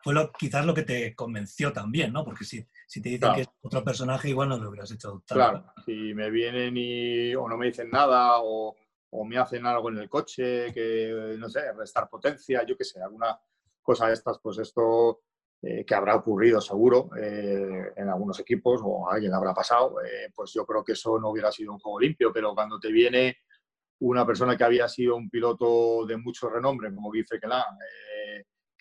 fue 0.03 0.15
lo, 0.15 0.33
quizás 0.33 0.67
lo 0.67 0.75
que 0.75 0.83
te 0.83 1.15
convenció 1.15 1.73
también, 1.73 2.13
¿no? 2.13 2.25
Porque 2.25 2.45
si, 2.45 2.67
si 2.87 3.01
te 3.01 3.11
dicen 3.11 3.35
que 3.35 3.43
es 3.43 3.49
otro 3.63 3.85
personaje, 3.85 4.31
igual 4.31 4.49
no 4.49 4.59
lo 4.59 4.69
hubieras 4.69 4.91
hecho 4.91 5.23
Claro, 5.27 5.65
si 5.85 6.13
me 6.15 6.31
vienen 6.31 6.75
y 6.77 7.35
o 7.35 7.49
no 7.49 7.57
me 7.57 7.67
dicen 7.67 7.91
nada 7.91 8.41
o, 8.41 8.75
o 9.11 9.25
me 9.25 9.39
hacen 9.39 9.65
algo 9.67 9.91
en 9.91 9.99
el 9.99 10.09
coche, 10.09 10.73
que, 10.73 11.37
no 11.39 11.49
sé, 11.49 11.73
restar 11.73 12.09
potencia, 12.09 12.65
yo 12.67 12.77
qué 12.77 12.85
sé, 12.85 13.01
alguna 13.01 13.39
cosa 13.83 14.09
de 14.09 14.15
estas, 14.15 14.39
pues 14.41 14.59
esto 14.59 15.21
eh, 15.61 15.85
que 15.85 15.95
habrá 15.95 16.17
ocurrido 16.17 16.61
seguro 16.61 17.11
eh, 17.17 17.93
en 17.95 18.09
algunos 18.09 18.41
equipos 18.41 18.81
o 18.83 19.09
a 19.09 19.15
alguien 19.15 19.33
habrá 19.35 19.55
pasado, 19.55 20.03
eh, 20.03 20.33
pues 20.35 20.53
yo 20.53 20.67
creo 20.67 20.83
que 20.83 20.93
eso 20.93 21.19
no 21.21 21.31
hubiera 21.31 21.53
sido 21.53 21.73
un 21.73 21.79
juego 21.79 22.01
limpio, 22.01 22.33
pero 22.33 22.55
cuando 22.55 22.81
te 22.81 22.91
viene 22.91 23.37
una 24.01 24.27
persona 24.27 24.57
que 24.57 24.65
había 24.65 24.89
sido 24.89 25.15
un 25.15 25.31
piloto 25.31 26.05
de 26.07 26.17
mucho 26.17 26.49
renombre, 26.49 26.93
como 26.93 27.11
Guy 27.11 27.23
Frequelin, 27.23 27.63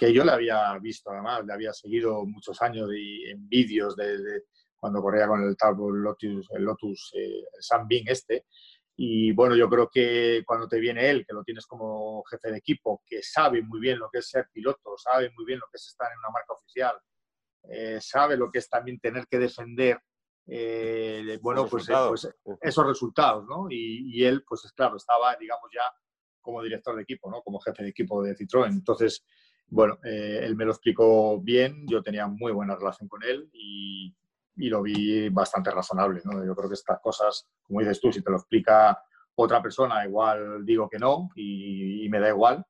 que 0.01 0.11
yo 0.11 0.25
le 0.25 0.31
había 0.31 0.75
visto 0.79 1.11
además, 1.11 1.45
le 1.45 1.53
había 1.53 1.71
seguido 1.73 2.25
muchos 2.25 2.59
años 2.63 2.89
y, 2.91 3.29
en 3.29 3.47
vídeos 3.47 3.95
de, 3.95 4.45
cuando 4.79 4.99
corría 4.99 5.27
con 5.27 5.43
el 5.43 5.55
tal 5.55 5.75
Lotus, 5.77 6.49
el 6.49 6.63
Lotus 6.63 7.13
Sunbeam 7.59 8.05
este, 8.07 8.47
y 8.97 9.31
bueno, 9.31 9.55
yo 9.55 9.69
creo 9.69 9.91
que 9.93 10.41
cuando 10.43 10.67
te 10.67 10.79
viene 10.79 11.07
él, 11.07 11.23
que 11.23 11.35
lo 11.35 11.43
tienes 11.43 11.67
como 11.67 12.23
jefe 12.23 12.49
de 12.49 12.57
equipo, 12.57 13.03
que 13.05 13.21
sabe 13.21 13.61
muy 13.61 13.79
bien 13.79 13.99
lo 13.99 14.09
que 14.09 14.17
es 14.17 14.27
ser 14.27 14.47
piloto, 14.51 14.97
sabe 14.97 15.29
muy 15.37 15.45
bien 15.45 15.59
lo 15.59 15.67
que 15.71 15.77
es 15.77 15.87
estar 15.89 16.11
en 16.11 16.17
una 16.17 16.31
marca 16.31 16.53
oficial, 16.53 16.99
eh, 17.69 17.99
sabe 18.01 18.37
lo 18.37 18.49
que 18.49 18.57
es 18.57 18.67
también 18.67 18.99
tener 18.99 19.27
que 19.27 19.37
defender, 19.37 19.99
eh, 20.47 21.37
bueno, 21.43 21.67
pues, 21.67 21.87
eh, 21.89 21.93
pues, 22.07 22.27
esos 22.59 22.87
resultados, 22.87 23.45
¿no? 23.45 23.67
Y, 23.69 24.25
él, 24.25 24.43
pues 24.47 24.65
es 24.65 24.73
claro, 24.73 24.97
estaba, 24.97 25.35
digamos, 25.35 25.69
ya 25.71 25.83
como 26.41 26.63
director 26.63 26.95
de 26.95 27.03
equipo, 27.03 27.29
¿no? 27.29 27.43
Como 27.43 27.59
jefe 27.59 27.83
de 27.83 27.89
equipo 27.89 28.23
de 28.23 28.35
Citroën. 28.35 28.71
Entonces, 28.71 29.23
bueno, 29.71 29.97
él 30.03 30.55
me 30.55 30.65
lo 30.65 30.71
explicó 30.71 31.41
bien, 31.41 31.87
yo 31.87 32.03
tenía 32.03 32.27
muy 32.27 32.51
buena 32.51 32.75
relación 32.75 33.07
con 33.07 33.23
él 33.23 33.49
y, 33.53 34.13
y 34.55 34.69
lo 34.69 34.81
vi 34.81 35.29
bastante 35.29 35.71
razonable. 35.71 36.21
¿no? 36.23 36.45
Yo 36.45 36.55
creo 36.55 36.69
que 36.69 36.75
estas 36.75 36.99
cosas, 36.99 37.49
como 37.63 37.79
dices 37.79 37.99
tú, 37.99 38.11
si 38.11 38.21
te 38.21 38.29
lo 38.29 38.37
explica 38.37 39.01
otra 39.35 39.61
persona, 39.61 40.05
igual 40.05 40.65
digo 40.65 40.89
que 40.89 40.99
no 40.99 41.29
y, 41.35 42.07
me 42.09 42.19
da 42.19 42.29
igual, 42.29 42.65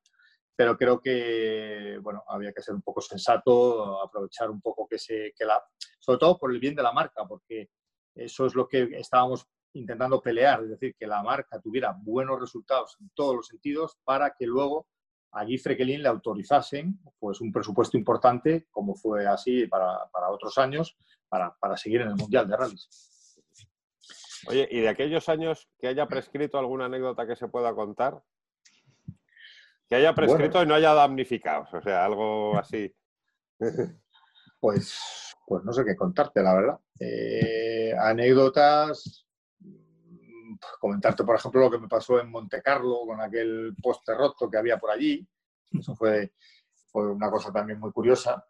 pero 0.54 0.76
creo 0.76 1.00
que 1.00 1.98
bueno, 2.00 2.22
había 2.28 2.52
que 2.52 2.62
ser 2.62 2.74
un 2.74 2.82
poco 2.82 3.00
sensato, 3.00 4.00
aprovechar 4.00 4.50
un 4.50 4.60
poco 4.60 4.86
que, 4.86 4.98
se, 4.98 5.32
que 5.36 5.44
la, 5.44 5.62
sobre 5.98 6.18
todo 6.18 6.38
por 6.38 6.52
el 6.52 6.60
bien 6.60 6.74
de 6.74 6.82
la 6.82 6.92
marca, 6.92 7.26
porque 7.26 7.70
eso 8.14 8.46
es 8.46 8.54
lo 8.54 8.68
que 8.68 8.82
estábamos 8.92 9.46
intentando 9.74 10.20
pelear, 10.20 10.62
es 10.62 10.70
decir, 10.70 10.94
que 10.96 11.06
la 11.06 11.22
marca 11.22 11.60
tuviera 11.60 11.96
buenos 11.98 12.38
resultados 12.38 12.96
en 13.00 13.10
todos 13.14 13.34
los 13.34 13.46
sentidos 13.46 13.98
para 14.04 14.34
que 14.38 14.46
luego 14.46 14.86
a 15.32 15.44
Guy 15.44 15.58
Frequelin 15.58 16.02
le 16.02 16.08
autorizasen 16.08 16.98
pues, 17.18 17.40
un 17.40 17.52
presupuesto 17.52 17.96
importante, 17.96 18.66
como 18.70 18.94
fue 18.94 19.26
así 19.26 19.66
para, 19.66 20.06
para 20.12 20.30
otros 20.30 20.58
años, 20.58 20.96
para, 21.28 21.54
para, 21.58 21.76
seguir 21.76 22.02
en 22.02 22.08
el 22.08 22.16
Mundial 22.16 22.46
de 22.48 22.56
Rallys. 22.56 22.88
Oye, 24.48 24.68
¿y 24.70 24.80
de 24.80 24.88
aquellos 24.88 25.28
años 25.28 25.68
que 25.78 25.88
haya 25.88 26.06
prescrito 26.06 26.58
alguna 26.58 26.86
anécdota 26.86 27.26
que 27.26 27.36
se 27.36 27.48
pueda 27.48 27.74
contar? 27.74 28.22
Que 29.88 29.96
haya 29.96 30.14
prescrito 30.14 30.62
y 30.62 30.66
no 30.66 30.74
haya 30.74 30.94
damnificado, 30.94 31.66
o 31.72 31.82
sea, 31.82 32.04
algo 32.04 32.56
así. 32.58 32.94
Pues, 34.60 35.34
pues 35.44 35.64
no 35.64 35.72
sé 35.72 35.84
qué 35.84 35.96
contarte, 35.96 36.40
la 36.40 36.54
verdad. 36.54 36.78
Eh, 37.00 37.92
anécdotas, 37.98 39.26
comentarte, 40.80 41.24
por 41.24 41.36
ejemplo, 41.36 41.60
lo 41.60 41.70
que 41.70 41.78
me 41.78 41.88
pasó 41.88 42.20
en 42.20 42.30
Monte 42.30 42.62
Carlo 42.62 43.00
con 43.06 43.20
aquel 43.20 43.74
poste 43.82 44.14
roto 44.14 44.50
que 44.50 44.58
había 44.58 44.78
por 44.78 44.90
allí. 44.90 45.26
Eso 45.70 45.94
fue, 45.94 46.32
fue 46.88 47.10
una 47.12 47.30
cosa 47.30 47.52
también 47.52 47.78
muy 47.78 47.92
curiosa. 47.92 48.44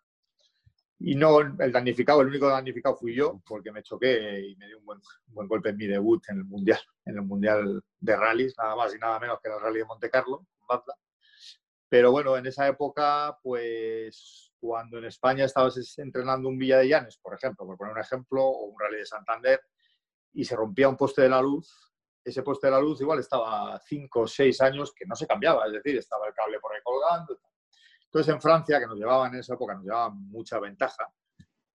Y 1.04 1.16
no 1.16 1.40
el 1.40 1.72
damnificado, 1.72 2.20
el 2.20 2.28
único 2.28 2.48
damnificado 2.48 2.96
fui 2.96 3.14
yo, 3.14 3.42
porque 3.44 3.72
me 3.72 3.82
choqué 3.82 4.40
y 4.40 4.56
me 4.56 4.68
dio 4.68 4.78
un 4.78 4.84
buen, 4.84 5.00
buen 5.26 5.48
golpe 5.48 5.70
en 5.70 5.76
mi 5.76 5.86
debut 5.86 6.22
en 6.28 6.38
el 6.38 6.44
Mundial, 6.44 6.78
en 7.04 7.16
el 7.16 7.22
Mundial 7.22 7.82
de 7.98 8.16
Rallys, 8.16 8.54
nada 8.56 8.76
más 8.76 8.94
y 8.94 8.98
nada 8.98 9.18
menos 9.18 9.40
que 9.40 9.48
en 9.48 9.54
el 9.54 9.60
Rally 9.60 9.78
de 9.80 9.84
Monte 9.84 10.10
Carlo, 10.10 10.46
Pero 11.88 12.12
bueno, 12.12 12.36
en 12.36 12.46
esa 12.46 12.68
época, 12.68 13.36
pues 13.42 14.52
cuando 14.60 14.98
en 14.98 15.06
España 15.06 15.44
estabas 15.44 15.98
entrenando 15.98 16.48
un 16.48 16.56
Villa 16.56 16.78
de 16.78 16.88
Llanes, 16.88 17.18
por 17.18 17.34
ejemplo, 17.34 17.66
por 17.66 17.76
poner 17.76 17.94
un 17.94 18.00
ejemplo, 18.00 18.44
o 18.44 18.66
un 18.66 18.78
Rally 18.78 18.98
de 18.98 19.06
Santander, 19.06 19.60
y 20.34 20.44
se 20.44 20.54
rompía 20.54 20.88
un 20.88 20.96
poste 20.96 21.22
de 21.22 21.28
la 21.30 21.42
luz, 21.42 21.91
ese 22.24 22.42
poste 22.42 22.66
de 22.66 22.72
la 22.72 22.80
luz 22.80 23.00
igual 23.00 23.18
estaba 23.18 23.78
cinco 23.84 24.20
o 24.20 24.26
seis 24.26 24.60
años 24.60 24.92
que 24.94 25.06
no 25.06 25.14
se 25.14 25.26
cambiaba, 25.26 25.66
es 25.66 25.72
decir, 25.72 25.96
estaba 25.96 26.26
el 26.26 26.34
cable 26.34 26.58
por 26.60 26.72
ahí 26.72 26.80
colgando. 26.82 27.38
Entonces 28.04 28.34
en 28.34 28.40
Francia, 28.40 28.78
que 28.78 28.86
nos 28.86 28.98
llevaban 28.98 29.32
en 29.34 29.40
esa 29.40 29.54
época, 29.54 29.74
nos 29.74 29.84
llevaban 29.84 30.16
mucha 30.28 30.60
ventaja. 30.60 31.12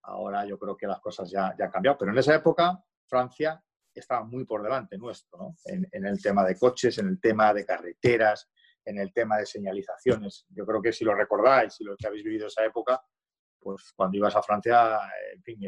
Ahora 0.04 0.46
yo 0.46 0.58
creo 0.58 0.78
que 0.78 0.88
las 0.88 1.00
cosas 1.00 1.30
ya, 1.30 1.54
ya 1.58 1.66
han 1.66 1.72
cambiado, 1.72 1.98
pero 1.98 2.12
en 2.12 2.18
esa 2.18 2.36
época 2.36 2.82
Francia 3.06 3.62
estaba 3.94 4.24
muy 4.24 4.46
por 4.46 4.62
delante 4.62 4.98
nuestro, 4.98 5.38
¿no? 5.40 5.56
en, 5.66 5.88
en, 5.92 6.06
el 6.06 6.22
tema 6.22 6.46
de 6.46 6.56
coches, 6.56 6.98
en 7.00 7.08
el 7.08 7.20
tema 7.20 7.54
de 7.54 7.66
carreteras, 7.66 8.50
en 8.86 9.00
el 9.00 9.12
tema 9.12 9.38
de 9.38 9.46
señalizaciones. 9.46 10.46
Yo 10.50 10.66
creo 10.66 10.82
que 10.82 10.94
si 10.94 11.04
lo 11.04 11.16
recordáis, 11.16 11.74
si 11.74 11.84
lo 11.84 11.96
que 11.98 12.08
habéis 12.08 12.24
vivido 12.24 12.48
esa 12.48 12.64
época, 12.64 13.02
pues 13.68 13.92
cuando 13.98 14.16
ibas 14.16 14.34
a 14.34 14.42
Francia, 14.42 14.98
en 15.34 15.44
fin, 15.44 15.60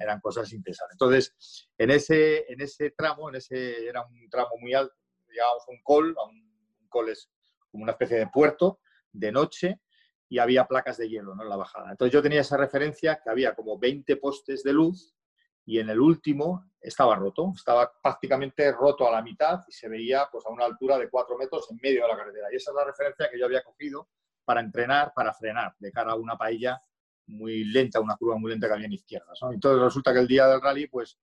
eran 0.00 0.20
cosas 0.22 0.50
interesantes. 0.54 0.94
Entonces, 0.94 1.68
en 1.76 1.90
ese, 1.90 2.50
en 2.50 2.62
ese 2.62 2.92
tramo, 2.92 3.28
en 3.28 3.34
ese, 3.34 3.86
era 3.86 4.06
un 4.06 4.30
tramo 4.30 4.56
muy 4.58 4.72
alto, 4.72 4.94
llegábamos 5.28 5.62
a 5.68 5.70
un 5.70 5.82
col, 5.82 6.16
a 6.18 6.24
un, 6.24 6.88
col 6.88 7.10
es 7.10 7.30
como 7.70 7.82
una 7.82 7.92
especie 7.92 8.16
de 8.16 8.28
puerto, 8.28 8.80
de 9.12 9.32
noche, 9.32 9.82
y 10.30 10.38
había 10.38 10.66
placas 10.66 10.96
de 10.96 11.10
hielo 11.10 11.34
¿no? 11.34 11.42
en 11.42 11.50
la 11.50 11.56
bajada. 11.56 11.90
Entonces 11.90 12.10
yo 12.10 12.22
tenía 12.22 12.40
esa 12.40 12.56
referencia 12.56 13.20
que 13.22 13.28
había 13.28 13.54
como 13.54 13.78
20 13.78 14.16
postes 14.16 14.62
de 14.62 14.72
luz 14.72 15.14
y 15.66 15.78
en 15.78 15.90
el 15.90 16.00
último 16.00 16.72
estaba 16.80 17.16
roto, 17.16 17.52
estaba 17.54 17.92
prácticamente 18.02 18.72
roto 18.72 19.06
a 19.06 19.12
la 19.12 19.20
mitad 19.20 19.60
y 19.68 19.72
se 19.72 19.90
veía 19.90 20.26
pues, 20.32 20.46
a 20.46 20.48
una 20.48 20.64
altura 20.64 20.96
de 20.96 21.10
cuatro 21.10 21.36
metros 21.36 21.70
en 21.70 21.78
medio 21.82 22.00
de 22.04 22.08
la 22.08 22.16
carretera. 22.16 22.48
Y 22.50 22.56
esa 22.56 22.70
es 22.70 22.76
la 22.76 22.84
referencia 22.86 23.28
que 23.30 23.38
yo 23.38 23.44
había 23.44 23.62
cogido 23.62 24.08
para 24.42 24.60
entrenar, 24.60 25.12
para 25.14 25.34
frenar 25.34 25.74
de 25.78 25.92
cara 25.92 26.12
a 26.12 26.16
una 26.16 26.38
paella 26.38 26.80
muy 27.32 27.64
lenta, 27.64 28.00
una 28.00 28.16
curva 28.16 28.38
muy 28.38 28.50
lenta 28.50 28.66
que 28.66 28.74
había 28.74 28.86
en 28.86 28.92
izquierdas. 28.92 29.38
Entonces 29.50 29.82
resulta 29.82 30.12
que 30.12 30.20
el 30.20 30.28
día 30.28 30.46
del 30.46 30.60
rally, 30.60 30.86
pues 30.86 31.18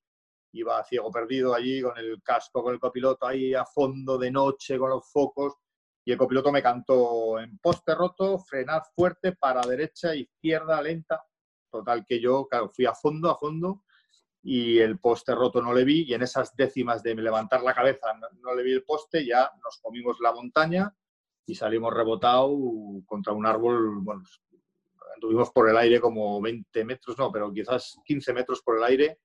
iba 0.53 0.83
ciego 0.83 1.11
perdido 1.11 1.53
allí 1.53 1.81
con 1.81 1.97
el 1.97 2.21
casco, 2.23 2.63
con 2.63 2.73
el 2.73 2.79
copiloto 2.79 3.27
ahí 3.27 3.53
a 3.53 3.65
fondo 3.65 4.17
de 4.17 4.31
noche, 4.31 4.77
con 4.77 4.89
los 4.89 5.09
focos, 5.11 5.53
y 6.03 6.11
el 6.11 6.17
copiloto 6.17 6.51
me 6.51 6.63
cantó 6.63 7.39
en 7.39 7.59
poste 7.59 7.93
roto, 7.93 8.39
frenad 8.39 8.81
fuerte, 8.95 9.33
para 9.33 9.61
derecha, 9.61 10.15
izquierda, 10.15 10.81
lenta. 10.81 11.23
Total 11.69 12.03
que 12.03 12.19
yo, 12.19 12.47
fui 12.73 12.85
a 12.85 12.95
fondo, 12.95 13.29
a 13.29 13.37
fondo, 13.37 13.83
y 14.41 14.79
el 14.79 14.99
poste 14.99 15.35
roto 15.35 15.61
no 15.61 15.73
le 15.73 15.83
vi, 15.83 16.03
y 16.07 16.13
en 16.13 16.23
esas 16.23 16.55
décimas 16.55 17.03
de 17.03 17.13
levantar 17.13 17.61
la 17.61 17.75
cabeza 17.75 18.07
no, 18.41 18.55
le 18.55 18.63
vi 18.63 18.73
el 18.73 18.83
poste, 18.83 19.25
ya 19.25 19.51
nos 19.63 19.77
comimos 19.81 20.17
la 20.19 20.33
montaña 20.33 20.95
y 21.45 21.55
salimos 21.55 21.93
rebotados 21.93 22.51
contra 23.05 23.33
un 23.33 23.45
árbol, 23.45 23.99
bueno, 24.01 24.23
anduvimos 25.19 25.51
por 25.51 25.69
el 25.69 25.77
aire 25.77 25.99
como 25.99 26.41
20 26.41 26.85
metros, 26.85 27.17
no, 27.17 27.29
pero 27.29 27.51
quizás 27.51 27.99
15 28.05 28.33
metros 28.33 28.61
por 28.61 28.77
el 28.77 28.83
aire 28.85 29.19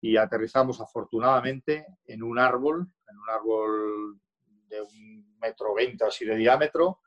y 0.00 0.16
aterrizamos 0.16 0.80
afortunadamente 0.80 1.86
en 2.06 2.24
un 2.24 2.38
árbol, 2.38 2.88
en 3.08 3.18
un 3.18 3.30
árbol 3.30 4.20
de 4.68 4.82
un 4.82 5.38
metro 5.38 5.74
veinte 5.74 6.04
así 6.04 6.24
de 6.24 6.34
diámetro. 6.34 7.00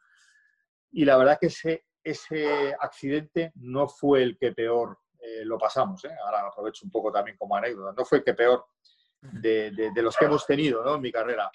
Y 0.92 1.04
la 1.04 1.18
verdad 1.18 1.38
que 1.40 1.48
ese, 1.48 1.86
ese 2.04 2.74
accidente 2.80 3.52
no 3.56 3.88
fue 3.88 4.24
el 4.24 4.38
que 4.38 4.54
peor 4.54 4.98
eh, 5.20 5.44
lo 5.44 5.58
pasamos. 5.58 6.04
¿eh? 6.06 6.16
Ahora 6.26 6.48
aprovecho 6.48 6.86
un 6.86 6.92
poco 6.92 7.12
también 7.12 7.38
como 7.38 7.56
anécdota. 7.56 7.94
No 7.96 8.06
fue 8.06 8.20
el 8.20 8.24
que 8.24 8.34
peor 8.34 8.66
de, 9.22 9.72
de, 9.72 10.02
los 10.02 10.16
que 10.16 10.26
hemos 10.26 10.46
tenido 10.46 10.84
¿no? 10.84 10.96
en 10.96 11.02
mi 11.02 11.12
carrera, 11.12 11.52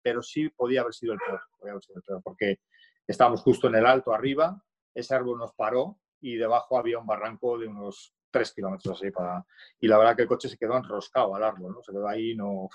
pero 0.00 0.22
sí 0.22 0.48
podía 0.50 0.80
haber 0.80 0.94
sido 0.94 1.12
el 1.14 1.18
peor, 1.18 1.42
podía 1.58 1.72
haber 1.72 1.82
sido 1.82 1.98
el 1.98 2.02
peor 2.02 2.22
porque 2.22 2.60
estábamos 3.06 3.42
justo 3.42 3.66
en 3.66 3.74
el 3.74 3.86
alto 3.86 4.14
arriba, 4.14 4.64
ese 4.94 5.14
árbol 5.14 5.38
nos 5.38 5.52
paró 5.52 5.98
y 6.22 6.36
debajo 6.36 6.78
había 6.78 6.98
un 6.98 7.06
barranco 7.06 7.58
de 7.58 7.66
unos 7.66 8.14
tres 8.30 8.52
kilómetros 8.52 8.98
así 8.98 9.10
para... 9.10 9.44
Y 9.78 9.86
la 9.86 9.98
verdad 9.98 10.16
que 10.16 10.22
el 10.22 10.28
coche 10.28 10.48
se 10.48 10.56
quedó 10.56 10.76
enroscado 10.76 11.34
al 11.34 11.44
árbol, 11.44 11.74
¿no? 11.74 11.82
Se 11.82 11.92
quedó 11.92 12.08
ahí, 12.08 12.34
no... 12.34 12.68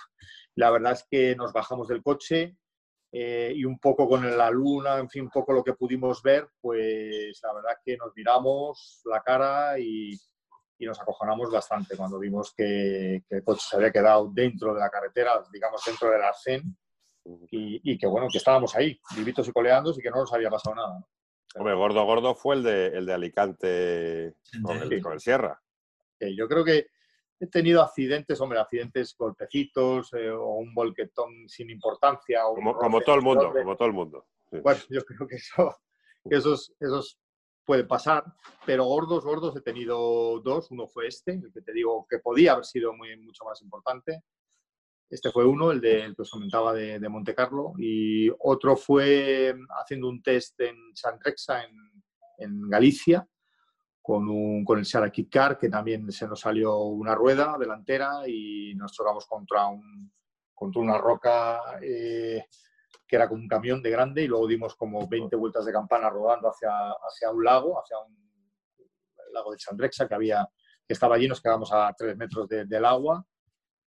La 0.55 0.69
verdad 0.69 0.93
es 0.93 1.05
que 1.09 1.35
nos 1.35 1.51
bajamos 1.51 1.87
del 1.87 2.03
coche 2.03 2.55
eh, 3.11 3.53
y 3.55 3.65
un 3.65 3.79
poco 3.79 4.07
con 4.07 4.37
la 4.37 4.51
luna, 4.51 4.99
en 4.99 5.09
fin, 5.09 5.23
un 5.23 5.29
poco 5.31 5.53
lo 5.53 5.63
que 5.63 5.73
pudimos 5.73 6.21
ver, 6.21 6.49
pues 6.61 7.39
la 7.41 7.53
verdad 7.53 7.77
que 7.83 7.97
nos 7.97 8.13
miramos 8.15 9.01
la 9.05 9.21
cara 9.21 9.79
y, 9.79 10.13
y 10.77 10.85
nos 10.85 10.99
acojonamos 10.99 11.49
bastante 11.49 11.95
cuando 11.95 12.19
vimos 12.19 12.53
que, 12.55 13.23
que, 13.27 13.37
el 13.37 13.43
coche 13.43 13.65
se 13.69 13.77
había 13.77 13.91
quedado 13.91 14.29
dentro 14.33 14.73
de 14.73 14.81
la 14.81 14.89
carretera, 14.89 15.41
digamos 15.51 15.81
dentro 15.85 16.09
del 16.11 16.21
arcén, 16.21 16.77
y, 17.49 17.91
y 17.91 17.97
que 17.97 18.07
bueno, 18.07 18.27
que 18.31 18.37
estábamos 18.37 18.75
ahí, 18.75 18.99
vivitos 19.15 19.47
y 19.47 19.51
coleando 19.51 19.91
y 19.91 20.01
que 20.01 20.09
no 20.09 20.17
nos 20.17 20.33
había 20.33 20.49
pasado 20.49 20.75
nada. 20.75 20.99
Hombre, 21.57 21.73
gordo, 21.73 22.05
gordo 22.05 22.35
fue 22.35 22.55
el 22.55 22.63
de, 22.63 22.87
el 22.87 23.05
de 23.05 23.13
Alicante 23.13 24.35
con 24.61 24.77
el, 24.77 25.01
con 25.01 25.13
el 25.13 25.19
Sierra. 25.19 25.61
yo 26.19 26.47
creo 26.47 26.63
que 26.63 26.87
he 27.39 27.47
tenido 27.47 27.81
accidentes, 27.81 28.39
hombre, 28.41 28.59
accidentes, 28.59 29.15
golpecitos 29.17 30.13
eh, 30.13 30.29
o 30.29 30.55
un 30.55 30.73
volquetón 30.73 31.47
sin 31.47 31.69
importancia. 31.69 32.41
como, 32.43 32.75
como 32.75 33.01
todo 33.01 33.15
el 33.15 33.21
mundo, 33.21 33.53
como 33.53 33.75
todo 33.75 33.87
el 33.87 33.93
mundo. 33.93 34.25
Bueno, 34.51 34.79
yo 34.89 35.03
creo 35.03 35.27
que 35.27 35.35
eso, 35.35 35.77
esos, 36.25 36.73
esos 36.79 37.19
pueden 37.65 37.87
pasar, 37.87 38.23
pero 38.65 38.85
gordos, 38.85 39.23
gordos 39.25 39.55
he 39.55 39.61
tenido 39.61 40.39
dos. 40.39 40.71
Uno 40.71 40.87
fue 40.87 41.07
este, 41.07 41.33
el 41.33 41.51
que 41.51 41.61
te 41.61 41.73
digo 41.73 42.07
que 42.09 42.19
podía 42.19 42.53
haber 42.53 42.65
sido 42.65 42.93
muy, 42.93 43.15
mucho 43.17 43.43
más 43.45 43.61
importante. 43.61 44.23
Este 45.09 45.31
fue 45.31 45.45
uno, 45.45 45.71
el, 45.71 45.79
de, 45.79 46.13
que 46.15 46.21
os 46.21 46.29
comentaba 46.29 46.73
de, 46.73 46.99
de 46.99 47.09
Monte 47.09 47.33
Carlo, 47.33 47.73
y 47.77 48.29
otro 48.39 48.75
fue 48.75 49.55
haciendo 49.81 50.09
un 50.09 50.21
test 50.21 50.59
en 50.59 50.75
San 50.93 51.17
en, 51.25 52.03
en 52.37 52.69
Galicia, 52.69 53.27
con, 54.01 54.27
un, 54.27 54.65
con 54.65 54.79
el 54.79 54.85
Sara 54.85 55.11
Car, 55.29 55.57
que 55.57 55.69
también 55.69 56.11
se 56.11 56.27
nos 56.27 56.39
salió 56.39 56.77
una 56.79 57.15
rueda 57.15 57.57
delantera 57.57 58.21
y 58.27 58.73
nos 58.75 58.91
chocamos 58.93 59.25
contra, 59.25 59.67
un, 59.67 60.11
contra 60.53 60.81
una 60.81 60.97
roca 60.97 61.59
eh, 61.81 62.45
que 63.05 63.15
era 63.15 63.27
como 63.27 63.41
un 63.41 63.47
camión 63.47 63.81
de 63.81 63.89
grande 63.89 64.23
y 64.23 64.27
luego 64.27 64.47
dimos 64.47 64.75
como 64.75 65.07
20 65.07 65.35
vueltas 65.35 65.65
de 65.65 65.73
campana 65.73 66.09
rodando 66.09 66.49
hacia, 66.49 66.71
hacia 66.89 67.31
un 67.31 67.43
lago, 67.43 67.81
hacia 67.81 67.97
un 67.99 68.15
el 69.27 69.33
lago 69.33 69.51
de 69.51 69.57
Chandrexa 69.57 70.07
que, 70.07 70.15
había, 70.15 70.47
que 70.85 70.93
estaba 70.93 71.15
allí, 71.15 71.27
nos 71.27 71.41
quedamos 71.41 71.71
a 71.73 71.93
3 71.97 72.15
metros 72.17 72.47
del 72.47 72.85
agua 72.85 73.25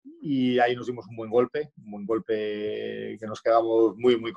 y 0.03 0.59
ahí 0.59 0.75
nos 0.75 0.87
dimos 0.87 1.07
un 1.07 1.15
buen 1.15 1.29
golpe, 1.29 1.71
un 1.77 1.91
buen 1.91 2.05
golpe 2.05 3.17
que 3.19 3.27
nos 3.27 3.41
quedamos 3.41 3.95
muy, 3.97 4.17
muy 4.17 4.33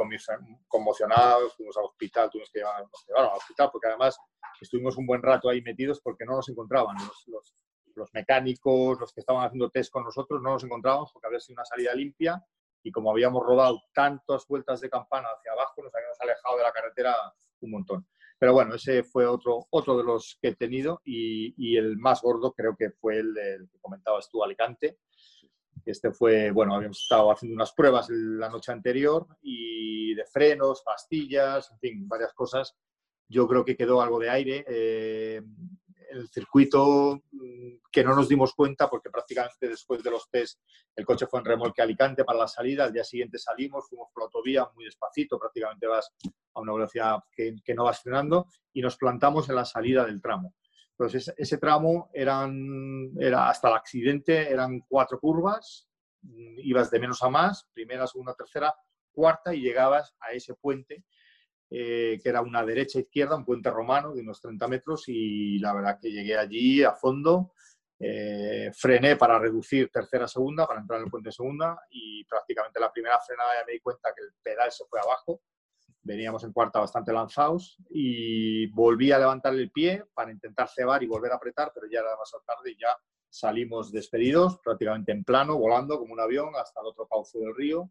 conmocionados, 0.69 1.55
fuimos 1.57 1.77
al 1.77 1.85
hospital, 1.85 2.31
tuvimos 2.31 2.51
que 2.51 2.61
llevar, 2.61 2.83
nos 2.83 3.05
llevaron 3.07 3.31
al 3.31 3.37
hospital 3.37 3.69
porque 3.71 3.89
además 3.89 4.19
estuvimos 4.61 4.97
un 4.97 5.07
buen 5.07 5.23
rato 5.23 5.49
ahí 5.49 5.63
metidos 5.63 6.01
porque 6.01 6.25
no 6.25 6.37
nos 6.37 6.49
encontraban 6.49 6.97
los, 6.97 7.25
los, 7.27 7.55
los, 7.95 8.13
mecánicos, 8.13 8.99
los 9.01 9.13
que 9.13 9.21
estaban 9.21 9.45
haciendo 9.45 9.71
test 9.71 9.93
con 9.93 10.05
nosotros, 10.05 10.41
no 10.43 10.51
nos 10.51 10.65
encontrábamos 10.65 11.13
porque 11.13 11.27
había 11.27 11.41
sido 11.41 11.57
una 11.57 11.65
salida 11.65 11.95
limpia 11.95 12.45
y 12.83 12.91
como 12.91 13.11
habíamos 13.11 13.45
rodado 13.45 13.81
tantas 13.95 14.47
vueltas 14.47 14.81
de 14.81 14.91
campana 14.91 15.29
hacia 15.37 15.53
abajo, 15.53 15.83
nos 15.83 15.95
habíamos 15.95 16.21
alejado 16.21 16.57
de 16.57 16.63
la 16.63 16.73
carretera 16.73 17.15
un 17.61 17.71
montón. 17.71 18.07
Pero 18.39 18.55
bueno, 18.55 18.75
ese 18.75 19.05
fue 19.05 19.25
otro, 19.25 19.69
otro 19.71 19.97
de 19.97 20.03
los 20.03 20.37
que 20.41 20.49
he 20.49 20.57
tenido 20.57 21.01
y, 21.05 21.55
y 21.57 21.77
el 21.77 21.97
más 21.97 22.23
gordo 22.23 22.53
creo 22.53 22.75
que 22.77 22.91
fue 22.91 23.19
el 23.19 23.35
del 23.35 23.69
que 23.71 23.79
comentabas 23.79 24.29
tú, 24.29 24.43
Alicante, 24.43 24.99
este 25.87 26.13
fue, 26.13 26.51
bueno, 26.51 26.75
habíamos 26.75 27.03
estado 27.03 27.31
haciendo 27.31 27.57
unas 27.57 27.73
pruebas 27.73 28.09
la 28.11 28.49
noche 28.49 28.73
anterior 28.73 29.27
y 29.43 30.15
de 30.15 30.25
frenos, 30.27 30.83
pastillas, 30.85 31.71
en 31.73 31.79
fin, 31.79 32.09
varias 32.09 32.33
cosas. 32.33 32.77
Yo 33.29 33.49
creo 33.49 33.65
que 33.65 33.77
quedó 33.77 34.03
algo 34.03 34.19
de 34.19 34.31
aire. 34.31 34.65
Eh, 34.69 35.43
el 36.11 36.29
circuito 36.29 37.23
mm, 37.33 37.75
que 37.91 38.05
no 38.05 38.15
nos 38.15 38.29
dimos 38.29 38.55
cuenta 38.55 38.89
porque 38.89 39.11
prácticamente 39.11 39.69
después 39.69 40.03
de 40.03 40.11
los 40.11 40.29
test 40.31 40.61
el 40.95 41.07
coche 41.07 41.27
fue 41.27 41.41
en 41.41 41.47
remolque 41.47 41.81
Alicante 41.81 42.25
para 42.25 42.41
la 42.41 42.49
salida, 42.49 42.85
al 42.85 42.93
día 42.93 43.05
siguiente 43.05 43.39
salimos, 43.39 43.89
fuimos 43.89 44.09
por 44.13 44.23
la 44.23 44.25
autovía 44.27 44.69
muy 44.75 44.85
despacito, 44.85 45.39
prácticamente 45.39 45.87
vas 45.87 46.13
a 46.55 46.61
una 46.61 46.75
velocidad 46.75 47.21
que 47.35 47.75
no 47.75 47.85
vas 47.85 48.03
frenando 48.03 48.47
y 48.75 48.83
nos 48.83 48.97
plantamos 48.97 49.49
en 49.49 49.55
la 49.57 49.65
salida 49.65 50.05
del 50.05 50.21
tramo. 50.21 50.55
Entonces, 51.05 51.35
ese, 51.37 51.59
tramo 51.59 52.11
eran, 52.13 53.11
era 53.19 53.49
hasta 53.49 53.69
el 53.69 53.75
accidente 53.75 54.51
eran 54.51 54.81
cuatro 54.89 55.19
curvas, 55.19 55.89
mm, 56.23 56.59
ibas 56.59 56.91
de 56.91 57.01
menos 57.01 57.23
a 57.23 57.29
más, 57.29 57.69
primera, 57.73 58.07
segunda, 58.07 58.35
tercera, 58.35 58.75
cuarta 59.11 59.55
y 59.55 59.61
llegabas 59.61 60.15
a 60.21 60.33
ese 60.33 60.55
puente 60.55 61.05
eh, 61.75 62.21
que 62.23 62.29
era 62.29 62.43
una 62.43 62.65
derecha-izquierda, 62.65 63.35
un 63.35 63.45
puente 63.45 63.71
romano 63.71 64.13
de 64.13 64.21
unos 64.21 64.41
30 64.41 64.69
metros 64.69 65.05
y 65.09 65.59
la 65.59 65.73
verdad 65.73 65.99
que 66.01 66.11
llegué 66.11 66.37
allí 66.37 66.83
a 66.83 66.93
fondo, 66.93 67.55
eh, 67.99 68.71
frené 68.75 69.17
para 69.17 69.39
reducir 69.39 69.89
tercera-segunda, 69.91 70.67
para 70.67 70.81
entrar 70.81 71.01
en 71.01 71.07
el 71.07 71.11
puente 71.11 71.33
segunda 71.33 71.81
y 71.91 72.25
prácticamente 72.25 72.79
la 72.79 72.93
primera 72.93 73.19
frenada 73.21 73.55
ya 73.59 73.67
me 73.67 73.73
di 73.73 73.81
cuenta 73.81 74.13
que 74.15 74.23
el 74.23 74.35
pedal 74.43 74.71
se 74.71 74.85
fue 74.85 75.01
abajo 75.01 75.41
veníamos 76.03 76.45
en 76.45 76.53
cuarta 76.53 76.81
bastante 76.81 77.13
lanzados 77.13 77.79
y 77.91 78.67
volví 78.69 79.13
a 79.13 79.19
levantar 79.19 79.55
el 79.55 79.71
pie 79.71 80.05
para 80.15 80.33
intentar 80.33 80.69
cebar 80.69 81.03
y 81.03 81.07
volver 81.07 81.33
a 81.33 81.37
apretar, 81.37 81.71
pero 81.75 81.87
ya 81.91 82.01
era 82.01 82.11
demasiado 82.11 82.43
tarde 82.47 82.73
y 82.73 82.79
ya 82.79 82.97
salimos 83.29 83.93
despedidos, 83.93 84.59
prácticamente 84.63 85.13
en 85.13 85.25
plano, 85.25 85.59
volando 85.59 85.99
como 85.99 86.13
un 86.13 86.21
avión 86.21 86.51
hasta 86.57 86.81
el 86.81 86.87
otro 86.89 87.07
cauce 87.07 87.39
del 87.39 87.55
río 87.55 87.91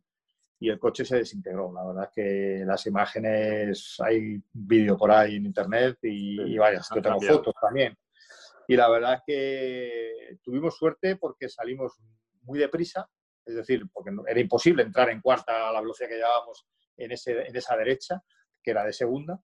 y 0.59 0.69
el 0.69 0.77
coche 0.77 1.03
se 1.03 1.17
desintegró. 1.17 1.73
La 1.73 1.83
verdad 1.83 2.03
es 2.03 2.11
que 2.13 2.65
las 2.65 2.85
imágenes, 2.85 3.95
hay 3.99 4.39
vídeo 4.53 4.95
por 4.95 5.11
ahí 5.11 5.37
en 5.37 5.47
internet 5.47 5.97
y, 6.03 6.55
varias, 6.57 6.87
que 6.89 7.01
tengo 7.01 7.19
fotos 7.19 7.55
también. 7.59 7.97
Y 8.67 8.75
la 8.75 8.87
verdad 8.87 9.15
es 9.15 9.21
que 9.25 10.37
tuvimos 10.43 10.77
suerte 10.77 11.15
porque 11.15 11.49
salimos 11.49 11.99
muy 12.43 12.59
deprisa, 12.59 13.09
es 13.43 13.55
decir, 13.55 13.83
porque 13.91 14.11
era 14.27 14.39
imposible 14.39 14.83
entrar 14.83 15.09
en 15.09 15.19
cuarta 15.19 15.69
a 15.69 15.73
la 15.73 15.81
velocidad 15.81 16.09
que 16.09 16.17
llevábamos 16.17 16.67
en, 17.03 17.11
esa 17.11 17.77
derecha, 17.77 18.21
que 18.61 18.71
era 18.71 18.83
de 18.83 18.93
segunda. 18.93 19.41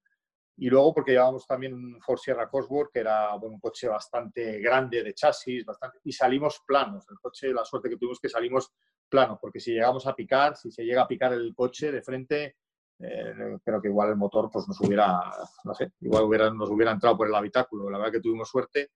Y 0.60 0.70
luego 0.70 0.94
porque 0.94 1.12
llevábamos 1.12 1.46
también 1.46 1.74
un 1.74 2.02
Ford 2.02 2.18
Sierra 2.18 2.50
Cosworth, 2.50 2.92
que 2.92 3.00
era 3.00 3.36
un 3.36 3.60
coche 3.60 3.88
bastante 3.88 4.60
grande 4.60 5.04
de 5.04 5.14
chasis, 5.14 5.64
bastante, 5.64 6.00
y 6.04 6.12
salimos 6.12 6.62
planos. 6.66 7.06
El 7.10 7.18
coche, 7.20 7.54
la 7.54 7.64
suerte 7.64 7.90
que 7.90 7.98
tuvimos 7.98 8.20
que 8.20 8.30
salimos 8.30 8.74
planos, 9.08 9.38
porque 9.40 9.60
si 9.60 9.74
llegamos 9.74 10.08
a 10.08 10.16
picar, 10.16 10.56
si 10.56 10.72
se 10.72 10.84
llega 10.84 11.04
a 11.04 11.08
picar 11.08 11.34
el 11.34 11.54
coche 11.54 11.92
de 11.92 12.02
frente, 12.02 12.56
eh, 13.00 13.58
creo 13.64 13.80
que 13.80 13.90
igual 13.90 14.10
el 14.10 14.16
motor 14.16 14.50
pues 14.52 14.68
nos 14.68 14.80
hubiera, 14.82 15.20
no 15.64 15.74
sé, 15.76 15.92
igual 16.02 16.24
hubiera, 16.24 16.50
nos 16.52 16.70
hubiera 16.70 16.92
entrado 16.92 17.18
por 17.18 17.28
el 17.28 17.36
habitáculo. 17.36 17.90
La 17.90 18.00
verdad 18.00 18.14
que 18.14 18.22
tuvimos 18.22 18.50
suerte. 18.50 18.92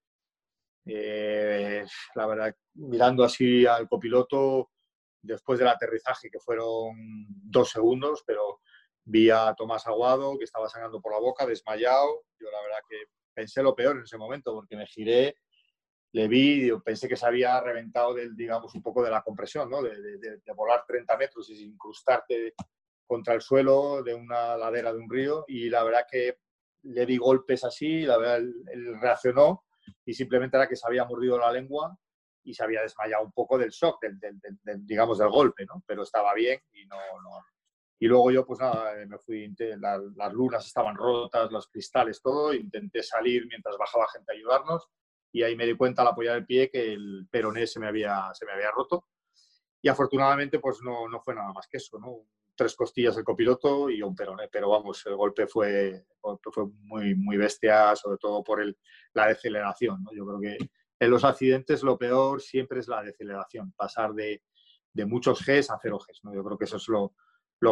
Eh, 0.86 1.86
la 2.16 2.26
verdad, 2.26 2.56
mirando 2.74 3.24
así 3.24 3.66
al 3.68 3.88
copiloto, 3.88 4.72
después 5.22 5.60
del 5.60 5.68
aterrizaje, 5.68 6.30
que 6.30 6.40
fueron 6.40 6.96
dos 7.28 7.70
segundos, 7.70 8.24
pero 8.26 8.60
vi 9.04 9.30
a 9.30 9.54
Tomás 9.56 9.88
Aguado, 9.88 10.38
que 10.38 10.46
estaba 10.46 10.70
sangrando 10.70 11.02
por 11.02 11.14
la 11.14 11.20
boca, 11.20 11.46
desmayado. 11.46 12.24
Yo 12.40 12.50
la 12.52 12.62
verdad 12.62 12.80
que 12.90 12.98
pensé 13.34 13.64
lo 13.64 13.76
peor 13.76 13.98
en 13.98 14.04
ese 14.04 14.18
momento, 14.18 14.54
porque 14.54 14.76
me 14.76 14.86
giré 14.86 15.36
le 16.14 16.28
vi 16.28 16.68
y 16.68 16.80
pensé 16.80 17.08
que 17.08 17.16
se 17.16 17.26
había 17.26 17.60
reventado 17.62 18.14
del, 18.14 18.36
digamos, 18.36 18.74
un 18.76 18.82
poco 18.82 19.04
de 19.04 19.12
la 19.12 19.22
compresión, 19.22 19.70
¿no? 19.70 19.82
De, 19.82 20.42
volar 20.56 20.84
30 20.86 21.18
metros 21.18 21.50
y 21.50 21.64
incrustarte 21.64 22.54
contra 23.08 23.34
el 23.34 23.42
suelo 23.42 24.04
de 24.04 24.14
una 24.14 24.58
ladera 24.58 24.94
de 24.94 25.00
un 25.00 25.10
río 25.10 25.46
y 25.48 25.70
la 25.70 25.84
verdad 25.84 26.06
que 26.10 26.38
le 26.84 27.06
di 27.06 27.18
golpes 27.18 27.64
así, 27.64 28.02
la 28.02 28.18
verdad 28.18 28.38
él, 28.38 29.00
reaccionó 29.00 29.66
y 30.06 30.14
simplemente 30.14 30.58
era 30.58 30.68
que 30.68 30.76
se 30.76 30.88
había 30.88 31.06
mordido 31.06 31.38
la 31.38 31.52
lengua 31.52 31.98
y 32.44 32.54
se 32.54 32.64
había 32.64 32.82
desmayado 32.82 33.24
un 33.24 33.32
poco 33.32 33.58
del 33.58 33.70
shock, 33.70 34.02
del, 34.02 34.86
digamos, 34.86 35.20
del 35.20 35.30
golpe, 35.30 35.66
¿no? 35.66 35.84
Pero 35.86 36.04
estaba 36.04 36.34
bien 36.34 36.62
y 36.74 36.86
no, 36.86 36.98
no... 36.98 37.46
Y 38.00 38.08
luego 38.08 38.32
yo, 38.32 38.46
pues 38.46 38.60
nada, 38.60 38.94
me 39.06 39.20
fui, 39.20 39.54
las 39.78 40.34
lunas 40.34 40.66
estaban 40.66 40.96
rotas, 40.96 41.52
los 41.52 41.68
cristales, 41.68 42.20
todo, 42.20 42.52
intenté 42.52 43.04
salir 43.04 43.46
mientras 43.48 43.78
bajaba 43.78 44.08
gente 44.12 44.32
a 44.32 44.36
ayudarnos 44.36 44.90
y 45.32 45.44
ahí 45.44 45.56
me 45.56 45.66
di 45.66 45.76
cuenta 45.76 46.02
al 46.02 46.10
apoyar 46.10 46.38
el 46.38 46.46
pie 46.46 46.70
que 46.70 46.94
el 46.94 47.28
peroné 47.32 47.66
se 47.68 47.80
me 47.80 47.88
había, 47.88 48.32
se 48.34 48.46
me 48.46 48.52
había 48.52 48.72
roto. 48.72 49.08
Y 49.82 49.88
afortunadamente, 49.88 50.60
pues 50.60 50.80
no, 50.84 51.08
no 51.08 51.22
fue 51.22 51.34
nada 51.34 51.52
más 51.54 51.68
que 51.68 51.78
eso, 51.78 51.98
¿no? 52.00 52.28
Tres 52.56 52.76
costillas 52.76 53.16
del 53.16 53.24
copiloto 53.24 53.90
y 53.90 54.02
un 54.02 54.16
peroné, 54.16 54.48
pero 54.52 54.70
vamos, 54.70 55.04
el 55.06 55.16
golpe 55.16 55.48
fue, 55.48 56.06
fue 56.22 56.66
muy, 56.84 57.16
muy 57.16 57.38
bestia, 57.38 57.96
sobre 57.96 58.18
todo 58.18 58.44
por 58.44 58.62
el, 58.62 58.78
la 59.14 59.28
deceleración, 59.28 60.04
¿no? 60.04 60.12
Yo 60.14 60.26
creo 60.26 60.40
que 60.40 60.58
en 61.02 61.10
los 61.10 61.24
accidentes 61.24 61.82
lo 61.82 61.98
peor 61.98 62.42
siempre 62.42 62.80
es 62.80 62.88
la 62.88 63.02
deceleración, 63.02 63.74
pasar 63.74 64.14
de, 64.14 64.44
muchos 65.08 65.44
Gs 65.44 65.72
a 65.72 65.80
cero 65.82 65.98
Gs, 65.98 66.24
¿no? 66.24 66.36
Yo 66.36 66.44
creo 66.44 66.60
que 66.60 66.66
eso 66.66 66.78
es 66.78 66.88
lo, 66.88 67.16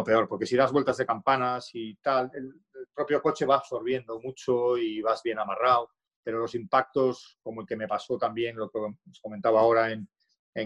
peor, 0.04 0.28
porque 0.28 0.46
si 0.46 0.56
das 0.56 0.72
vueltas 0.72 0.96
de 0.96 1.06
campanas 1.06 1.70
y 1.74 1.94
tal, 1.96 2.28
el, 2.34 2.52
propio 2.92 3.22
coche 3.22 3.46
va 3.46 3.56
absorbiendo 3.56 4.18
mucho 4.20 4.76
y 4.76 5.00
vas 5.00 5.22
bien 5.22 5.38
amarrado 5.38 5.90
pero 6.22 6.38
los 6.38 6.54
impactos, 6.54 7.38
como 7.42 7.62
el 7.62 7.66
que 7.66 7.76
me 7.76 7.88
pasó 7.88 8.18
también, 8.18 8.54
lo 8.54 8.68
que 8.68 8.78
os 8.78 9.20
comentaba 9.22 9.60
ahora 9.60 9.90
en, 9.90 10.06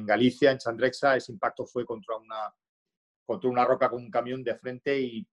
Galicia, 0.04 0.50
en 0.50 0.58
Chandrexa, 0.58 1.16
ese 1.16 1.30
impacto 1.30 1.64
fue 1.64 1.84
contra 1.84 2.16
una, 2.16 2.52
contra 3.24 3.48
una 3.48 3.64
roca 3.64 3.88
con 3.88 4.02
un 4.02 4.10
camión 4.10 4.42
de 4.42 4.56
frente 4.56 4.98
y, 5.00 5.24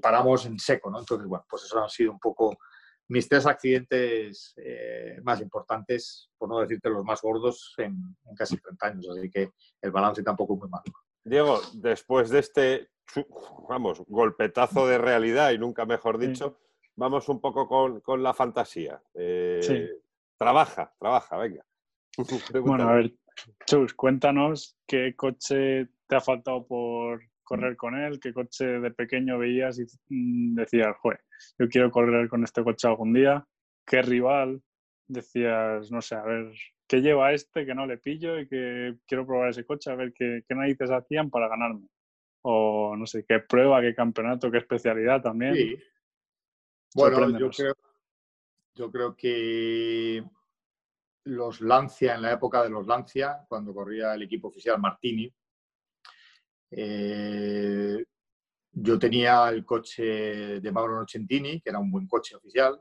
paramos 0.00 0.46
en 0.46 0.58
seco, 0.60 0.90
¿no? 0.90 1.00
Entonces, 1.00 1.26
bueno, 1.26 1.44
pues 1.48 1.64
eso 1.64 1.82
han 1.82 1.88
sido 1.88 2.12
un 2.12 2.20
poco 2.20 2.56
mis 3.08 3.28
tres 3.28 3.46
accidentes 3.46 4.54
eh, 4.56 5.18
más 5.22 5.40
importantes, 5.40 6.30
por 6.38 6.48
no 6.48 6.60
decirte 6.60 6.88
los 6.88 7.04
más 7.04 7.20
gordos, 7.20 7.74
en, 7.78 8.16
en, 8.24 8.34
casi 8.34 8.56
30 8.56 8.86
años, 8.86 9.16
así 9.16 9.30
que 9.30 9.50
el 9.82 9.90
balance 9.90 10.22
tampoco 10.22 10.54
es 10.54 10.60
muy 10.60 10.68
malo. 10.68 10.84
Diego, 11.22 11.60
después 11.74 12.30
de 12.30 12.38
este, 12.38 12.88
vamos, 13.68 14.02
golpetazo 14.06 14.86
de 14.86 14.98
realidad 14.98 15.52
y 15.52 15.58
nunca 15.58 15.84
mejor 15.86 16.18
dicho, 16.18 16.58
vamos 16.96 17.28
un 17.28 17.40
poco 17.40 17.68
con, 18.02 18.22
la 18.22 18.34
fantasía. 18.34 19.02
Eh, 19.14 19.90
trabaja, 20.38 20.92
trabaja, 20.98 21.36
venga. 21.38 21.64
bueno, 22.62 22.88
a 22.88 22.94
ver, 22.94 23.14
Chus, 23.66 23.94
cuéntanos 23.94 24.76
qué 24.86 25.14
coche 25.16 25.88
te 26.06 26.16
ha 26.16 26.20
faltado 26.20 26.66
por 26.66 27.22
correr 27.42 27.76
con 27.76 27.94
él, 27.94 28.20
qué 28.20 28.32
coche 28.32 28.64
de 28.64 28.90
pequeño 28.90 29.38
veías 29.38 29.78
y 29.78 29.84
mm, 30.08 30.54
decías, 30.54 30.96
joder, 31.00 31.23
yo 31.58 31.68
quiero 31.68 31.90
correr 31.90 32.28
con 32.28 32.44
este 32.44 32.62
coche 32.62 32.88
algún 32.88 33.12
día, 33.12 33.46
qué 33.86 34.02
rival, 34.02 34.62
decías, 35.06 35.90
no 35.90 36.00
sé, 36.00 36.14
a 36.14 36.22
ver, 36.22 36.52
qué 36.86 37.00
lleva 37.00 37.32
este 37.32 37.66
que 37.66 37.74
no 37.74 37.86
le 37.86 37.98
pillo 37.98 38.38
y 38.38 38.48
que 38.48 38.96
quiero 39.06 39.26
probar 39.26 39.50
ese 39.50 39.64
coche, 39.64 39.90
a 39.90 39.94
ver 39.94 40.12
qué, 40.12 40.42
qué 40.46 40.54
narices 40.54 40.90
hacían 40.90 41.30
para 41.30 41.48
ganarme. 41.48 41.88
O 42.42 42.94
no 42.96 43.06
sé, 43.06 43.24
qué 43.26 43.40
prueba, 43.40 43.80
qué 43.80 43.94
campeonato, 43.94 44.50
qué 44.50 44.58
especialidad 44.58 45.22
también. 45.22 45.54
Sí, 45.54 45.78
bueno, 46.94 47.38
yo 47.38 47.50
creo, 47.50 47.74
yo 48.74 48.90
creo 48.90 49.16
que 49.16 50.22
los 51.24 51.60
Lancia, 51.60 52.14
en 52.14 52.22
la 52.22 52.32
época 52.32 52.62
de 52.62 52.70
los 52.70 52.86
Lancia, 52.86 53.44
cuando 53.48 53.74
corría 53.74 54.14
el 54.14 54.22
equipo 54.22 54.48
oficial 54.48 54.80
Martini, 54.80 55.32
eh, 56.70 58.04
yo 58.74 58.98
tenía 58.98 59.48
el 59.48 59.64
coche 59.64 60.60
de 60.60 60.72
Mauro 60.72 61.00
Nocentini, 61.00 61.60
que 61.60 61.70
era 61.70 61.78
un 61.78 61.90
buen 61.90 62.06
coche 62.06 62.36
oficial, 62.36 62.80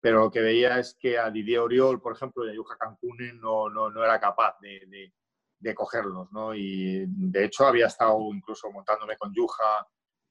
pero 0.00 0.20
lo 0.24 0.30
que 0.30 0.40
veía 0.40 0.78
es 0.78 0.96
que 0.98 1.18
a 1.18 1.30
Didier 1.30 1.60
Oriol, 1.60 2.00
por 2.00 2.14
ejemplo, 2.14 2.46
y 2.46 2.50
a 2.50 2.54
Yuja 2.54 2.76
Cancún 2.76 3.16
no, 3.40 3.70
no, 3.70 3.90
no, 3.90 4.04
era 4.04 4.20
capaz 4.20 4.56
de, 4.60 4.82
de, 4.86 5.12
de, 5.58 5.74
cogerlos. 5.74 6.30
¿no? 6.32 6.54
Y 6.54 7.06
de 7.06 7.44
hecho 7.44 7.66
había 7.66 7.86
estado 7.86 8.18
incluso 8.34 8.70
montándome 8.70 9.16
con 9.16 9.32
Yuja 9.32 9.86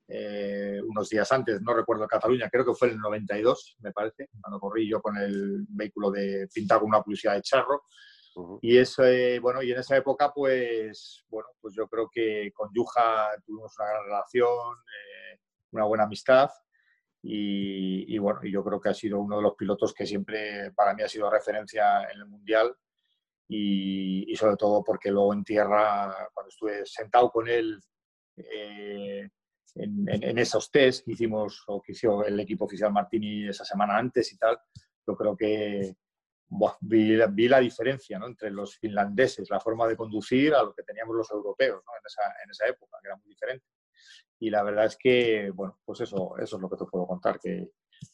eh, 0.07 0.81
unos 0.85 1.09
días 1.09 1.31
antes, 1.31 1.61
no 1.61 1.73
recuerdo 1.73 2.07
Cataluña, 2.07 2.49
creo 2.51 2.65
que 2.65 2.73
fue 2.73 2.89
en 2.89 2.95
el 2.95 2.99
92, 2.99 3.77
me 3.79 3.91
parece, 3.91 4.29
cuando 4.41 4.59
corrí 4.59 4.87
yo 4.87 5.01
con 5.01 5.17
el 5.17 5.65
vehículo 5.69 6.11
de 6.11 6.47
pintado 6.53 6.81
con 6.81 6.89
una 6.89 7.01
publicidad 7.01 7.33
de 7.33 7.41
charro. 7.41 7.83
Y 8.61 8.77
eso, 8.77 9.03
bueno, 9.41 9.61
y 9.61 9.71
en 9.71 9.79
esa 9.79 9.97
época, 9.97 10.31
pues, 10.33 11.23
bueno, 11.29 11.49
pues 11.61 11.75
yo 11.75 11.87
creo 11.87 12.09
que 12.11 12.51
con 12.53 12.69
Yuja 12.73 13.29
tuvimos 13.45 13.73
una 13.79 13.89
gran 13.89 14.03
relación, 14.05 14.77
eh, 14.77 15.39
una 15.71 15.85
buena 15.85 16.03
amistad. 16.05 16.49
Y, 17.21 18.13
y, 18.13 18.17
bueno, 18.17 18.41
yo 18.43 18.63
creo 18.63 18.81
que 18.81 18.89
ha 18.89 18.93
sido 18.93 19.19
uno 19.19 19.37
de 19.37 19.43
los 19.43 19.55
pilotos 19.55 19.93
que 19.93 20.05
siempre 20.05 20.71
para 20.71 20.93
mí 20.93 21.03
ha 21.03 21.07
sido 21.09 21.29
referencia 21.29 22.03
en 22.11 22.19
el 22.19 22.25
Mundial. 22.25 22.75
Y, 23.47 24.31
y 24.31 24.35
sobre 24.35 24.55
todo 24.57 24.83
porque 24.83 25.11
luego 25.11 25.33
en 25.33 25.43
tierra, 25.43 26.29
cuando 26.33 26.49
estuve 26.49 26.85
sentado 26.85 27.29
con 27.29 27.47
él, 27.47 27.81
eh, 28.37 29.29
en, 29.75 30.37
esos 30.37 30.69
test 30.71 31.05
que 31.05 31.13
hicimos 31.13 31.63
o 31.67 31.81
que 31.81 31.93
hizo 31.93 32.23
el 32.25 32.39
equipo 32.39 32.65
oficial 32.65 32.91
Martini 32.91 33.47
esa 33.47 33.65
semana 33.65 33.97
antes 33.97 34.31
y 34.33 34.37
tal, 34.37 34.59
yo 35.05 35.15
creo 35.15 35.35
que 35.35 35.95
vi, 36.81 37.19
vi, 37.31 37.47
la 37.47 37.59
diferencia 37.59 38.19
¿no? 38.19 38.27
entre 38.27 38.51
los 38.51 38.77
finlandeses, 38.77 39.49
la 39.49 39.59
forma 39.59 39.87
de 39.87 39.95
conducir 39.95 40.53
a 40.53 40.63
lo 40.63 40.73
que 40.73 40.83
teníamos 40.83 41.15
los 41.15 41.31
europeos 41.31 41.83
¿no? 41.85 41.91
en, 41.93 42.05
esa, 42.05 42.21
en, 42.43 42.51
esa, 42.51 42.67
época, 42.67 42.97
que 43.01 43.07
era 43.07 43.17
muy 43.17 43.29
diferente. 43.29 43.65
Y 44.39 44.49
la 44.49 44.63
verdad 44.63 44.85
es 44.85 44.97
que, 44.97 45.51
bueno, 45.51 45.79
pues 45.85 46.01
eso, 46.01 46.35
eso 46.37 46.55
es 46.55 46.61
lo 46.61 46.69
que 46.69 46.77
te 46.77 46.85
puedo 46.85 47.07
contar, 47.07 47.39
que 47.39 47.69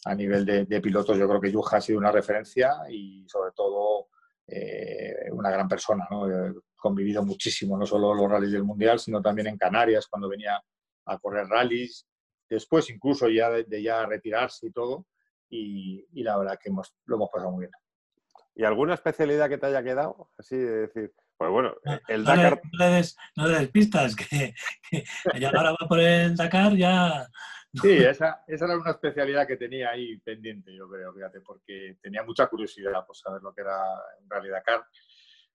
a 0.05 0.13
nivel 0.13 0.45
de, 0.45 0.65
de 0.65 0.81
pilotos 0.81 1.17
yo 1.17 1.27
creo 1.27 1.41
que 1.41 1.51
Yuja 1.51 1.77
ha 1.77 1.81
sido 1.81 1.97
una 1.97 2.11
referencia 2.11 2.73
y 2.89 3.27
sobre 3.27 3.51
todo 3.53 4.09
eh, 4.51 5.29
una 5.31 5.51
gran 5.51 5.67
persona. 5.67 6.07
¿no? 6.09 6.27
He 6.27 6.53
convivido 6.75 7.23
muchísimo, 7.23 7.77
no 7.77 7.85
solo 7.85 8.13
los 8.13 8.29
rallies 8.29 8.53
del 8.53 8.63
Mundial, 8.63 8.99
sino 8.99 9.21
también 9.21 9.47
en 9.47 9.57
Canarias, 9.57 10.07
cuando 10.07 10.27
venía 10.27 10.61
a 11.05 11.17
correr 11.19 11.47
rallies, 11.47 12.07
después 12.49 12.89
incluso 12.89 13.29
ya 13.29 13.49
de, 13.49 13.83
ya 13.83 14.05
retirarse 14.05 14.67
y 14.67 14.71
todo, 14.71 15.05
y, 15.49 16.23
la 16.23 16.37
verdad 16.37 16.59
que 16.61 16.69
hemos, 16.69 16.95
lo 17.05 17.15
hemos 17.15 17.29
pasado 17.31 17.51
muy 17.51 17.61
bien. 17.61 17.71
¿Y 18.59 18.65
alguna 18.65 18.95
especialidad 18.95 19.47
que 19.47 19.57
te 19.57 19.67
haya 19.67 19.81
quedado? 19.81 20.31
Así 20.37 20.57
de 20.57 20.87
decir, 20.87 21.13
pues 21.37 21.49
bueno, 21.49 21.77
el 22.09 22.25
Dakar... 22.25 22.61
No 22.73 22.85
le, 22.85 22.91
des, 22.91 23.17
no 23.37 23.47
le 23.47 23.57
des 23.57 23.69
pistas, 23.69 24.15
que, 24.17 24.53
ya 25.39 25.47
ahora 25.47 25.71
va 25.71 25.87
por 25.87 25.97
el 26.01 26.35
Dakar, 26.35 26.75
ya... 26.75 27.25
Sí, 27.81 27.93
esa, 27.97 28.43
esa, 28.47 28.65
era 28.65 28.77
una 28.77 28.91
especialidad 28.91 29.47
que 29.47 29.55
tenía 29.55 29.91
ahí 29.91 30.17
pendiente, 30.17 30.75
yo 30.75 30.89
creo, 30.89 31.13
fíjate, 31.13 31.39
porque 31.39 31.99
tenía 32.01 32.23
mucha 32.23 32.47
curiosidad 32.47 33.05
por 33.05 33.15
saber 33.15 33.41
lo 33.43 33.53
que 33.53 33.61
era 33.61 33.79
un 34.21 34.29
Rally 34.29 34.49
Dakar 34.49 34.83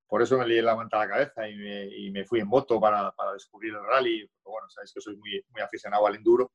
por 0.06 0.22
eso 0.22 0.38
me 0.38 0.46
lié 0.46 0.62
la 0.62 0.76
manta 0.76 0.96
a 0.96 1.00
la 1.00 1.08
cabeza 1.08 1.46
y 1.48 1.56
me, 1.56 1.84
y 1.86 2.10
me 2.10 2.24
fui 2.24 2.40
en 2.40 2.48
moto 2.48 2.80
para, 2.80 3.10
para, 3.12 3.32
descubrir 3.32 3.74
el 3.74 3.84
rally. 3.84 4.30
bueno, 4.44 4.68
sabéis 4.70 4.92
que 4.94 5.00
soy 5.00 5.16
muy, 5.16 5.44
muy 5.50 5.60
aficionado 5.60 6.06
al 6.06 6.14
enduro. 6.14 6.52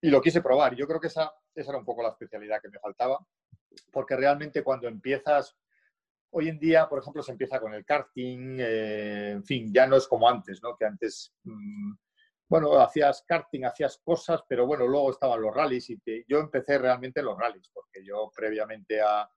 Y 0.00 0.08
lo 0.08 0.22
quise 0.22 0.40
probar. 0.40 0.74
Yo 0.74 0.86
creo 0.86 0.98
que 0.98 1.08
esa, 1.08 1.30
esa 1.54 1.70
era 1.70 1.78
un 1.78 1.84
poco 1.84 2.02
la 2.02 2.08
especialidad 2.08 2.62
que 2.62 2.70
me 2.70 2.78
faltaba, 2.78 3.18
porque 3.92 4.16
realmente 4.16 4.62
cuando 4.62 4.88
empiezas, 4.88 5.56
hoy 6.30 6.48
en 6.48 6.58
día, 6.58 6.88
por 6.88 7.00
ejemplo, 7.00 7.22
se 7.22 7.32
empieza 7.32 7.60
con 7.60 7.74
el 7.74 7.84
karting, 7.84 8.56
eh, 8.60 9.30
en 9.32 9.44
fin, 9.44 9.72
ya 9.72 9.86
no 9.86 9.96
es 9.96 10.06
como 10.06 10.28
antes, 10.28 10.62
¿no? 10.62 10.76
Que 10.76 10.84
antes, 10.84 11.34
mmm, 11.44 11.92
bueno, 12.48 12.78
hacías 12.80 13.24
karting, 13.26 13.64
hacías 13.64 14.00
cosas, 14.02 14.42
pero 14.48 14.66
bueno, 14.66 14.86
luego 14.86 15.10
estaban 15.10 15.40
los 15.40 15.54
rallies 15.54 15.90
y 15.90 15.98
yo 16.26 16.38
empecé 16.38 16.78
realmente 16.78 17.20
en 17.20 17.26
los 17.26 17.38
rallies, 17.38 17.70
porque 17.72 18.04
yo 18.04 18.30
previamente 18.34 19.00
a, 19.00 19.28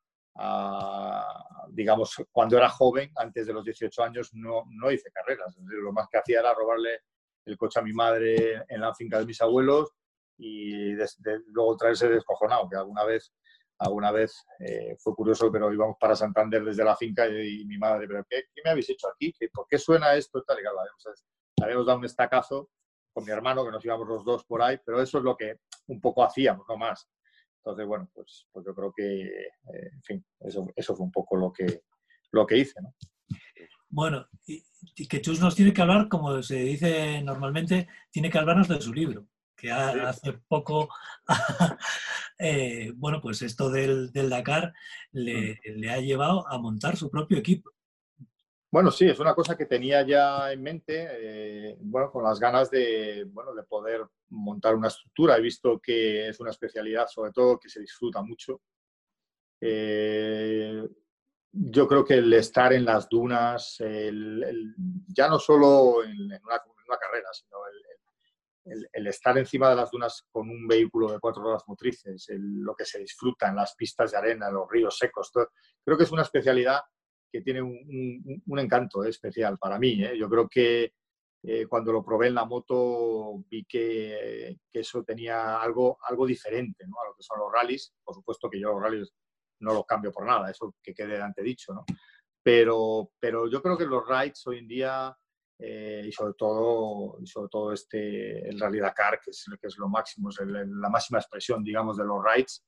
digamos, 1.69 2.15
cuando 2.31 2.57
era 2.57 2.69
joven, 2.69 3.11
antes 3.15 3.45
de 3.45 3.53
los 3.53 3.63
18 3.63 4.03
años, 4.03 4.29
no, 4.33 4.63
no 4.69 4.91
hice 4.91 5.11
carreras. 5.11 5.55
lo 5.59 5.91
más 5.91 6.07
que 6.09 6.17
hacía 6.17 6.39
era 6.39 6.53
robarle 6.53 7.01
el 7.45 7.57
coche 7.57 7.79
a 7.79 7.83
mi 7.83 7.93
madre 7.93 8.63
en 8.67 8.81
la 8.81 8.95
finca 8.95 9.19
de 9.19 9.25
mis 9.25 9.41
abuelos 9.41 9.91
y 10.37 10.93
luego 11.47 11.77
traerse 11.77 12.09
descojonado, 12.09 12.69
que 12.69 12.77
alguna 12.77 13.03
vez, 13.03 13.31
alguna 13.79 14.11
vez 14.11 14.45
eh, 14.59 14.95
fue 14.99 15.13
curioso, 15.15 15.51
pero 15.51 15.73
íbamos 15.73 15.97
para 15.99 16.15
Santander 16.15 16.63
desde 16.63 16.83
la 16.83 16.95
finca 16.95 17.27
y, 17.27 17.65
mi 17.65 17.77
madre, 17.77 18.07
¿pero 18.07 18.25
qué, 18.29 18.43
me 18.63 18.71
habéis 18.71 18.89
hecho 18.89 19.07
aquí? 19.07 19.33
¿Por 19.53 19.67
qué 19.67 19.77
suena 19.77 20.15
esto? 20.15 20.43
Tal, 20.43 20.57
y 20.57 20.65
habíamos, 20.65 21.07
habíamos 21.61 21.85
dado 21.85 21.99
un 21.99 22.05
estacazo 22.05 22.69
con 23.13 23.25
mi 23.25 23.31
hermano, 23.31 23.63
que 23.63 23.71
nos 23.71 23.85
íbamos 23.85 24.07
los 24.07 24.25
dos 24.25 24.43
por 24.45 24.61
ahí, 24.61 24.79
pero 24.83 25.01
eso 25.01 25.19
es 25.19 25.23
lo 25.23 25.37
que 25.37 25.59
un 25.87 26.01
poco 26.01 26.23
hacíamos, 26.23 26.65
no 26.67 26.77
más. 26.77 27.07
Entonces, 27.57 27.85
bueno, 27.85 28.09
pues, 28.13 28.47
pues 28.51 28.65
yo 28.65 28.73
creo 28.73 28.91
que, 28.91 29.21
eh, 29.21 29.89
en 29.93 30.03
fin, 30.03 30.25
eso, 30.39 30.67
eso 30.75 30.95
fue 30.95 31.05
un 31.05 31.11
poco 31.11 31.37
lo 31.37 31.53
que, 31.53 31.83
lo 32.31 32.45
que 32.45 32.57
hice, 32.57 32.81
¿no? 32.81 32.93
Bueno, 33.89 34.27
y, 34.47 34.63
que 35.07 35.21
Chus 35.21 35.39
nos 35.39 35.55
tiene 35.55 35.71
que 35.71 35.81
hablar, 35.81 36.09
como 36.09 36.41
se 36.41 36.55
dice 36.55 37.21
normalmente, 37.21 37.87
tiene 38.09 38.31
que 38.31 38.39
hablarnos 38.39 38.67
de 38.67 38.81
su 38.81 38.91
libro, 38.91 39.27
que 39.63 39.71
hace 39.71 40.33
poco, 40.49 40.89
eh, 42.37 42.91
bueno, 42.95 43.21
pues 43.21 43.41
esto 43.41 43.69
del, 43.69 44.11
Dakar 44.11 44.73
le, 45.13 45.57
ha 45.89 46.01
llevado 46.01 46.45
a 46.49 46.57
montar 46.57 46.97
su 46.97 47.09
propio 47.09 47.37
equipo. 47.37 47.71
Bueno, 48.69 48.91
sí, 48.91 49.05
es 49.05 49.19
una 49.19 49.33
cosa 49.33 49.55
que 49.55 49.65
tenía 49.65 50.05
ya 50.05 50.51
en 50.51 50.61
mente, 50.61 51.07
eh, 51.11 51.77
bueno, 51.79 52.11
con 52.11 52.25
las 52.25 52.41
ganas 52.41 52.69
de, 52.71 53.23
bueno, 53.29 53.53
de 53.53 53.63
poder 53.63 54.01
montar 54.29 54.75
una 54.75 54.89
estructura. 54.89 55.37
He 55.37 55.41
visto 55.41 55.79
que 55.79 56.27
es 56.27 56.39
una 56.41 56.49
especialidad, 56.49 57.07
sobre 57.07 57.31
todo, 57.31 57.57
que 57.57 57.69
se 57.69 57.79
disfruta 57.79 58.21
mucho. 58.21 58.61
Eh, 59.61 60.83
yo 61.53 61.87
creo 61.87 62.03
que 62.03 62.15
el 62.15 62.33
estar 62.33 62.73
en 62.73 62.83
las 62.83 63.07
dunas, 63.07 63.77
ya 63.77 65.29
no 65.29 65.39
solo 65.39 66.03
en, 66.03 66.19
una, 66.19 66.97
carrera, 66.99 67.29
sino 67.31 67.57
el, 67.67 67.92
estar 68.65 69.37
encima 69.37 69.69
de 69.69 69.75
las 69.75 69.91
dunas 69.91 70.25
con 70.31 70.49
un 70.49 70.67
vehículo 70.67 71.11
de 71.11 71.19
cuatro 71.19 71.43
ruedas 71.43 71.63
motrices, 71.67 72.27
lo 72.37 72.75
que 72.75 72.85
se 72.85 72.99
disfruta 72.99 73.49
en 73.49 73.55
las 73.55 73.75
pistas 73.75 74.11
de 74.11 74.17
arena, 74.17 74.47
en 74.47 74.55
los 74.55 74.69
ríos 74.69 74.97
secos, 74.97 75.31
creo 75.83 75.97
que 75.97 76.03
es 76.03 76.11
una 76.11 76.21
especialidad 76.21 76.81
que 77.31 77.41
tiene 77.41 77.61
un, 77.61 78.59
encanto 78.59 79.03
especial 79.03 79.57
para 79.57 79.79
mí. 79.79 80.03
¿eh? 80.03 80.17
Yo 80.17 80.29
creo 80.29 80.47
que 80.47 80.93
eh, 81.41 81.65
cuando 81.67 81.91
lo 81.91 82.05
probé 82.05 82.27
en 82.27 82.35
la 82.35 82.45
moto 82.45 83.43
vi 83.49 83.65
que, 83.65 84.57
eso 84.71 85.03
tenía 85.03 85.59
algo, 85.59 85.97
algo 86.07 86.27
diferente 86.27 86.85
¿no? 86.87 86.95
a 87.01 87.07
lo 87.07 87.15
que 87.15 87.23
son 87.23 87.39
los 87.39 87.51
rallies. 87.51 87.93
Por 88.03 88.15
supuesto 88.15 88.49
que 88.49 88.59
yo 88.59 88.71
los 88.71 88.81
rallies 88.81 89.13
no 89.59 89.73
lo 89.73 89.83
cambio 89.83 90.11
por 90.11 90.25
nada, 90.25 90.51
eso 90.51 90.75
que 90.81 90.93
quede 90.93 91.21
antedicho, 91.21 91.73
¿no? 91.73 91.85
Pero, 92.43 93.11
pero 93.19 93.49
yo 93.49 93.61
creo 93.61 93.77
que 93.77 93.85
los 93.85 94.07
rides 94.07 94.45
hoy 94.45 94.59
en 94.59 94.67
día, 94.67 95.17
eh, 95.59 96.03
y 96.05 96.11
sobre 96.11 96.33
todo, 96.33 97.17
y 97.21 97.27
sobre 97.27 97.49
todo 97.49 97.71
este, 97.71 98.47
el 98.47 98.59
Rally 98.59 98.79
Dakar, 98.79 99.19
que 99.23 99.31
es, 99.31 99.45
que 99.59 99.67
es 99.67 99.77
lo 99.77 99.87
máximo, 99.87 100.29
es 100.29 100.39
la 100.45 100.89
máxima 100.89 101.19
expresión, 101.19 101.63
digamos, 101.63 101.97
de 101.97 102.05
los 102.05 102.23
rides, 102.23 102.63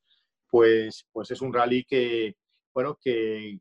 pues, 0.49 1.07
pues 1.11 1.31
es 1.31 1.41
un 1.41 1.53
rally 1.53 1.83
que, 1.83 2.37
bueno, 2.73 2.97
que, 3.01 3.59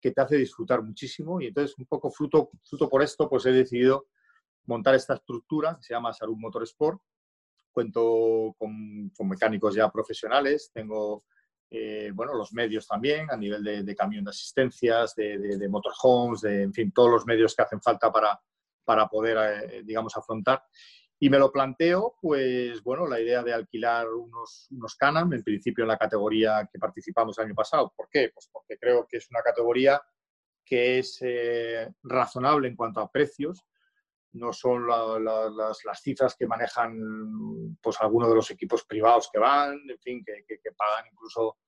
que 0.00 0.10
te 0.10 0.20
hace 0.20 0.36
disfrutar 0.36 0.82
muchísimo 0.82 1.40
y 1.40 1.46
entonces 1.46 1.76
un 1.78 1.86
poco 1.86 2.10
fruto, 2.10 2.50
fruto 2.64 2.88
por 2.88 3.02
esto, 3.02 3.28
pues 3.28 3.46
he 3.46 3.52
decidido 3.52 4.06
montar 4.66 4.94
esta 4.94 5.14
estructura 5.14 5.76
que 5.76 5.82
se 5.82 5.94
llama 5.94 6.12
Salud 6.12 6.36
Motorsport. 6.36 7.00
Cuento 7.72 8.54
con, 8.58 9.10
con 9.16 9.28
mecánicos 9.28 9.74
ya 9.74 9.90
profesionales, 9.90 10.70
tengo 10.74 11.24
eh, 11.74 12.10
bueno, 12.12 12.34
los 12.34 12.52
medios 12.52 12.86
también, 12.86 13.30
a 13.30 13.36
nivel 13.36 13.64
de, 13.64 13.96
camión 13.96 14.24
de 14.24 14.30
asistencias, 14.30 15.14
de, 15.14 15.38
de, 15.38 15.68
motorhomes, 15.70 16.42
de, 16.42 16.64
en 16.64 16.74
fin, 16.74 16.92
todos 16.92 17.10
los 17.10 17.24
medios 17.24 17.56
que 17.56 17.62
hacen 17.62 17.80
falta 17.80 18.12
para, 18.12 18.38
para 18.84 19.08
poder, 19.08 19.38
eh, 19.70 19.82
digamos, 19.82 20.14
afrontar. 20.14 20.62
Y 21.18 21.30
me 21.30 21.38
lo 21.38 21.50
planteo, 21.50 22.16
pues, 22.20 22.82
bueno, 22.82 23.06
la 23.06 23.20
idea 23.20 23.42
de 23.42 23.54
alquilar 23.54 24.08
unos, 24.12 24.66
unos 24.70 24.96
Canam, 24.96 25.32
en 25.32 25.42
principio 25.42 25.84
en 25.84 25.88
la 25.88 25.96
categoría 25.96 26.68
que 26.70 26.78
participamos 26.78 27.38
el 27.38 27.46
año 27.46 27.54
pasado. 27.54 27.90
¿Por 27.96 28.10
qué? 28.10 28.30
Pues 28.34 28.50
porque 28.52 28.76
creo 28.76 29.06
que 29.08 29.16
es 29.16 29.30
una 29.30 29.40
categoría 29.40 30.02
que 30.62 30.98
es 30.98 31.18
eh, 31.22 31.90
razonable 32.02 32.68
en 32.68 32.76
cuanto 32.76 33.00
a 33.00 33.10
precios, 33.10 33.64
no 34.32 34.52
son 34.52 34.86
las, 34.86 36.00
cifras 36.00 36.36
que 36.36 36.46
manejan 36.46 37.76
pues 37.80 38.00
algunos 38.00 38.28
de 38.28 38.34
los 38.34 38.50
equipos 38.50 38.84
privados 38.84 39.28
que 39.32 39.38
van, 39.38 39.78
en 39.88 39.98
fin, 39.98 40.24
que, 40.24 40.70
pagan 40.76 41.06
incluso 41.12 41.58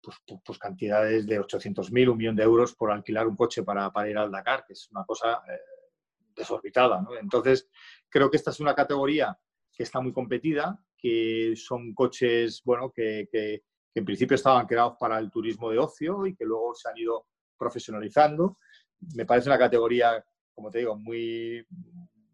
pues, 0.00 0.16
pues, 0.44 0.58
cantidades 0.58 1.26
de 1.26 1.40
800.000, 1.40 2.10
un 2.10 2.16
millón 2.16 2.36
de 2.36 2.44
euros 2.44 2.74
por 2.74 2.90
alquilar 2.90 3.26
un 3.26 3.36
coche 3.36 3.62
para, 3.62 3.90
ir 4.08 4.18
al 4.18 4.30
Dakar, 4.30 4.64
que 4.66 4.72
es 4.72 4.88
una 4.90 5.04
cosa 5.04 5.42
eh, 5.48 5.58
desorbitada. 6.34 7.04
Entonces, 7.20 7.68
creo 8.08 8.30
que 8.30 8.36
esta 8.36 8.50
es 8.50 8.60
una 8.60 8.74
categoría 8.74 9.38
que 9.72 9.82
está 9.82 10.00
muy 10.00 10.12
competida, 10.12 10.78
que 10.96 11.54
son 11.56 11.94
coches, 11.94 12.62
bueno, 12.64 12.92
que, 12.92 13.28
que 13.30 13.62
en 13.94 14.04
principio 14.04 14.34
estaban 14.34 14.66
creados 14.66 14.96
para 14.98 15.18
el 15.18 15.30
turismo 15.30 15.70
de 15.70 15.78
ocio 15.78 16.26
y 16.26 16.34
que 16.34 16.44
luego 16.44 16.74
se 16.74 16.88
han 16.88 16.96
ido 16.96 17.26
profesionalizando. 17.58 18.58
Me 19.14 19.26
parece 19.26 19.48
una 19.48 19.58
categoría, 19.58 20.24
como 20.54 20.70
te 20.70 20.78
digo, 20.78 20.96
muy, 20.96 21.66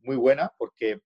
muy 0.03 0.17
buena 0.17 0.53
porque 0.57 1.01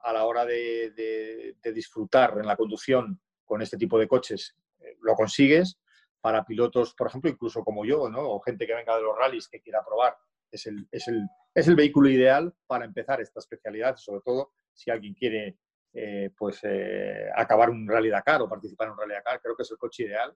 a 0.00 0.12
la 0.12 0.24
hora 0.24 0.44
de, 0.44 1.54
disfrutar 1.74 2.38
en 2.38 2.46
la 2.46 2.56
conducción 2.56 3.20
con 3.44 3.62
este 3.62 3.76
tipo 3.76 3.98
de 3.98 4.08
coches 4.08 4.56
eh, 4.80 4.96
lo 5.00 5.14
consigues. 5.14 5.78
Para 6.20 6.44
pilotos, 6.44 6.94
por 6.94 7.08
ejemplo, 7.08 7.28
incluso 7.28 7.64
como 7.64 7.84
yo, 7.84 8.08
¿no? 8.08 8.20
o 8.20 8.40
gente 8.40 8.64
que 8.64 8.74
venga 8.74 8.96
de 8.96 9.02
los 9.02 9.18
rallies 9.18 9.48
que 9.48 9.60
quiera 9.60 9.84
probar, 9.84 10.16
es 10.52 10.66
el, 10.66 10.86
es 10.92 11.08
el, 11.08 11.26
es 11.52 11.66
el 11.66 11.74
vehículo 11.74 12.08
ideal 12.08 12.54
para 12.66 12.84
empezar 12.84 13.20
esta 13.20 13.40
especialidad, 13.40 13.96
sobre 13.96 14.20
todo 14.20 14.52
si 14.72 14.90
alguien 14.90 15.14
quiere 15.14 15.58
eh, 15.92 16.30
pues, 16.36 16.60
eh, 16.62 17.28
acabar 17.34 17.70
un 17.70 17.88
rally 17.88 18.08
Dakar 18.08 18.40
o 18.42 18.48
participar 18.48 18.86
en 18.86 18.92
un 18.92 18.98
rally 18.98 19.14
Dakar, 19.14 19.40
creo 19.40 19.56
que 19.56 19.62
es 19.62 19.70
el 19.70 19.78
coche 19.78 20.04
ideal. 20.04 20.34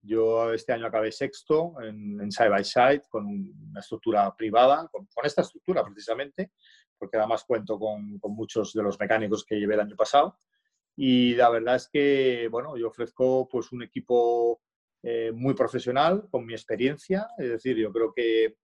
Yo 0.00 0.52
este 0.52 0.72
año 0.72 0.86
acabé 0.86 1.10
sexto 1.10 1.74
en, 1.82 2.30
Side 2.30 2.48
by 2.48 2.64
Side 2.64 3.02
con 3.10 3.26
una 3.26 3.80
estructura 3.80 4.34
privada, 4.36 4.88
con, 4.88 5.06
con, 5.06 5.26
esta 5.26 5.42
estructura 5.42 5.82
precisamente, 5.82 6.52
porque 6.98 7.16
además 7.16 7.44
cuento 7.44 7.78
con, 7.78 8.18
muchos 8.22 8.72
de 8.72 8.82
los 8.82 8.98
mecánicos 8.98 9.44
que 9.44 9.56
llevé 9.56 9.74
el 9.74 9.80
año 9.80 9.96
pasado. 9.96 10.38
Y 10.96 11.34
la 11.34 11.48
verdad 11.48 11.76
es 11.76 11.88
que, 11.88 12.48
bueno, 12.50 12.76
yo 12.76 12.88
ofrezco 12.88 13.48
pues 13.48 13.70
un 13.72 13.82
equipo 13.82 14.60
eh, 15.02 15.30
muy 15.32 15.54
profesional 15.54 16.28
con 16.30 16.44
mi 16.44 16.54
experiencia, 16.54 17.28
es 17.38 17.50
decir, 17.50 17.76
yo 17.76 17.92
creo 17.92 18.12
que, 18.12 18.56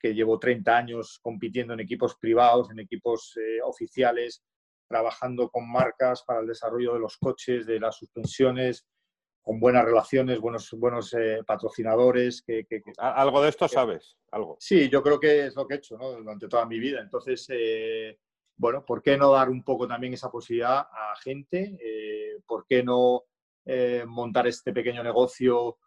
que 0.00 0.14
llevo 0.14 0.38
30 0.38 0.76
años 0.76 1.18
compitiendo 1.22 1.74
en 1.74 1.80
equipos 1.80 2.16
privados, 2.16 2.70
en 2.70 2.80
equipos 2.80 3.36
eh, 3.36 3.60
oficiales, 3.62 4.42
trabajando 4.88 5.48
con 5.48 5.70
marcas 5.70 6.22
para 6.26 6.40
el 6.40 6.46
desarrollo 6.46 6.94
de 6.94 7.00
los 7.00 7.16
coches, 7.18 7.66
de 7.66 7.78
las 7.78 7.96
suspensiones, 7.96 8.86
con 9.42 9.58
buenas 9.58 9.84
relaciones, 9.84 10.38
buenos, 10.38 10.70
buenos 10.72 11.12
eh, 11.14 11.40
patrocinadores. 11.44 12.42
Que, 12.42 12.64
¿Algo 12.98 13.42
de 13.42 13.48
esto 13.48 13.66
sabes? 13.68 14.16
¿Algo? 14.30 14.56
Sí, 14.60 14.88
yo 14.88 15.02
creo 15.02 15.18
que 15.18 15.46
es 15.46 15.56
lo 15.56 15.66
que 15.66 15.74
he 15.74 15.76
hecho 15.78 15.96
durante 15.96 16.48
toda 16.48 16.64
mi 16.64 16.78
vida. 16.78 17.00
Entonces, 17.00 17.46
eh, 17.50 18.18
bueno, 18.56 18.84
¿por 18.84 19.02
qué 19.02 19.16
no 19.16 19.32
dar 19.32 19.50
un 19.50 19.64
poco 19.64 19.88
también 19.88 20.14
esa 20.14 20.30
posibilidad 20.30 20.78
a 20.78 21.14
gente? 21.22 21.76
Eh, 21.82 22.40
¿Por 22.46 22.64
qué 22.66 22.82
no 22.82 23.24
montar 24.06 24.48
este 24.48 24.72
pequeño 24.72 25.02
negocio? 25.02 25.78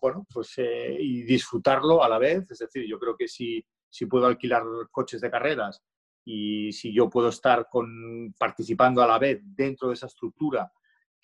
bueno, 0.00 0.26
pues 0.32 0.54
y 0.58 1.22
disfrutarlo 1.22 2.02
a 2.02 2.08
la 2.08 2.18
vez. 2.18 2.50
Es 2.50 2.58
decir, 2.58 2.86
yo 2.88 2.98
creo 2.98 3.16
que 3.16 3.28
si, 3.28 3.64
si 3.88 4.06
puedo 4.06 4.26
alquilar 4.26 4.62
coches 4.90 5.20
de 5.20 5.30
carreras 5.30 5.82
y 6.24 6.72
si 6.72 6.92
yo 6.92 7.08
puedo 7.08 7.28
estar 7.28 7.68
con, 7.70 8.34
participando 8.38 9.02
a 9.02 9.06
la 9.06 9.18
vez 9.18 9.40
dentro 9.42 9.88
de 9.88 9.94
esa 9.94 10.06
estructura 10.06 10.72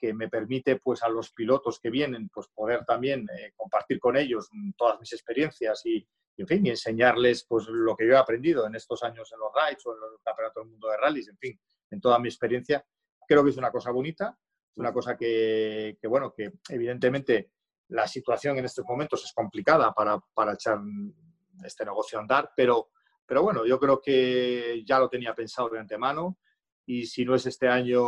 que 0.04 0.12
me 0.12 0.28
permite 0.28 0.76
pues 0.76 1.02
a 1.02 1.08
los 1.08 1.32
pilotos 1.32 1.80
que 1.80 1.88
vienen 1.88 2.28
pues 2.28 2.48
poder 2.48 2.84
también 2.84 3.26
eh, 3.34 3.52
compartir 3.56 3.98
con 3.98 4.18
ellos 4.18 4.50
todas 4.76 5.00
mis 5.00 5.10
experiencias 5.14 5.80
y, 5.86 6.06
en 6.36 6.46
fin, 6.46 6.66
y 6.66 6.70
enseñarles 6.70 7.46
pues 7.48 7.66
lo 7.68 7.96
que 7.96 8.06
yo 8.06 8.12
he 8.12 8.18
aprendido 8.18 8.66
en 8.66 8.74
estos 8.74 9.02
años 9.02 9.32
en 9.32 9.38
los 9.38 9.48
rides 9.54 9.86
o 9.86 9.94
en 9.94 10.00
los 10.00 10.20
campeonatos 10.22 10.62
del 10.62 10.70
mundo 10.70 10.88
de 10.90 10.96
rallies, 10.98 11.28
en 11.28 11.38
fin, 11.38 11.58
en 11.90 12.00
toda 12.02 12.18
mi 12.18 12.28
experiencia, 12.28 12.84
creo 13.26 13.42
que 13.42 13.48
es 13.48 13.56
una 13.56 13.70
cosa 13.70 13.92
bonita, 13.92 14.38
una 14.76 14.92
cosa 14.92 15.16
que, 15.16 15.96
bueno, 16.02 16.34
que 16.36 16.52
evidentemente 16.68 17.52
la 17.88 18.06
situación 18.06 18.58
en 18.58 18.66
estos 18.66 18.84
momentos 18.84 19.24
es 19.24 19.32
complicada 19.32 19.92
para, 19.94 20.18
para 20.34 20.52
echar 20.52 20.80
este 21.64 21.86
negocio 21.86 22.18
a 22.18 22.22
andar, 22.22 22.50
pero, 22.54 22.90
pero 23.24 23.42
bueno, 23.42 23.64
yo 23.64 23.80
creo 23.80 24.02
que 24.02 24.82
ya 24.84 24.98
lo 24.98 25.08
tenía 25.08 25.34
pensado 25.34 25.70
de 25.70 25.78
antemano 25.78 26.36
y 26.86 27.06
si 27.06 27.24
no 27.24 27.34
es 27.34 27.46
este 27.46 27.68
año 27.68 28.02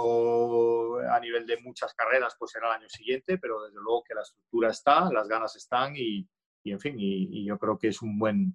a 1.10 1.18
nivel 1.20 1.46
de 1.46 1.58
muchas 1.62 1.94
carreras, 1.94 2.36
pues 2.38 2.50
será 2.50 2.68
el 2.68 2.82
año 2.82 2.88
siguiente, 2.88 3.38
pero 3.38 3.62
desde 3.62 3.80
luego 3.80 4.04
que 4.04 4.14
la 4.14 4.22
estructura 4.22 4.70
está, 4.70 5.10
las 5.12 5.28
ganas 5.28 5.56
están 5.56 5.94
y, 5.96 6.28
en 6.64 6.80
fin, 6.80 6.96
y, 6.98 7.44
yo 7.46 7.58
creo 7.58 7.78
que 7.78 7.88
es 7.88 8.02
un 8.02 8.18
buen, 8.18 8.54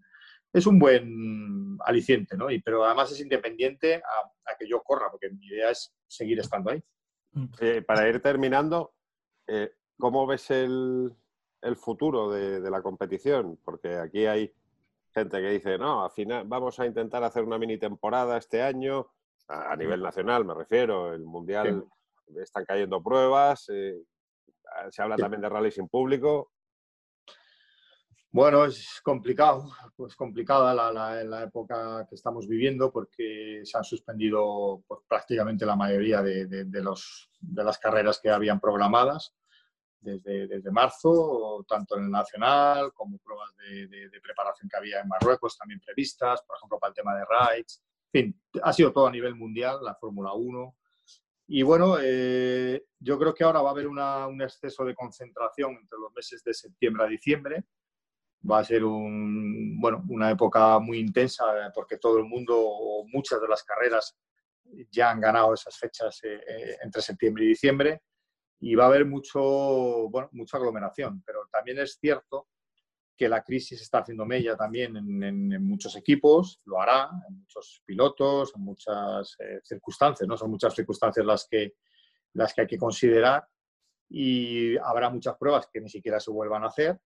es 0.53 0.68
un 0.68 0.77
buen 0.77 1.77
aliciente, 1.85 2.38
¿no? 2.38 2.52
Y, 2.52 2.61
pero 2.61 2.85
además 2.85 3.11
es 3.11 3.22
independiente 3.22 3.95
a, 3.95 4.56
que 4.60 4.68
yo 4.68 4.84
corra, 4.84 5.10
porque 5.10 5.30
mi 5.30 5.48
idea 5.48 5.72
es 5.72 5.95
seguir 6.07 6.39
estando 6.39 6.72
ahí. 6.72 6.84
Mm. 7.31 7.45
Eh, 7.61 7.81
para 7.81 8.07
ir 8.07 8.22
terminando, 8.22 8.93
eh, 9.48 9.73
¿cómo 9.98 10.27
ves 10.27 10.52
el, 10.52 11.11
el 11.61 11.76
futuro 11.77 12.30
de, 12.30 12.60
de, 12.60 12.69
la 12.69 12.84
competición? 12.84 13.57
Porque 13.64 13.95
aquí 13.95 14.26
hay 14.26 14.53
gente 15.14 15.41
que 15.41 15.49
dice, 15.49 15.77
no, 15.80 16.03
al 16.03 16.11
final 16.11 16.43
vamos 16.45 16.80
a 16.80 16.85
intentar 16.85 17.23
hacer 17.23 17.43
una 17.43 17.57
mini 17.57 17.77
temporada 17.80 18.38
este 18.38 18.61
año 18.61 19.10
a, 19.52 19.76
nivel 19.76 20.02
nacional 20.02 20.45
me 20.45 20.53
refiero, 20.53 21.14
el 21.14 21.23
Mundial 21.23 21.86
están 22.38 22.65
cayendo 22.65 23.03
pruebas, 23.03 23.68
eh, 23.69 24.02
se 24.90 25.02
habla 25.02 25.18
también 25.18 25.41
de 25.41 25.49
rally 25.49 25.72
sin 25.72 25.88
público. 25.90 26.52
Bueno, 28.34 28.64
es 28.64 29.02
complicado, 29.03 29.69
pues 29.94 30.15
complicada 30.15 30.73
la, 30.73 31.22
la, 31.26 31.44
época 31.44 32.07
que 32.07 32.15
estamos 32.15 32.48
viviendo 32.48 32.90
porque 32.90 33.61
se 33.65 33.78
han 33.78 33.84
suspendido 33.84 34.82
pues, 34.88 35.02
prácticamente 35.06 35.65
la 35.65 35.76
mayoría 35.76 36.22
de, 36.22 36.45
de, 36.45 36.82
los, 36.82 37.30
de, 37.41 37.61
las 37.61 37.78
carreras 37.78 38.22
que 38.23 38.30
habían 38.30 38.61
programadas 38.61 39.36
desde, 39.99 40.48
desde, 40.48 40.72
marzo, 40.72 41.65
tanto 41.68 41.98
en 41.98 42.06
el 42.06 42.11
nacional 42.11 42.94
como 42.94 43.18
pruebas 43.18 43.53
de, 43.57 44.22
preparación 44.23 44.69
que 44.69 44.78
había 44.78 45.02
en 45.02 45.10
Marruecos 45.10 45.57
también 45.57 45.82
previstas, 45.82 46.41
por 46.44 46.56
ejemplo, 46.56 46.80
para 46.80 46.91
el 46.91 46.95
tema 46.95 47.14
de 47.14 47.26
rides 47.26 47.84
fin, 48.12 48.42
ha 48.62 48.74
sido 48.74 48.92
todo 48.92 49.08
a 49.08 49.12
nivel 49.12 49.36
mundial, 49.36 49.80
la 49.82 49.96
Fórmula 49.96 50.34
1. 50.34 50.76
Y 51.48 51.64
bueno, 51.64 51.98
eh, 52.02 52.86
yo 53.00 53.20
creo 53.20 53.34
que 53.34 53.44
ahora 53.44 53.62
va 53.62 53.70
a 53.70 53.72
haber 53.74 53.88
un 53.88 54.42
exceso 54.42 54.86
de 54.86 54.96
concentración 54.96 55.72
entre 55.72 56.00
los 56.00 56.14
meses 56.14 56.44
de 56.44 56.54
septiembre 56.54 57.04
a 57.04 57.08
diciembre. 57.08 57.66
Va 58.50 58.60
a 58.60 58.64
ser 58.64 58.84
un, 58.84 59.80
bueno, 59.80 60.04
una 60.10 60.32
época 60.32 60.80
muy 60.80 61.00
intensa 61.00 61.44
porque 61.76 61.98
todo 61.98 62.18
el 62.18 62.26
mundo, 62.26 63.04
muchas 63.12 63.42
de 63.42 63.48
las 63.48 63.64
carreras, 63.64 64.18
ya 64.90 65.12
han 65.12 65.20
ganado 65.20 65.54
esas 65.54 65.78
fechas 65.78 66.22
entre 66.82 67.02
septiembre 67.02 67.44
y 67.44 67.50
diciembre 67.50 68.02
y 68.62 68.76
va 68.76 68.86
a 68.86 68.88
haber 68.88 69.06
mucho, 69.06 70.10
mucha 70.32 70.58
aglomeración. 70.58 71.22
Pero 71.26 71.48
también 71.52 71.80
es 71.80 71.98
cierto 72.00 72.48
que 73.22 73.30
la 73.30 73.43
crisis 73.43 73.80
está 73.80 73.99
haciendo 73.99 74.26
mella 74.26 74.57
también 74.57 74.98
en, 74.98 75.64
muchos 75.64 75.95
equipos, 75.95 76.60
lo 76.65 76.81
hará, 76.81 77.07
en 77.30 77.38
muchos 77.41 77.84
pilotos, 77.85 78.52
en 78.56 78.64
muchas 78.64 79.35
eh, 79.38 79.60
circunstancias, 79.61 80.27
¿no? 80.27 80.35
Son 80.35 80.49
muchas 80.49 80.73
circunstancias 80.73 81.23
las 81.23 81.48
que, 81.48 81.76
las 82.34 82.52
que 82.52 82.61
hay 82.61 82.68
que 82.68 82.80
considerar 82.80 83.48
y 84.10 84.76
habrá 84.77 85.11
muchas 85.11 85.38
pruebas 85.38 85.69
que 85.72 85.81
ni 85.81 85.88
siquiera 85.88 86.19
se 86.19 86.31
vuelvan 86.31 86.64
a 86.64 86.69
hacer, 86.69 86.99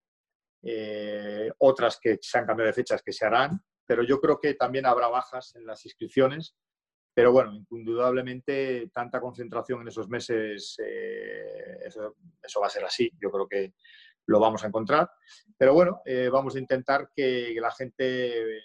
eh, 0.63 1.51
otras 1.57 1.99
que 1.99 2.17
se 2.21 2.37
han 2.37 2.45
cambiado 2.45 2.67
de 2.67 2.73
fechas 2.73 3.03
que 3.03 3.11
se 3.11 3.25
harán, 3.25 3.61
pero 3.85 4.01
yo 4.01 4.21
creo 4.21 4.39
que 4.39 4.53
también 4.53 4.85
habrá 4.85 5.09
bajas 5.09 5.53
en 5.57 5.65
las 5.65 5.85
inscripciones 5.85 6.55
pero 7.15 7.31
bueno, 7.31 7.65
indudablemente 7.71 8.89
tanta 8.93 9.21
concentración 9.21 9.81
en 9.81 9.87
esos 9.87 10.09
meses, 10.09 10.75
eh, 10.85 11.77
eso, 11.85 12.13
va 12.61 12.67
a 12.67 12.69
ser 12.69 12.83
así. 12.83 13.09
Yo 13.21 13.31
creo 13.31 13.47
que 13.47 13.73
lo 14.27 14.39
vamos 14.39 14.63
a 14.63 14.67
encontrar. 14.67 15.09
Pero 15.57 15.73
bueno, 15.73 16.01
eh, 16.05 16.29
vamos 16.31 16.55
a 16.55 16.59
intentar 16.59 17.09
que, 17.15 17.55
la 17.59 17.71
gente 17.71 18.61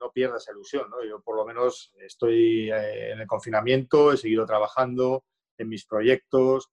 no 0.00 0.10
pierda 0.12 0.36
esa 0.36 0.52
ilusión. 0.52 0.86
Yo 1.08 1.20
por 1.20 1.36
lo 1.36 1.44
menos 1.44 1.92
estoy 1.98 2.70
eh, 2.70 3.12
en 3.12 3.20
el 3.20 3.26
confinamiento, 3.26 4.12
he 4.12 4.16
seguido 4.16 4.46
trabajando 4.46 5.24
en 5.58 5.68
mis 5.68 5.86
proyectos, 5.86 6.70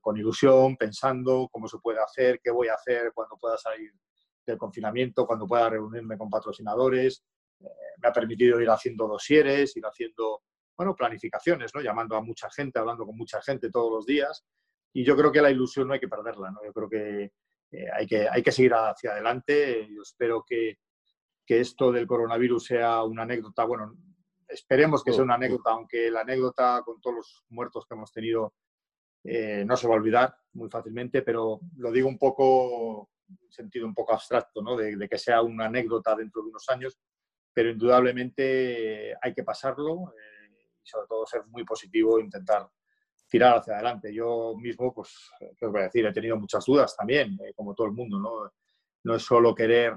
con 0.00 0.16
ilusión, 0.16 0.76
pensando 0.76 1.48
cómo 1.52 1.68
se 1.68 1.78
puede 1.78 2.00
hacer, 2.00 2.40
qué 2.42 2.50
voy 2.50 2.66
a 2.66 2.74
hacer 2.74 3.12
cuando 3.14 3.36
pueda 3.36 3.56
salir 3.56 3.92
del 4.44 4.58
confinamiento, 4.58 5.24
cuando 5.24 5.46
pueda 5.46 5.70
reunirme 5.70 6.18
con 6.18 6.28
patrocinadores, 6.28 7.22
me 7.60 8.08
ha 8.08 8.12
permitido 8.12 8.60
ir 8.60 8.68
haciendo 8.68 9.06
dosieres, 9.06 9.76
ir 9.76 9.84
haciendo, 9.84 10.42
bueno, 10.76 10.96
planificaciones, 10.96 11.72
¿no? 11.74 11.80
Llamando 11.80 12.16
a 12.16 12.22
mucha 12.22 12.50
gente, 12.50 12.78
hablando 12.78 13.06
con 13.06 13.16
mucha 13.16 13.40
gente 13.40 13.70
todos 13.70 13.92
los 13.92 14.06
días. 14.06 14.44
Y 14.92 15.04
yo 15.04 15.16
creo 15.16 15.32
que 15.32 15.42
la 15.42 15.50
ilusión 15.50 15.88
no 15.88 15.94
hay 15.94 16.00
que 16.00 16.08
perderla, 16.08 16.50
¿no? 16.50 16.60
Yo 16.64 16.72
creo 16.72 16.88
que, 16.88 17.32
eh, 17.70 17.86
hay, 17.92 18.06
que 18.06 18.28
hay 18.28 18.42
que 18.42 18.52
seguir 18.52 18.74
hacia 18.74 19.12
adelante. 19.12 19.88
Yo 19.94 20.02
espero 20.02 20.44
que, 20.46 20.78
que 21.46 21.60
esto 21.60 21.90
del 21.90 22.06
coronavirus 22.06 22.64
sea 22.64 23.02
una 23.02 23.22
anécdota, 23.22 23.64
bueno, 23.64 23.96
esperemos 24.48 25.02
que 25.02 25.12
sea 25.12 25.24
una 25.24 25.34
anécdota, 25.34 25.70
aunque 25.70 26.10
la 26.10 26.20
anécdota 26.20 26.82
con 26.84 27.00
todos 27.00 27.16
los 27.16 27.44
muertos 27.48 27.86
que 27.86 27.94
hemos 27.94 28.12
tenido 28.12 28.54
eh, 29.24 29.64
no 29.64 29.76
se 29.76 29.88
va 29.88 29.94
a 29.94 29.96
olvidar 29.96 30.36
muy 30.52 30.68
fácilmente, 30.68 31.22
pero 31.22 31.60
lo 31.76 31.90
digo 31.90 32.08
un 32.08 32.18
poco, 32.18 33.10
en 33.28 33.50
sentido 33.50 33.86
un 33.86 33.94
poco 33.94 34.12
abstracto, 34.12 34.60
¿no? 34.60 34.76
de, 34.76 34.96
de, 34.96 35.08
que 35.08 35.16
sea 35.16 35.42
una 35.42 35.66
anécdota 35.66 36.14
dentro 36.14 36.42
de 36.42 36.48
unos 36.48 36.68
años 36.68 36.98
pero 37.52 37.70
indudablemente 37.70 39.14
hay 39.20 39.34
que 39.34 39.44
pasarlo 39.44 40.12
eh, 40.12 40.66
y 40.82 40.86
sobre 40.86 41.06
todo 41.06 41.26
ser 41.26 41.46
muy 41.46 41.64
positivo 41.64 42.18
e 42.18 42.22
intentar 42.22 42.68
tirar 43.32 43.56
hacia 43.56 43.72
adelante. 43.72 44.12
Yo 44.12 44.54
mismo, 44.58 44.92
pues, 44.92 45.30
¿qué 45.56 45.64
os 45.64 45.72
voy 45.72 45.80
a 45.80 45.84
decir? 45.84 46.04
He 46.04 46.12
tenido 46.12 46.36
muchas 46.36 46.66
dudas 46.66 46.94
también, 46.94 47.38
eh, 47.42 47.54
como 47.56 47.74
todo 47.74 47.86
el 47.86 47.94
mundo, 47.94 48.18
¿no? 48.18 48.52
No 49.04 49.14
es 49.14 49.22
solo 49.22 49.54
querer 49.54 49.96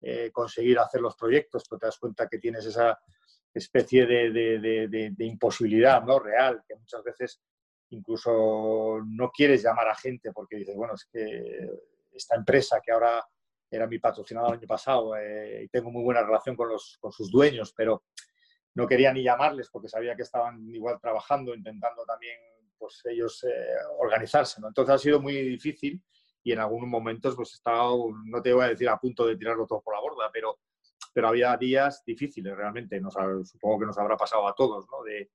eh, 0.00 0.32
conseguir 0.32 0.80
hacer 0.80 1.00
los 1.00 1.14
proyectos, 1.14 1.62
pero 1.70 1.78
te 1.78 1.86
das 1.86 1.96
cuenta 1.96 2.28
que 2.28 2.38
tienes 2.38 2.66
esa 2.66 2.98
especie 3.54 4.04
de, 4.04 4.32
de, 4.32 4.88
de, 4.88 5.24
imposibilidad 5.24 6.02
¿no? 6.02 6.18
real, 6.18 6.64
que 6.66 6.74
muchas 6.74 7.04
veces 7.04 7.40
incluso 7.90 8.98
no 9.06 9.30
quieres 9.30 9.62
llamar 9.62 9.88
a 9.88 9.94
gente 9.94 10.32
porque 10.32 10.56
dices, 10.56 10.74
bueno, 10.74 10.94
es 10.94 11.04
que 11.04 11.68
esta 12.10 12.34
empresa 12.34 12.80
que 12.84 12.90
ahora 12.90 13.24
era 13.70 13.86
mi 13.86 14.00
patrocinador 14.00 14.54
el 14.54 14.58
año 14.58 14.66
pasado 14.66 15.16
eh, 15.16 15.62
y 15.64 15.68
tengo 15.68 15.90
muy 15.90 16.02
buena 16.02 16.22
relación 16.22 16.56
con, 16.56 16.68
los, 16.68 16.98
con 17.00 17.12
sus 17.12 17.30
dueños, 17.30 17.72
pero 17.76 18.02
no 18.74 18.88
quería 18.88 19.12
ni 19.12 19.22
llamarles 19.22 19.70
porque 19.70 19.88
sabía 19.88 20.16
que 20.16 20.22
estaban 20.22 20.68
igual 20.74 20.98
trabajando, 21.00 21.54
intentando 21.54 22.04
también 22.04 22.38
pues 22.82 23.00
ellos 23.04 23.44
eh, 23.44 23.76
organizarse. 24.00 24.60
¿no? 24.60 24.68
Entonces 24.68 24.92
ha 24.92 24.98
sido 24.98 25.20
muy 25.20 25.34
difícil 25.34 26.02
y 26.42 26.50
en 26.50 26.58
algunos 26.58 26.88
momentos 26.88 27.36
pues 27.36 27.54
estaba, 27.54 27.92
no 28.24 28.42
te 28.42 28.52
voy 28.52 28.64
a 28.64 28.68
decir 28.68 28.88
a 28.88 28.98
punto 28.98 29.24
de 29.24 29.36
tirarlo 29.36 29.66
todo 29.66 29.80
por 29.80 29.94
la 29.94 30.00
borda, 30.00 30.28
pero, 30.32 30.58
pero 31.14 31.28
había 31.28 31.56
días 31.56 32.02
difíciles 32.04 32.56
realmente. 32.56 33.00
Nos, 33.00 33.14
supongo 33.44 33.80
que 33.80 33.86
nos 33.86 33.98
habrá 33.98 34.16
pasado 34.16 34.48
a 34.48 34.54
todos, 34.54 34.84
¿no? 34.90 35.04
De, 35.04 35.30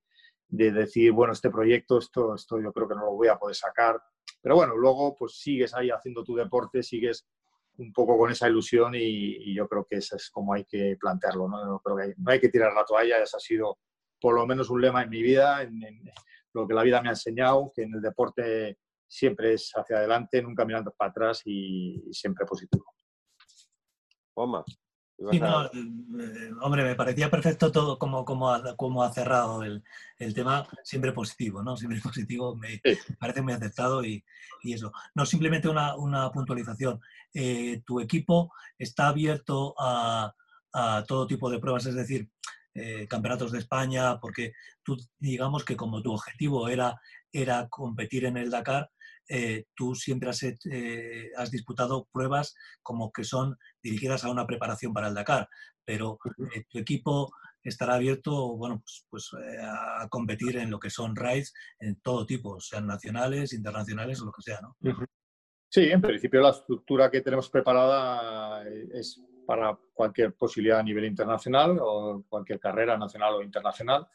de 0.48 0.72
decir, 0.72 1.12
bueno, 1.12 1.32
este 1.32 1.48
proyecto, 1.48 1.98
esto, 1.98 2.34
esto 2.34 2.60
yo 2.60 2.70
creo 2.70 2.86
que 2.86 2.94
no 2.94 3.06
lo 3.06 3.12
voy 3.12 3.28
a 3.28 3.38
poder 3.38 3.56
sacar. 3.56 3.98
Pero 4.42 4.56
bueno, 4.56 4.76
luego 4.76 5.16
pues 5.16 5.38
sigues 5.38 5.74
ahí 5.74 5.88
haciendo 5.88 6.22
tu 6.22 6.34
deporte, 6.34 6.82
sigues 6.82 7.26
un 7.78 7.92
poco 7.92 8.18
con 8.18 8.30
esa 8.30 8.48
ilusión 8.48 8.92
y, 8.94 9.54
yo 9.54 9.66
creo 9.68 9.86
que 9.88 9.96
eso 9.96 10.16
es 10.16 10.28
como 10.30 10.52
hay 10.52 10.64
que 10.64 10.96
plantearlo. 11.00 11.48
¿no? 11.48 11.80
creo 11.80 11.96
que 11.96 12.14
no 12.18 12.30
hay 12.30 12.40
que 12.40 12.50
tirar 12.50 12.74
la 12.74 12.84
toalla, 12.84 13.22
ese 13.22 13.36
ha 13.36 13.40
sido 13.40 13.78
por 14.20 14.34
lo 14.34 14.46
menos 14.46 14.68
un 14.70 14.80
lema 14.80 15.02
en 15.02 15.10
mi 15.10 15.22
vida, 15.22 15.62
en, 15.62 15.80
lo 16.58 16.68
que 16.68 16.74
la 16.74 16.82
vida 16.82 17.00
me 17.00 17.08
ha 17.08 17.12
enseñado, 17.12 17.72
que 17.74 17.82
en 17.82 17.94
el 17.94 18.00
deporte 18.00 18.78
siempre 19.06 19.54
es 19.54 19.72
hacia 19.74 19.96
adelante, 19.96 20.42
nunca 20.42 20.64
mirando 20.64 20.92
para 20.92 21.10
atrás 21.10 21.42
y, 21.44 22.02
siempre 22.12 22.44
positivo. 22.46 22.84
Toma. 24.34 24.64
Eh, 25.32 26.50
hombre, 26.60 26.84
me 26.84 26.94
parecía 26.94 27.28
perfecto 27.28 27.72
todo 27.72 27.98
como, 27.98 28.24
como, 28.24 28.52
ha, 28.52 28.76
como 28.76 29.02
ha 29.02 29.12
cerrado 29.12 29.64
el, 29.64 29.82
el, 30.16 30.32
tema, 30.32 30.64
siempre 30.84 31.12
positivo, 31.12 31.60
¿no? 31.60 31.76
Siempre 31.76 32.00
positivo, 32.02 32.54
me 32.54 32.80
parece 33.18 33.42
muy 33.42 33.52
aceptado 33.52 34.04
y, 34.04 34.24
y, 34.62 34.74
eso. 34.74 34.92
No, 35.14 35.26
simplemente 35.26 35.68
una, 35.68 35.96
una 35.96 36.30
puntualización. 36.30 37.00
Eh, 37.34 37.82
tu 37.84 37.98
equipo 37.98 38.52
está 38.78 39.08
abierto 39.08 39.74
a, 39.76 40.32
a, 40.72 41.04
todo 41.08 41.26
tipo 41.26 41.50
de 41.50 41.58
pruebas, 41.58 41.86
es 41.86 41.96
decir, 41.96 42.30
eh, 42.78 43.06
campeonatos 43.08 43.52
de 43.52 43.58
España, 43.58 44.20
porque 44.20 44.52
tú, 44.82 44.96
digamos 45.18 45.64
que 45.64 45.76
como 45.76 46.02
tu 46.02 46.12
objetivo 46.12 46.68
era, 46.68 47.00
era 47.32 47.68
competir 47.68 48.24
en 48.24 48.36
el 48.36 48.50
Dakar, 48.50 48.90
eh, 49.28 49.66
tú 49.74 49.94
siempre 49.94 50.30
has, 50.30 50.42
eh, 50.42 51.30
has, 51.36 51.50
disputado 51.50 52.08
pruebas 52.12 52.54
como 52.82 53.12
que 53.12 53.24
son 53.24 53.56
dirigidas 53.82 54.24
a 54.24 54.30
una 54.30 54.46
preparación 54.46 54.94
para 54.94 55.08
el 55.08 55.14
Dakar, 55.14 55.48
pero 55.84 56.18
tu 56.70 56.78
equipo 56.78 57.32
estará 57.62 57.94
abierto 57.94 58.56
bueno, 58.56 58.80
pues, 58.80 59.06
pues 59.10 59.30
a 59.62 60.06
competir 60.08 60.56
en 60.56 60.70
lo 60.70 60.78
que 60.78 60.88
son 60.88 61.16
raids 61.16 61.52
en 61.80 62.00
todo 62.00 62.24
tipo, 62.24 62.60
sean 62.60 62.86
nacionales, 62.86 63.52
internacionales 63.52 64.20
o 64.22 64.26
lo 64.26 64.32
que 64.32 64.42
sea. 64.42 64.60
¿no? 64.62 64.76
Sí, 65.70 65.82
en 65.82 66.00
principio 66.00 66.40
la 66.40 66.50
estructura 66.50 67.10
que 67.10 67.20
tenemos 67.20 67.50
preparada 67.50 68.66
es 68.94 69.20
para 69.48 69.78
cualquier 69.94 70.34
posibilidad 70.34 70.80
a 70.80 70.82
nivel 70.82 71.06
internacional 71.06 71.78
o 71.80 72.22
cualquier 72.28 72.60
carrera 72.60 72.98
nacional 72.98 73.36
o 73.36 73.42
internacional. 73.42 74.06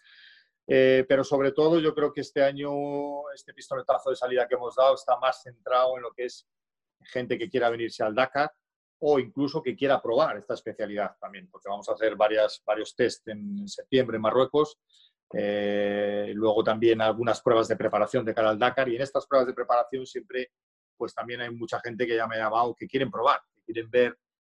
Eh, 0.67 1.05
pero 1.09 1.23
sobre 1.23 1.53
todo 1.53 1.79
yo 1.79 1.95
creo 1.95 2.13
que 2.13 2.21
este 2.21 2.43
año, 2.43 3.27
este 3.33 3.51
pistoletazo 3.51 4.11
de 4.11 4.15
salida 4.15 4.47
que 4.47 4.53
hemos 4.53 4.75
dado 4.75 4.93
está 4.93 5.17
más 5.17 5.41
centrado 5.41 5.97
en 5.97 6.03
lo 6.03 6.11
que 6.11 6.25
es 6.25 6.47
gente 7.01 7.35
que 7.35 7.49
quiera 7.49 7.71
venirse 7.71 8.03
al 8.03 8.13
Dakar 8.13 8.51
o 8.99 9.17
incluso 9.17 9.63
que 9.63 9.75
quiera 9.75 9.99
probar 9.99 10.37
esta 10.37 10.53
especialidad 10.53 11.15
también, 11.19 11.49
porque 11.49 11.67
vamos 11.67 11.89
a 11.89 11.93
hacer 11.93 12.15
varias, 12.15 12.61
varios 12.63 12.95
test 12.95 13.27
en 13.27 13.67
septiembre 13.67 14.17
en 14.17 14.21
Marruecos, 14.21 14.77
eh, 15.33 16.31
luego 16.35 16.63
también 16.63 17.01
algunas 17.01 17.41
pruebas 17.41 17.67
de 17.67 17.75
preparación 17.75 18.23
de 18.23 18.35
cara 18.35 18.51
al 18.51 18.59
Dakar 18.59 18.87
y 18.87 18.97
en 18.97 19.01
estas 19.01 19.25
pruebas 19.25 19.47
de 19.47 19.55
preparación 19.55 20.05
siempre 20.05 20.51
pues 20.95 21.15
también 21.15 21.41
hay 21.41 21.49
mucha 21.49 21.79
gente 21.79 22.05
que 22.05 22.17
ya 22.17 22.27
me 22.27 22.35
ha 22.35 22.43
llamado 22.43 22.75
que 22.75 22.85
quieren 22.85 23.09
probar, 23.09 23.41
que 23.55 23.63
quieren 23.63 23.89
ver 23.89 24.15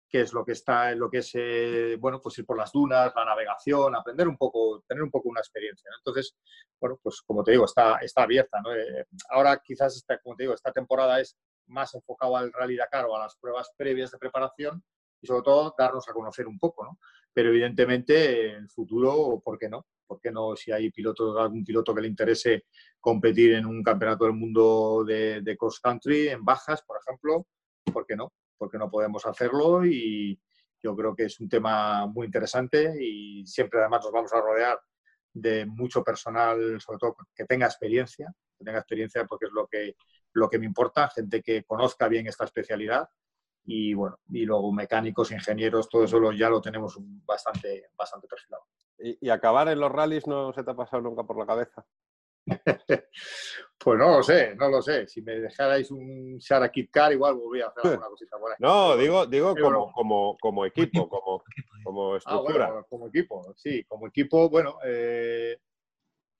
qué 0.09 0.21
es 0.21 0.33
lo 0.33 0.45
que 0.45 0.53
está 0.53 0.91
en 0.91 0.99
lo 0.99 1.09
que 1.09 1.19
es, 1.19 1.31
eh, 1.33 1.97
bueno, 1.99 2.21
pues 2.21 2.37
ir 2.37 2.45
por 2.45 2.57
las 2.57 2.71
dunas, 2.71 3.11
la 3.15 3.25
navegación, 3.25 3.95
aprender 3.95 4.27
un 4.27 4.37
poco, 4.37 4.83
tener 4.87 5.03
un 5.03 5.11
poco 5.11 5.29
una 5.29 5.41
experiencia. 5.41 5.89
Entonces, 5.97 6.35
bueno, 6.79 6.99
pues 7.01 7.21
como 7.21 7.43
te 7.43 7.51
digo, 7.51 7.65
está, 7.65 7.97
está 7.97 8.23
abierta. 8.23 8.59
Eh, 8.75 9.05
ahora 9.29 9.61
quizás, 9.63 9.95
esta, 9.95 10.19
como 10.19 10.35
te 10.35 10.43
digo, 10.43 10.53
esta 10.53 10.71
temporada 10.71 11.19
es 11.19 11.37
más 11.67 11.93
enfocado 11.95 12.37
al 12.37 12.53
Rally 12.53 12.75
Dakar 12.75 13.05
o 13.05 13.15
a 13.15 13.19
las 13.19 13.35
pruebas 13.37 13.71
previas 13.75 14.11
de 14.11 14.17
preparación 14.17 14.83
y 15.21 15.27
sobre 15.27 15.43
todo 15.43 15.73
darnos 15.77 16.07
a 16.07 16.13
conocer 16.13 16.47
un 16.47 16.59
poco, 16.59 16.85
¿no? 16.85 16.99
Pero 17.33 17.49
evidentemente 17.49 18.51
en 18.51 18.55
el 18.63 18.69
futuro, 18.69 19.41
¿por 19.43 19.57
qué 19.57 19.67
no? 19.67 19.85
¿Por 20.07 20.19
qué 20.21 20.31
no 20.31 20.55
si 20.55 20.71
hay 20.71 20.91
piloto, 20.91 21.37
algún 21.39 21.65
piloto 21.65 21.93
que 21.95 22.01
le 22.01 22.07
interese 22.07 22.65
competir 22.99 23.53
en 23.55 23.65
un 23.65 23.83
campeonato 23.83 24.25
del 24.25 24.33
mundo 24.33 25.03
de, 25.05 25.41
de 25.41 25.57
cross 25.57 25.79
country, 25.79 26.29
en 26.29 26.45
bajas, 26.45 26.83
por 26.83 26.99
ejemplo? 27.01 27.47
¿Por 27.91 28.05
qué 28.05 28.15
no? 28.15 28.31
Porque 28.57 28.77
no 28.77 28.89
podemos 28.89 29.25
hacerlo 29.25 29.85
y 29.85 30.39
yo 30.81 30.95
creo 30.95 31.15
que 31.15 31.25
es 31.25 31.39
un 31.39 31.49
tema 31.49 32.05
muy 32.07 32.27
interesante 32.27 32.93
y 32.99 33.45
siempre 33.45 33.79
además 33.79 34.03
nos 34.03 34.11
vamos 34.11 34.33
a 34.33 34.41
rodear 34.41 34.79
de 35.33 35.65
mucho 35.65 36.03
personal, 36.03 36.79
sobre 36.79 36.99
todo 36.99 37.17
que 37.35 37.45
tenga 37.45 37.65
experiencia, 37.65 38.33
que 38.57 38.63
tenga 38.63 38.79
experiencia 38.79 39.25
porque 39.25 39.47
es 39.47 39.51
lo 39.51 39.67
que, 39.67 39.95
lo 40.33 40.49
que 40.49 40.59
me 40.59 40.65
importa, 40.65 41.09
gente 41.09 41.41
que 41.41 41.63
conozca 41.63 42.07
bien 42.07 42.27
esta 42.27 42.45
especialidad 42.45 43.09
y 43.65 43.93
bueno, 43.93 44.19
y 44.29 44.45
luego 44.45 44.71
mecánicos, 44.71 45.31
ingenieros, 45.31 45.89
todo 45.89 46.03
eso 46.03 46.31
ya 46.31 46.49
lo 46.49 46.61
tenemos 46.61 46.97
bastante, 47.25 47.89
bastante 47.97 48.27
perfilado. 48.27 48.63
¿Y, 48.97 49.29
acabar 49.29 49.67
en 49.67 49.79
los 49.79 49.91
rallies 49.91 50.27
no 50.27 50.53
se 50.53 50.63
te 50.63 50.71
ha 50.71 50.75
pasado 50.75 51.01
nunca 51.01 51.23
por 51.23 51.37
la 51.37 51.45
cabeza? 51.45 51.85
Pues 53.77 53.99
no 53.99 54.17
lo 54.17 54.23
sé, 54.23 54.55
no 54.55 54.69
lo 54.69 54.81
sé. 54.81 55.07
Si 55.07 55.21
me 55.21 55.39
dejarais 55.39 55.91
un 55.91 56.37
Shara 56.39 56.71
Kit 56.71 56.89
Car, 56.89 57.11
igual 57.11 57.35
volvería 57.35 57.65
a 57.65 57.69
hacer 57.69 57.85
alguna 57.85 58.07
cosita 58.07 58.39
por 58.39 58.49
ahí. 58.51 58.57
No, 58.57 58.97
digo, 58.97 59.27
digo 59.27 59.53
como, 59.55 59.91
como, 59.91 60.37
como 60.39 60.65
equipo, 60.65 61.07
como, 61.07 61.43
como 61.83 62.13
Ah, 62.13 62.17
estructura. 62.17 62.67
bueno, 62.71 62.85
como 62.89 63.07
equipo, 63.07 63.53
sí, 63.55 63.83
como 63.83 64.07
equipo, 64.07 64.49
bueno, 64.49 64.79
eh, 64.83 65.59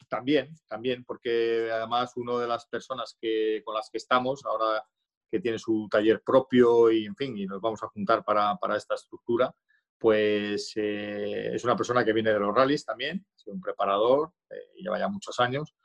también, 0.09 0.55
también, 0.67 1.03
porque 1.05 1.69
además 1.71 2.13
una 2.15 2.39
de 2.39 2.47
las 2.47 2.65
personas 2.65 3.15
que, 3.21 3.61
con 3.63 3.75
las 3.75 3.89
que 3.91 3.97
estamos 3.97 4.43
ahora 4.45 4.83
que 5.29 5.39
tiene 5.39 5.59
su 5.59 5.87
taller 5.91 6.23
propio 6.23 6.89
y, 6.89 7.05
en 7.05 7.15
fin, 7.15 7.37
y 7.37 7.45
nos 7.45 7.61
vamos 7.61 7.83
a 7.83 7.87
juntar 7.89 8.23
para, 8.23 8.55
para 8.55 8.77
esta 8.77 8.95
estructura, 8.95 9.53
pues 9.99 10.73
eh, 10.77 11.51
es 11.53 11.63
una 11.63 11.75
persona 11.75 12.03
que 12.03 12.13
viene 12.13 12.31
de 12.31 12.39
los 12.39 12.55
rallies 12.55 12.85
también, 12.85 13.25
sido 13.35 13.53
un 13.55 13.61
preparador, 13.61 14.31
eh, 14.49 14.55
lleva 14.81 14.97
ya 14.97 15.07
muchos 15.09 15.39
años. 15.39 15.75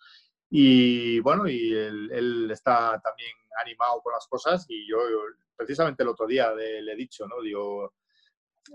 Y 0.51 1.20
bueno, 1.20 1.48
y 1.48 1.72
él, 1.72 2.51
está 2.51 3.01
también 3.02 3.31
animado 3.62 4.01
con 4.02 4.12
las 4.12 4.27
cosas 4.27 4.66
y 4.68 4.86
yo 4.89 4.98
precisamente 5.56 6.02
el 6.02 6.09
otro 6.09 6.27
día 6.27 6.52
le, 6.52 6.93
he 6.93 6.97
dicho, 6.97 7.27
¿no? 7.28 7.40
Digo, 7.40 7.94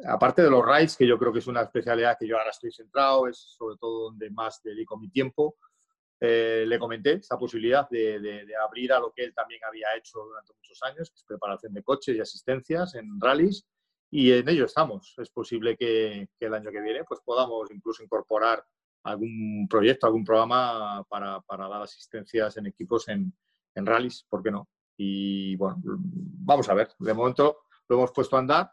aparte 0.07 0.41
de 0.41 0.49
los 0.49 0.65
rides, 0.65 0.95
que 0.95 1.05
yo 1.05 1.19
creo 1.19 1.33
que 1.33 1.39
es 1.39 1.47
una 1.47 1.63
especialidad 1.63 2.17
que 2.17 2.27
yo 2.27 2.37
ahora 2.37 2.51
estoy 2.51 2.71
centrado, 2.71 3.27
es 3.27 3.37
sobre 3.37 3.75
todo 3.77 4.05
donde 4.05 4.29
más 4.29 4.61
dedico 4.63 4.97
mi 4.97 5.09
tiempo, 5.09 5.57
eh, 6.21 6.63
le 6.65 6.79
comenté 6.79 7.13
esa 7.13 7.37
posibilidad 7.37 7.89
de 7.89 8.47
abrir 8.63 8.93
a 8.93 8.99
lo 8.99 9.11
que 9.11 9.25
él 9.25 9.33
también 9.33 9.59
había 9.67 9.87
hecho 9.97 10.19
durante 10.19 10.53
muchos 10.53 10.81
años, 10.83 11.09
que 11.09 11.17
es 11.17 11.23
preparación 11.23 11.73
de 11.73 11.83
coches 11.83 12.15
y 12.15 12.21
asistencias 12.21 12.95
en 12.95 13.19
rallies, 13.19 13.67
y 14.09 14.31
en 14.31 14.47
ello 14.47 14.63
estamos. 14.65 15.13
Es 15.17 15.29
posible 15.29 15.75
que, 15.75 16.29
que 16.39 16.45
el 16.45 16.53
año 16.53 16.71
que 16.71 16.79
viene 16.79 17.03
pues, 17.03 17.19
podamos 17.19 17.69
incluso 17.71 18.01
incorporar 18.01 18.63
algún 19.05 19.67
proyecto, 19.69 20.07
algún 20.07 20.25
programa 20.25 21.03
para, 21.07 21.39
para 21.41 21.67
dar 21.67 21.83
asistencias 21.83 22.57
en 22.57 22.65
equipos 22.65 23.07
en, 23.07 23.31
en 23.75 23.85
rallies, 23.85 24.25
¿por 24.29 24.41
qué 24.43 24.51
no? 24.51 24.67
Y 24.97 25.55
bueno, 25.57 25.81
vamos 25.83 26.67
a 26.69 26.73
ver. 26.73 26.89
De 26.99 27.13
momento 27.13 27.59
lo 27.87 27.97
hemos 27.97 28.11
puesto 28.11 28.35
a 28.35 28.39
andar 28.39 28.71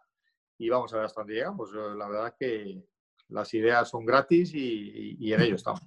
y 0.58 0.68
vamos 0.68 0.92
a 0.92 0.96
ver 0.96 1.06
hasta 1.06 1.20
dónde 1.20 1.34
llegamos. 1.34 1.72
La 1.72 2.08
verdad 2.08 2.34
que 2.38 2.82
las 3.28 3.52
ideas 3.54 3.88
son 3.88 4.04
gratis 4.06 4.54
y, 4.54 5.16
y 5.18 5.32
en 5.32 5.40
ello 5.42 5.56
estamos. 5.56 5.82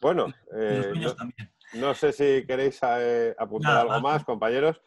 Bueno, 0.00 0.26
eh, 0.56 0.92
no, 1.74 1.92
sé 1.94 2.12
si 2.12 2.46
queréis 2.46 2.78
eh, 2.82 3.34
apuntar 3.38 3.70
Nada 3.72 3.80
algo 3.82 3.92
más. 3.94 4.02
más, 4.02 4.24
compañeros. 4.24 4.80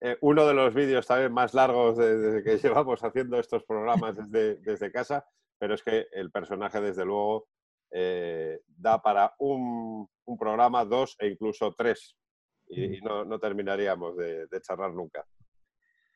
Eh, 0.00 0.16
uno 0.22 0.46
de 0.46 0.54
los 0.54 0.74
vídeos 0.74 1.06
también 1.06 1.32
más 1.32 1.54
largos 1.54 1.96
de- 1.96 2.16
desde 2.18 2.42
que 2.42 2.58
llevamos 2.68 3.02
haciendo 3.04 3.38
estos 3.38 3.62
programas 3.64 4.16
desde, 4.16 4.56
desde 4.56 4.90
casa, 4.90 5.26
pero 5.64 5.76
es 5.76 5.82
que 5.82 6.08
el 6.12 6.30
personaje, 6.30 6.78
desde 6.78 7.06
luego, 7.06 7.48
eh, 7.90 8.60
da 8.66 9.00
para 9.00 9.34
un, 9.38 10.06
un 10.26 10.36
programa, 10.36 10.84
dos 10.84 11.16
e 11.18 11.28
incluso 11.28 11.74
tres. 11.74 12.18
Y, 12.66 12.98
y 12.98 13.00
no, 13.00 13.24
no 13.24 13.38
terminaríamos 13.38 14.14
de, 14.14 14.46
de 14.46 14.60
charlar 14.60 14.92
nunca. 14.92 15.24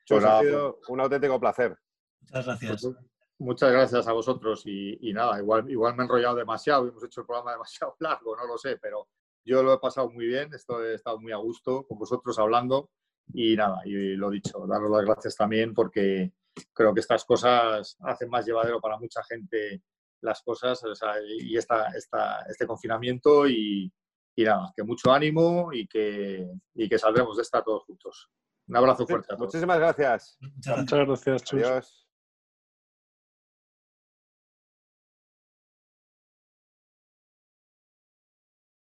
Pues 0.07 0.23
ha 0.23 0.41
sido 0.41 0.81
un 0.89 1.01
auténtico 1.01 1.41
placer. 1.41 1.75
Muchas 2.21 2.45
gracias. 2.45 2.83
Pues, 2.83 2.97
muchas 3.39 3.73
gracias 3.73 4.07
a 4.07 4.13
vosotros 4.13 4.65
y, 4.67 5.09
y 5.09 5.15
nada, 5.15 5.39
igual, 5.39 5.71
igual 5.71 5.97
me 5.97 6.03
he 6.03 6.05
enrollado 6.05 6.37
demasiado 6.37 6.85
y 6.85 6.91
hemos 6.91 7.05
hecho 7.05 7.23
el 7.23 7.27
programa 7.27 7.53
demasiado 7.53 7.97
largo, 8.01 8.37
no 8.37 8.47
lo 8.47 8.59
sé, 8.59 8.77
pero 8.77 9.09
yo 9.47 9.63
lo 9.63 9.73
he 9.73 9.79
pasado 9.79 10.11
muy 10.11 10.27
bien, 10.27 10.53
esto, 10.53 10.85
he 10.85 10.93
estado 10.93 11.19
muy 11.19 11.33
a 11.33 11.37
gusto 11.37 11.87
con 11.87 11.99
vosotros 11.99 12.39
hablando 12.39 12.91
y 13.33 13.57
nada, 13.57 13.81
y 13.87 14.15
lo 14.15 14.29
dicho, 14.29 14.67
daros 14.67 14.91
las 14.91 15.07
gracias 15.07 15.37
también 15.37 15.73
porque 15.73 16.35
creo 16.73 16.95
que 16.95 17.01
estas 17.01 17.25
cosas 17.25 17.97
hacen 18.01 18.29
más 18.29 18.47
llevadero 18.47 18.81
para 18.81 18.99
mucha 18.99 19.23
gente 19.25 19.83
las 20.21 20.43
cosas 20.43 20.83
o 20.85 20.95
sea, 20.95 21.15
y 21.23 21.57
esta, 21.57 21.89
esta, 21.89 22.43
este 22.49 22.67
confinamiento 22.67 23.47
y, 23.49 23.93
y 24.37 24.45
nada, 24.45 24.73
que 24.75 24.83
mucho 24.83 25.13
ánimo 25.13 25.71
y 25.73 25.87
que, 25.87 26.49
y 26.75 26.89
que 26.89 26.99
saldremos 26.99 27.37
de 27.37 27.43
esta 27.43 27.63
todos 27.63 27.85
juntos. 27.85 28.29
Un 28.69 28.77
abrazo 28.77 29.07
fuerte 29.07 29.33
a 29.33 29.37
todos. 29.37 29.49
Muchísimas 29.49 29.79
gracias. 29.79 30.39
Muchas 30.41 30.87
gracias. 30.87 31.53
Adiós. 31.53 32.08